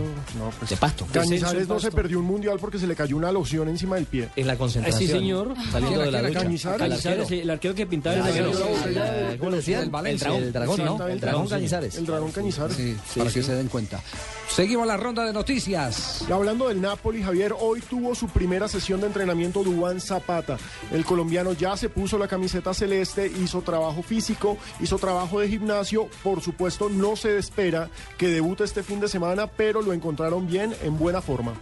pues. 0.59 0.71
De 0.71 0.77
pasto. 0.77 1.07
Cañizares 1.13 1.69
no 1.69 1.79
se 1.81 1.91
perdió 1.91 2.19
un 2.21 2.27
mundial 2.27 2.59
porque 2.61 2.79
se 2.79 2.87
le 2.87 2.95
cayó 2.97 3.17
una 3.17 3.31
loción 3.33 3.69
encima 3.69 3.97
del 3.97 4.07
pie. 4.07 4.29
En 4.37 4.47
la 4.47 4.53
Ah, 4.55 4.59
concentración. 4.59 5.01
sí, 5.01 5.07
señor. 5.09 5.55
Saliendo 5.73 6.01
de 6.01 6.11
la 6.11 6.19
¿Quién 6.19 6.21
era 6.21 6.29
ducha. 6.29 6.41
Cañizares? 6.43 6.79
Cañizares, 6.79 7.21
arquero. 7.23 7.70
Que 7.75 7.87
pintaba 7.87 8.29
el 8.29 8.37
el- 8.37 9.39
¿Cómo 9.39 9.51
le 9.51 9.57
decían? 9.59 9.83
El 9.83 10.19
dragón. 10.53 10.81
El 11.11 11.21
dragón 11.21 11.49
Cañizares. 11.49 11.97
El 11.97 12.07
dragón 12.07 12.33
Cañizares. 12.33 12.77
Sí, 12.77 12.97
para 13.17 13.31
que 13.31 13.43
se 13.43 13.55
den 13.55 13.69
cuenta. 13.69 14.01
Seguimos 14.49 14.87
la 14.87 14.97
ronda 14.97 15.25
de 15.25 15.33
noticias. 15.33 16.25
Y 16.29 16.33
hablando 16.33 16.69
del 16.69 16.81
Napoli, 16.81 17.23
Javier, 17.23 17.55
hoy 17.59 17.81
tuvo 17.81 18.15
su 18.15 18.29
primera 18.29 18.67
sesión 18.69 19.01
de 19.01 19.07
entrenamiento 19.07 19.63
Dubán 19.63 20.01
Zapata. 20.01 20.59
El 20.93 21.05
colombiano 21.05 21.53
ya 21.53 21.77
se 21.77 21.89
puso 21.89 22.19
la 22.19 22.27
camiseta 22.27 22.75
celeste, 22.75 23.31
hizo 23.43 23.63
trabajo 23.63 24.03
físico, 24.03 24.57
hizo 24.81 24.99
trabajo 24.99 25.39
de 25.41 25.49
gimnasio. 25.49 26.09
Por 26.25 26.41
supuesto, 26.43 26.89
no 26.89 27.15
se 27.17 27.39
espera 27.39 27.89
que 28.19 28.29
debute 28.29 28.65
este 28.65 28.83
fin 28.83 28.99
de 29.01 29.09
semana, 29.09 29.47
pero 29.47 29.83
lo 29.83 29.93
encontraron 29.93 30.47
bien, 30.49 30.75
en 30.83 30.99
buena 30.99 31.21
forma. 31.21 31.55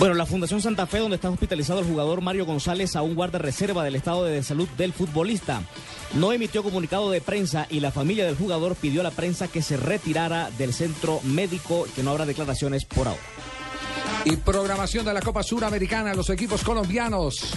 Bueno, 0.00 0.14
la 0.14 0.24
Fundación 0.24 0.62
Santa 0.62 0.86
Fe, 0.86 0.98
donde 0.98 1.16
está 1.16 1.28
hospitalizado 1.28 1.80
el 1.80 1.84
jugador 1.84 2.22
Mario 2.22 2.46
González, 2.46 2.96
aún 2.96 3.14
guarda 3.14 3.38
reserva 3.38 3.84
del 3.84 3.96
estado 3.96 4.24
de 4.24 4.42
salud 4.42 4.66
del 4.78 4.94
futbolista. 4.94 5.60
No 6.14 6.32
emitió 6.32 6.62
comunicado 6.62 7.10
de 7.10 7.20
prensa 7.20 7.66
y 7.68 7.80
la 7.80 7.92
familia 7.92 8.24
del 8.24 8.34
jugador 8.34 8.76
pidió 8.76 9.02
a 9.02 9.04
la 9.04 9.10
prensa 9.10 9.48
que 9.48 9.60
se 9.60 9.76
retirara 9.76 10.50
del 10.56 10.72
centro 10.72 11.20
médico, 11.22 11.86
que 11.94 12.02
no 12.02 12.12
habrá 12.12 12.24
declaraciones 12.24 12.86
por 12.86 13.08
ahora. 13.08 13.20
Y 14.24 14.36
programación 14.36 15.04
de 15.04 15.12
la 15.12 15.20
Copa 15.20 15.42
Suramericana, 15.42 16.14
los 16.14 16.30
equipos 16.30 16.62
colombianos 16.62 17.52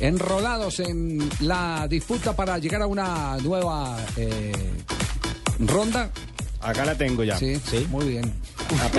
enrolados 0.00 0.80
en 0.80 1.30
la 1.38 1.86
disputa 1.88 2.34
para 2.34 2.58
llegar 2.58 2.82
a 2.82 2.88
una 2.88 3.36
nueva 3.36 3.96
eh, 4.16 4.50
ronda. 5.60 6.10
Acá 6.60 6.84
la 6.84 6.98
tengo 6.98 7.22
ya. 7.22 7.38
Sí, 7.38 7.54
sí, 7.64 7.86
muy 7.88 8.08
bien. 8.08 8.34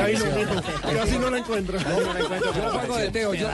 Ahí 0.02 0.16
no, 0.16 0.54
no, 0.56 0.62
casi 1.00 1.18
no 1.18 1.30
la 1.30 1.38
encuentra. 1.40 1.80
Yo 1.80 2.72
juego 2.72 2.98
de 2.98 3.10
Teo, 3.10 3.34
yo, 3.34 3.48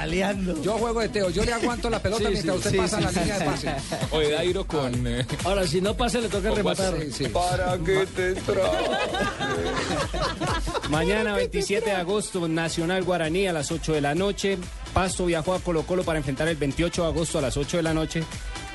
yo 0.62 0.78
juego 0.78 1.00
de 1.02 1.10
Teo, 1.10 1.30
yo 1.30 1.44
le 1.44 1.54
aguanto 1.54 1.90
la 1.90 2.02
pelota 2.02 2.24
Sí, 2.28 2.34
mientras 2.34 2.56
sí, 2.56 2.58
usted 2.58 2.72
sí, 2.72 2.78
pasa 2.78 2.98
sí, 2.98 3.04
la 3.04 3.10
sí, 3.12 3.20
línea 3.20 3.40
de 3.40 3.46
pase. 3.46 3.76
O 4.12 4.20
de 4.20 4.32
Dairo 4.32 4.66
con... 4.66 5.08
eh, 5.08 5.26
Ahora, 5.44 5.66
si 5.68 5.82
no 5.82 5.96
pasa, 5.96 6.20
le 6.20 6.28
toca 6.30 6.52
rematar. 6.52 6.96
Sí, 7.02 7.12
sí. 7.12 7.26
¿Para 7.26 7.78
qué 7.78 8.06
te 8.16 8.36
Mañana 10.90 11.36
27 11.36 11.90
de 11.90 11.96
agosto, 11.96 12.48
Nacional 12.48 13.04
Guaraní 13.04 13.48
a 13.48 13.54
las 13.54 13.72
8 13.72 13.94
de 13.94 14.02
la 14.02 14.16
noche. 14.16 14.58
Pasto 14.94 15.26
viajó 15.26 15.54
a 15.54 15.60
Colo 15.60 15.84
Colo 15.84 16.04
para 16.04 16.18
enfrentar 16.20 16.48
el 16.50 16.58
28 16.58 17.04
de 17.04 17.08
agosto 17.08 17.38
a 17.40 17.42
las 17.42 17.56
8 17.56 17.78
de 17.78 17.84
la 17.84 17.94
noche. 17.94 18.24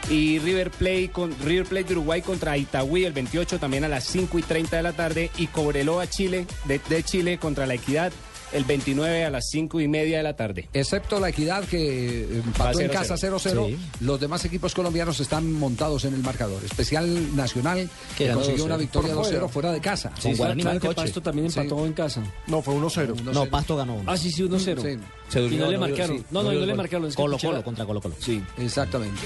Y 0.09 0.39
River 0.39 0.71
Plate, 0.71 1.11
con, 1.11 1.35
River 1.45 1.67
Plate 1.67 1.85
de 1.89 1.93
Uruguay 1.95 2.23
contra 2.23 2.57
Itagüí 2.57 3.05
el 3.05 3.13
28 3.13 3.59
también 3.59 3.83
a 3.85 3.89
las 3.89 4.05
5 4.05 4.39
y 4.39 4.43
30 4.43 4.77
de 4.77 4.83
la 4.83 4.93
tarde. 4.93 5.31
Y 5.37 5.49
Cobreloa 5.49 6.09
Chile, 6.09 6.47
de, 6.65 6.81
de 6.89 7.03
Chile 7.03 7.39
contra 7.39 7.67
la 7.67 7.75
Equidad 7.75 8.13
el 8.53 8.63
29 8.65 9.25
a 9.25 9.31
las 9.31 9.49
5 9.51 9.81
y 9.81 9.89
media 9.89 10.19
de 10.19 10.23
la 10.23 10.37
tarde. 10.37 10.69
Excepto 10.73 11.19
la 11.19 11.31
equidad 11.31 11.65
que 11.65 12.23
empató 12.45 12.81
en 12.81 12.89
0-0. 12.89 12.93
casa 12.93 13.15
0-0, 13.17 13.67
Sí. 13.67 13.77
los 14.01 14.21
demás 14.21 14.45
equipos 14.45 14.73
colombianos 14.73 15.19
están 15.19 15.53
montados 15.53 16.05
en 16.05 16.15
el 16.15 16.21
marcador. 16.23 16.65
Especial 16.65 17.35
Nacional 17.37 17.91
que 18.17 18.31
consiguió 18.31 18.63
2-0. 18.63 18.67
una 18.67 18.77
victoria 18.77 19.15
Por 19.15 19.25
2-0 19.25 19.31
fuera. 19.33 19.49
fuera 19.49 19.73
de 19.73 19.81
casa. 19.81 20.13
Sí, 20.17 20.29
Con 20.29 20.37
Guaraní 20.37 20.63
Claro 20.63 20.79
que 20.81 20.87
Malcoche. 20.87 21.07
Pasto 21.09 21.21
también 21.23 21.51
Sí. 21.51 21.59
empató 21.59 21.85
en 21.85 21.93
casa. 21.93 22.23
No, 22.47 22.63
fue 22.63 22.75
1-0. 22.75 23.17
No, 23.33 23.47
Pasto 23.47 23.77
ganó 23.77 23.97
uno. 23.97 24.11
Ah, 24.11 24.17
sí, 24.17 24.31
sí, 24.31 24.45
1-0. 24.45 24.81
Sí. 24.81 24.97
Se 25.29 25.41
Y 25.41 25.43
durmió, 25.43 25.59
no 25.65 25.71
le 25.73 25.79
no 25.79 25.87
dio- 25.87 25.89
marcaron. 25.97 26.19
sí, 26.19 26.25
No, 26.31 26.43
no, 26.45 26.53
no 26.53 26.67
le 26.67 26.75
marcaron. 26.75 27.09
es 27.09 27.17
que 27.17 27.23
Colo 27.23 27.35
escuché 27.37 27.47
Colo 27.49 27.59
la- 27.59 27.65
contra 27.65 27.85
Colo 27.85 28.01
Colo. 28.01 28.15
Sí. 28.21 28.41
Exactamente. 28.59 29.21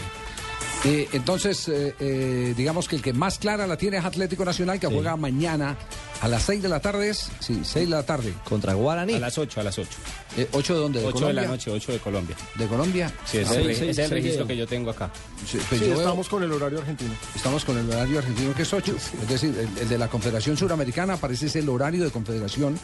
Eh, 0.84 1.08
entonces, 1.12 1.68
eh, 1.68 1.94
eh, 2.00 2.54
digamos 2.56 2.88
que 2.88 2.96
el 2.96 3.02
que 3.02 3.12
más 3.12 3.38
clara 3.38 3.66
la 3.66 3.76
tiene 3.76 3.98
es 3.98 4.04
Atlético 4.04 4.44
Nacional, 4.44 4.80
que 4.80 4.86
juega 4.86 5.14
mañana 5.16 5.76
a 6.20 6.28
las 6.28 6.42
6 6.42 6.62
de 6.62 6.68
la 6.68 6.80
tarde. 6.80 7.08
es- 7.10 7.30
Sí, 7.40 7.60
6 7.64 7.88
de 7.88 7.94
la 7.96 8.02
tarde. 8.04 8.34
Contra 8.44 8.74
Guaraní. 8.74 9.14
A 9.14 9.18
las 9.18 9.38
8, 9.38 9.60
a 9.60 9.64
las 9.64 9.78
8. 9.78 9.88
Eh, 10.36 10.48
¿8 10.52 10.74
de 10.74 10.80
dónde? 10.80 11.00
¿De 11.00 11.06
8 11.06 11.14
de 11.14 11.20
Colombia? 11.20 11.42
la 11.42 11.48
noche, 11.48 11.70
8 11.70 11.92
de 11.92 11.98
Colombia. 11.98 12.36
¿De 12.56 12.66
Colombia? 12.66 13.12
Sí, 13.24 13.38
ese 13.38 13.48
Ah, 13.50 13.52
es 13.52 13.56
el, 13.58 13.62
sí, 13.62 13.68
re- 13.68 13.74
sí, 13.74 13.80
ese 13.82 13.90
es 13.90 13.98
el 13.98 14.08
sí, 14.08 14.14
registro 14.14 14.42
sí. 14.44 14.48
que 14.48 14.56
yo 14.56 14.66
tengo 14.66 14.90
acá. 14.90 15.10
Sí, 15.50 15.58
pues 15.68 15.80
Sí, 15.80 15.86
yo 15.88 15.92
veo- 15.92 16.00
estamos 16.00 16.28
con 16.28 16.42
el 16.42 16.52
horario 16.52 16.78
argentino. 16.80 17.10
Estamos 17.34 17.64
con 17.64 17.78
el 17.78 17.88
horario 17.90 18.18
argentino 18.18 18.54
que 18.54 18.62
es 18.62 18.72
8. 18.72 18.94
Es 19.22 19.28
decir, 19.28 19.54
el, 19.58 19.78
el 19.82 19.88
de 19.88 19.98
la 19.98 20.08
Confederación 20.08 20.56
Suramericana 20.56 21.16
parece 21.16 21.48
ser 21.48 21.62
el 21.62 21.68
horario 21.68 22.04
de 22.04 22.10
Confederación 22.10 22.78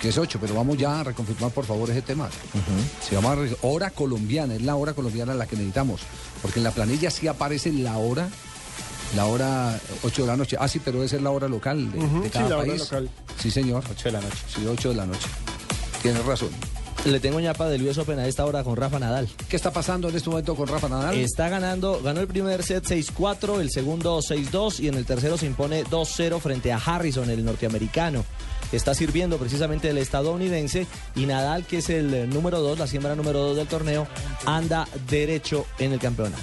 que 0.00 0.10
es 0.10 0.18
8, 0.18 0.38
pero 0.40 0.54
vamos 0.54 0.76
ya 0.76 1.00
a 1.00 1.04
reconfirmar 1.04 1.50
por 1.52 1.64
favor 1.64 1.88
ese 1.90 2.02
tema. 2.02 2.28
Se 3.08 3.14
llama 3.14 3.34
hora 3.62 3.88
colombiana, 3.90 4.54
es 4.54 4.60
la 4.62 4.76
hora 4.76 4.92
colombiana 4.92 5.32
la 5.34 5.46
que 5.46 5.56
necesitamos, 5.56 6.02
porque 6.42 6.60
en 6.60 6.64
la 6.64 6.70
planilla 6.70 7.10
sí 7.10 7.26
aparece 7.28 7.72
la 7.72 7.96
hora 7.96 8.28
La 9.14 9.26
hora 9.26 9.78
8 10.02 10.22
de 10.22 10.28
la 10.28 10.36
noche. 10.36 10.56
Ah, 10.58 10.68
sí, 10.68 10.80
pero 10.84 11.02
esa 11.02 11.16
es 11.16 11.22
la 11.22 11.30
hora 11.30 11.48
local 11.48 11.90
de, 11.92 11.98
Ujú, 11.98 12.18
de 12.22 12.24
sí, 12.26 12.30
cada 12.32 12.48
la 12.48 12.56
hora 12.58 12.66
país. 12.66 12.80
local. 12.80 13.10
Sí, 13.40 13.50
señor. 13.50 13.84
8 13.90 14.02
de 14.08 14.12
la 14.12 14.20
noche. 14.20 14.36
Sí, 14.54 14.66
8 14.66 14.88
de 14.90 14.94
la 14.94 15.06
noche. 15.06 15.28
Tienes 16.02 16.24
razón. 16.24 16.48
Le 17.04 17.20
tengo 17.20 17.38
ñapa 17.38 17.68
del 17.68 17.86
US 17.86 17.98
Open 17.98 18.18
a 18.18 18.26
esta 18.26 18.44
hora 18.44 18.64
con 18.64 18.74
Rafa 18.76 18.98
Nadal. 18.98 19.28
¿Qué 19.48 19.54
está 19.54 19.72
pasando 19.72 20.08
en 20.08 20.16
este 20.16 20.28
momento 20.28 20.56
con 20.56 20.66
Rafa 20.66 20.88
Nadal? 20.88 21.14
Está 21.16 21.48
ganando, 21.48 22.00
ganó 22.02 22.20
el 22.20 22.26
primer 22.26 22.64
set 22.64 22.84
6-4, 22.84 23.60
el 23.60 23.70
segundo 23.70 24.18
6-2 24.18 24.80
y 24.80 24.88
en 24.88 24.94
el 24.94 25.06
tercero 25.06 25.38
se 25.38 25.46
impone 25.46 25.84
2-0 25.84 26.40
frente 26.40 26.72
a 26.72 26.78
Harrison, 26.78 27.30
el 27.30 27.44
norteamericano. 27.44 28.24
Está 28.72 28.94
sirviendo 28.94 29.38
precisamente 29.38 29.90
el 29.90 29.98
estadounidense 29.98 30.86
y 31.14 31.26
Nadal, 31.26 31.64
que 31.64 31.78
es 31.78 31.90
el 31.90 32.12
eh, 32.14 32.26
número 32.26 32.60
2, 32.60 32.78
la 32.78 32.86
siembra 32.86 33.14
número 33.14 33.40
2 33.40 33.56
del 33.56 33.66
torneo, 33.66 34.06
anda 34.44 34.86
derecho 35.08 35.66
en 35.78 35.92
el 35.92 35.98
campeonato. 35.98 36.42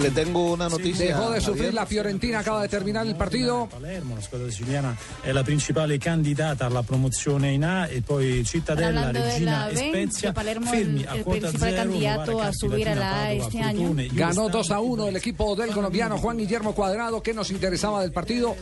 Le 0.00 0.10
tengo 0.10 0.52
una 0.52 0.68
noticia. 0.68 1.06
Dejó 1.06 1.30
de 1.30 1.40
sufrir 1.40 1.74
la 1.74 1.86
Fiorentina, 1.86 2.40
acaba 2.40 2.62
de 2.62 2.68
terminar 2.68 3.06
el 3.06 3.16
partido. 3.16 3.68
Palermo, 3.70 4.16
la 4.16 4.22
squadra 4.22 4.50
siciliana 4.50 4.96
è 5.22 5.32
la 5.32 5.42
principale 5.42 5.98
candidata 5.98 6.66
alla 6.66 6.82
promozione 6.82 7.52
in 7.52 7.64
A 7.64 7.88
e 7.88 8.02
poi 8.02 8.44
Cittadella, 8.44 9.10
Regina 9.10 9.66
la 9.66 9.68
e 9.68 9.76
Spezia 9.76 10.28
que 10.28 10.34
Palermo 10.34 10.70
fermi 10.70 11.04
a 11.04 11.14
principal 11.22 11.58
zero, 11.58 11.76
candidato 11.76 12.40
a 12.40 12.52
subir 12.52 12.88
a 12.88 12.94
Latina, 12.94 13.10
la 13.10 13.22
A 13.22 13.32
este 13.32 13.60
año. 13.60 13.94
Ganó 14.12 14.48
2 14.48 14.70
a 14.70 14.80
1 14.80 15.08
el 15.08 15.16
equipo 15.16 15.54
del 15.56 15.70
colombiano 15.70 16.18
Juan 16.18 16.36
Guillermo 16.36 16.74
Cuadrado. 16.74 17.22
¿Qué 17.22 17.34
nos 17.34 17.50
interesaba 17.50 18.02
del 18.02 18.12
partido? 18.12 18.56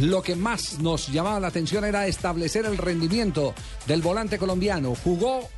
Lo 0.00 0.22
que 0.22 0.36
más 0.36 0.78
nos 0.78 1.08
llamaba 1.08 1.40
la 1.40 1.48
atención 1.48 1.84
era 1.84 2.06
establecer 2.12 2.64
el 2.64 2.78
rendimiento 2.78 3.54
del 3.86 4.02
volante 4.02 4.38
colombiano. 4.38 4.94
Jugó 4.94 5.48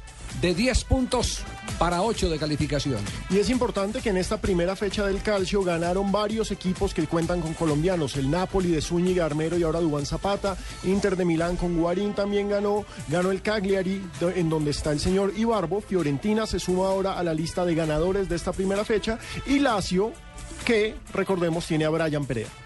de 0.40 0.55
10 0.55 0.85
puntos 0.85 1.40
para 1.78 2.02
8 2.02 2.28
de 2.28 2.39
calificación. 2.39 3.01
Y 3.31 3.39
es 3.39 3.51
importante 3.51 4.01
que 4.01 4.10
en 4.10 4.16
esta 4.16 4.40
primera 4.40 4.76
fecha 4.76 5.06
del 5.06 5.22
calcio 5.22 5.62
ganaron 5.62 6.12
varios 6.12 6.51
equipos 6.51 6.94
que 6.94 7.06
cuentan 7.06 7.40
con 7.40 7.55
colombianos. 7.55 8.16
El 8.16 8.31
Napoli 8.31 8.70
de 8.70 8.81
Zúñiga 8.81 9.24
Armero 9.24 9.59
y 9.59 9.62
ahora 9.62 9.81
Dubán 9.81 10.06
Zapata. 10.06 10.56
Inter 10.85 11.16
de 11.16 11.24
Milán 11.24 11.56
con 11.56 11.76
Guarín 11.76 12.14
también 12.14 12.48
ganó. 12.48 12.85
Ganó 13.09 13.31
el 13.31 13.43
Cagliari, 13.43 14.02
en 14.35 14.48
donde 14.48 14.70
está 14.70 14.93
el 14.93 15.01
señor 15.01 15.32
Ibarbo. 15.36 15.81
Fiorentina 15.81 16.47
se 16.47 16.60
suma 16.60 16.86
ahora 16.86 17.18
a 17.18 17.22
la 17.22 17.35
lista 17.35 17.64
de 17.64 17.74
ganadores 17.74 18.28
de 18.28 18.36
esta 18.36 18.52
primera 18.52 18.85
fecha. 18.85 19.18
Y 19.47 19.59
Lazio, 19.59 20.12
que 20.64 20.94
recordemos 21.12 21.66
tiene 21.66 21.85
a 21.85 21.90
Brian 21.90 22.26
Perea. 22.26 22.63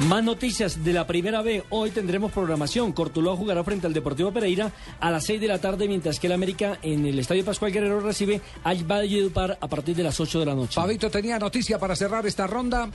Más 0.00 0.22
noticias 0.22 0.84
de 0.84 0.92
la 0.92 1.06
primera 1.06 1.42
B. 1.42 1.64
Hoy 1.70 1.90
tendremos 1.90 2.30
programación. 2.30 2.92
Cortuluá 2.92 3.36
jugará 3.36 3.64
frente 3.64 3.86
al 3.86 3.92
Deportivo 3.92 4.32
Pereira 4.32 4.72
a 5.00 5.10
las 5.10 5.24
6 5.24 5.40
de 5.40 5.48
la 5.48 5.58
tarde, 5.58 5.88
mientras 5.88 6.20
que 6.20 6.28
el 6.28 6.34
América 6.34 6.78
en 6.82 7.04
el 7.04 7.18
Estadio 7.18 7.44
Pascual 7.44 7.72
Guerrero 7.72 8.00
recibe 8.00 8.40
al 8.62 8.84
Valledupar 8.84 9.58
a 9.60 9.68
partir 9.68 9.96
de 9.96 10.04
las 10.04 10.20
8 10.20 10.40
de 10.40 10.46
la 10.46 10.54
noche. 10.54 10.74
Fabito 10.74 11.10
tenía 11.10 11.38
noticia 11.38 11.78
para 11.78 11.96
cerrar 11.96 12.26
esta 12.26 12.46
ronda. 12.46 12.88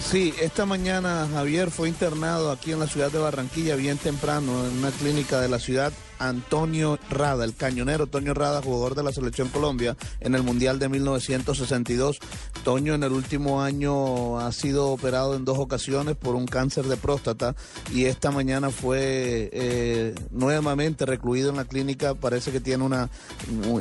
Sí, 0.00 0.34
esta 0.40 0.66
mañana 0.66 1.26
Javier 1.32 1.70
fue 1.70 1.88
internado 1.88 2.50
aquí 2.50 2.72
en 2.72 2.80
la 2.80 2.86
ciudad 2.86 3.10
de 3.10 3.18
Barranquilla 3.18 3.74
bien 3.76 3.96
temprano 3.96 4.66
en 4.66 4.78
una 4.78 4.90
clínica 4.90 5.40
de 5.40 5.48
la 5.48 5.58
ciudad. 5.58 5.92
Antonio 6.18 6.98
Rada, 7.10 7.44
el 7.44 7.54
cañonero 7.54 8.06
Toño 8.06 8.34
Rada, 8.34 8.62
jugador 8.62 8.94
de 8.94 9.02
la 9.02 9.12
selección 9.12 9.48
Colombia 9.48 9.96
en 10.20 10.34
el 10.34 10.42
Mundial 10.42 10.78
de 10.78 10.88
1962. 10.88 12.18
Toño 12.64 12.94
en 12.94 13.02
el 13.02 13.12
último 13.12 13.62
año 13.62 14.38
ha 14.38 14.52
sido 14.52 14.88
operado 14.88 15.36
en 15.36 15.44
dos 15.44 15.58
ocasiones 15.58 16.16
por 16.16 16.34
un 16.34 16.46
cáncer 16.46 16.86
de 16.86 16.96
próstata 16.96 17.54
y 17.92 18.06
esta 18.06 18.30
mañana 18.30 18.70
fue 18.70 19.50
eh, 19.52 20.14
nuevamente 20.30 21.06
recluido 21.06 21.50
en 21.50 21.56
la 21.56 21.64
clínica. 21.64 22.14
Parece 22.14 22.52
que 22.52 22.60
tiene 22.60 22.84
una 22.84 23.10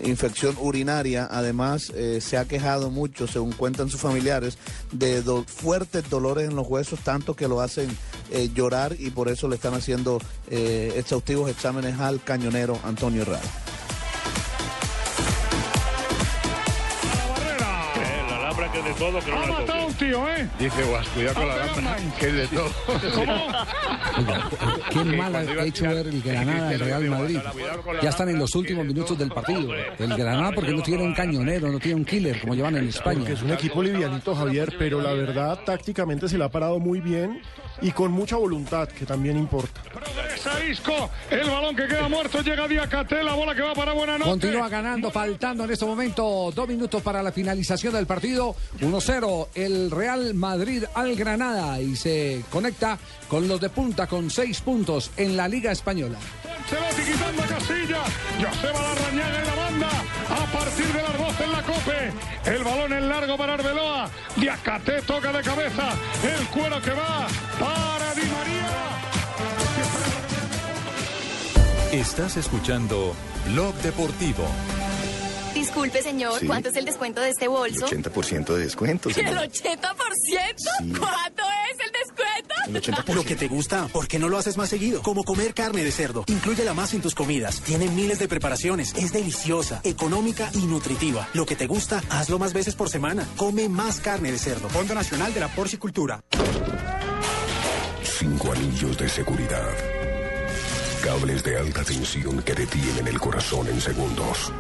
infección 0.03 0.55
urinaria. 0.59 1.27
Además, 1.31 1.91
eh, 1.95 2.19
se 2.21 2.37
ha 2.37 2.45
quejado 2.45 2.89
mucho, 2.89 3.27
según 3.27 3.53
cuentan 3.53 3.89
sus 3.89 4.01
familiares, 4.01 4.57
de 4.91 5.23
fuertes 5.45 6.09
dolores 6.09 6.49
en 6.49 6.55
los 6.55 6.67
huesos, 6.67 6.99
tanto 6.99 7.35
que 7.35 7.47
lo 7.47 7.61
hacen 7.61 7.89
eh, 8.31 8.49
llorar 8.53 8.95
y 8.99 9.11
por 9.11 9.29
eso 9.29 9.47
le 9.47 9.55
están 9.55 9.73
haciendo 9.73 10.19
exhaustivos 10.49 11.49
exámenes 11.49 11.99
al 11.99 12.22
cañonero 12.23 12.79
Antonio 12.83 13.25
Rada. 13.25 13.62
Que 18.73 18.81
de 18.81 18.93
todo, 18.95 19.19
que 19.19 19.31
no 19.31 19.37
Ha 19.37 19.47
matado 19.47 19.87
un 19.87 19.93
tío, 19.93 20.29
¿eh? 20.29 20.49
Dice 20.59 20.83
Guas, 20.83 21.07
cuidado 21.09 21.35
con 21.35 21.47
la 21.47 21.57
lámpara, 21.57 21.97
que 22.19 22.27
es 22.27 22.33
de 22.33 22.47
todo. 22.47 22.69
Qué 24.89 25.03
mal 25.03 25.35
ha 25.35 25.63
hecho 25.63 25.83
ver 25.87 26.07
el 26.07 26.21
Granada 26.23 26.69
del 26.69 26.79
Real 26.79 27.03
Madrid. 27.05 27.39
Ya 28.01 28.09
están 28.09 28.29
en 28.29 28.39
los 28.39 28.53
últimos 28.55 28.85
minutos 28.85 29.17
del 29.17 29.29
partido. 29.29 29.73
El 29.99 30.17
Granada 30.17 30.51
porque 30.53 30.71
no 30.71 30.81
tiene 30.81 31.03
un 31.03 31.13
cañonero, 31.13 31.71
no 31.71 31.79
tiene 31.79 31.95
un 31.95 32.05
killer 32.05 32.41
como 32.41 32.55
llevan 32.55 32.75
en 32.77 32.89
España. 32.89 33.19
Porque 33.19 33.33
es 33.33 33.41
un 33.43 33.51
equipo 33.51 33.83
livianito, 33.83 34.35
Javier, 34.35 34.73
pero 34.77 35.01
la 35.01 35.13
verdad 35.13 35.59
tácticamente 35.65 36.27
se 36.27 36.37
le 36.37 36.43
ha 36.43 36.49
parado 36.49 36.79
muy 36.79 36.99
bien 36.99 37.41
y 37.81 37.91
con 37.91 38.11
mucha 38.11 38.37
voluntad, 38.37 38.87
que 38.87 39.05
también 39.05 39.37
importa. 39.37 39.81
Isco, 40.69 41.09
el 41.29 41.49
balón 41.49 41.75
que 41.75 41.87
queda 41.87 42.07
muerto, 42.07 42.41
llega 42.41 42.67
Diacate, 42.67 43.23
la 43.23 43.33
bola 43.33 43.55
que 43.55 43.61
va 43.61 43.73
para 43.73 43.93
buena 43.93 44.17
noche. 44.17 44.29
Continúa 44.29 44.69
ganando, 44.69 45.11
faltando 45.11 45.63
en 45.63 45.71
este 45.71 45.85
momento 45.85 46.51
dos 46.53 46.67
minutos 46.67 47.01
para 47.01 47.21
la 47.21 47.31
finalización 47.31 47.93
del 47.93 48.05
partido. 48.05 48.55
1-0 48.79 49.47
el 49.55 49.91
Real 49.91 50.33
Madrid 50.33 50.83
al 50.93 51.15
Granada 51.15 51.79
y 51.79 51.95
se 51.95 52.43
conecta 52.49 52.97
con 53.27 53.47
los 53.47 53.61
de 53.61 53.69
punta 53.69 54.07
con 54.07 54.29
seis 54.29 54.61
puntos 54.61 55.11
en 55.17 55.37
la 55.37 55.47
Liga 55.47 55.71
Española. 55.71 56.17
Ancelotti 56.63 57.11
quitando 57.11 57.43
a 57.43 57.47
Casilla. 57.47 58.03
Joseba 58.39 58.81
Larrañaga 58.81 59.39
en 59.39 59.45
la 59.45 59.55
banda. 59.55 59.89
A 60.29 60.45
partir 60.51 60.87
de 60.87 61.03
las 61.03 61.17
12 61.17 61.43
en 61.43 61.51
la 61.51 61.63
cope. 61.63 62.13
El 62.45 62.63
balón 62.63 62.93
en 62.93 63.09
largo 63.09 63.37
para 63.37 63.53
Arbeloa. 63.53 64.09
Diacate 64.37 65.01
toca 65.01 65.31
de 65.31 65.41
cabeza. 65.41 65.89
El 66.23 66.47
cuero 66.47 66.81
que 66.81 66.91
va 66.91 67.27
para 67.59 68.13
Di 68.15 68.21
María. 68.21 68.93
Estás 71.91 72.37
escuchando 72.37 73.13
Blog 73.45 73.75
Deportivo. 73.75 74.47
Disculpe, 75.53 76.01
señor, 76.01 76.39
Sí. 76.39 76.47
¿cuánto 76.47 76.69
es 76.69 76.75
el 76.75 76.85
descuento 76.85 77.21
de 77.21 77.29
este 77.29 77.47
bolso? 77.47 77.85
80% 77.85 78.55
de 78.55 78.63
descuento, 78.63 79.09
¿El 79.09 79.15
señor. 79.15 79.35
80%? 79.37 80.99
¿Cuánto 80.99 81.43
es 81.43 81.85
el 81.85 81.91
descuento? 81.91 82.55
El 82.67 82.75
80%. 82.75 83.13
Lo 83.13 83.23
que 83.23 83.35
te 83.35 83.47
gusta, 83.47 83.87
¿por 83.87 84.07
qué 84.07 84.17
no 84.19 84.29
lo 84.29 84.37
haces 84.37 84.57
más 84.57 84.69
seguido? 84.69 85.01
Como 85.03 85.23
comer 85.23 85.53
carne 85.53 85.83
de 85.83 85.91
cerdo. 85.91 86.23
Inclúyela 86.27 86.73
más 86.73 86.93
en 86.93 87.01
tus 87.01 87.13
comidas. 87.13 87.61
Tiene 87.61 87.87
miles 87.87 88.19
de 88.19 88.27
preparaciones. 88.27 88.93
Es 88.95 89.13
deliciosa, 89.13 89.79
económica 89.83 90.49
y 90.53 90.65
nutritiva. 90.65 91.27
Lo 91.33 91.45
que 91.45 91.55
te 91.55 91.67
gusta, 91.67 92.01
hazlo 92.09 92.39
más 92.39 92.53
veces 92.53 92.75
por 92.75 92.89
semana. 92.89 93.27
Come 93.37 93.69
más 93.69 93.99
carne 93.99 94.31
de 94.31 94.39
cerdo. 94.39 94.69
Fondo 94.69 94.95
Nacional 94.95 95.33
de 95.33 95.39
la 95.39 95.49
Porcicultura. 95.49 96.21
Cinco 98.19 98.51
anillos 98.51 98.97
de 98.97 99.09
seguridad. 99.09 99.67
Cables 101.03 101.43
de 101.43 101.57
alta 101.57 101.83
tensión 101.83 102.41
que 102.43 102.53
detienen 102.53 103.07
el 103.07 103.19
corazón 103.19 103.67
en 103.67 103.81
segundos. 103.81 104.51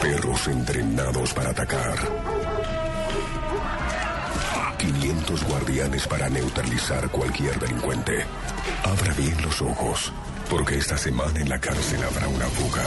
Perros 0.00 0.48
entrenados 0.48 1.34
para 1.34 1.50
atacar. 1.50 1.98
500 4.78 5.44
guardianes 5.44 6.06
para 6.06 6.28
neutralizar 6.28 7.10
cualquier 7.10 7.58
delincuente. 7.58 8.24
Abra 8.84 9.12
bien 9.14 9.40
los 9.42 9.60
ojos, 9.60 10.12
porque 10.48 10.78
esta 10.78 10.96
semana 10.96 11.40
en 11.40 11.48
la 11.48 11.60
cárcel 11.60 12.00
habrá 12.04 12.28
una 12.28 12.46
fuga. 12.46 12.84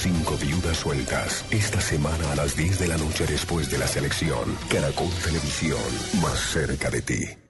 Cinco 0.00 0.36
viudas 0.38 0.78
sueltas. 0.78 1.44
Esta 1.50 1.80
semana 1.80 2.32
a 2.32 2.36
las 2.36 2.56
10 2.56 2.78
de 2.78 2.88
la 2.88 2.96
noche 2.96 3.26
después 3.26 3.70
de 3.70 3.78
la 3.78 3.86
selección. 3.86 4.56
Caracol 4.70 5.10
Televisión, 5.22 5.78
más 6.22 6.38
cerca 6.38 6.88
de 6.90 7.02
ti. 7.02 7.49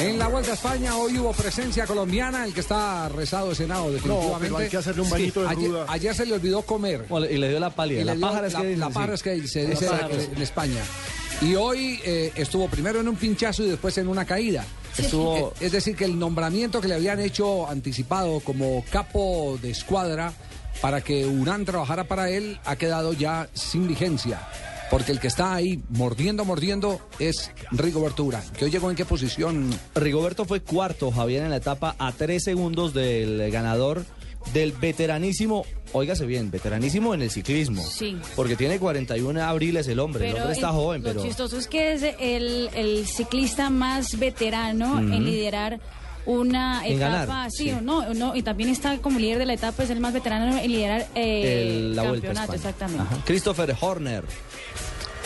En 0.00 0.18
la 0.18 0.26
Vuelta 0.28 0.50
a 0.50 0.54
España 0.54 0.96
hoy 0.96 1.18
hubo 1.18 1.32
presencia 1.32 1.86
colombiana, 1.86 2.44
el 2.44 2.52
que 2.52 2.60
está 2.60 3.08
rezado 3.08 3.50
de 3.50 3.54
Senado 3.54 3.92
definitivamente. 3.92 4.38
pero 4.46 4.56
hay 4.58 4.68
que 4.68 4.76
hacerle 4.76 5.02
un 5.02 5.10
bañito 5.10 5.42
de 5.42 5.48
ayer, 5.48 5.70
ruda. 5.70 5.86
ayer 5.88 6.14
se 6.14 6.26
le 6.26 6.32
olvidó 6.34 6.62
comer. 6.62 7.06
y 7.30 7.36
le 7.38 7.48
dio 7.48 7.60
la 7.60 7.70
pálida. 7.70 8.00
Y 8.00 8.04
la 8.04 8.14
pájara 8.16 8.46
es 8.48 8.52
la, 8.52 8.58
que 8.60 8.64
la 8.64 8.70
dicen, 8.86 8.92
pájara 8.92 9.14
es 9.14 9.22
que 9.22 9.48
se 9.48 9.66
dice 9.66 9.84
La 9.86 9.90
pájara. 9.92 10.14
en 10.22 10.42
España. 10.42 10.80
Y 11.40 11.54
hoy 11.54 12.00
eh, 12.04 12.32
estuvo 12.34 12.68
primero 12.68 13.00
en 13.00 13.08
un 13.08 13.16
pinchazo 13.16 13.62
y 13.64 13.68
después 13.68 13.96
en 13.98 14.08
una 14.08 14.24
caída. 14.24 14.64
Estuvo- 14.98 15.52
Eh, 15.60 15.66
Es 15.66 15.72
decir, 15.72 15.96
que 15.96 16.04
el 16.04 16.18
nombramiento 16.18 16.80
que 16.80 16.88
le 16.88 16.94
habían 16.94 17.20
hecho 17.20 17.68
anticipado 17.68 18.40
como 18.40 18.84
capo 18.90 19.58
de 19.62 19.70
escuadra 19.70 20.32
para 20.80 21.00
que 21.02 21.24
Urán 21.26 21.64
trabajara 21.64 22.04
para 22.04 22.30
él 22.30 22.58
ha 22.64 22.76
quedado 22.76 23.12
ya 23.12 23.48
sin 23.54 23.86
vigencia. 23.86 24.40
Porque 24.90 25.12
el 25.12 25.20
que 25.20 25.26
está 25.28 25.54
ahí 25.54 25.82
mordiendo, 25.90 26.44
mordiendo 26.44 27.00
es 27.18 27.50
Rigoberto 27.72 28.22
Urán. 28.24 28.44
¿Que 28.56 28.66
hoy 28.66 28.70
llegó 28.70 28.90
en 28.90 28.96
qué 28.96 29.04
posición? 29.04 29.70
Rigoberto 29.94 30.44
fue 30.44 30.60
cuarto, 30.60 31.10
Javier, 31.10 31.42
en 31.42 31.50
la 31.50 31.56
etapa 31.56 31.96
a 31.98 32.12
tres 32.12 32.44
segundos 32.44 32.94
del 32.94 33.50
ganador 33.50 34.04
del 34.52 34.72
veteranísimo, 34.72 35.64
óigase 35.94 36.26
bien, 36.26 36.50
veteranísimo 36.50 37.14
en 37.14 37.22
el 37.22 37.30
ciclismo. 37.30 37.82
Sí. 37.82 38.18
Porque 38.36 38.56
tiene 38.56 38.78
41 38.78 39.42
abriles 39.42 39.88
el 39.88 39.98
hombre, 39.98 40.28
el 40.28 40.36
hombre 40.36 40.52
está 40.52 40.68
el- 40.68 40.74
joven, 40.74 41.02
lo 41.02 41.08
pero... 41.08 41.22
chistoso 41.22 41.56
es 41.56 41.66
que 41.66 41.94
es 41.94 42.02
el, 42.20 42.68
el 42.74 43.06
ciclista 43.06 43.70
más 43.70 44.18
veterano 44.18 44.98
en 44.98 45.24
liderar 45.24 45.80
una 46.26 46.86
En 46.86 46.96
etapa, 46.96 47.26
ganar, 47.26 47.50
sí, 47.50 47.64
sí. 47.64 47.70
o 47.72 47.80
no, 47.80 48.14
no, 48.14 48.34
y 48.36 48.42
también 48.42 48.70
está 48.70 48.98
como 48.98 49.18
líder 49.18 49.38
de 49.38 49.46
la 49.46 49.54
etapa, 49.54 49.82
es 49.82 49.90
el 49.90 50.00
más 50.00 50.12
veterano 50.12 50.56
en 50.58 50.70
liderar 50.72 51.06
eh, 51.14 51.68
el- 51.68 51.96
la 51.96 52.04
campeonato, 52.04 52.52
exactamente. 52.54 53.02
Ajá. 53.02 53.18
Christopher 53.24 53.76
Horner. 53.80 54.24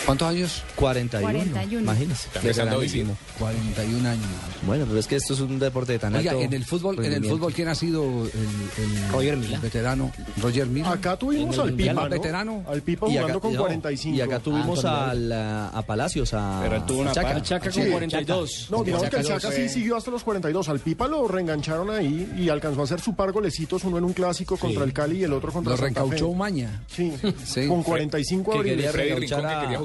¿Cuántos 0.07 0.29
años? 0.29 0.63
41. 0.77 1.21
41. 1.53 1.81
Imagínese. 1.83 2.29
empezando 2.35 2.77
a 2.77 2.79
Veteranísimo. 2.79 3.17
41 3.39 4.09
años. 4.09 4.25
Bueno, 4.67 4.87
pero 4.89 4.99
es 4.99 5.07
que 5.07 5.17
esto 5.17 5.35
es 5.35 5.41
un 5.41 5.59
deporte 5.59 5.93
de 5.93 5.99
tan 5.99 6.15
Oiga, 6.15 6.31
alto 6.33 6.43
en 6.45 6.53
el 6.55 6.65
fútbol, 6.65 7.05
en 7.05 7.13
el 7.13 7.25
fútbol 7.25 7.53
¿quién 7.53 7.69
ha 7.69 7.75
sido 7.75 8.05
el, 8.05 8.31
el- 8.31 9.09
Roger 9.13 9.35
el 9.35 9.41
Mila. 9.41 9.59
veterano? 9.61 10.11
Roger 10.41 10.67
Mila. 10.67 10.93
Acá 10.93 11.17
tuvimos 11.19 11.55
el 11.57 11.61
al. 11.61 11.75
Pipa, 11.75 11.93
¿no? 11.93 12.09
veterano. 12.09 12.65
Al 12.69 12.83
Pipa 12.83 13.07
Y 13.07 13.11
jugando 13.11 13.33
acá- 13.33 13.41
con 13.41 13.53
no, 13.55 13.61
45. 13.61 14.17
Y 14.17 14.21
acá 14.23 14.39
tuvimos 14.41 14.85
Ah, 14.85 15.11
al, 15.11 15.33
a, 15.33 15.69
a 15.69 15.83
Palacios, 15.83 16.33
a, 16.33 16.61
Pero 16.63 16.77
él 16.77 16.83
tuvo 16.87 17.01
una 17.01 17.11
a 17.11 17.15
Chaca. 17.15 17.43
Chaca 17.43 17.71
con 17.71 17.83
Sí. 17.85 17.91
42. 17.91 18.69
No, 18.71 18.83
digamos 18.85 19.11
que 19.11 19.17
el 19.17 19.25
Chaca 19.27 19.49
sí 19.51 19.57
fue- 19.57 19.69
siguió 19.69 19.97
hasta 19.97 20.11
los 20.11 20.25
42. 20.25 20.69
Al 20.71 20.81
Pipa 20.81 21.07
lo 21.07 21.29
reengancharon 21.29 21.91
ahí 21.91 22.33
y 22.39 22.49
alcanzó 22.49 22.81
a 22.81 22.85
hacer 22.85 23.01
su 23.01 23.15
par 23.15 23.33
golecitos, 23.33 23.85
uno 23.85 23.99
en 23.99 24.05
un 24.05 24.13
clásico 24.15 24.57
contra 24.57 24.85
el 24.85 24.93
Cali 24.95 25.19
y 25.19 25.25
el 25.25 25.33
otro 25.35 25.53
contra 25.53 25.73
Lo 25.73 25.77
Santa 25.77 26.01
reencauchó 26.01 26.27
Fe. 26.27 26.33
Umaña. 26.33 26.83
Sí, 26.89 27.13
Sí. 27.45 27.67
con 27.69 27.83
45 27.83 28.53
Que 28.53 28.59
abriles. 28.59 28.93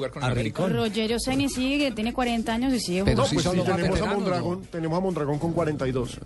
Reencauchar 0.04 0.30
a, 0.30 0.32
a 0.32 0.42
Rincón. 0.42 0.72
Rogerio 0.74 1.16
Ceni 1.18 1.48
sigue, 1.48 1.90
tiene 1.92 2.12
40 2.12 2.52
años 2.52 2.72
y 2.74 2.80
sigue 2.80 3.04
Pero 3.04 3.16
No, 3.18 3.22
jugando. 3.24 3.42
sí 3.42 3.48
pues 3.56 3.66
sí, 3.66 3.72
tenemos 3.76 4.00
a, 4.00 4.06
Mondragón, 4.14 4.62
tenemos 4.70 4.98
a 4.98 5.00
Mondragón 5.00 5.38
con 5.38 5.52
42. 5.52 6.18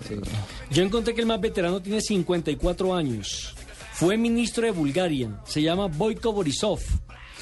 Yo 0.70 0.82
encontré 0.82 1.14
que 1.14 1.20
el 1.20 1.26
más 1.26 1.40
veterano 1.40 1.80
tiene 1.80 2.00
54 2.00 2.94
años. 2.94 3.54
Fue 3.92 4.16
ministro 4.16 4.64
de 4.64 4.70
Bulgaria. 4.70 5.40
Se 5.44 5.60
llama 5.60 5.86
Boyko 5.88 6.32
Borisov. 6.32 6.80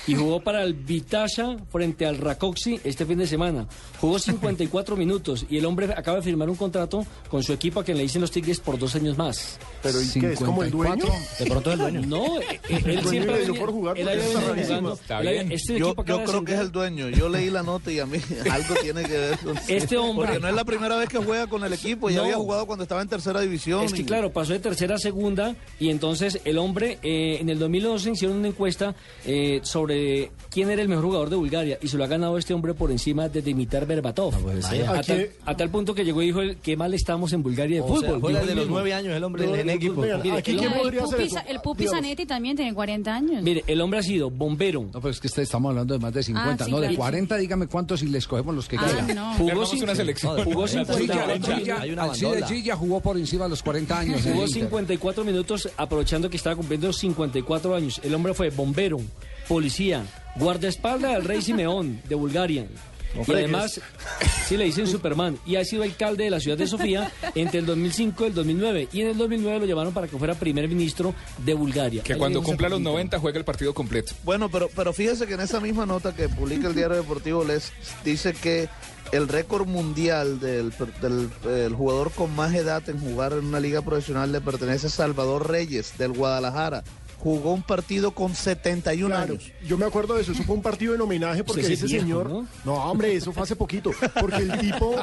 Y 0.07 0.15
jugó 0.15 0.41
para 0.41 0.63
el 0.63 0.75
Vitasha 0.75 1.57
frente 1.71 2.07
al 2.07 2.19
Rakoxi 2.19 2.81
este 2.85 3.05
fin 3.07 3.19
de 3.19 3.27
semana. 3.27 3.67
Jugó 4.01 4.19
54 4.19 4.97
minutos 4.97 5.47
y 5.51 5.59
el 5.59 5.65
hombre 5.67 5.93
acaba 5.97 6.19
de 6.19 6.23
firmar 6.23 6.49
un 6.49 6.57
contrato 6.57 7.05
con 7.29 7.43
su 7.43 7.53
equipo 7.53 7.81
a 7.81 7.85
quien 7.85 7.97
le 7.97 8.05
dicen 8.05 8.21
los 8.21 8.31
Tigres 8.31 8.61
por 8.61 8.79
dos 8.79 8.95
años 8.95 9.19
más. 9.19 9.59
Pero 9.83 10.01
¿y 10.01 10.09
qué? 10.09 10.33
¿Es 10.33 10.39
como 10.41 10.63
el 10.63 10.71
dueño? 10.71 11.05
De 11.39 11.47
pronto 11.47 11.71
es 11.71 11.75
el 11.75 11.81
dueño. 11.81 12.07
No, 12.07 12.41
eh, 12.41 12.61
El 12.69 12.91
él 12.91 13.05
siempre 13.09 13.39
venía- 13.41 13.61
por 13.61 13.71
jugar 13.73 13.99
está 13.99 14.13
jugando. 14.65 14.93
Está 14.95 15.21
Él 15.21 15.29
había- 15.29 15.43
bien. 15.43 15.53
Este 15.53 15.79
Yo, 15.79 15.87
equipo 15.89 16.05
yo 16.05 16.25
creo 16.25 16.45
que 16.45 16.55
es 16.55 16.61
el 16.61 16.71
dueño. 16.73 17.09
Yo 17.09 17.29
leí 17.29 17.51
la 17.51 17.63
nota 17.63 17.91
y 17.91 17.99
a 17.99 18.07
mí 18.07 18.19
algo 18.51 18.75
tiene 18.83 19.03
que 19.03 19.19
ver 19.19 19.39
con 19.39 19.57
Este 19.69 19.97
hombre- 19.97 20.27
Porque 20.27 20.41
no 20.41 20.49
es 20.49 20.55
la 20.55 20.65
primera 20.77 20.97
vez 20.97 21.09
que 21.09 21.19
juega 21.19 21.47
con 21.49 21.65
el 21.65 21.73
equipo. 21.73 22.11
Ya 22.11 22.19
No. 22.19 22.23
había 22.25 22.37
jugado 22.37 22.67
cuando 22.67 22.83
estaba 22.85 23.03
en 23.03 23.09
tercera 23.09 23.41
división. 23.41 23.85
Es 23.85 23.93
que 23.93 24.03
y- 24.03 24.05
claro, 24.05 24.33
pasó 24.33 24.53
de 24.53 24.61
tercera 24.61 24.95
a 24.95 24.99
segunda 24.99 25.57
y 25.81 25.91
entonces 25.91 26.41
el 26.45 26.59
hombre 26.59 26.99
eh, 27.03 27.39
en 27.41 27.49
el 27.49 27.59
2011 27.59 28.11
hicieron 28.13 28.37
una 28.39 28.49
encuesta 28.49 28.95
eh, 29.25 29.61
sobre 29.63 29.96
quién 30.51 30.71
era 30.71 30.83
el 30.83 30.89
mejor 30.89 31.05
jugador 31.05 31.31
de 31.31 31.37
Bulgaria 31.37 31.79
y 31.83 31.89
se 31.89 31.97
lo 31.97 32.05
ha 32.05 32.07
ganado 32.07 32.39
este 32.39 32.55
hombre 32.55 32.75
por 32.75 32.91
encima 32.91 33.29
de 33.29 33.43
Dimitar 33.43 33.87
Berbatov. 33.87 34.35
ser. 34.63 34.87
a, 34.87 35.01
tal, 35.03 35.31
a 35.45 35.57
tal 35.57 35.71
punto 35.71 35.95
que 35.95 36.05
llegó 36.05 36.23
y 36.23 36.27
dijo 36.27 36.41
él, 36.41 36.59
qué 36.63 36.77
mal 36.77 36.95
estamos 36.95 37.33
en 37.33 37.43
Bulgaria 37.43 37.77
de 37.77 37.83
O 37.83 38.01
sea, 38.01 38.11
fútbol. 38.15 38.33
dijo 38.33 38.47
de 38.47 38.55
los 38.55 38.69
nueve 38.69 38.93
años 38.95 39.15
el 39.15 39.23
hombre 39.25 39.47
No, 39.47 39.55
en 39.55 39.67
no, 39.67 39.73
equipo. 39.73 40.01
vean, 40.03 40.21
Mire, 40.23 40.39
aquí 40.39 40.51
el- 40.53 40.59
quién 40.59 40.73
el 40.73 40.79
podría 40.81 41.03
Pupi, 41.03 41.29
el 41.49 41.61
Pupi 41.61 41.87
Zanetti 41.87 42.27
también 42.27 42.57
tiene 42.57 42.73
40 42.75 43.15
años. 43.15 43.43
Mire, 43.43 43.65
el 43.67 43.81
hombre 43.81 44.01
ha 44.01 44.03
sido 44.03 44.31
bombero, 44.31 44.83
No, 44.93 45.01
pero 45.01 45.11
es 45.11 45.21
que 45.21 45.27
este- 45.29 45.43
estamos 45.43 45.71
hablando 45.71 45.95
de 45.95 46.01
más 46.01 46.13
de 46.13 46.23
50, 46.23 46.65
Ah, 46.65 46.67
sí, 46.67 46.71
no 46.71 46.81
de 46.81 46.87
claro. 46.89 46.97
40, 46.99 47.37
dígame 47.37 47.67
cuántos 47.67 48.03
y 48.03 48.07
les 48.09 48.27
cogemos 48.27 48.55
los 48.55 48.69
que 48.69 48.77
Ah, 48.77 48.85
quieran. 48.85 49.15
no. 49.15 49.35
jugó, 49.35 49.63
cin- 49.67 49.83
una 49.83 49.95
selección. 49.95 50.43
jugó 50.45 50.67
Gilla, 50.67 50.85
50 50.85 51.57
Gilla, 51.57 51.81
hay 51.81 51.91
una 51.91 52.03
Alcide 52.05 52.27
bandola. 52.31 52.47
Gilla 52.49 52.77
jugó 52.77 53.01
por 53.01 53.17
encima 53.19 53.45
de 53.45 53.51
los 53.51 53.63
40 53.63 53.99
años. 53.99 54.23
Jugó 54.23 54.43
el 54.43 54.49
Inter. 54.49 54.63
54 54.63 55.25
minutos 55.25 55.69
aprovechando 55.77 56.31
que 56.31 56.37
estaba 56.37 56.57
cumpliendo 56.57 56.93
54 56.93 57.75
años. 57.75 58.01
El 58.03 58.15
hombre 58.15 58.35
fue 58.35 58.51
bombero, 58.51 58.99
policía, 59.49 60.05
guardaespaldas 60.37 61.13
del 61.15 61.25
rey 61.25 61.43
Simeón 61.43 62.01
de 62.09 62.15
Bulgaria. 62.15 62.67
Y 63.27 63.33
además, 63.33 63.81
sí 64.47 64.59
le 64.59 64.65
dicen 64.65 64.87
Superman. 64.87 65.39
Y 65.47 65.57
ha 65.57 65.65
sido 65.65 65.85
alcalde 65.85 66.25
de 66.25 66.31
la 66.31 66.39
ciudad 66.39 66.59
de 66.59 66.67
Sofía 66.67 67.11
entre 67.35 67.61
el 67.61 67.67
2005 67.67 68.25
y 68.25 68.27
el 68.27 68.35
2009. 68.35 68.89
Y 68.93 69.01
en 69.01 69.07
el 69.09 69.17
2009 69.17 69.61
lo 69.61 69.65
llamaron 69.67 69.95
para 69.95 70.07
que 70.07 70.19
fuera 70.19 70.35
primer 70.35 70.69
ministro 70.69 71.15
de 71.39 71.55
Bulgaria. 71.55 72.03
Que 72.03 72.13
Ahí 72.13 72.19
cuando 72.19 72.43
cumpla 72.43 72.69
los 72.69 72.77
Pepito. 72.79 72.91
90 72.91 73.19
juega 73.19 73.39
el 73.39 73.45
partido 73.47 73.73
completo. 73.73 74.13
Bueno, 74.23 74.51
pero, 74.51 74.69
pero 74.77 74.93
fíjese 74.93 75.27
que 75.27 75.33
en 75.33 75.41
esa 75.41 75.61
misma 75.61 75.87
nota 75.87 76.15
que 76.15 76.29
publica 76.29 76.69
el 76.69 76.75
diario 76.75 76.97
deportivo 76.97 77.43
Les 77.43 77.73
dice 78.05 78.35
que 78.35 78.69
el 79.13 79.29
récord 79.29 79.67
mundial 79.67 80.39
del, 80.39 80.71
del- 81.01 81.31
el 81.49 81.75
jugador 81.75 82.11
con 82.11 82.35
más 82.37 82.55
edad 82.55 82.87
en 82.91 82.99
jugar 83.01 83.33
en 83.33 83.47
una 83.47 83.61
liga 83.61 83.81
profesional 83.81 84.31
le 84.31 84.43
pertenece 84.43 84.89
a 84.89 84.91
Salvador 84.91 85.49
Reyes 85.51 85.97
del 85.97 86.13
Guadalajara. 86.13 86.85
Jugó 87.19 87.53
un 87.53 87.63
partido 87.63 88.13
con 88.13 88.35
71 88.35 89.09
Claro, 89.15 89.33
años. 89.35 89.51
yo 89.67 89.77
me 89.79 89.85
acuerdo 89.87 90.15
de 90.15 90.23
eso, 90.23 90.33
eso 90.33 90.43
fue 90.45 90.55
un 90.55 90.63
partido 90.63 90.95
en 90.95 91.01
homenaje 91.01 91.43
porque 91.43 91.63
Ese 91.63 91.73
es 91.73 91.79
ese 91.83 91.87
viejo, 91.89 92.03
señor, 92.07 92.31
¿no? 92.31 92.47
¿no? 92.65 92.75
hombre, 92.91 93.15
eso 93.17 93.33
fue 93.33 93.43
hace 93.43 93.57
poquito, 93.57 93.91
porque 94.21 94.37
el 94.43 94.59
tipo, 94.59 94.95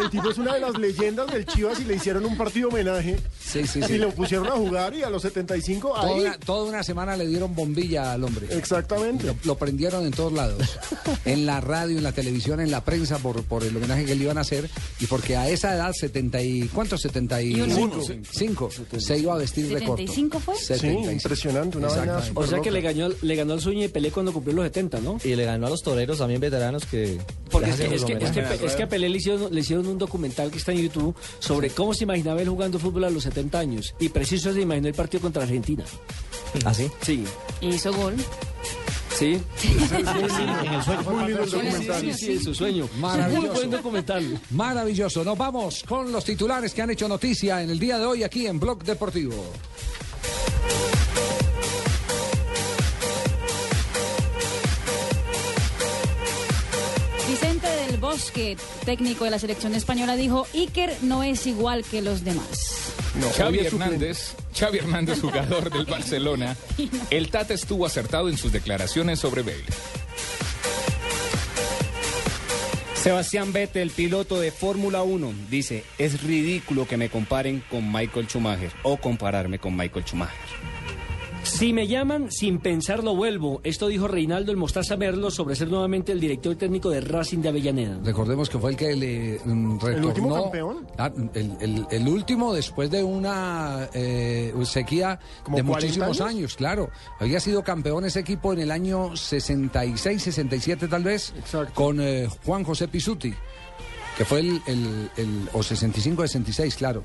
el 0.00 0.10
tipo 0.10 0.30
es 0.30 0.38
una 0.38 0.54
de 0.54 0.60
las 0.60 0.78
leyendas 0.78 1.30
del 1.32 1.44
Chivas 1.46 1.80
y 1.80 1.84
le 1.84 1.96
hicieron 1.96 2.24
un 2.24 2.36
partido 2.36 2.68
homenaje 2.68 3.18
Sí, 3.40 3.66
sí, 3.66 3.80
y 3.80 3.82
sí. 3.82 3.98
lo 3.98 4.10
pusieron 4.12 4.46
a 4.46 4.52
jugar 4.52 4.94
y 4.94 5.02
a 5.02 5.10
los 5.10 5.22
75 5.22 5.92
Toda 5.94 6.08
ahí, 6.08 6.20
una, 6.20 6.38
toda 6.38 6.64
una 6.64 6.82
semana 6.82 7.16
le 7.16 7.26
dieron 7.26 7.54
bombilla 7.54 8.12
al 8.12 8.24
hombre. 8.24 8.46
exactamente. 8.50 9.26
Lo, 9.26 9.36
lo 9.44 9.56
prendieron 9.56 10.06
en 10.06 10.12
todos 10.12 10.32
lados. 10.32 10.78
En 11.24 11.44
la 11.44 11.60
radio, 11.60 11.98
en 11.98 12.02
la 12.04 12.12
televisión, 12.12 12.60
en 12.60 12.70
la 12.70 12.82
prensa, 12.84 13.18
por, 13.18 13.42
por 13.44 13.62
el 13.64 13.76
homenaje 13.76 14.04
que 14.04 14.14
le 14.14 14.24
iban 14.24 14.38
a 14.38 14.42
hacer. 14.42 14.70
Y 15.00 15.06
porque 15.06 15.36
a 15.36 15.48
esa 15.48 15.74
edad, 15.74 15.92
70 15.92 16.42
y... 16.42 16.68
¿Cuántos? 16.68 17.02
75. 17.02 18.00
Cinco. 18.30 18.70
Se 18.96 19.18
iba 19.18 19.34
a 19.34 19.38
vestir 19.38 19.68
de 19.68 19.84
corto. 19.84 20.02
¿75 20.02 20.40
fue? 20.40 20.51
Sí, 20.56 20.64
75. 20.74 21.10
impresionante, 21.12 21.78
una 21.78 21.88
vaina 21.88 22.20
O 22.34 22.46
sea 22.46 22.60
que 22.60 22.70
le 22.70 22.80
ganó, 22.80 23.08
le 23.22 23.36
ganó 23.36 23.54
al 23.54 23.60
sueño 23.60 23.80
de 23.82 23.88
Pelé 23.88 24.10
cuando 24.10 24.32
cumplió 24.32 24.54
los 24.56 24.64
70, 24.66 25.00
¿no? 25.00 25.18
Y 25.24 25.34
le 25.34 25.44
ganó 25.44 25.66
a 25.66 25.70
los 25.70 25.82
toreros 25.82 26.18
también 26.18 26.40
veteranos 26.40 26.84
que... 26.86 27.18
Porque 27.50 27.70
es 27.70 27.76
que, 27.76 27.84
es, 27.86 27.90
los 27.92 28.04
que, 28.04 28.12
es, 28.14 28.18
que, 28.30 28.40
homenajes. 28.40 28.62
es 28.62 28.72
que 28.74 28.82
a 28.84 28.88
Pelé 28.88 29.08
le 29.08 29.18
hicieron, 29.18 29.54
le 29.54 29.60
hicieron 29.60 29.86
un 29.86 29.98
documental 29.98 30.50
que 30.50 30.58
está 30.58 30.72
en 30.72 30.78
YouTube 30.82 31.14
sobre 31.38 31.70
cómo 31.70 31.92
se 31.94 32.04
imaginaba 32.04 32.40
él 32.42 32.48
jugando 32.48 32.78
fútbol 32.78 33.04
a 33.04 33.10
los 33.10 33.22
70 33.24 33.58
años. 33.58 33.94
Y 34.00 34.08
preciso 34.08 34.52
se 34.52 34.60
imaginó 34.60 34.88
el 34.88 34.94
partido 34.94 35.20
contra 35.20 35.42
Argentina. 35.42 35.84
¿Ah, 36.64 36.74
sí? 36.74 36.90
Sí, 37.02 37.24
Y 37.60 37.68
hizo 37.68 37.92
gol. 37.94 38.14
sí. 39.18 39.40
En 39.62 40.74
el 40.74 40.82
sueño. 40.82 41.02
Muy 41.10 41.26
lindo 41.26 41.42
el 41.44 41.48
Sí, 41.50 41.56
documental. 41.56 42.02
sí, 42.02 42.12
sí, 42.14 42.38
su 42.44 42.54
sueño. 42.54 42.88
Maravilloso. 42.98 43.46
Muy 43.46 43.56
buen 43.56 43.70
documental. 43.70 44.40
Maravilloso. 44.50 45.24
Nos 45.24 45.38
vamos 45.38 45.82
con 45.86 46.10
los 46.12 46.24
titulares 46.24 46.74
que 46.74 46.82
han 46.82 46.90
hecho 46.90 47.08
noticia 47.08 47.62
en 47.62 47.70
el 47.70 47.78
día 47.78 47.98
de 47.98 48.06
hoy 48.06 48.22
aquí 48.22 48.46
en 48.46 48.58
Blog 48.60 48.82
Deportivo. 48.84 49.34
Vicente 57.28 57.66
del 57.66 57.98
Bosque, 57.98 58.56
técnico 58.84 59.24
de 59.24 59.30
la 59.30 59.38
selección 59.38 59.74
española, 59.74 60.16
dijo, 60.16 60.46
Iker 60.54 60.96
no 61.02 61.22
es 61.22 61.46
igual 61.46 61.84
que 61.84 62.02
los 62.02 62.24
demás. 62.24 62.92
No, 63.20 63.28
Xavi. 63.30 63.60
Hernández, 63.60 64.34
Xavi 64.58 64.78
Hernández, 64.78 65.20
jugador 65.20 65.70
del 65.72 65.86
Barcelona. 65.86 66.56
El 67.10 67.30
Tata 67.30 67.54
estuvo 67.54 67.86
acertado 67.86 68.28
en 68.28 68.36
sus 68.38 68.52
declaraciones 68.52 69.20
sobre 69.20 69.42
Bale. 69.42 69.64
Sebastián 73.02 73.52
Vettel, 73.52 73.90
piloto 73.90 74.38
de 74.38 74.52
Fórmula 74.52 75.02
1, 75.02 75.32
dice, 75.50 75.82
es 75.98 76.22
ridículo 76.22 76.86
que 76.86 76.96
me 76.96 77.08
comparen 77.08 77.60
con 77.68 77.92
Michael 77.92 78.28
Schumacher 78.28 78.70
o 78.84 78.96
compararme 78.96 79.58
con 79.58 79.76
Michael 79.76 80.04
Schumacher. 80.04 80.71
Si 81.62 81.72
me 81.72 81.86
llaman, 81.86 82.28
sin 82.32 82.58
pensarlo 82.58 83.14
vuelvo. 83.14 83.60
Esto 83.62 83.86
dijo 83.86 84.08
Reinaldo 84.08 84.50
el 84.50 84.56
Mostaza 84.56 84.96
Merlo 84.96 85.30
sobre 85.30 85.54
ser 85.54 85.68
nuevamente 85.68 86.10
el 86.10 86.18
director 86.18 86.56
técnico 86.56 86.90
de 86.90 87.00
Racing 87.00 87.38
de 87.38 87.50
Avellaneda. 87.50 88.00
Recordemos 88.02 88.50
que 88.50 88.58
fue 88.58 88.72
el 88.72 88.76
que 88.76 88.96
le 88.96 89.38
mm, 89.44 89.78
retornó. 89.78 90.08
último 90.08 90.42
campeón? 90.42 90.88
Ah, 90.98 91.12
el, 91.34 91.52
el- 91.60 91.86
el 91.88 92.08
último 92.08 92.52
después 92.52 92.90
de 92.90 93.04
una 93.04 93.88
eh, 93.94 94.52
sequía 94.64 95.20
¿Como 95.44 95.56
de 95.58 95.62
40 95.62 95.86
muchísimos 95.86 96.20
años? 96.20 96.28
años? 96.36 96.56
claro. 96.56 96.90
Había 97.20 97.38
sido 97.38 97.62
campeón 97.62 98.04
ese 98.06 98.18
equipo 98.18 98.52
en 98.52 98.58
el 98.58 98.72
año 98.72 99.16
66, 99.16 100.20
67 100.20 100.88
tal 100.88 101.04
vez, 101.04 101.32
con 101.74 102.00
eh, 102.00 102.28
Juan 102.44 102.64
José 102.64 102.88
Pisuti. 102.88 103.32
que 104.18 104.24
fue 104.24 104.40
el, 104.40 104.60
el, 104.66 105.10
el- 105.16 105.48
o 105.52 105.60
65-66, 105.60 106.74
claro. 106.74 107.04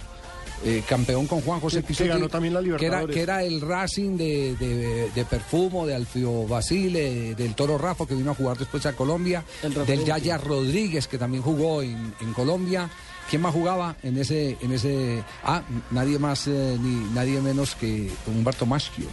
Eh, 0.66 0.84
campeón 0.90 1.28
con 1.28 1.42
Juan 1.42 1.60
José 1.60 1.78
Que- 1.78 1.82
que 1.84 1.88
Pizzuti, 1.90 2.10
ganó 2.10 2.30
también 2.30 2.54
la 2.54 2.62
que 2.62 2.66
era, 2.68 2.78
Libertadores. 2.80 3.16
que 3.16 3.22
era 3.22 3.44
el 3.44 3.62
Racing 3.62 4.18
de, 4.18 4.56
de, 4.56 5.12
de 5.14 5.26
Perfumo, 5.26 5.86
de 5.86 5.94
Alfio 5.94 6.48
Basile, 6.48 7.36
del 7.36 7.54
Toro 7.54 7.78
Rafa, 7.78 8.08
que 8.08 8.16
vino 8.16 8.32
a 8.32 8.36
jugar 8.36 8.58
después 8.58 8.86
a 8.88 8.94
Colombia, 8.94 9.44
El 9.62 9.74
del. 9.86 10.04
Yaya 10.04 10.38
Rodríguez, 10.40 11.08
que 11.08 11.18
también 11.20 11.44
jugó 11.44 11.84
en, 11.84 12.14
en 12.22 12.34
Colombia. 12.34 12.90
¿Quién 13.30 13.42
más 13.42 13.54
jugaba 13.54 13.98
en 14.04 14.18
ese, 14.18 14.58
en 14.62 14.72
ese? 14.72 15.22
Ah, 15.44 15.62
nadie 15.92 16.18
más 16.18 16.48
eh, 16.48 16.78
ni 16.82 17.14
nadie 17.14 17.40
menos 17.42 17.76
que 17.76 18.10
Humberto 18.26 18.66
Maschio. 18.66 19.08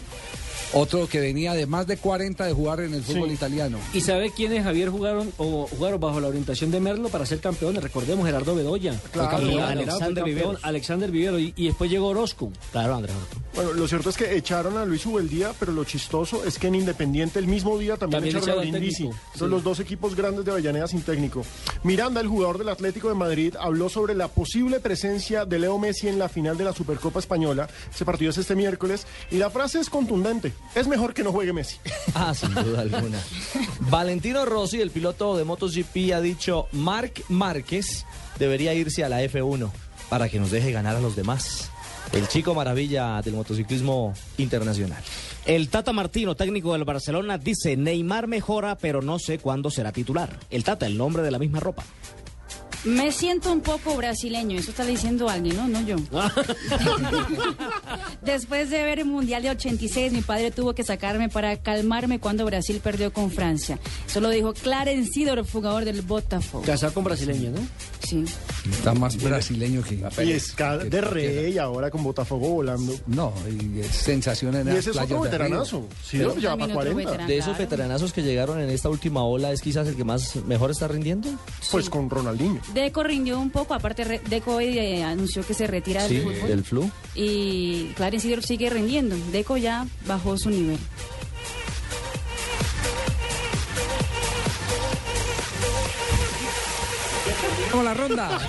Otro 0.73 1.09
que 1.09 1.21
venía 1.21 1.55
de 1.55 1.67
más 1.67 1.87
de 1.87 1.97
40 1.97 2.45
de 2.45 2.53
jugar 2.53 2.81
en 2.81 2.95
el 2.95 3.03
fútbol 3.03 3.31
italiano. 3.31 3.79
¿Y 3.93 4.01
sabe 4.01 4.31
quiénes 4.31 4.65
Javier 4.65 4.91
jugaron 4.91 5.33
o 5.37 5.67
jugaron 5.67 6.01
bajo 6.01 6.21
la 6.21 6.29
orientación 6.29 6.71
de 6.71 6.81
Merlo 6.81 7.09
para 7.09 7.27
ser 7.27 7.41
campeones? 7.41 7.83
Recordemos 7.83 8.27
Gerardo 8.27 8.55
Bedoya. 8.55 8.99
Claro. 9.13 9.31
Campeón, 9.31 9.63
Alexander 9.63 10.15
campeón, 10.15 10.25
Viveros. 10.25 10.65
Alexander 10.65 11.11
Vivero 11.11 11.39
y, 11.39 11.53
y 11.57 11.67
después 11.67 11.91
llegó 11.91 12.09
Orozco. 12.09 12.53
Claro, 12.73 12.97
Andrés 12.97 13.15
Bueno, 13.55 13.73
lo 13.73 13.89
cierto 13.89 14.11
es 14.11 14.17
que 14.17 14.37
echaron 14.37 14.77
a 14.77 14.85
Luis 14.85 15.07
Ubeldía, 15.07 15.53
pero 15.59 15.73
lo 15.73 15.85
chistoso 15.85 16.45
es 16.45 16.59
que 16.59 16.69
en 16.69 16.75
Independiente 16.75 17.39
el 17.39 17.47
mismo 17.47 17.79
día 17.79 17.97
también, 17.97 18.23
También 18.23 18.37
echaron 18.37 18.59
a 18.59 18.63
Brindisi. 18.63 19.05
Son 19.05 19.13
sí. 19.35 19.47
los 19.47 19.63
dos 19.63 19.81
equipos 19.81 20.15
grandes 20.15 20.45
de 20.45 20.51
Avellaneda 20.51 20.87
sin 20.89 21.03
técnico. 21.03 21.45
Miranda, 21.83 22.21
el 22.21 22.29
jugador 22.29 22.59
del 22.59 22.69
Atlético 22.69 23.09
de 23.09 23.15
Madrid, 23.15 23.55
habló 23.59 23.89
sobre 23.89 24.15
la 24.15 24.29
posible 24.29 24.81
presencia 24.81 25.45
de 25.45 25.59
Leo 25.59 25.79
Messi 25.79 26.09
en 26.09 26.19
la 26.19 26.29
final 26.29 26.57
de 26.57 26.65
la 26.65 26.73
Supercopa 26.73 27.21
Española. 27.21 27.69
Ese 27.93 28.05
partido 28.05 28.31
es 28.31 28.39
este 28.39 28.55
miércoles. 28.55 29.07
Y 29.31 29.37
la 29.37 29.51
frase 29.51 29.81
es 29.81 29.89
contundente. 29.89 30.44
Es 30.75 30.87
mejor 30.87 31.15
que 31.15 31.23
no 31.23 31.33
juegue 31.33 31.53
Messi. 31.53 31.77
Ah, 32.15 32.33
sin 32.33 32.55
duda 32.55 32.83
alguna. 32.83 33.19
Valentino 33.91 34.45
Rossi, 34.45 34.81
el 34.81 34.91
piloto 34.91 35.37
de 35.37 35.45
MotoGP, 35.45 36.13
ha 36.15 36.21
dicho 36.21 36.69
Marc 36.73 37.25
Márquez 37.29 38.07
debería 38.39 38.73
irse 38.75 39.05
a 39.05 39.09
la 39.09 39.23
F1 39.23 39.71
para 40.09 40.29
que 40.29 40.39
nos 40.39 40.51
deje 40.51 40.71
ganar 40.71 40.97
a 40.97 41.01
los 41.01 41.17
demás. 41.17 41.71
El 42.13 42.29
chico 42.29 42.55
maravilla 42.55 43.21
del 43.23 43.35
motociclismo 43.35 44.15
internacional. 44.39 45.03
El 45.47 45.69
Tata 45.69 45.93
Martino, 45.93 46.35
técnico 46.35 46.73
del 46.73 46.85
Barcelona, 46.85 47.39
dice, 47.39 47.77
Neymar 47.77 48.29
mejora, 48.29 48.77
pero 48.77 49.03
no 49.03 49.19
sé 49.19 49.39
cuándo 49.39 49.71
será 49.71 49.93
titular. 49.93 50.39
El 50.51 50.65
Tata, 50.65 50.87
el 50.87 50.97
nombre 50.97 51.23
de 51.23 51.31
la 51.31 51.39
misma 51.39 51.61
ropa. 51.61 51.85
Me 52.85 53.13
siento 53.13 53.51
un 53.51 53.61
poco 53.61 53.97
brasileño, 53.97 54.59
eso 54.59 54.71
está 54.71 54.85
diciendo 54.85 55.29
alguien, 55.29 55.57
¿no? 55.57 55.69
No 55.69 55.81
yo. 55.83 55.97
Después 58.23 58.71
de 58.71 58.83
ver 58.83 58.99
el 58.99 59.07
Mundial 59.07 59.43
de 59.43 59.51
86, 59.51 60.13
mi 60.13 60.21
padre 60.21 60.51
tuvo 60.51 60.75
que 60.75 60.85
sacarme 60.85 61.29
para 61.29 61.57
calmarme 61.57 62.21
cuando 62.21 62.45
Brasil 62.45 62.81
perdió 62.83 63.13
con 63.13 63.31
Francia. 63.31 63.79
Eso 64.07 64.21
lo 64.21 64.29
dijo 64.29 64.53
Clarence 64.53 65.11
Seedorf, 65.13 65.51
jugador 65.51 65.85
del 65.85 66.03
Botafogo. 66.03 66.65
Casado 66.65 66.93
con 66.93 67.05
brasileño, 67.05 67.51
¿no? 67.51 67.61
Sí. 68.07 68.25
Está 68.71 68.95
más 68.95 69.21
brasileño 69.23 69.83
que... 69.83 70.03
Y 70.25 70.33
es 70.33 70.55
de 70.57 71.01
rey 71.01 71.59
ahora 71.59 71.91
con 71.91 72.03
Botafogo 72.03 72.51
volando. 72.51 72.95
No, 73.07 73.33
y 73.49 73.81
es 73.81 73.89
sensación 73.89 74.55
en 74.57 74.69
Y 74.69 74.77
ese 74.77 74.91
es 74.91 74.97
otro 74.97 75.21
veteranazo. 75.21 75.89
Sí, 76.03 76.19
para 76.19 76.69
40. 76.69 77.27
De 77.27 77.39
esos 77.39 77.57
veteranazos 77.57 78.13
que 78.13 78.23
llegaron 78.23 78.61
en 78.61 78.71
esta 78.71 78.91
última 78.91 79.25
ola, 79.25 79.53
¿es 79.53 79.63
quizás 79.63 79.89
el 79.89 79.97
que 79.97 80.05
más 80.05 80.37
mejor 80.47 80.71
está 80.71 80.89
rindiendo? 80.89 81.31
Pues 81.71 81.89
con 81.89 82.11
Ronaldinho. 82.11 82.61
Deco 82.75 83.03
rindió 83.03 83.39
un 83.41 83.51
poco, 83.51 83.73
aparte 83.75 84.21
Deco 84.29 84.57
hoy 84.57 84.79
eh, 84.79 85.03
anunció 85.05 85.45
que 85.47 85.55
se 85.55 85.67
retira 85.67 86.07
Sí, 86.07 86.17
del 86.17 86.25
fútbol. 86.25 86.49
del 86.49 86.65
flu. 86.65 86.91
Y 87.15 87.85
Clarence 87.97 88.27
Seedorf 88.27 88.45
sigue 88.45 88.69
rindiendo. 88.71 89.17
Deco 89.33 89.57
ya 89.57 89.87
bajó 90.07 90.37
su 90.37 90.51
nivel. 90.51 90.79
La 97.85 97.93
ronda. 97.95 98.29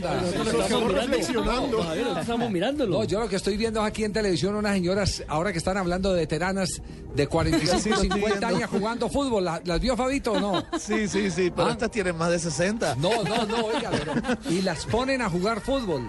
La. 0.00 0.62
Estamos 0.62 0.92
reflexionando. 0.92 1.82
Javier, 1.82 2.06
estamos 2.20 2.50
mirándolo. 2.50 2.98
No, 2.98 3.04
yo 3.04 3.20
lo 3.20 3.28
que 3.28 3.36
estoy 3.36 3.56
viendo 3.56 3.80
es 3.80 3.86
aquí 3.86 4.04
en 4.04 4.12
televisión 4.12 4.54
unas 4.54 4.74
señoras, 4.74 5.22
ahora 5.28 5.52
que 5.52 5.58
están 5.58 5.76
hablando 5.76 6.12
de 6.12 6.20
veteranas 6.20 6.82
de 7.14 7.26
45, 7.26 7.78
Sí, 7.80 7.88
lo 7.88 7.94
estoy 7.96 8.10
50 8.10 8.26
viendo. 8.38 8.46
años 8.56 8.70
jugando 8.70 9.08
fútbol. 9.08 9.44
¿La- 9.44 9.60
¿Las 9.64 9.80
vio 9.80 9.96
Fabito 9.96 10.32
o 10.32 10.40
no? 10.40 10.64
Sí, 10.78 11.08
sí, 11.08 11.30
sí, 11.30 11.50
pero 11.54 11.68
¿Ah? 11.68 11.72
estas 11.72 11.90
tienen 11.90 12.16
más 12.16 12.30
de 12.30 12.38
60. 12.38 12.96
No, 12.96 13.22
no, 13.24 13.46
no, 13.46 13.66
oiga, 13.66 13.90
pero- 13.90 14.12
y 14.54 14.62
las 14.62 14.84
ponen 14.86 15.22
a 15.22 15.30
jugar 15.30 15.60
fútbol. 15.60 16.02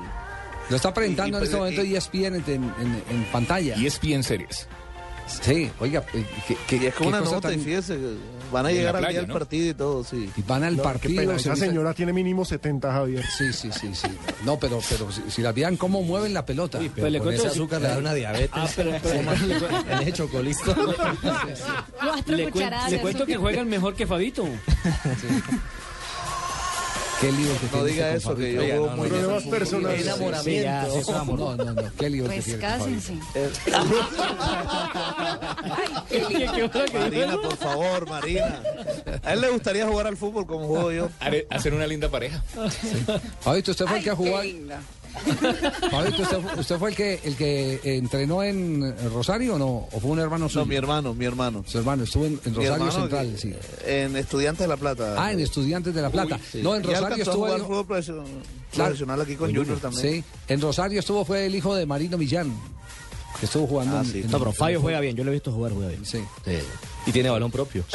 Lo 0.69 0.75
está 0.75 0.93
presentando 0.93 1.37
Y- 1.37 1.41
y 1.41 1.43
en 1.43 1.43
este 1.43 1.57
pues, 1.57 1.71
momento 1.71 1.83
y- 1.83 1.95
ESPN 1.95 2.35
en, 2.35 2.63
en, 2.63 3.03
en 3.09 3.23
pantalla. 3.31 3.75
ESPN 3.75 4.23
Series. 4.23 4.67
Sí, 5.41 5.71
oiga, 5.79 6.03
eh, 6.13 6.25
que, 6.47 6.55
que- 6.67 6.75
Y 6.77 6.85
es 6.87 6.93
como 6.95 7.09
una 7.09 7.21
nota, 7.21 7.41
tan- 7.49 7.59
y 7.59 7.63
fíjese, 7.63 7.97
van 8.51 8.65
a 8.65 8.71
llegar 8.71 8.95
al 8.95 9.07
día 9.07 9.19
del 9.19 9.27
¿no? 9.27 9.33
partido 9.33 9.69
y 9.69 9.73
todo, 9.73 10.03
sí. 10.03 10.29
Y 10.35 10.41
van 10.41 10.63
al 10.63 10.77
No, 10.77 10.83
partido. 10.83 11.21
pena, 11.21 11.35
Esa 11.35 11.55
señora 11.55 11.93
tiene 11.93 12.11
mínimo 12.13 12.43
70, 12.45 12.91
Javier. 12.91 13.23
Sí, 13.37 13.53
sí, 13.53 13.69
sí, 13.71 13.93
sí. 13.93 14.07
No, 14.43 14.57
pero, 14.59 14.79
pero 14.89 15.11
si, 15.11 15.21
si 15.29 15.41
la 15.41 15.51
vean 15.51 15.77
cómo 15.77 16.01
mueven 16.03 16.33
la 16.33 16.45
pelota. 16.45 16.79
Pero 16.79 16.93
Pues 16.93 17.11
le 17.11 17.19
con 17.19 17.33
ese 17.33 17.43
que- 17.43 17.49
azúcar 17.49 17.81
le 17.81 17.87
da 17.87 17.97
una 17.97 18.13
diabetes. 18.13 18.49
Ah, 18.53 18.67
pero- 18.75 18.91
pero- 19.01 19.15
en 19.89 19.99
ese 20.01 20.13
chocolisto. 20.13 20.75
Cuatro 21.99 22.35
Le, 22.35 22.51
cuento 22.99 23.25
que 23.25 23.37
juegan 23.37 23.69
mejor 23.69 23.95
que 23.95 24.05
Fabito. 24.07 24.45
Qué 27.21 27.31
lío 27.31 27.49
que 27.59 27.77
No 27.77 27.83
diga 27.85 28.13
eso, 28.15 28.35
que 28.35 28.53
yo 28.53 28.61
juego 28.61 28.87
muy 28.89 29.09
bien. 29.09 29.21
Problemas 29.21 29.43
personales. 29.43 30.07
Enamoramiento. 30.07 31.35
No, 31.37 31.55
no, 31.55 31.73
no. 31.73 31.83
Qué 31.97 32.09
lío 32.09 32.23
que 32.23 32.29
Pues 32.29 32.45
tiene 32.45 32.59
cásense. 32.59 33.13
Marina, 36.93 37.37
por 37.41 37.57
favor, 37.57 38.09
Marina. 38.09 38.63
A 39.23 39.33
él 39.33 39.41
le 39.41 39.49
gustaría 39.49 39.87
jugar 39.87 40.07
al 40.07 40.17
fútbol 40.17 40.47
como 40.47 40.67
juego 40.67 40.91
yo. 40.91 41.09
Hacer 41.51 41.75
una 41.75 41.85
linda 41.85 42.09
pareja. 42.09 42.43
Fabito, 43.39 43.71
usted 43.71 43.85
fue 43.85 43.97
el 43.99 44.03
que 44.03 44.09
ha 44.09 44.15
jugado. 44.15 44.37
Fabito, 44.37 44.57
usted, 44.63 44.79
fue- 45.89 46.59
usted 46.59 46.77
fue 46.77 46.89
el 46.91 46.95
que 46.95 47.19
el 47.23 47.35
que 47.35 47.79
entrenó 47.97 48.43
en 48.43 48.95
Rosario 49.13 49.55
o 49.55 49.59
no? 49.59 49.87
¿O 49.91 49.99
fue 49.99 50.11
un 50.11 50.19
hermano 50.19 50.47
suyo? 50.49 50.61
No, 50.61 50.65
mi 50.67 50.75
hermano, 50.75 51.13
mi 51.13 51.25
hermano. 51.25 51.63
Su 51.67 51.77
hermano, 51.79 52.03
estuvo 52.03 52.25
en, 52.25 52.39
Rosario 52.53 52.91
Central, 52.91 53.31
que- 53.31 53.37
sí. 53.37 53.53
En 53.85 54.15
Estudiantes 54.15 54.61
de 54.63 54.67
La 54.67 54.77
Plata. 54.77 55.15
Ah, 55.17 55.31
en 55.31 55.39
Estudiantes 55.39 55.93
de 55.93 56.01
La 56.01 56.09
Plata. 56.09 56.39
Sí. 56.51 56.61
No, 56.61 56.75
en 56.75 56.81
Y 56.81 56.85
Rosario 56.87 57.07
alcanzó 57.07 57.31
a 57.31 57.33
estuvo 57.33 57.45
jugar 57.45 57.59
el- 57.59 57.65
fútbol 57.65 57.85
profesional, 57.85 58.25
Claro. 58.71 58.89
profesional 58.89 59.21
aquí 59.21 59.35
con 59.35 59.55
Junior 59.55 59.79
también. 59.79 60.01
Sí, 60.01 60.23
en 60.47 60.61
Rosario 60.61 60.99
estuvo, 60.99 61.25
fue 61.25 61.45
el 61.45 61.55
hijo 61.55 61.75
de 61.75 61.85
Marino 61.85 62.17
Millán, 62.17 62.53
que 63.39 63.45
estuvo 63.45 63.67
jugando 63.67 63.97
Ah, 63.97 64.01
en- 64.01 64.05
sí. 64.05 64.19
en- 64.21 64.31
No, 64.31 64.39
pero 64.39 64.51
Fabio 64.51 64.81
juega 64.81 64.99
bien. 64.99 65.15
Yo 65.15 65.23
lo 65.23 65.31
he 65.31 65.33
visto 65.33 65.51
jugar, 65.51 65.71
juega 65.73 65.89
bien. 65.89 66.05
Sí. 66.05 66.23
Y 67.05 67.11
tiene 67.11 67.29
balón 67.29 67.51
propio. 67.51 67.83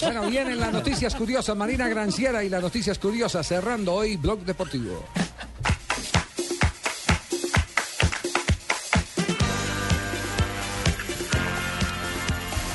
Bueno, 0.00 0.28
vienen 0.30 0.58
las 0.60 0.72
noticias 0.72 1.14
curiosas, 1.14 1.56
Marina 1.56 1.88
Granciera 1.88 2.42
y 2.44 2.48
las 2.48 2.62
noticias 2.62 2.98
curiosas, 2.98 3.46
cerrando 3.46 3.94
hoy 3.94 4.16
Blog 4.16 4.40
Deportivo. 4.44 5.04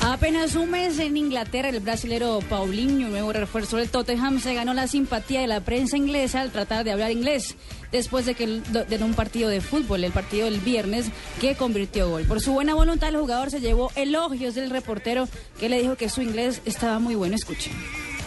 Apenas 0.02 0.54
un 0.54 0.70
mes 0.70 0.98
en 0.98 1.16
Inglaterra, 1.16 1.70
el 1.70 1.80
brasilero 1.80 2.40
Paulinho, 2.48 3.08
nuevo 3.08 3.32
refuerzo 3.32 3.78
del 3.78 3.88
Tottenham, 3.88 4.38
se 4.38 4.54
ganó 4.54 4.74
la 4.74 4.86
simpatía 4.86 5.40
de 5.40 5.46
la 5.46 5.60
prensa 5.60 5.96
inglesa 5.96 6.42
al 6.42 6.50
tratar 6.50 6.84
de 6.84 6.92
hablar 6.92 7.10
inglés, 7.10 7.56
después 7.94 8.26
de 8.26 8.34
que 8.34 8.44
el- 8.44 8.62
de 8.64 8.96
un 9.02 9.14
partido 9.14 9.48
de 9.48 9.60
fútbol, 9.60 10.02
el 10.04 10.12
partido 10.12 10.44
del 10.46 10.58
viernes, 10.60 11.06
que 11.40 11.54
convirtió 11.54 12.10
gol. 12.10 12.24
Por 12.24 12.40
su 12.40 12.52
buena 12.52 12.74
voluntad, 12.74 13.08
el 13.08 13.16
jugador 13.16 13.50
se 13.50 13.60
llevó 13.60 13.90
elogios 13.94 14.54
del 14.54 14.70
reportero, 14.70 15.28
que 15.60 15.68
le 15.68 15.80
dijo 15.80 15.96
que 15.96 16.08
su 16.08 16.20
inglés 16.20 16.60
estaba 16.66 16.98
muy 16.98 17.14
bueno. 17.14 17.36
Escuchen. 17.36 17.72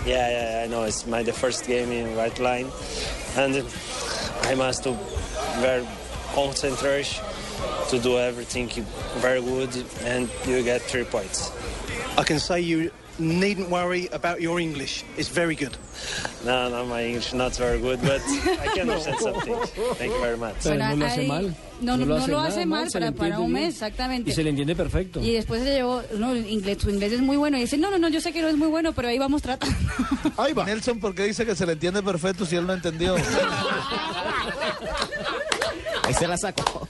Yeah, 0.05 0.29
yeah, 0.29 0.65
I 0.65 0.67
know. 0.69 0.85
It's 0.87 1.05
my 1.05 1.21
the 1.23 1.33
first 1.33 1.67
game 1.67 1.91
in 1.91 2.15
right 2.15 2.37
line, 2.39 2.67
and 3.35 3.63
I 4.49 4.55
must 4.55 4.83
to 4.85 4.95
very 5.61 5.83
concentrate 6.33 7.07
to 7.89 7.99
do 7.99 8.17
everything 8.17 8.69
very 9.21 9.41
good, 9.41 9.69
and 10.05 10.29
you 10.47 10.63
get 10.63 10.81
three 10.83 11.03
points. 11.03 11.51
I 12.17 12.23
can 12.23 12.39
say 12.39 12.61
you 12.61 12.89
needn't 13.19 13.69
worry 13.69 14.07
about 14.13 14.39
your 14.41 14.59
English. 14.59 15.03
It's 15.17 15.29
very 15.29 15.55
good. 15.55 15.77
No, 16.45 16.69
no, 16.69 16.85
my 16.85 17.03
English 17.03 17.33
not 17.33 17.55
very 17.57 17.79
good, 17.79 17.99
but 18.01 18.21
I 18.61 18.67
can 18.75 18.89
understand 18.91 19.19
something. 19.19 19.55
Thank 19.95 20.13
you 20.13 20.19
very 20.21 20.37
much. 20.37 20.55
Pero 20.63 20.77
no 20.77 20.95
lo 20.95 21.05
hace 21.05 21.27
mal. 21.27 21.55
No, 21.79 21.95
no, 21.97 22.05
no 22.05 22.27
lo 22.27 22.39
hace 22.39 22.65
mal 22.65 22.85
le 22.85 22.91
para, 22.91 23.11
para 23.11 23.39
un 23.39 23.51
bien. 23.53 23.65
mes, 23.65 23.73
exactamente. 23.75 24.29
Y 24.31 24.33
se 24.33 24.43
le 24.43 24.49
entiende 24.49 24.75
perfecto. 24.75 25.21
Y 25.21 25.33
después 25.33 25.63
se 25.63 25.73
llevó, 25.73 26.01
no, 26.17 26.31
el 26.31 26.49
inglés, 26.49 26.79
su 26.81 26.89
inglés 26.89 27.13
es 27.13 27.21
muy 27.21 27.37
bueno. 27.37 27.57
Y 27.57 27.61
dice, 27.61 27.77
no, 27.77 27.91
no, 27.91 27.97
no, 27.99 28.09
yo 28.09 28.19
sé 28.21 28.31
que 28.33 28.41
no 28.41 28.47
es 28.47 28.57
muy 28.57 28.67
bueno, 28.67 28.93
pero 28.93 29.07
ahí 29.09 29.19
vamos 29.19 29.41
tratando. 29.41 29.75
Ahí 30.37 30.53
va. 30.53 30.65
Nelson, 30.65 30.99
¿por 30.99 31.13
qué 31.15 31.23
dice 31.23 31.45
que 31.45 31.55
se 31.55 31.65
le 31.65 31.73
entiende 31.73 32.01
perfecto 32.03 32.45
si 32.45 32.55
él 32.55 32.65
no 32.67 32.73
entendió? 32.73 33.15
Ahí 36.03 36.13
se 36.13 36.27
la 36.27 36.37
saco. 36.37 36.87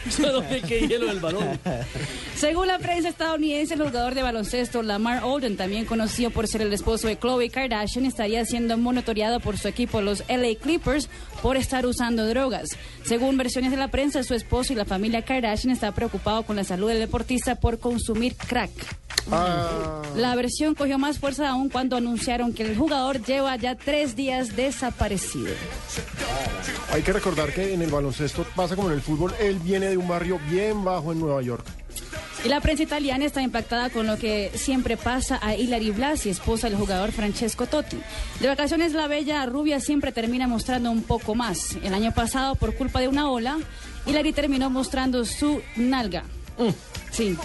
Solo 0.10 0.42
hielo 0.48 1.20
balón. 1.20 1.58
Según 2.36 2.68
la 2.68 2.78
prensa 2.78 3.08
estadounidense, 3.08 3.74
el 3.74 3.82
jugador 3.82 4.14
de 4.14 4.22
baloncesto 4.22 4.82
Lamar 4.82 5.24
Odom, 5.24 5.56
también 5.56 5.84
conocido 5.84 6.30
por 6.30 6.46
ser 6.46 6.62
el 6.62 6.72
esposo 6.72 7.06
de 7.08 7.16
Khloe 7.16 7.50
Kardashian, 7.50 8.06
estaría 8.06 8.44
siendo 8.44 8.78
monitoreado 8.78 9.40
por 9.40 9.58
su 9.58 9.68
equipo, 9.68 10.00
los 10.00 10.24
LA 10.28 10.56
Clippers, 10.60 11.08
por 11.42 11.56
estar 11.56 11.86
usando 11.86 12.26
drogas. 12.26 12.68
Según 13.04 13.36
versiones 13.36 13.70
de 13.70 13.76
la 13.76 13.88
prensa, 13.88 14.22
su 14.22 14.34
esposo 14.34 14.72
y 14.72 14.76
la 14.76 14.84
familia 14.84 15.22
Kardashian 15.22 15.72
está 15.72 15.92
preocupado 15.92 16.44
con 16.44 16.56
la 16.56 16.64
salud 16.64 16.88
del 16.88 16.98
deportista 16.98 17.56
por 17.56 17.78
consumir 17.78 18.36
crack. 18.36 18.99
Ah. 19.30 20.02
La 20.16 20.34
versión 20.34 20.74
cogió 20.74 20.98
más 20.98 21.18
fuerza 21.18 21.48
aún 21.48 21.68
cuando 21.68 21.96
anunciaron 21.96 22.52
que 22.52 22.62
el 22.64 22.76
jugador 22.76 23.22
lleva 23.24 23.56
ya 23.56 23.74
tres 23.74 24.16
días 24.16 24.56
desaparecido. 24.56 25.54
Hay 26.92 27.02
que 27.02 27.12
recordar 27.12 27.52
que 27.52 27.72
en 27.72 27.82
el 27.82 27.90
baloncesto 27.90 28.44
pasa 28.56 28.76
como 28.76 28.88
en 28.88 28.94
el 28.94 29.02
fútbol, 29.02 29.34
él 29.40 29.58
viene 29.60 29.88
de 29.88 29.96
un 29.96 30.08
barrio 30.08 30.40
bien 30.50 30.84
bajo 30.84 31.12
en 31.12 31.20
Nueva 31.20 31.42
York. 31.42 31.64
Y 32.44 32.48
la 32.48 32.60
prensa 32.60 32.82
italiana 32.82 33.26
está 33.26 33.42
impactada 33.42 33.90
con 33.90 34.06
lo 34.06 34.16
que 34.16 34.50
siempre 34.54 34.96
pasa 34.96 35.38
a 35.42 35.54
Hilary 35.54 35.90
Blasi, 35.90 36.30
esposa 36.30 36.68
del 36.68 36.78
jugador 36.78 37.12
Francesco 37.12 37.66
Totti. 37.66 37.98
De 38.40 38.48
vacaciones, 38.48 38.94
la 38.94 39.08
bella 39.08 39.44
rubia 39.44 39.78
siempre 39.78 40.10
termina 40.10 40.48
mostrando 40.48 40.90
un 40.90 41.02
poco 41.02 41.34
más. 41.34 41.76
El 41.82 41.92
año 41.92 42.12
pasado, 42.12 42.54
por 42.54 42.74
culpa 42.74 43.00
de 43.00 43.08
una 43.08 43.30
ola, 43.30 43.58
Hilary 44.06 44.32
terminó 44.32 44.70
mostrando 44.70 45.24
su 45.26 45.60
nalga. 45.76 46.24
Sí. 47.10 47.36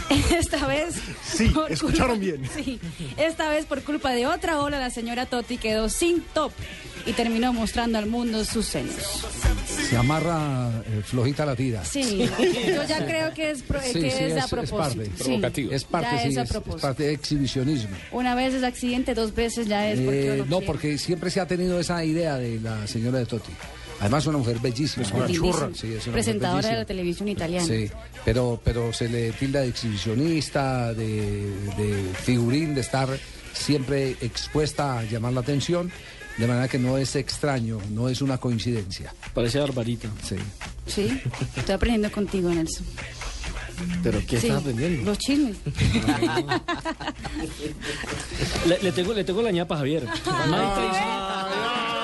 Esta 0.38 0.66
vez. 0.66 0.94
Sí, 1.24 1.48
por 1.48 1.70
escucharon 1.70 2.18
culpa- 2.18 2.36
bien. 2.36 2.50
Sí. 2.64 2.80
Esta 3.16 3.48
vez, 3.48 3.66
por 3.66 3.82
culpa 3.82 4.12
de 4.12 4.26
otra 4.26 4.60
ola, 4.60 4.78
la 4.78 4.90
señora 4.90 5.26
Totti 5.26 5.56
quedó 5.58 5.88
sin 5.88 6.20
top 6.22 6.52
y 7.06 7.12
terminó 7.12 7.52
mostrando 7.52 7.98
al 7.98 8.06
mundo 8.06 8.44
sus 8.44 8.66
senos. 8.66 8.94
Se 9.88 9.96
amarra 9.96 10.70
eh, 10.86 11.02
flojita 11.04 11.46
la 11.46 11.54
tira. 11.56 11.84
Sí, 11.84 12.28
yo 12.66 12.82
ya 12.84 13.06
creo 13.06 13.32
que 13.32 13.50
es, 13.52 13.62
pro- 13.62 13.80
Sí, 13.80 14.00
que 14.00 14.10
sí, 14.10 14.24
es, 14.24 14.34
a 14.34 14.38
es 14.40 14.46
propósito. 14.50 14.76
parte. 14.78 15.10
Sí, 15.54 15.68
Es 15.70 15.84
parte, 15.84 16.08
ya 16.16 16.22
sí, 16.22 16.28
es 16.28 16.54
a 16.54 16.60
parte 16.60 17.02
de 17.04 17.12
exhibicionismo. 17.14 17.96
Una 18.12 18.34
vez 18.34 18.52
es 18.54 18.62
accidente, 18.62 19.14
dos 19.14 19.34
veces 19.34 19.66
ya 19.66 19.88
es 19.88 20.00
porque 20.00 20.34
Eh, 20.34 20.36
no, 20.48 20.58
quiere. 20.58 20.66
porque 20.66 20.98
siempre 20.98 21.30
se 21.30 21.40
ha 21.40 21.46
tenido 21.46 21.78
esa 21.80 22.04
idea 22.04 22.36
de 22.36 22.60
la 22.60 22.86
señora 22.86 23.18
de 23.18 23.26
Totti. 23.26 23.52
Además, 24.00 24.26
una 24.26 24.38
mujer 24.38 24.58
bellísima. 24.60 25.04
Es 25.04 25.12
lindísima. 25.12 25.70
Sí, 25.74 25.86
es 25.88 25.92
una 25.92 25.92
mujer 25.94 26.12
Presentadora 26.12 26.68
de 26.68 26.76
la 26.76 26.84
televisión 26.84 27.28
italiana. 27.28 27.66
Sí, 27.66 27.90
pero, 28.24 28.60
pero 28.62 28.92
se 28.92 29.08
le 29.08 29.32
tilda 29.32 29.60
de 29.60 29.68
exhibicionista, 29.68 30.92
de, 30.94 31.50
de 31.76 32.12
figurín, 32.22 32.74
de 32.74 32.80
estar 32.82 33.08
siempre 33.52 34.16
expuesta 34.20 34.98
a 35.00 35.02
llamar 35.04 35.32
la 35.32 35.40
atención, 35.40 35.90
de 36.36 36.46
manera 36.46 36.68
que 36.68 36.78
no 36.78 36.96
es 36.96 37.16
extraño, 37.16 37.78
no 37.90 38.08
es 38.08 38.22
una 38.22 38.38
coincidencia. 38.38 39.12
Parece 39.34 39.58
barbarita. 39.58 40.08
Sí. 40.22 40.36
Sí, 40.86 41.20
estoy 41.56 41.74
aprendiendo 41.74 42.10
contigo, 42.12 42.50
Nelson. 42.50 42.86
¿Pero 44.02 44.20
qué 44.26 44.40
Sí, 44.40 44.46
estás 44.48 44.60
aprendiendo? 44.60 45.02
Los 45.10 45.18
chismes. 45.18 45.56
Le, 48.66 48.78
le 48.82 48.92
tengo, 48.92 49.12
le 49.14 49.24
tengo 49.24 49.42
la 49.42 49.50
ñapa 49.52 49.74
a 49.76 49.78
Javier. 49.78 50.06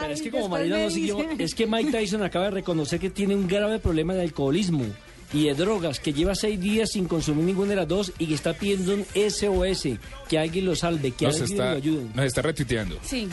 Pero 0.00 0.12
es 0.12 0.22
que 0.22 0.30
como 0.30 0.48
Marina 0.48 0.78
no 0.78 0.90
siguió, 0.90 1.18
es 1.38 1.54
que 1.54 1.66
Mike 1.66 1.90
Tyson 1.90 2.22
acaba 2.22 2.46
de 2.46 2.50
reconocer 2.52 3.00
que 3.00 3.10
tiene 3.10 3.34
un 3.34 3.46
grave 3.46 3.78
problema 3.78 4.14
de 4.14 4.22
alcoholismo 4.22 4.84
y 5.32 5.44
de 5.46 5.54
drogas, 5.54 5.98
que 6.00 6.12
lleva 6.12 6.34
seis 6.34 6.60
días 6.60 6.92
sin 6.92 7.06
consumir 7.06 7.44
ninguna 7.44 7.70
de 7.70 7.76
las 7.76 7.88
dos 7.88 8.12
y 8.18 8.26
que 8.26 8.34
está 8.34 8.54
pidiendo 8.54 8.94
un 8.94 9.04
SOS, 9.14 9.98
que 10.28 10.38
alguien 10.38 10.64
lo 10.64 10.76
salve, 10.76 11.10
que 11.12 11.26
Nos 11.26 11.40
alguien 11.40 11.52
está, 11.52 11.70
lo 11.72 11.76
ayude. 11.76 12.06
nos 12.14 12.24
está 12.24 12.42
retuiteando. 12.42 12.98
Sí. 13.02 13.28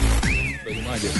Ayer. 0.65 1.11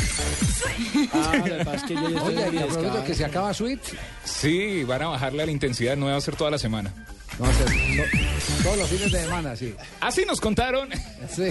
Ah, 1.11 1.73
es 1.75 1.83
que 1.83 1.93
yo 1.93 2.01
Oye, 2.23 2.49
y 2.53 2.57
a 2.97 3.03
que 3.03 3.13
se 3.13 3.25
acaba 3.25 3.53
Sweet, 3.53 3.79
Sí, 4.23 4.83
van 4.83 5.01
a 5.01 5.07
bajarle 5.07 5.43
a 5.43 5.45
la 5.45 5.51
intensidad, 5.51 5.97
no 5.97 6.05
va 6.07 6.15
a 6.15 6.21
ser 6.21 6.35
toda 6.35 6.49
la 6.49 6.57
semana. 6.57 6.93
A 7.39 7.53
ser 7.53 7.65
to- 7.67 8.63
todos 8.63 8.77
los 8.77 8.89
fines 8.89 9.11
de 9.11 9.21
semana, 9.21 9.55
sí. 9.55 9.73
Así 9.99 10.23
nos 10.25 10.39
contaron. 10.39 10.89
Sí. 11.35 11.49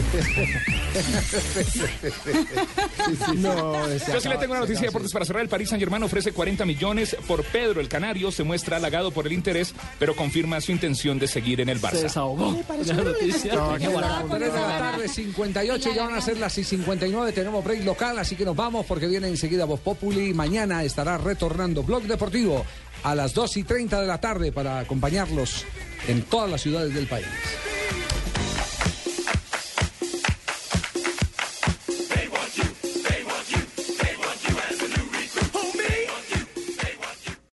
No, 3.37 3.75
se 3.99 4.13
Yo 4.13 4.21
sí 4.21 4.29
le 4.29 4.37
tengo 4.37 4.53
una 4.53 4.61
se 4.63 4.67
noticia 4.69 4.81
de 4.83 4.87
deportes 4.87 5.13
para 5.13 5.25
cerrar. 5.25 5.43
El 5.43 5.49
Paris 5.49 5.69
Saint 5.71 5.81
Germain 5.81 6.03
ofrece 6.03 6.33
40 6.33 6.65
millones 6.65 7.17
por 7.27 7.43
Pedro 7.45 7.81
el 7.81 7.89
Canario. 7.89 8.31
Se 8.31 8.43
muestra 8.45 8.77
halagado 8.77 9.11
por 9.11 9.27
el 9.27 9.33
interés, 9.33 9.75
pero 9.99 10.15
confirma 10.15 10.61
su 10.61 10.73
intención 10.73 11.19
de 11.19 11.27
seguir 11.27 11.61
en 11.61 11.69
el 11.69 11.79
Se 11.81 11.87
Barça. 11.87 12.03
desahogó. 12.03 12.57
La 12.87 12.95
noticia. 12.95 13.55
No, 13.55 13.71
aquí 13.73 13.85
a 13.87 13.91
las 14.01 14.29
3 14.29 14.41
de 14.53 14.61
la 14.61 14.79
tarde, 14.79 15.09
58, 15.09 15.91
ya 15.95 16.05
van 16.07 16.15
a 16.15 16.21
ser 16.21 16.39
las 16.39 16.53
59. 16.53 17.33
Tenemos 17.33 17.65
break 17.65 17.85
local, 17.85 18.19
así 18.19 18.37
que 18.37 18.45
nos 18.45 18.57
vamos 18.57 18.87
porque 18.87 19.07
viene 19.07 19.29
enseguida 19.29 19.65
Voz 19.65 19.81
Populi. 19.81 20.33
Mañana 20.35 20.85
estará 20.85 21.19
retornando 21.19 21.83
Blog 21.83 22.03
Deportivo 22.05 22.65
a 23.03 23.15
las 23.15 23.35
2 23.35 23.57
y 23.59 23.65
30 23.65 24.01
de 24.01 24.07
la 24.07 24.21
tarde 24.21 24.53
para 24.53 24.79
acompañarlos 24.79 25.65
en 26.09 26.23
todas 26.23 26.51
las 26.51 26.61
ciudades 26.61 26.95
del 26.95 27.07
país. 27.07 27.27